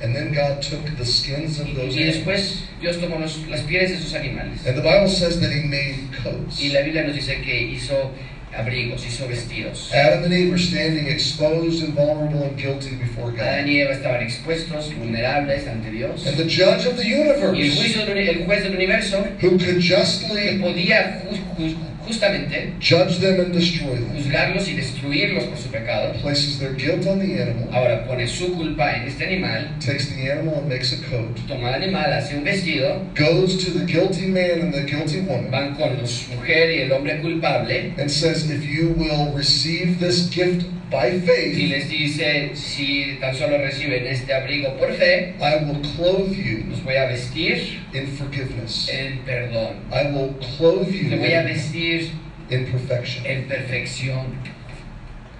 And 0.02 0.16
then 0.16 0.34
God 0.34 0.64
took 0.64 0.98
the 0.98 1.06
skins 1.06 1.60
of 1.60 1.76
those 1.76 1.96
y 1.96 2.06
después 2.06 2.62
Dios 2.80 2.98
tomó 2.98 3.20
los- 3.20 3.46
las 3.50 3.62
pieles 3.62 3.90
de 3.92 3.98
esos 3.98 4.14
animales. 4.16 4.66
And 4.66 4.76
the 4.76 4.82
Bible 4.82 5.08
says 5.10 5.40
that 5.42 5.52
He 5.52 5.62
made 5.68 6.10
coats. 6.24 6.60
Y 6.64 6.70
la 6.70 6.82
Biblia 6.82 7.04
nos 7.04 7.14
dice 7.16 7.40
que 7.44 7.54
hizo 7.76 8.10
abrigos, 8.54 9.06
hizo 9.06 9.28
vestidos. 9.28 9.92
Adam 9.94 10.24
and 10.26 10.34
Eve 10.34 10.50
were 10.52 10.58
standing 10.60 11.08
exposed 11.08 11.84
and 11.84 11.94
vulnerable 11.94 12.44
and 12.44 12.58
guilty 12.58 12.96
before 12.96 13.32
Adán 13.32 13.64
God. 13.64 13.70
y 13.70 13.80
Eva 13.82 13.92
estaban 13.94 14.22
expuestos, 14.22 14.94
vulnerables 14.96 15.68
ante 15.68 15.90
Dios. 15.92 16.26
And 16.28 16.38
the 16.38 16.46
judge 16.46 16.86
of 16.86 16.98
the 16.98 17.04
Y 17.04 17.14
el, 17.14 17.22
universe, 17.22 17.78
juicio 17.78 18.02
el 18.08 18.46
juez 18.46 18.64
del 18.64 18.76
universo 18.76 19.24
who 19.42 19.50
could 19.58 19.60
que 19.60 19.82
justly 19.82 20.60
podía 20.60 21.22
ju- 21.24 21.38
ju- 21.58 21.76
justamente 22.06 22.74
judge 22.80 23.20
them 23.20 23.40
and 23.40 23.54
destroy 23.54 23.96
them, 23.96 24.16
juzgarlos 24.16 24.68
y 24.68 24.74
destruirlos 24.74 25.46
por 25.46 25.58
su 25.58 25.70
pecado, 25.70 26.14
places 26.22 26.60
their 26.60 26.74
guilt 26.74 27.06
on 27.08 27.20
the 27.20 27.42
animal, 27.42 27.68
ahora 27.72 28.06
pone 28.06 28.28
su 28.28 28.54
culpa 28.54 28.96
en 28.96 29.08
este 29.08 29.26
animal, 29.26 29.70
takes 29.80 30.10
the 30.10 30.32
animal 30.32 30.56
and 30.56 30.70
makes 30.70 30.94
a 30.94 30.98
coat, 31.10 31.38
toma 31.48 31.70
al 31.70 31.76
animal, 31.76 32.12
hace 32.14 32.38
un 32.38 32.44
vestido, 32.44 33.02
goes 33.16 33.64
to 33.64 33.72
the 33.72 33.86
guilty 33.86 34.28
man 34.28 34.62
and 34.62 34.74
the 34.74 34.84
guilty 34.84 35.22
woman, 35.22 35.50
van 35.52 35.76
con 35.76 35.98
los 35.98 36.28
mujer 36.30 36.70
y 36.72 36.82
el 36.82 36.92
hombre 36.92 37.22
culpable. 37.22 37.94
And 37.98 38.10
says, 38.10 38.50
If 38.50 38.66
you 38.66 38.90
will 38.98 39.32
receive 39.34 40.00
this 40.00 40.30
gift 40.30 40.66
by 40.92 41.08
y 41.08 41.20
faith, 41.22 41.70
les 41.70 41.90
dice, 41.90 42.52
si 42.54 43.18
tan 43.22 43.34
solo 43.34 43.58
reciben 43.58 44.06
este 44.06 44.34
abrigo 44.34 44.76
por 44.78 44.92
fe, 44.94 45.34
I 45.40 45.64
will 45.64 45.82
clothe 45.96 46.36
you 46.36 46.66
los 46.70 46.84
voy 46.84 46.96
a 46.98 47.06
vestir 47.08 47.80
in 47.94 48.08
forgiveness. 48.08 48.90
en 48.90 49.20
perdón. 49.26 49.78
I 49.92 50.12
will 50.12 50.36
clothe 50.58 50.92
you 50.92 51.10
Le 51.10 51.18
voy 51.18 51.34
a 51.34 51.42
in, 51.42 51.48
vestir 51.48 52.12
in 52.50 52.66
perfection. 52.66 53.26
en 53.26 53.48
perfección. 53.48 54.36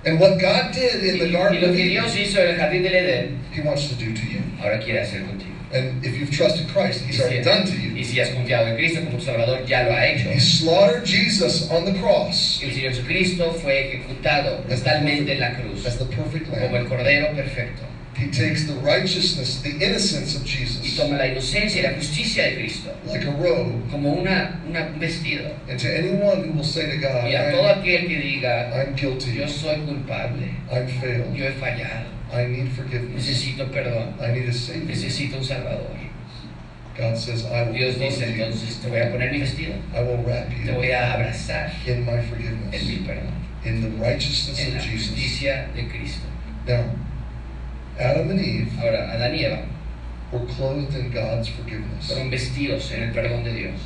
And 0.06 0.20
what 0.20 0.40
God 0.40 0.72
did 0.74 1.04
Y, 1.04 1.10
in 1.10 1.20
the 1.20 1.28
y 1.28 1.32
Garden 1.32 1.62
lo 1.62 1.74
que 1.76 1.84
Dios 1.90 2.16
hizo 2.18 2.40
en 2.42 2.48
el 2.50 2.56
jardín 2.58 2.82
del 2.84 2.94
Edén, 2.96 3.38
He 3.54 3.62
wants 3.62 3.88
to 3.90 3.96
do 3.96 4.14
to 4.14 4.22
you. 4.26 4.40
ahora 4.62 4.80
quiere 4.80 5.02
hacer 5.02 5.22
contigo. 5.26 5.51
And 5.74 6.04
if 6.06 6.18
you've 6.18 6.32
trusted 6.32 6.68
Christ, 6.68 7.02
Y 7.04 7.08
He's 7.12 7.22
already 7.22 7.44
done 7.44 7.66
to 7.66 7.72
y 7.72 7.98
you. 8.00 8.04
si 8.04 8.20
has 8.20 8.30
confiado 8.30 8.68
en 8.68 8.76
Cristo 8.76 9.00
como 9.06 9.18
tu 9.18 9.24
Salvador, 9.24 9.66
ya 9.66 9.84
lo 9.84 9.92
ha 9.94 10.06
hecho. 10.06 10.30
He 10.30 10.40
slaughtered 10.40 11.06
Jesus 11.06 11.70
on 11.72 11.86
the 11.86 11.94
cross 12.00 12.60
El 12.62 12.72
Señor 12.72 12.92
Jesucristo 12.92 13.54
fue 13.54 13.88
ejecutado 13.94 14.64
brutalmente 14.68 15.34
en 15.34 15.40
la 15.40 15.54
cruz 15.54 15.86
as 15.86 15.98
the 15.98 16.06
perfect 16.06 16.50
como 16.50 16.66
el 16.66 16.72
Lamb. 16.74 16.90
Cordero 16.90 17.34
perfecto 17.36 17.84
He 18.14 18.28
takes 18.28 18.68
the 18.68 18.74
righteousness, 18.84 19.62
the 19.64 19.70
innocence 19.84 20.36
of 20.36 20.44
y 20.44 20.48
Jesus, 20.50 20.96
toma 20.98 21.16
la 21.18 21.28
inocencia 21.28 21.80
y 21.80 21.84
la 21.84 21.94
justicia 21.96 22.44
de 22.44 22.56
Cristo 22.58 22.92
like 23.08 23.24
a 23.26 23.32
robe. 23.32 23.72
como 23.90 24.12
una, 24.14 24.60
una- 24.68 24.88
un 24.94 25.00
vestido. 25.00 25.50
And 25.70 25.80
to 25.80 25.88
anyone 25.88 26.44
who 26.44 26.52
will 26.58 26.64
say 26.64 26.86
to 26.92 26.98
God, 26.98 27.26
Y 27.30 27.34
a 27.34 27.50
todo 27.52 27.68
aquel 27.70 28.08
que 28.08 28.20
diga, 28.20 28.70
I'm 28.76 28.96
guilty, 28.96 29.38
yo 29.38 29.48
soy 29.48 29.78
culpable, 29.86 30.44
I'm 30.70 30.88
failed, 31.00 31.34
yo 31.34 31.46
he 31.48 31.52
fallado, 31.54 32.06
I 32.34 32.48
need 32.48 32.72
forgiveness, 32.72 33.28
necesito 33.28 33.70
perdón, 33.72 34.16
I 34.22 34.32
need 34.32 34.50
a 34.50 34.54
Savior. 34.54 34.86
necesito 34.86 35.38
un 35.38 35.44
Salvador. 35.44 35.98
God 36.98 37.18
says, 37.18 37.46
I 37.46 37.64
will 37.64 37.74
Dios 37.74 37.96
dice 37.96 38.22
entonces, 38.24 38.80
te 38.82 38.88
voy 38.90 39.00
a 39.00 39.12
poner 39.12 39.32
mi 39.32 39.40
vestido, 39.40 39.74
I 39.94 40.02
will 40.04 40.18
wrap 40.24 40.50
te 40.50 40.56
you 40.66 40.74
voy 40.74 40.92
a 40.92 41.14
abrazar 41.14 41.72
in 41.88 42.06
my 42.06 42.12
en 42.14 42.18
mi 42.22 42.28
forgiveness, 42.30 42.84
perdón, 43.08 43.34
in 43.66 43.82
the 43.82 43.90
righteousness 44.04 44.60
en 44.60 44.68
of 44.68 44.74
la 44.76 44.80
Jesus. 44.82 45.10
justicia 45.10 45.70
de 45.74 45.88
Cristo. 45.88 46.28
Now, 46.68 46.84
Adam 48.00 48.30
and 48.32 48.40
Eve 48.40 48.72
Ahora, 48.80 49.12
Adán 49.14 49.34
y 49.36 49.44
Eva 49.46 49.66
were 50.32 50.46
clothed 50.46 50.94
in 50.96 51.12
God's 51.12 51.50
forgiveness. 51.50 52.08
fueron 52.08 52.30
vestidos 52.30 52.92
en 52.92 53.04
el 53.04 53.14
perdón 53.14 53.44
de 53.44 53.54
Dios. 53.54 53.80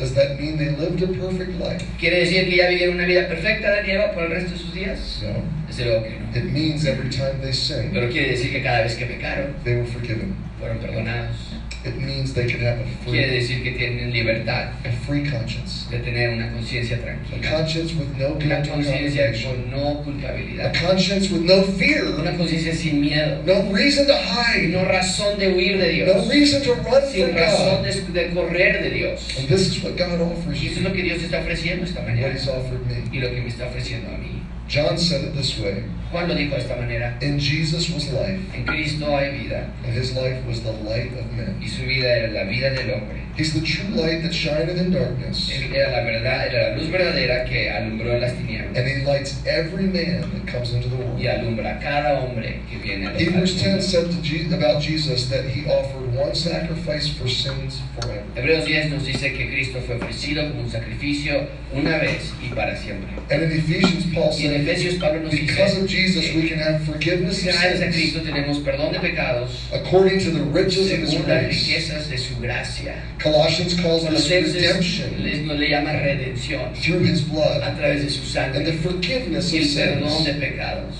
Does 0.00 0.14
that 0.14 0.40
mean 0.40 0.56
they 0.56 0.70
lived 0.70 1.02
a 1.02 1.06
perfect 1.08 1.60
life? 1.60 1.84
¿Quiere 1.98 2.20
decir 2.20 2.48
que 2.48 2.56
ya 2.56 2.68
vivieron 2.70 2.94
una 2.96 3.04
vida 3.04 3.28
perfecta 3.28 3.86
y 3.86 3.90
Eva 3.90 4.12
por 4.12 4.24
el 4.24 4.30
resto 4.30 4.52
de 4.52 4.58
sus 4.58 4.72
días? 4.72 5.22
No. 5.22 5.42
Desde 5.68 5.84
luego 5.84 6.04
que 6.04 6.10
no. 6.18 6.36
It 6.38 6.52
means 6.52 6.86
every 6.86 7.10
time 7.10 7.38
they 7.42 7.52
sinned, 7.52 7.92
Pero 7.92 8.08
quiere 8.10 8.30
decir 8.30 8.50
que 8.50 8.62
cada 8.62 8.80
vez 8.82 8.94
que 8.96 9.04
pecaron, 9.04 9.54
they 9.62 9.76
were 9.76 9.84
forgiven. 9.86 10.34
fueron 10.58 10.78
perdonados. 10.78 11.36
It 11.82 11.96
means 11.96 12.34
they 12.34 12.46
could 12.46 12.60
have 12.60 12.78
a 12.78 12.84
Quiere 13.10 13.28
free, 13.28 13.36
decir 13.40 13.62
que 13.62 13.72
tienen 13.72 14.12
libertad 14.12 14.72
a 14.84 14.92
free 15.06 15.24
conscience, 15.24 15.86
de 15.90 15.98
tener 16.00 16.28
una 16.34 16.52
conciencia 16.52 16.96
a 16.96 17.00
tranquila. 17.00 17.50
conscience 17.56 17.94
with 17.94 18.08
no 18.18 18.34
Una 18.34 18.62
conciencia 18.62 19.32
con 19.42 19.70
no 19.70 19.88
a 20.00 20.04
culpabilidad. 20.04 20.74
conscience 20.74 21.30
with 21.32 21.40
no 21.40 21.54
Una 21.64 21.72
fear, 21.78 22.36
conciencia 22.36 22.74
sin 22.74 23.00
miedo. 23.00 23.42
no 23.46 23.72
reason 23.72 24.06
to 24.06 24.12
hide, 24.14 24.68
no 24.68 24.84
razón 24.84 25.38
de 25.38 25.48
huir 25.54 25.78
de 25.78 26.04
no 26.04 26.12
Dios. 26.20 26.28
reason 26.28 26.62
to 26.62 26.74
run 26.74 27.02
Sin 27.10 27.28
from 27.28 27.36
razón 27.36 27.82
God. 27.82 28.12
de, 28.12 28.12
de 28.28 28.34
correr 28.34 28.82
de 28.82 28.90
Dios. 28.90 29.38
And 29.38 29.48
this 29.48 29.68
is 29.68 29.82
what 29.82 29.96
God 29.96 30.20
offers 30.20 30.62
Y 30.62 30.66
eso 30.66 30.80
es 30.80 30.82
lo 30.84 30.92
que 30.92 31.02
Dios 31.02 31.22
está 31.22 31.40
ofreciendo 31.40 31.84
esta 31.86 32.00
what 32.00 32.08
mañana. 32.10 32.34
He's 32.34 32.46
offered 32.46 32.84
me. 32.86 33.02
Y 33.10 33.20
lo 33.20 33.30
que 33.30 33.40
me 33.40 33.48
está 33.48 33.66
ofreciendo 33.68 34.10
a 34.10 34.18
mí. 34.18 34.39
John 34.70 34.96
said 34.96 35.24
it 35.24 35.34
this 35.34 35.58
way 35.58 35.82
Juan 36.12 36.28
lo 36.28 36.34
dijo 36.34 36.50
de 36.54 36.58
esta 36.58 36.76
manera. 36.76 37.18
In 37.20 37.38
Jesus 37.40 37.90
was 37.90 38.08
life, 38.12 38.40
En 38.54 38.64
Cristo 38.64 39.06
hay 39.16 39.30
vida. 39.36 39.68
and 39.84 39.92
His 39.92 40.14
life 40.14 40.38
was 40.46 40.60
the 40.62 40.72
light 40.72 41.12
of 41.18 41.26
men. 41.32 41.58
Y 41.60 41.66
su 41.68 41.82
vida 41.82 42.06
era 42.06 42.28
la 42.32 42.44
vida 42.44 42.70
del 42.70 42.90
hombre. 42.94 43.20
He's 43.40 43.54
the 43.54 43.62
true 43.64 43.88
light 43.96 44.22
that 44.22 44.34
shineth 44.34 44.76
in 44.76 44.90
darkness, 44.92 45.48
era 45.50 45.90
la 45.92 46.04
verdad, 46.04 46.46
era 46.52 46.70
la 46.72 46.76
luz 46.76 46.90
verdadera 46.90 47.46
que 47.48 47.70
alumbró 47.70 48.12
en 48.14 48.20
las 48.20 48.32
tinieblas. 48.34 48.76
and 48.76 48.86
He 48.86 49.02
lights 49.06 49.40
every 49.46 49.86
man 49.86 50.20
that 50.34 50.46
comes 50.46 50.74
into 50.74 50.90
the 50.90 50.96
world. 50.96 51.18
Y 51.18 51.26
alumbra 51.26 51.80
cada 51.80 52.20
hombre 52.20 52.60
que 52.68 52.78
viene 52.78 53.06
al 53.06 53.16
Hebrews 53.16 53.52
al 53.52 53.58
10 53.58 53.66
mundo. 53.66 53.82
said 53.82 54.10
to 54.10 54.54
about 54.54 54.82
Jesus 54.82 55.30
that 55.30 55.46
he 55.46 55.64
offered 55.70 56.14
one 56.14 56.34
sacrifice 56.34 57.08
for 57.08 57.28
sins 57.28 57.80
forever. 57.98 58.22
Hebreos 58.36 58.66
10 58.66 58.90
nos 58.90 59.06
dice 59.06 59.32
que 59.32 59.46
Cristo 59.48 59.80
fue 59.80 59.96
ofrecido 59.96 60.46
como 60.50 60.62
un 60.64 60.70
sacrificio 60.70 61.48
una 61.72 61.96
vez 61.98 62.32
y 62.42 62.52
para 62.54 62.76
siempre. 62.76 63.08
And 63.30 63.42
in 63.44 63.52
Ephesians, 63.52 64.04
Paul 64.12 64.34
Y 64.36 64.46
en 64.46 64.52
said, 64.52 64.60
Efesios 64.68 64.94
Pablo 65.00 65.20
nos 65.22 65.30
because 65.30 65.74
dice 65.74 65.82
of 65.82 65.88
Jesus, 65.88 66.34
we 66.34 66.48
can 66.48 66.58
have 66.58 66.84
forgiveness 66.84 67.46
of 67.46 67.54
a 67.54 67.90
Cristo 67.90 68.20
tenemos 68.20 68.58
perdón 68.58 68.92
de 68.92 69.00
pecados 69.00 69.70
according 69.72 70.18
to 70.18 70.30
the 70.30 70.42
riches 70.52 70.90
of 70.92 70.98
his 70.98 71.10
según 71.10 71.28
las 71.28 71.42
grace. 71.44 71.66
riquezas 71.66 72.08
de 72.10 72.18
su 72.18 72.34
gracia. 72.40 73.02
Colossians 73.32 73.74
calls 73.80 74.02
this 74.02 74.28
Colosenses 74.28 74.54
redemption 74.54 75.22
le 75.58 75.68
llama 75.68 75.92
redención 75.92 76.74
through 76.74 77.00
his 77.04 77.22
a 77.22 77.30
blood 77.30 77.62
través 77.76 78.02
de 78.02 78.10
su 78.10 78.38
and 78.38 78.66
the 78.66 78.72
forgiveness 78.82 79.52
of 79.52 79.60
perdón 79.60 80.24
de 80.24 80.32
sins. 80.32 80.40
pecados. 80.40 80.94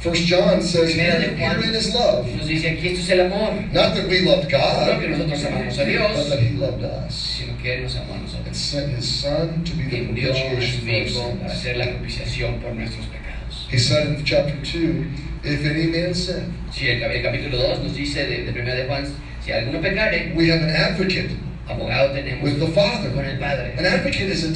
First 0.00 0.24
John 0.24 0.62
says, 0.62 0.94
de 0.94 1.00
here, 1.02 1.20
herein 1.36 1.74
is 1.74 1.94
love. 1.94 2.26
nos 2.34 2.46
dice 2.46 2.70
aquí 2.70 2.86
esto 2.88 3.00
es 3.00 3.10
el 3.10 3.20
amor. 3.26 3.52
Not 3.72 3.94
that 3.94 4.08
we 4.08 4.20
loved 4.20 4.50
No 4.50 4.58
God, 4.58 4.98
que 5.00 5.08
nosotros 5.08 5.44
amamos 5.44 5.78
a 5.78 5.84
but 5.84 6.28
that 6.30 6.38
he 6.40 6.56
loved 6.56 6.82
us. 6.84 7.14
sino 7.14 7.52
que 7.62 7.74
Él 7.74 7.82
nos 7.82 7.96
amó 7.96 8.14
a 8.14 8.46
And 8.46 8.56
sent 8.56 8.96
his 8.96 9.06
son 9.06 9.62
to 9.64 9.72
be 9.76 9.84
the 9.90 10.00
a 10.00 10.04
propitiation 10.06 11.12
for 11.12 11.20
our 11.20 11.36
para 11.36 11.50
sins. 11.50 11.52
hacer 11.52 11.76
la 11.76 11.84
propiciación 11.86 12.60
por 12.62 12.74
nuestros 12.74 13.04
pecados. 13.06 13.68
He 13.70 13.76
said 13.78 14.06
in 14.06 14.24
chapter 14.24 14.56
2, 14.62 15.04
if 15.44 15.66
any 15.66 15.86
man 15.88 16.14
sin, 16.14 16.54
Si 16.72 16.88
el, 16.88 16.98
cap- 17.00 17.10
el 17.10 17.22
capítulo 17.22 17.58
2 17.58 17.80
nos 17.84 17.94
dice 17.94 18.24
de, 18.26 18.50
de 18.50 18.58
1 18.58 18.74
de 18.74 18.86
Juan, 18.86 19.04
si 19.44 19.52
alguno 19.52 19.80
pecare, 19.82 20.32
we 20.34 20.48
have 20.48 20.62
an 20.62 20.70
advocate 20.70 21.30
abogado 21.70 22.12
tenemos 22.12 22.44
with 22.44 22.58
the 22.60 22.66
Father. 22.72 23.10
con 23.12 23.24
el 23.24 23.38
Padre. 23.38 23.74
An 23.78 23.86
advocate 23.86 24.28
is 24.32 24.44
a. 24.44 24.50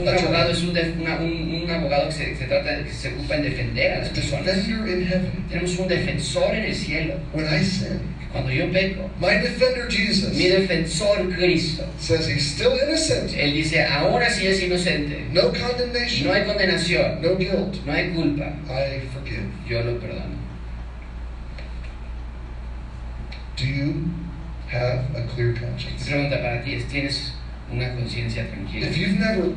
Un 0.00 0.08
abogado 0.08 0.50
es 0.50 0.62
un, 0.62 0.70
una- 1.00 1.16
un, 1.18 1.62
un 1.64 1.70
abogado 1.70 2.06
que 2.08 2.12
se, 2.14 2.36
se 2.36 2.44
trata 2.46 2.76
de- 2.76 2.84
que 2.84 2.90
se 2.92 3.08
ocupa 3.14 3.36
en 3.36 3.42
defender 3.42 3.92
a 3.92 3.98
las 4.00 4.08
personas. 4.10 4.66
in. 4.68 5.08
Tenemos 5.48 5.78
un 5.78 5.88
defensor 5.88 6.54
en 6.54 6.64
el 6.64 6.74
cielo. 6.74 7.14
When 7.32 7.46
I 7.46 7.62
sin, 7.64 8.16
Cuando 8.32 8.50
yo 8.52 8.70
peco, 8.70 9.08
my 9.18 9.38
defender 9.40 9.86
mi 9.86 9.92
Jesus 9.94 10.36
defensor 10.36 11.28
Cristo, 11.34 11.84
says 11.98 12.26
he's 12.28 12.44
still 12.44 12.72
innocent. 12.82 13.32
Él 13.34 13.54
dice, 13.54 13.82
aún 13.84 14.20
así 14.22 14.46
es 14.46 14.62
inocente. 14.62 15.24
No 15.32 15.42
No 15.44 15.52
condemnation, 15.52 16.34
hay 16.34 16.44
condenación, 16.44 17.22
no 17.22 17.36
guilt. 17.38 17.76
no 17.86 17.92
hay 17.92 18.10
culpa. 18.10 18.52
I 18.68 19.00
forgive. 19.14 19.46
Yo 19.68 19.80
lo 19.82 19.98
perdono. 19.98 20.36
Do 23.56 23.64
you 23.64 24.10
have 24.76 25.00
a 25.16 25.26
clear 25.34 25.54
conscience? 25.54 26.04
pregunta 26.08 26.40
para 26.42 26.62
ti 26.62 26.74
es, 26.74 26.86
¿tienes 26.88 27.32
una 27.72 27.92
conciencia 27.94 28.46
tranquila? 28.48 28.86
If 28.86 28.96
you've 28.96 29.18
never 29.18 29.52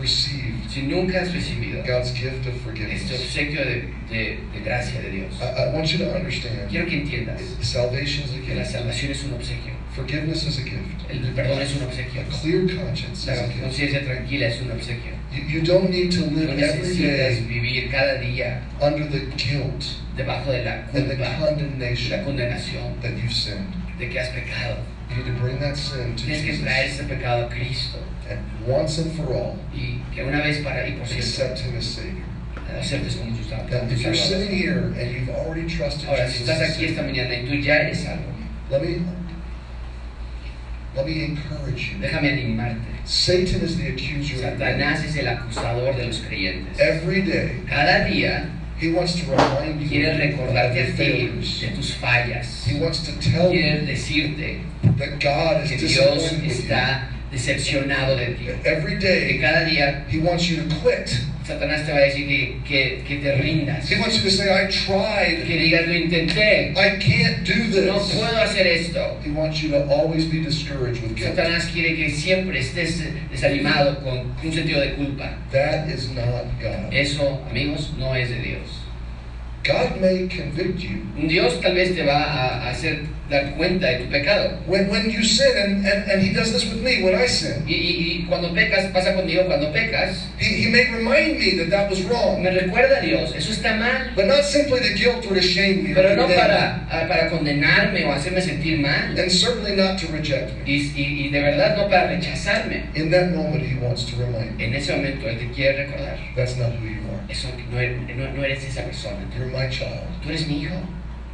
received 0.00 0.68
Si 0.68 0.82
nunca 0.82 1.20
has 1.22 1.32
recibido 1.32 1.82
God's 1.86 2.12
gift 2.12 2.46
of 2.46 2.52
este 2.54 2.60
forgiveness, 2.64 3.10
obsequio 3.12 3.64
de, 3.64 3.88
de- 4.10 4.38
de 4.52 4.60
gracia 4.62 5.00
de 5.00 5.10
Dios, 5.10 5.40
I, 5.40 5.62
I 5.62 5.72
want 5.72 5.86
you 5.90 5.98
to 6.04 6.12
understand 6.14 6.68
quiero 6.68 6.86
que 6.86 6.96
entiendas 7.00 7.40
salvation 7.62 8.24
is 8.24 8.34
a 8.34 8.40
que 8.44 8.54
la 8.54 8.62
gift, 8.62 8.72
salvación 8.76 9.10
es 9.12 9.24
un 9.24 9.32
obsequio, 9.34 9.72
forgiveness 9.94 10.44
is 10.46 10.58
a 10.58 10.62
gift, 10.64 11.08
el, 11.08 11.20
perdón 11.34 11.62
es 11.62 11.74
un 11.76 11.84
obsequio, 11.84 12.20
a 12.20 12.24
clear 12.24 12.66
conscience 12.76 13.20
is 13.20 13.26
la 13.26 13.32
a 13.44 13.46
gift. 13.48 13.60
conciencia 13.62 14.04
tranquila 14.04 14.46
es 14.48 14.60
un 14.60 14.70
obsequio. 14.72 15.12
You, 15.32 15.42
you 15.48 15.62
don't 15.62 15.88
need 15.90 16.10
to 16.12 16.26
live 16.26 16.50
every 16.50 16.62
necesitas 16.62 16.98
day 16.98 17.46
vivir 17.48 17.90
cada 17.90 18.18
día 18.20 18.60
under 18.82 19.08
the 19.08 19.26
guilt 19.36 19.82
debajo 20.16 20.52
de 20.52 20.62
la 20.62 20.72
and 20.92 21.08
the 21.08 21.16
culpa, 21.16 21.30
la 21.30 21.38
condemnation 21.46 22.24
condenación 22.24 23.00
that 23.00 23.12
you've 23.16 23.32
sinned. 23.32 23.72
De 23.98 24.08
que 24.08 24.18
has 24.20 24.28
pecado. 24.30 24.76
You 25.10 25.16
need 25.22 25.26
to 25.26 25.40
bring 25.40 25.58
that 25.60 25.76
sin 25.76 26.16
to 26.16 26.24
Tienes 26.24 26.42
que 26.44 26.58
traer 26.58 26.86
Jesus 26.88 27.00
ese 27.00 27.08
pecado 27.08 27.46
a 27.46 27.48
Cristo 27.48 27.98
and 28.28 28.40
once 28.66 28.98
and 28.98 29.12
for 29.16 29.32
all 29.32 29.56
y 29.72 30.00
que 30.14 30.22
una 30.24 30.40
vez 30.42 30.58
para 30.64 30.86
y 30.88 30.92
por 30.96 31.06
siempre 31.06 31.26
accept 31.26 31.60
Him 31.60 31.76
as 31.78 31.84
Savior. 31.84 32.24
aceptes 32.78 33.14
como 33.16 33.36
tu 33.36 33.44
sal- 33.44 33.64
Now, 33.70 33.78
como 33.78 33.88
tu 33.88 33.94
if 33.94 34.02
you're 34.02 34.14
Salvador. 34.14 34.40
sitting 34.48 34.58
here 34.58 34.78
and 34.98 35.10
you've 35.14 35.30
already 35.30 35.66
trusted 35.68 36.08
Ahora, 36.08 36.26
si 36.28 36.38
Jesus, 36.40 36.48
estás 36.48 36.60
as 36.62 36.74
aquí 36.76 36.84
esta 36.86 37.02
Savior, 37.02 37.14
mañana 37.14 37.34
y 37.34 37.46
tú 37.46 37.54
ya 37.62 37.74
eres 37.82 38.00
salvo, 38.02 38.32
let 38.70 38.82
me 38.82 38.98
let 40.96 41.06
me 41.06 41.24
encourage 41.24 41.92
you. 41.92 41.98
déjame 42.00 42.32
animarte. 42.32 42.80
Satan 43.04 43.60
is 43.62 43.76
the 43.76 43.88
accuser 43.88 44.44
of 44.48 44.58
men. 44.58 44.80
Satanás 44.80 45.04
es 45.04 45.16
el 45.16 45.28
acusador 45.28 45.94
de 45.96 46.06
los 46.06 46.20
creyentes. 46.20 46.78
Every 46.80 47.22
day, 47.22 47.60
Cada 47.68 48.04
día 48.06 48.48
He 48.78 48.92
wants 48.92 49.14
to 49.20 49.30
remind 49.30 49.80
you 49.80 49.88
quiere 49.88 50.12
of 50.12 50.20
recordarte 50.20 50.74
your 50.76 50.84
a 50.84 50.86
ti 50.88 50.92
failures. 50.92 51.60
de 51.60 51.68
tus 51.74 51.94
fallas. 51.94 52.64
He 52.66 52.78
wants 52.78 53.00
to 53.06 53.12
tell 53.20 53.50
you 53.50 53.60
Quiere 53.62 53.86
decirte 53.86 54.60
that 54.98 55.18
God 55.18 55.64
is 55.64 55.70
que 55.70 55.88
Dios 55.88 56.30
está 56.32 57.08
decepcionado 57.32 58.16
de 58.16 58.34
ti. 58.34 58.48
Every 58.64 58.98
Que 59.26 59.40
cada 59.40 59.64
día 59.64 60.04
He 60.08 60.18
wants 60.18 60.48
you 60.50 60.62
to 60.62 60.74
quit. 60.82 61.20
Satanás 61.46 61.86
te 61.86 61.92
va 61.92 61.98
a 61.98 62.02
decir 62.02 62.26
que, 62.26 62.56
que, 62.66 63.04
que 63.06 63.16
te 63.18 63.36
rindas. 63.36 63.88
He 63.90 63.96
wants 64.00 64.16
you 64.16 64.22
to 64.24 64.30
say, 64.30 64.46
I 64.50 64.66
Que 64.66 64.84
tried. 64.86 65.44
digas, 65.46 65.86
lo 65.86 65.94
intenté. 65.94 66.72
I 66.72 66.98
can't 66.98 67.44
do 67.46 67.82
No 67.86 67.98
this. 68.00 68.14
puedo 68.16 68.36
hacer 68.38 68.66
esto. 68.66 69.16
He 69.24 69.30
wants 69.30 69.62
you 69.62 69.70
to 69.70 69.86
always 69.88 70.24
be 70.26 70.40
discouraged 70.40 71.02
with 71.02 71.14
guilt. 71.14 71.36
Satanás 71.36 71.66
quiere 71.72 71.94
que 71.96 72.10
siempre 72.10 72.58
estés 72.58 73.00
desanimado 73.30 74.02
con 74.02 74.32
un 74.42 74.52
sentido 74.52 74.80
de 74.80 74.94
culpa. 74.94 75.36
That 75.52 75.88
is 75.88 76.10
not 76.10 76.46
God. 76.60 76.92
Eso, 76.92 77.40
amigos, 77.48 77.92
no 77.98 78.14
es 78.14 78.28
de 78.30 78.40
Dios. 78.40 78.82
God 79.64 80.00
may 80.00 80.28
convict 80.28 80.78
you. 80.80 81.02
Dios 81.28 81.60
tal 81.60 81.74
vez 81.74 81.94
te 81.94 82.02
va 82.04 82.22
a 82.24 82.70
hacer 82.70 83.00
dar 83.28 83.54
cuenta 83.56 83.86
de 83.88 84.04
tu 84.04 84.10
pecado. 84.10 84.58
When, 84.66 84.88
when 84.88 85.10
you 85.10 85.22
sin, 85.24 85.50
and, 85.56 85.86
and, 85.86 86.10
and 86.10 86.22
He 86.22 86.32
does 86.32 86.52
this 86.52 86.64
with 86.64 86.82
me 86.82 87.02
when 87.02 87.14
I 87.14 87.26
sin, 87.26 87.64
Y, 87.66 87.74
y- 87.74 87.96
y 88.22 88.26
cuando 88.28 88.52
pecas, 88.54 88.86
pasa 88.92 89.14
conmigo 89.14 89.46
cuando 89.46 89.72
pecas, 89.72 90.28
He, 90.38 90.62
he 90.64 90.70
may 90.70 90.84
remind 90.90 91.38
me 91.38 91.56
that 91.58 91.70
that 91.70 91.90
was 91.90 92.02
wrong. 92.04 92.42
me 92.42 92.50
recuerda 92.50 92.98
a 92.98 93.00
Dios, 93.00 93.34
eso 93.34 93.50
está 93.50 93.74
mal. 93.76 94.12
But 94.14 94.26
not 94.26 94.44
simply 94.44 94.80
to 94.80 94.94
guilt 94.94 95.26
or 95.26 95.34
to 95.34 95.42
shame 95.42 95.82
me 95.84 95.92
or 95.92 95.96
Pero 95.96 96.14
no 96.16 96.22
condemn 96.22 96.36
me. 96.36 96.36
para, 96.36 96.86
ah, 96.90 97.06
para 97.08 97.28
condenarme 97.30 98.04
o 98.04 98.12
hacerme 98.12 98.40
sentir 98.40 98.78
mal. 98.80 99.18
And 99.18 99.30
certainly 99.30 99.74
not 99.74 99.98
to 100.00 100.06
reject 100.12 100.52
me. 100.58 100.62
Y, 100.72 100.92
y- 100.94 101.26
y 101.26 101.30
de 101.30 101.40
verdad 101.42 101.76
no 101.76 101.88
para 101.88 102.08
rechazarme. 102.08 102.84
In 102.94 103.10
that 103.10 103.34
moment, 103.34 103.64
He 103.64 103.74
wants 103.82 104.04
to 104.04 104.16
remind 104.16 104.56
me 104.56 104.64
En 104.66 104.74
ese 104.74 104.92
momento 104.94 105.28
Él 105.28 105.38
te 105.38 105.48
quiere 105.50 105.86
recordar. 105.86 106.18
that's 106.36 106.56
not 106.56 106.70
who 106.78 106.86
you 106.86 107.00
are. 107.10 107.20
Eso 107.28 107.48
no 107.72 107.78
eres, 107.80 107.98
no- 108.16 108.30
no 108.32 108.44
eres 108.44 108.62
esa 108.64 108.82
persona. 108.84 109.18
You're 109.36 109.46
my 109.50 109.68
child. 109.68 110.06
Tú 110.22 110.28
eres 110.28 110.46
mi 110.46 110.62
hijo. 110.62 110.76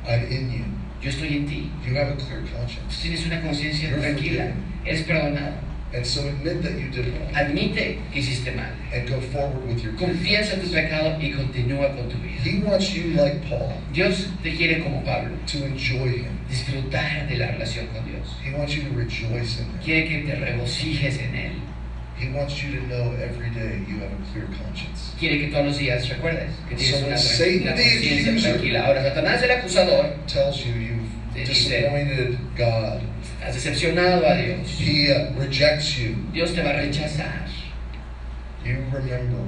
I'm 0.08 0.24
in 0.32 0.50
you. 0.50 0.64
Yo 1.02 1.10
estoy 1.10 1.36
en 1.36 1.46
ti. 1.46 1.70
You 1.86 1.96
have 1.96 2.12
a 2.12 2.16
clear 2.16 2.42
conscience. 2.56 3.02
tienes 3.02 3.26
una 3.26 3.40
conciencia 3.40 3.88
You're 3.90 4.00
tranquila. 4.00 4.44
forgiven. 4.54 4.64
Eres 4.86 5.02
perdonado. 5.02 5.54
And 5.94 6.06
so 6.06 6.26
admit 6.26 6.62
that 6.62 6.72
you 6.80 6.88
did 6.88 7.06
wrong 7.12 7.34
Admite 7.36 7.74
que 8.12 8.18
hiciste 8.20 8.50
mal. 8.56 8.72
and 8.94 9.06
go 9.06 9.20
forward 9.20 9.66
with 9.68 9.82
your 9.84 9.92
Confiesa 9.92 10.58
tu 10.58 10.68
pecado 10.72 11.18
y 11.20 11.32
continúa 11.32 11.94
con 11.94 12.08
tu 12.08 12.16
vida. 12.16 12.40
He 12.42 12.62
wants 12.64 12.94
you, 12.94 13.08
like 13.14 13.42
Paul, 13.46 13.74
Dios 13.92 14.28
te 14.42 14.56
quiere 14.56 14.82
como 14.82 15.02
Pablo. 15.04 15.36
to 15.48 15.58
enjoy 15.66 16.22
Him. 16.24 16.38
Disfrutar 16.48 17.28
de 17.28 17.36
la 17.36 17.48
relación 17.48 17.88
con 17.92 18.06
Dios. 18.10 18.26
He 18.42 18.52
wants 18.56 18.74
you 18.74 18.84
to 18.84 18.96
rejoice 18.96 19.58
in 19.60 19.66
Him. 19.66 19.80
Quiere 19.84 20.08
que 20.08 20.22
te 20.24 20.34
regocijes 20.36 21.18
en 21.18 21.34
Él. 21.34 21.52
He 22.22 22.28
wants 22.30 22.62
you 22.62 22.70
to 22.78 22.86
know 22.86 23.10
every 23.20 23.50
day 23.50 23.82
you 23.88 23.98
have 23.98 24.12
a 24.12 24.22
clear 24.32 24.46
conscience. 24.46 25.10
Quiere 25.18 25.38
que 25.40 25.50
todos 25.50 25.66
los 25.66 25.78
días 25.78 26.08
recuerdes 26.08 26.52
que 26.68 26.76
tienes 26.76 27.02
una, 27.02 27.16
conciencia 27.16 28.42
tranquila. 28.52 28.86
Ahora, 28.86 29.02
Satanás, 29.02 29.42
el 29.42 29.50
acusador, 29.50 30.14
Tells 30.28 30.64
you 30.64 30.72
you've 30.72 31.08
dice- 31.34 31.48
disappointed 31.48 32.38
God. 32.56 33.00
has 33.44 33.54
decepcionado 33.56 34.24
a 34.24 34.36
Dios. 34.36 34.78
He 34.78 35.10
uh, 35.10 35.32
rejects 35.36 35.98
you. 35.98 36.14
Dios 36.32 36.52
te 36.54 36.62
va 36.62 36.70
a 36.70 36.74
rechazar. 36.74 37.48
You 38.64 38.76
remember. 38.92 39.42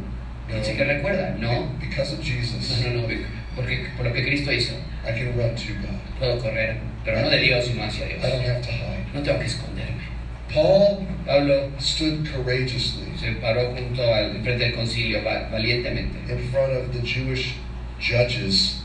Dice 0.48 0.76
que 0.76 0.84
No, 0.84 0.92
recuerda, 0.94 1.38
no. 1.38 1.68
because 1.80 2.12
of 2.12 2.20
Jesus, 2.20 2.82
No, 2.84 2.90
no, 2.90 3.08
no, 3.08 3.26
porque 3.54 3.86
por 3.96 4.04
lo 4.04 4.12
que 4.12 4.22
Cristo 4.24 4.50
hizo, 4.50 4.74
I 5.06 5.12
can 5.12 5.36
run 5.36 5.54
to 5.54 5.72
God. 5.80 6.00
puedo 6.18 6.38
correr, 6.40 6.76
pero 7.04 7.22
no 7.22 7.30
de 7.30 7.38
Dios, 7.38 7.66
sino 7.66 7.84
hacia 7.84 8.06
Dios. 8.06 8.18
I 8.24 8.30
don't 8.30 8.44
have 8.44 8.60
to 8.62 8.72
hide. 8.72 9.06
No 9.14 9.22
tengo 9.22 9.38
que 9.38 9.46
esconderme. 9.46 10.03
Paul 10.54 11.04
Pablo 11.26 11.70
stood 11.78 12.26
courageously 12.32 13.04
se 13.18 13.32
paró 13.40 13.74
junto 13.74 14.02
al 14.02 14.40
frente 14.42 14.64
del 14.64 14.74
concilio 14.74 15.22
va- 15.24 15.48
valientemente 15.50 16.16
in 16.30 16.38
front 16.50 16.72
of 16.72 16.92
the 16.92 17.00
Jewish 17.02 17.54
judges 18.00 18.80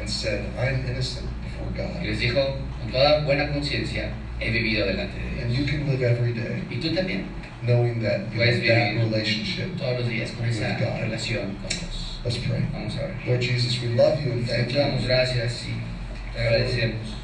and 0.00 0.08
said, 0.08 0.44
I'm 0.58 0.84
innocent 0.86 1.28
before 1.42 1.70
God. 1.76 2.02
y 2.02 2.08
les 2.08 2.18
dijo, 2.20 2.56
con 2.80 2.90
toda 2.92 3.20
buena 3.24 3.48
conciencia, 3.52 4.10
he 4.40 4.50
vivido 4.50 4.86
delante 4.86 5.16
de 5.18 5.42
And 5.42 5.52
you 5.52 5.64
can 5.64 5.86
live 5.88 6.02
every 6.02 6.32
day 6.32 6.62
Y 6.70 6.76
tú 6.80 6.92
también, 6.94 7.26
knowing 7.62 8.02
that 8.02 8.30
you 8.32 8.36
Puedes 8.38 8.56
have 8.58 8.66
that 8.66 8.92
vivir. 8.92 9.04
relationship. 9.04 9.76
todos 9.78 10.00
los 10.00 10.08
días, 10.08 10.30
con 10.32 10.46
esa 10.48 10.76
With 10.76 10.78
God. 10.80 11.00
relación 11.00 11.56
con 11.60 11.68
Dios. 11.70 12.18
Let's 12.24 12.38
pray. 12.38 12.62
Vamos 12.72 12.96
a 12.98 13.06
ver. 13.06 13.14
Lord 13.26 13.40
Jesus, 13.42 13.80
we 13.80 13.88
love 13.94 14.20
you 14.24 14.32
and 14.32 14.46
thank 14.46 14.68
Te 14.68 14.74
damos 14.78 15.02
you 15.02 15.08
gracias 15.08 15.64
y 15.66 15.74
te 16.34 16.40
agradecemos 16.40 17.14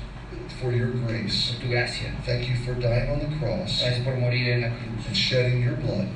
for 0.60 0.72
your 0.72 0.88
grace. 1.06 1.52
por 1.52 1.60
tu 1.62 1.68
gracia. 1.70 2.12
Thank 2.24 2.48
you 2.48 2.56
for 2.56 2.74
dying 2.74 3.08
on 3.10 3.18
the 3.20 3.36
cross 3.38 3.80
Gracias 3.82 4.04
por 4.04 4.14
morir 4.16 4.52
en 4.54 4.60
la 4.62 4.66
and 4.68 5.16
shedding 5.16 5.62
your 5.62 5.76
blood 5.76 6.08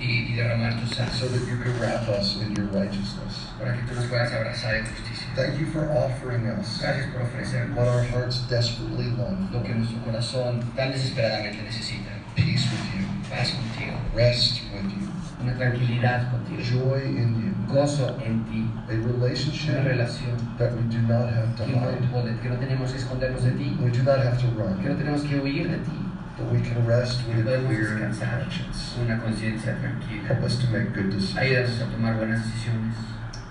y, 0.00 0.32
y 0.32 0.36
derramar 0.36 0.72
tu 0.80 0.86
so 0.94 1.28
that 1.28 1.46
you 1.46 1.56
could 1.62 1.76
wrap 1.78 2.08
us 2.08 2.40
in 2.40 2.54
your 2.56 2.66
righteousness. 2.66 3.46
para 3.58 3.74
que 3.76 3.82
tú 3.86 3.94
nos 3.94 4.06
puedas 4.06 4.32
abrazar 4.32 4.74
en 4.76 4.86
justicia. 4.86 5.26
Thank 5.36 5.60
you 5.60 5.66
for 5.66 5.90
offering 5.92 6.46
us 6.46 6.80
Gracias 6.80 7.06
por 7.12 7.22
ofrecernos 7.22 7.76
what 7.76 7.86
our 7.88 8.02
hearts 8.02 8.40
desperately 8.48 9.10
long 9.16 9.48
lo 9.52 9.62
que 9.62 9.74
nuestro 9.74 9.98
corazón 10.04 10.64
tan 10.74 10.92
desesperadamente 10.92 11.62
necesita. 11.62 12.10
peace 12.34 12.64
with 12.70 13.00
you, 13.00 13.06
Paz 13.30 13.50
contigo, 13.52 13.94
rest 14.14 14.62
with 14.72 14.90
you, 14.90 15.08
una 15.42 15.54
tranquilidad 15.54 16.30
contigo, 16.30 16.60
joy 16.62 17.02
in 17.16 17.34
you, 17.40 17.72
gozo 17.74 18.16
en 18.24 18.44
ti, 18.44 18.70
a 18.88 18.92
una 18.94 19.06
relationship 19.12 19.84
relación 19.84 20.36
that 20.58 20.72
we 20.74 20.82
do 20.88 21.00
not 21.02 21.28
have 21.32 21.54
to 21.56 21.64
que 21.64 21.72
no, 21.72 21.80
hide. 21.90 22.08
pode- 22.12 22.40
que 22.40 22.48
no 22.48 22.56
tenemos 22.56 22.90
que 22.92 22.98
escondernos 22.98 23.42
de 23.44 23.52
ti, 23.52 23.76
We 23.80 23.90
do 23.90 24.02
not 24.02 24.18
have 24.18 24.36
to 24.38 24.46
que 24.48 24.54
no 24.56 24.64
run, 24.64 24.96
tenemos 24.98 25.22
que 25.22 25.36
huir 25.40 25.68
de 25.70 25.78
ti, 25.78 25.98
but 26.36 26.52
we 26.52 26.60
can 26.60 26.86
rest 26.86 27.20
with 27.28 27.46
a 27.48 27.58
clear 27.66 27.98
conscience. 27.98 28.94
con 28.96 29.04
una 29.06 29.18
conciencia 29.20 29.76
tranquila. 29.78 30.28
Help 30.28 30.44
us 30.44 30.58
to 30.58 30.66
make 30.70 30.92
good 30.92 31.12
Ayúdanos 31.12 31.36
decisions. 31.36 31.80
a 31.82 31.86
tomar 31.90 32.16
buenas 32.16 32.40
decisiones. 32.44 32.94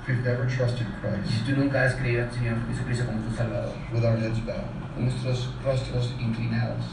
If 0.02 0.16
we've 0.16 0.24
never 0.26 0.48
trusted 0.48 0.88
Y 0.88 1.30
si 1.30 1.44
Christ, 1.44 1.46
tú 1.46 1.56
nunca 1.56 1.84
has 1.86 1.94
creído 1.96 2.24
en 2.24 2.32
Señor 2.32 2.56
Jesucristo 2.68 3.06
como 3.06 3.20
tu 3.22 3.36
Salvador, 3.36 3.74
with 3.94 4.04
our 4.04 4.18
heads 4.18 4.40
bowed, 4.46 4.66
con 4.96 5.06
nuestros 5.06 5.54
rostros 5.64 6.14
inclinados, 6.20 6.84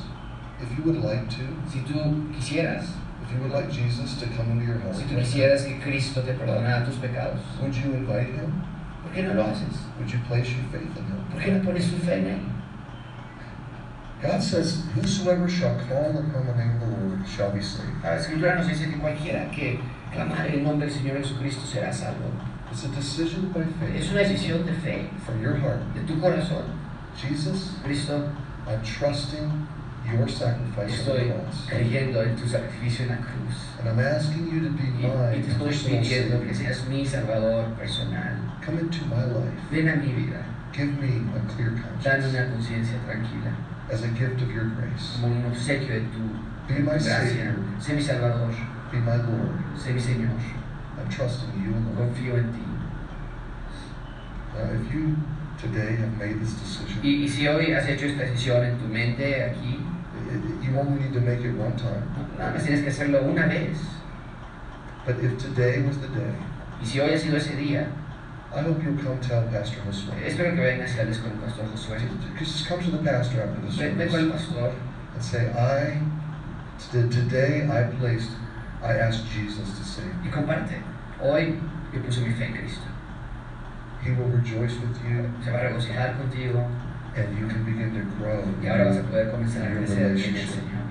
if 0.60 0.68
you 0.76 0.84
would 0.84 1.02
like 1.02 1.26
to, 1.28 1.42
si 1.70 1.80
tú 1.80 2.30
quisieras, 2.34 2.84
if 3.26 3.34
you 3.34 3.42
would 3.42 3.52
like 3.52 3.70
Jesus 3.70 4.18
to 4.20 4.26
come 4.36 4.50
into 4.52 4.64
your 4.64 4.78
heart, 4.78 4.94
si 4.96 5.02
tú 5.04 5.16
quisieras 5.16 5.64
que 5.66 5.78
Cristo 5.82 6.22
te 6.22 6.32
perdonara 6.32 6.84
tus 6.84 6.96
pecados, 6.96 7.40
would 7.60 7.74
you 7.74 7.92
invite 7.92 8.28
him? 8.34 8.62
¿por 9.02 9.12
qué 9.14 9.22
no 9.22 9.34
lo 9.34 9.44
haces? 9.44 9.76
Would 9.98 10.10
you 10.10 10.18
place 10.28 10.48
your 10.50 10.64
faith 10.70 10.96
in 10.96 11.04
him? 11.04 11.24
¿Por 11.30 11.40
qué 11.40 11.52
no 11.52 11.62
pones 11.64 11.90
tu 11.90 11.96
fe 11.98 12.18
en 12.18 12.26
Él? 12.26 12.40
God 14.22 14.42
says, 14.42 14.82
Whosoever 14.94 15.48
shall 15.48 15.78
call 15.88 16.10
upon 16.10 16.46
the 16.46 16.54
name 16.54 16.76
of 16.76 16.80
the 16.80 16.86
Lord 17.06 17.28
shall 17.28 17.50
be 17.52 17.60
saved. 17.62 18.02
La 18.02 18.16
Escritura 18.16 18.56
nos 18.56 18.66
dice 18.66 18.90
que 18.90 18.98
cualquiera 18.98 19.50
que 19.52 19.78
clamare 20.12 20.54
el 20.54 20.62
nombre 20.62 20.86
del 20.88 20.96
Señor 20.96 21.18
Jesucristo 21.18 21.66
será 21.66 21.92
salvo. 21.92 22.32
It's 22.72 22.84
a 22.84 22.88
decision 22.88 23.52
by 23.52 23.60
Es 23.94 24.08
faith 24.08 24.12
una 24.12 24.20
decisión 24.22 24.64
de 24.64 24.72
fe, 24.72 25.10
from 25.24 25.42
your 25.42 25.56
heart. 25.56 25.80
de 25.94 26.00
tu 26.06 26.18
corazón. 26.18 26.64
Jesus, 27.16 27.74
Cristo, 27.84 28.30
I'm 28.66 28.82
trusting 28.82 29.66
your 30.12 30.28
sacrifice 30.28 31.08
on 31.08 31.16
the 31.16 31.34
cross. 31.34 31.66
creyendo 31.68 32.22
en 32.22 32.36
tu 32.36 32.46
sacrificio 32.48 33.04
en 33.04 33.10
la 33.10 33.16
cruz. 33.18 33.54
And 33.80 33.88
I'm 33.88 33.98
asking 33.98 34.48
you 34.50 34.60
to 34.64 34.70
be 34.70 34.84
Y, 34.84 35.06
my 35.06 35.34
y 35.36 35.42
te 35.42 35.50
estoy 35.52 35.74
pidiendo 36.00 36.40
que 36.46 36.54
seas 36.54 36.86
mi 36.88 37.04
Salvador 37.04 37.74
personal. 37.78 38.36
Come 38.64 38.80
into 38.80 39.04
my 39.06 39.24
life. 39.24 39.58
Ven 39.70 39.88
a 39.88 39.96
mi 39.96 40.12
vida, 40.12 40.44
Give 40.72 40.92
me 41.00 41.22
a 41.34 41.40
clear 41.52 41.70
dame 41.70 41.82
conscience 41.82 42.26
una 42.30 42.50
conciencia 42.50 42.98
tranquila, 43.06 43.52
as 43.90 44.02
a 44.02 44.08
gift 44.08 44.42
of 44.42 44.50
your 44.52 44.64
grace. 44.76 45.18
como 45.20 45.34
un 45.34 45.44
obsequio 45.46 45.94
de 45.94 46.00
tu 46.12 46.22
Be 46.68 46.80
my 46.80 46.92
gracia. 46.98 47.28
Savior. 47.28 47.54
Sé 47.80 47.94
mi 47.94 48.02
Salvador, 48.02 48.50
Be 48.92 48.98
my 48.98 49.16
Lord. 49.16 49.54
sé 49.76 49.92
mi 49.94 50.00
Señor, 50.00 50.36
I'm 50.98 51.08
trusting 51.08 51.52
you 51.62 51.70
alone. 51.70 51.94
confío 51.96 52.36
en 52.36 52.52
ti. 52.52 52.62
Now, 54.54 54.70
if 54.72 54.92
you 54.92 55.16
today 55.60 55.96
have 55.96 56.16
made 56.18 56.40
this 56.40 56.54
decision, 56.54 57.00
Y, 57.04 57.24
y 57.24 57.28
si 57.28 57.46
hoy 57.46 57.72
has 57.72 57.86
hecho 57.88 58.06
esta 58.06 58.22
decisión 58.24 58.64
en 58.64 58.78
tu 58.78 58.86
mente 58.88 59.44
aquí, 59.44 59.78
you 60.62 60.78
only 60.78 61.02
need 61.02 61.12
to 61.12 61.20
make 61.20 61.40
it 61.40 61.54
one 61.56 61.76
time. 61.76 62.02
nada 62.38 62.52
más 62.52 62.64
tienes 62.64 62.82
que 62.82 62.90
hacerlo 62.90 63.22
una 63.22 63.46
vez. 63.46 63.78
But 65.06 65.22
if 65.22 65.38
today 65.38 65.82
was 65.82 65.98
the 65.98 66.08
day, 66.08 66.34
Y 66.80 66.84
si 66.86 67.00
hoy 67.00 67.14
ha 67.14 67.18
sido 67.18 67.36
ese 67.36 67.54
día, 67.56 67.86
I 68.54 68.60
hope 68.60 68.82
you'll 68.82 68.96
come 69.02 69.18
tell 69.20 69.42
Pastor 69.50 69.80
Josué. 69.86 70.26
espero 70.26 70.54
que 70.54 70.60
vengas 70.62 70.94
y 70.96 71.00
hables 71.00 71.18
con 71.18 71.30
el 71.32 71.38
pastor 71.38 71.66
Josué. 71.72 71.98
Just 72.38 72.68
come 72.68 72.82
to 72.82 72.90
the 72.90 72.98
pastor 72.98 73.42
after 73.42 73.60
the 73.60 73.76
Ven, 73.76 73.96
ven 73.98 74.08
con 74.08 74.20
el 74.20 74.30
pastor 74.30 74.72
and 75.14 75.22
say, 75.22 75.46
I, 75.52 76.00
today 76.90 77.66
I 77.70 77.84
placed, 77.98 78.30
I 78.82 78.92
asked 78.98 79.24
Jesus 79.30 79.78
to 79.78 79.84
save 79.84 80.12
y 80.22 80.26
me. 80.26 80.30
comparte. 80.30 80.82
Hoy 81.20 81.58
yo 81.94 82.00
puse 82.02 82.20
mi 82.20 82.32
fe 82.34 82.44
en 82.46 82.52
Cristo. 82.54 82.84
He 84.02 84.10
will 84.12 84.28
rejoice 84.28 84.74
with 84.78 84.96
you 85.02 85.28
Se 85.42 85.50
va 85.50 85.58
a 85.58 85.62
regocijar 85.62 86.16
contigo 86.16 86.64
y 88.62 88.66
ahora 88.66 88.84
vas 88.84 88.98
a 88.98 89.02
poder 89.02 89.30
comenzar 89.30 89.66
a 89.66 89.74
crecer 89.76 90.02
en 90.02 90.36
el 90.36 90.48
Señor. 90.48 90.86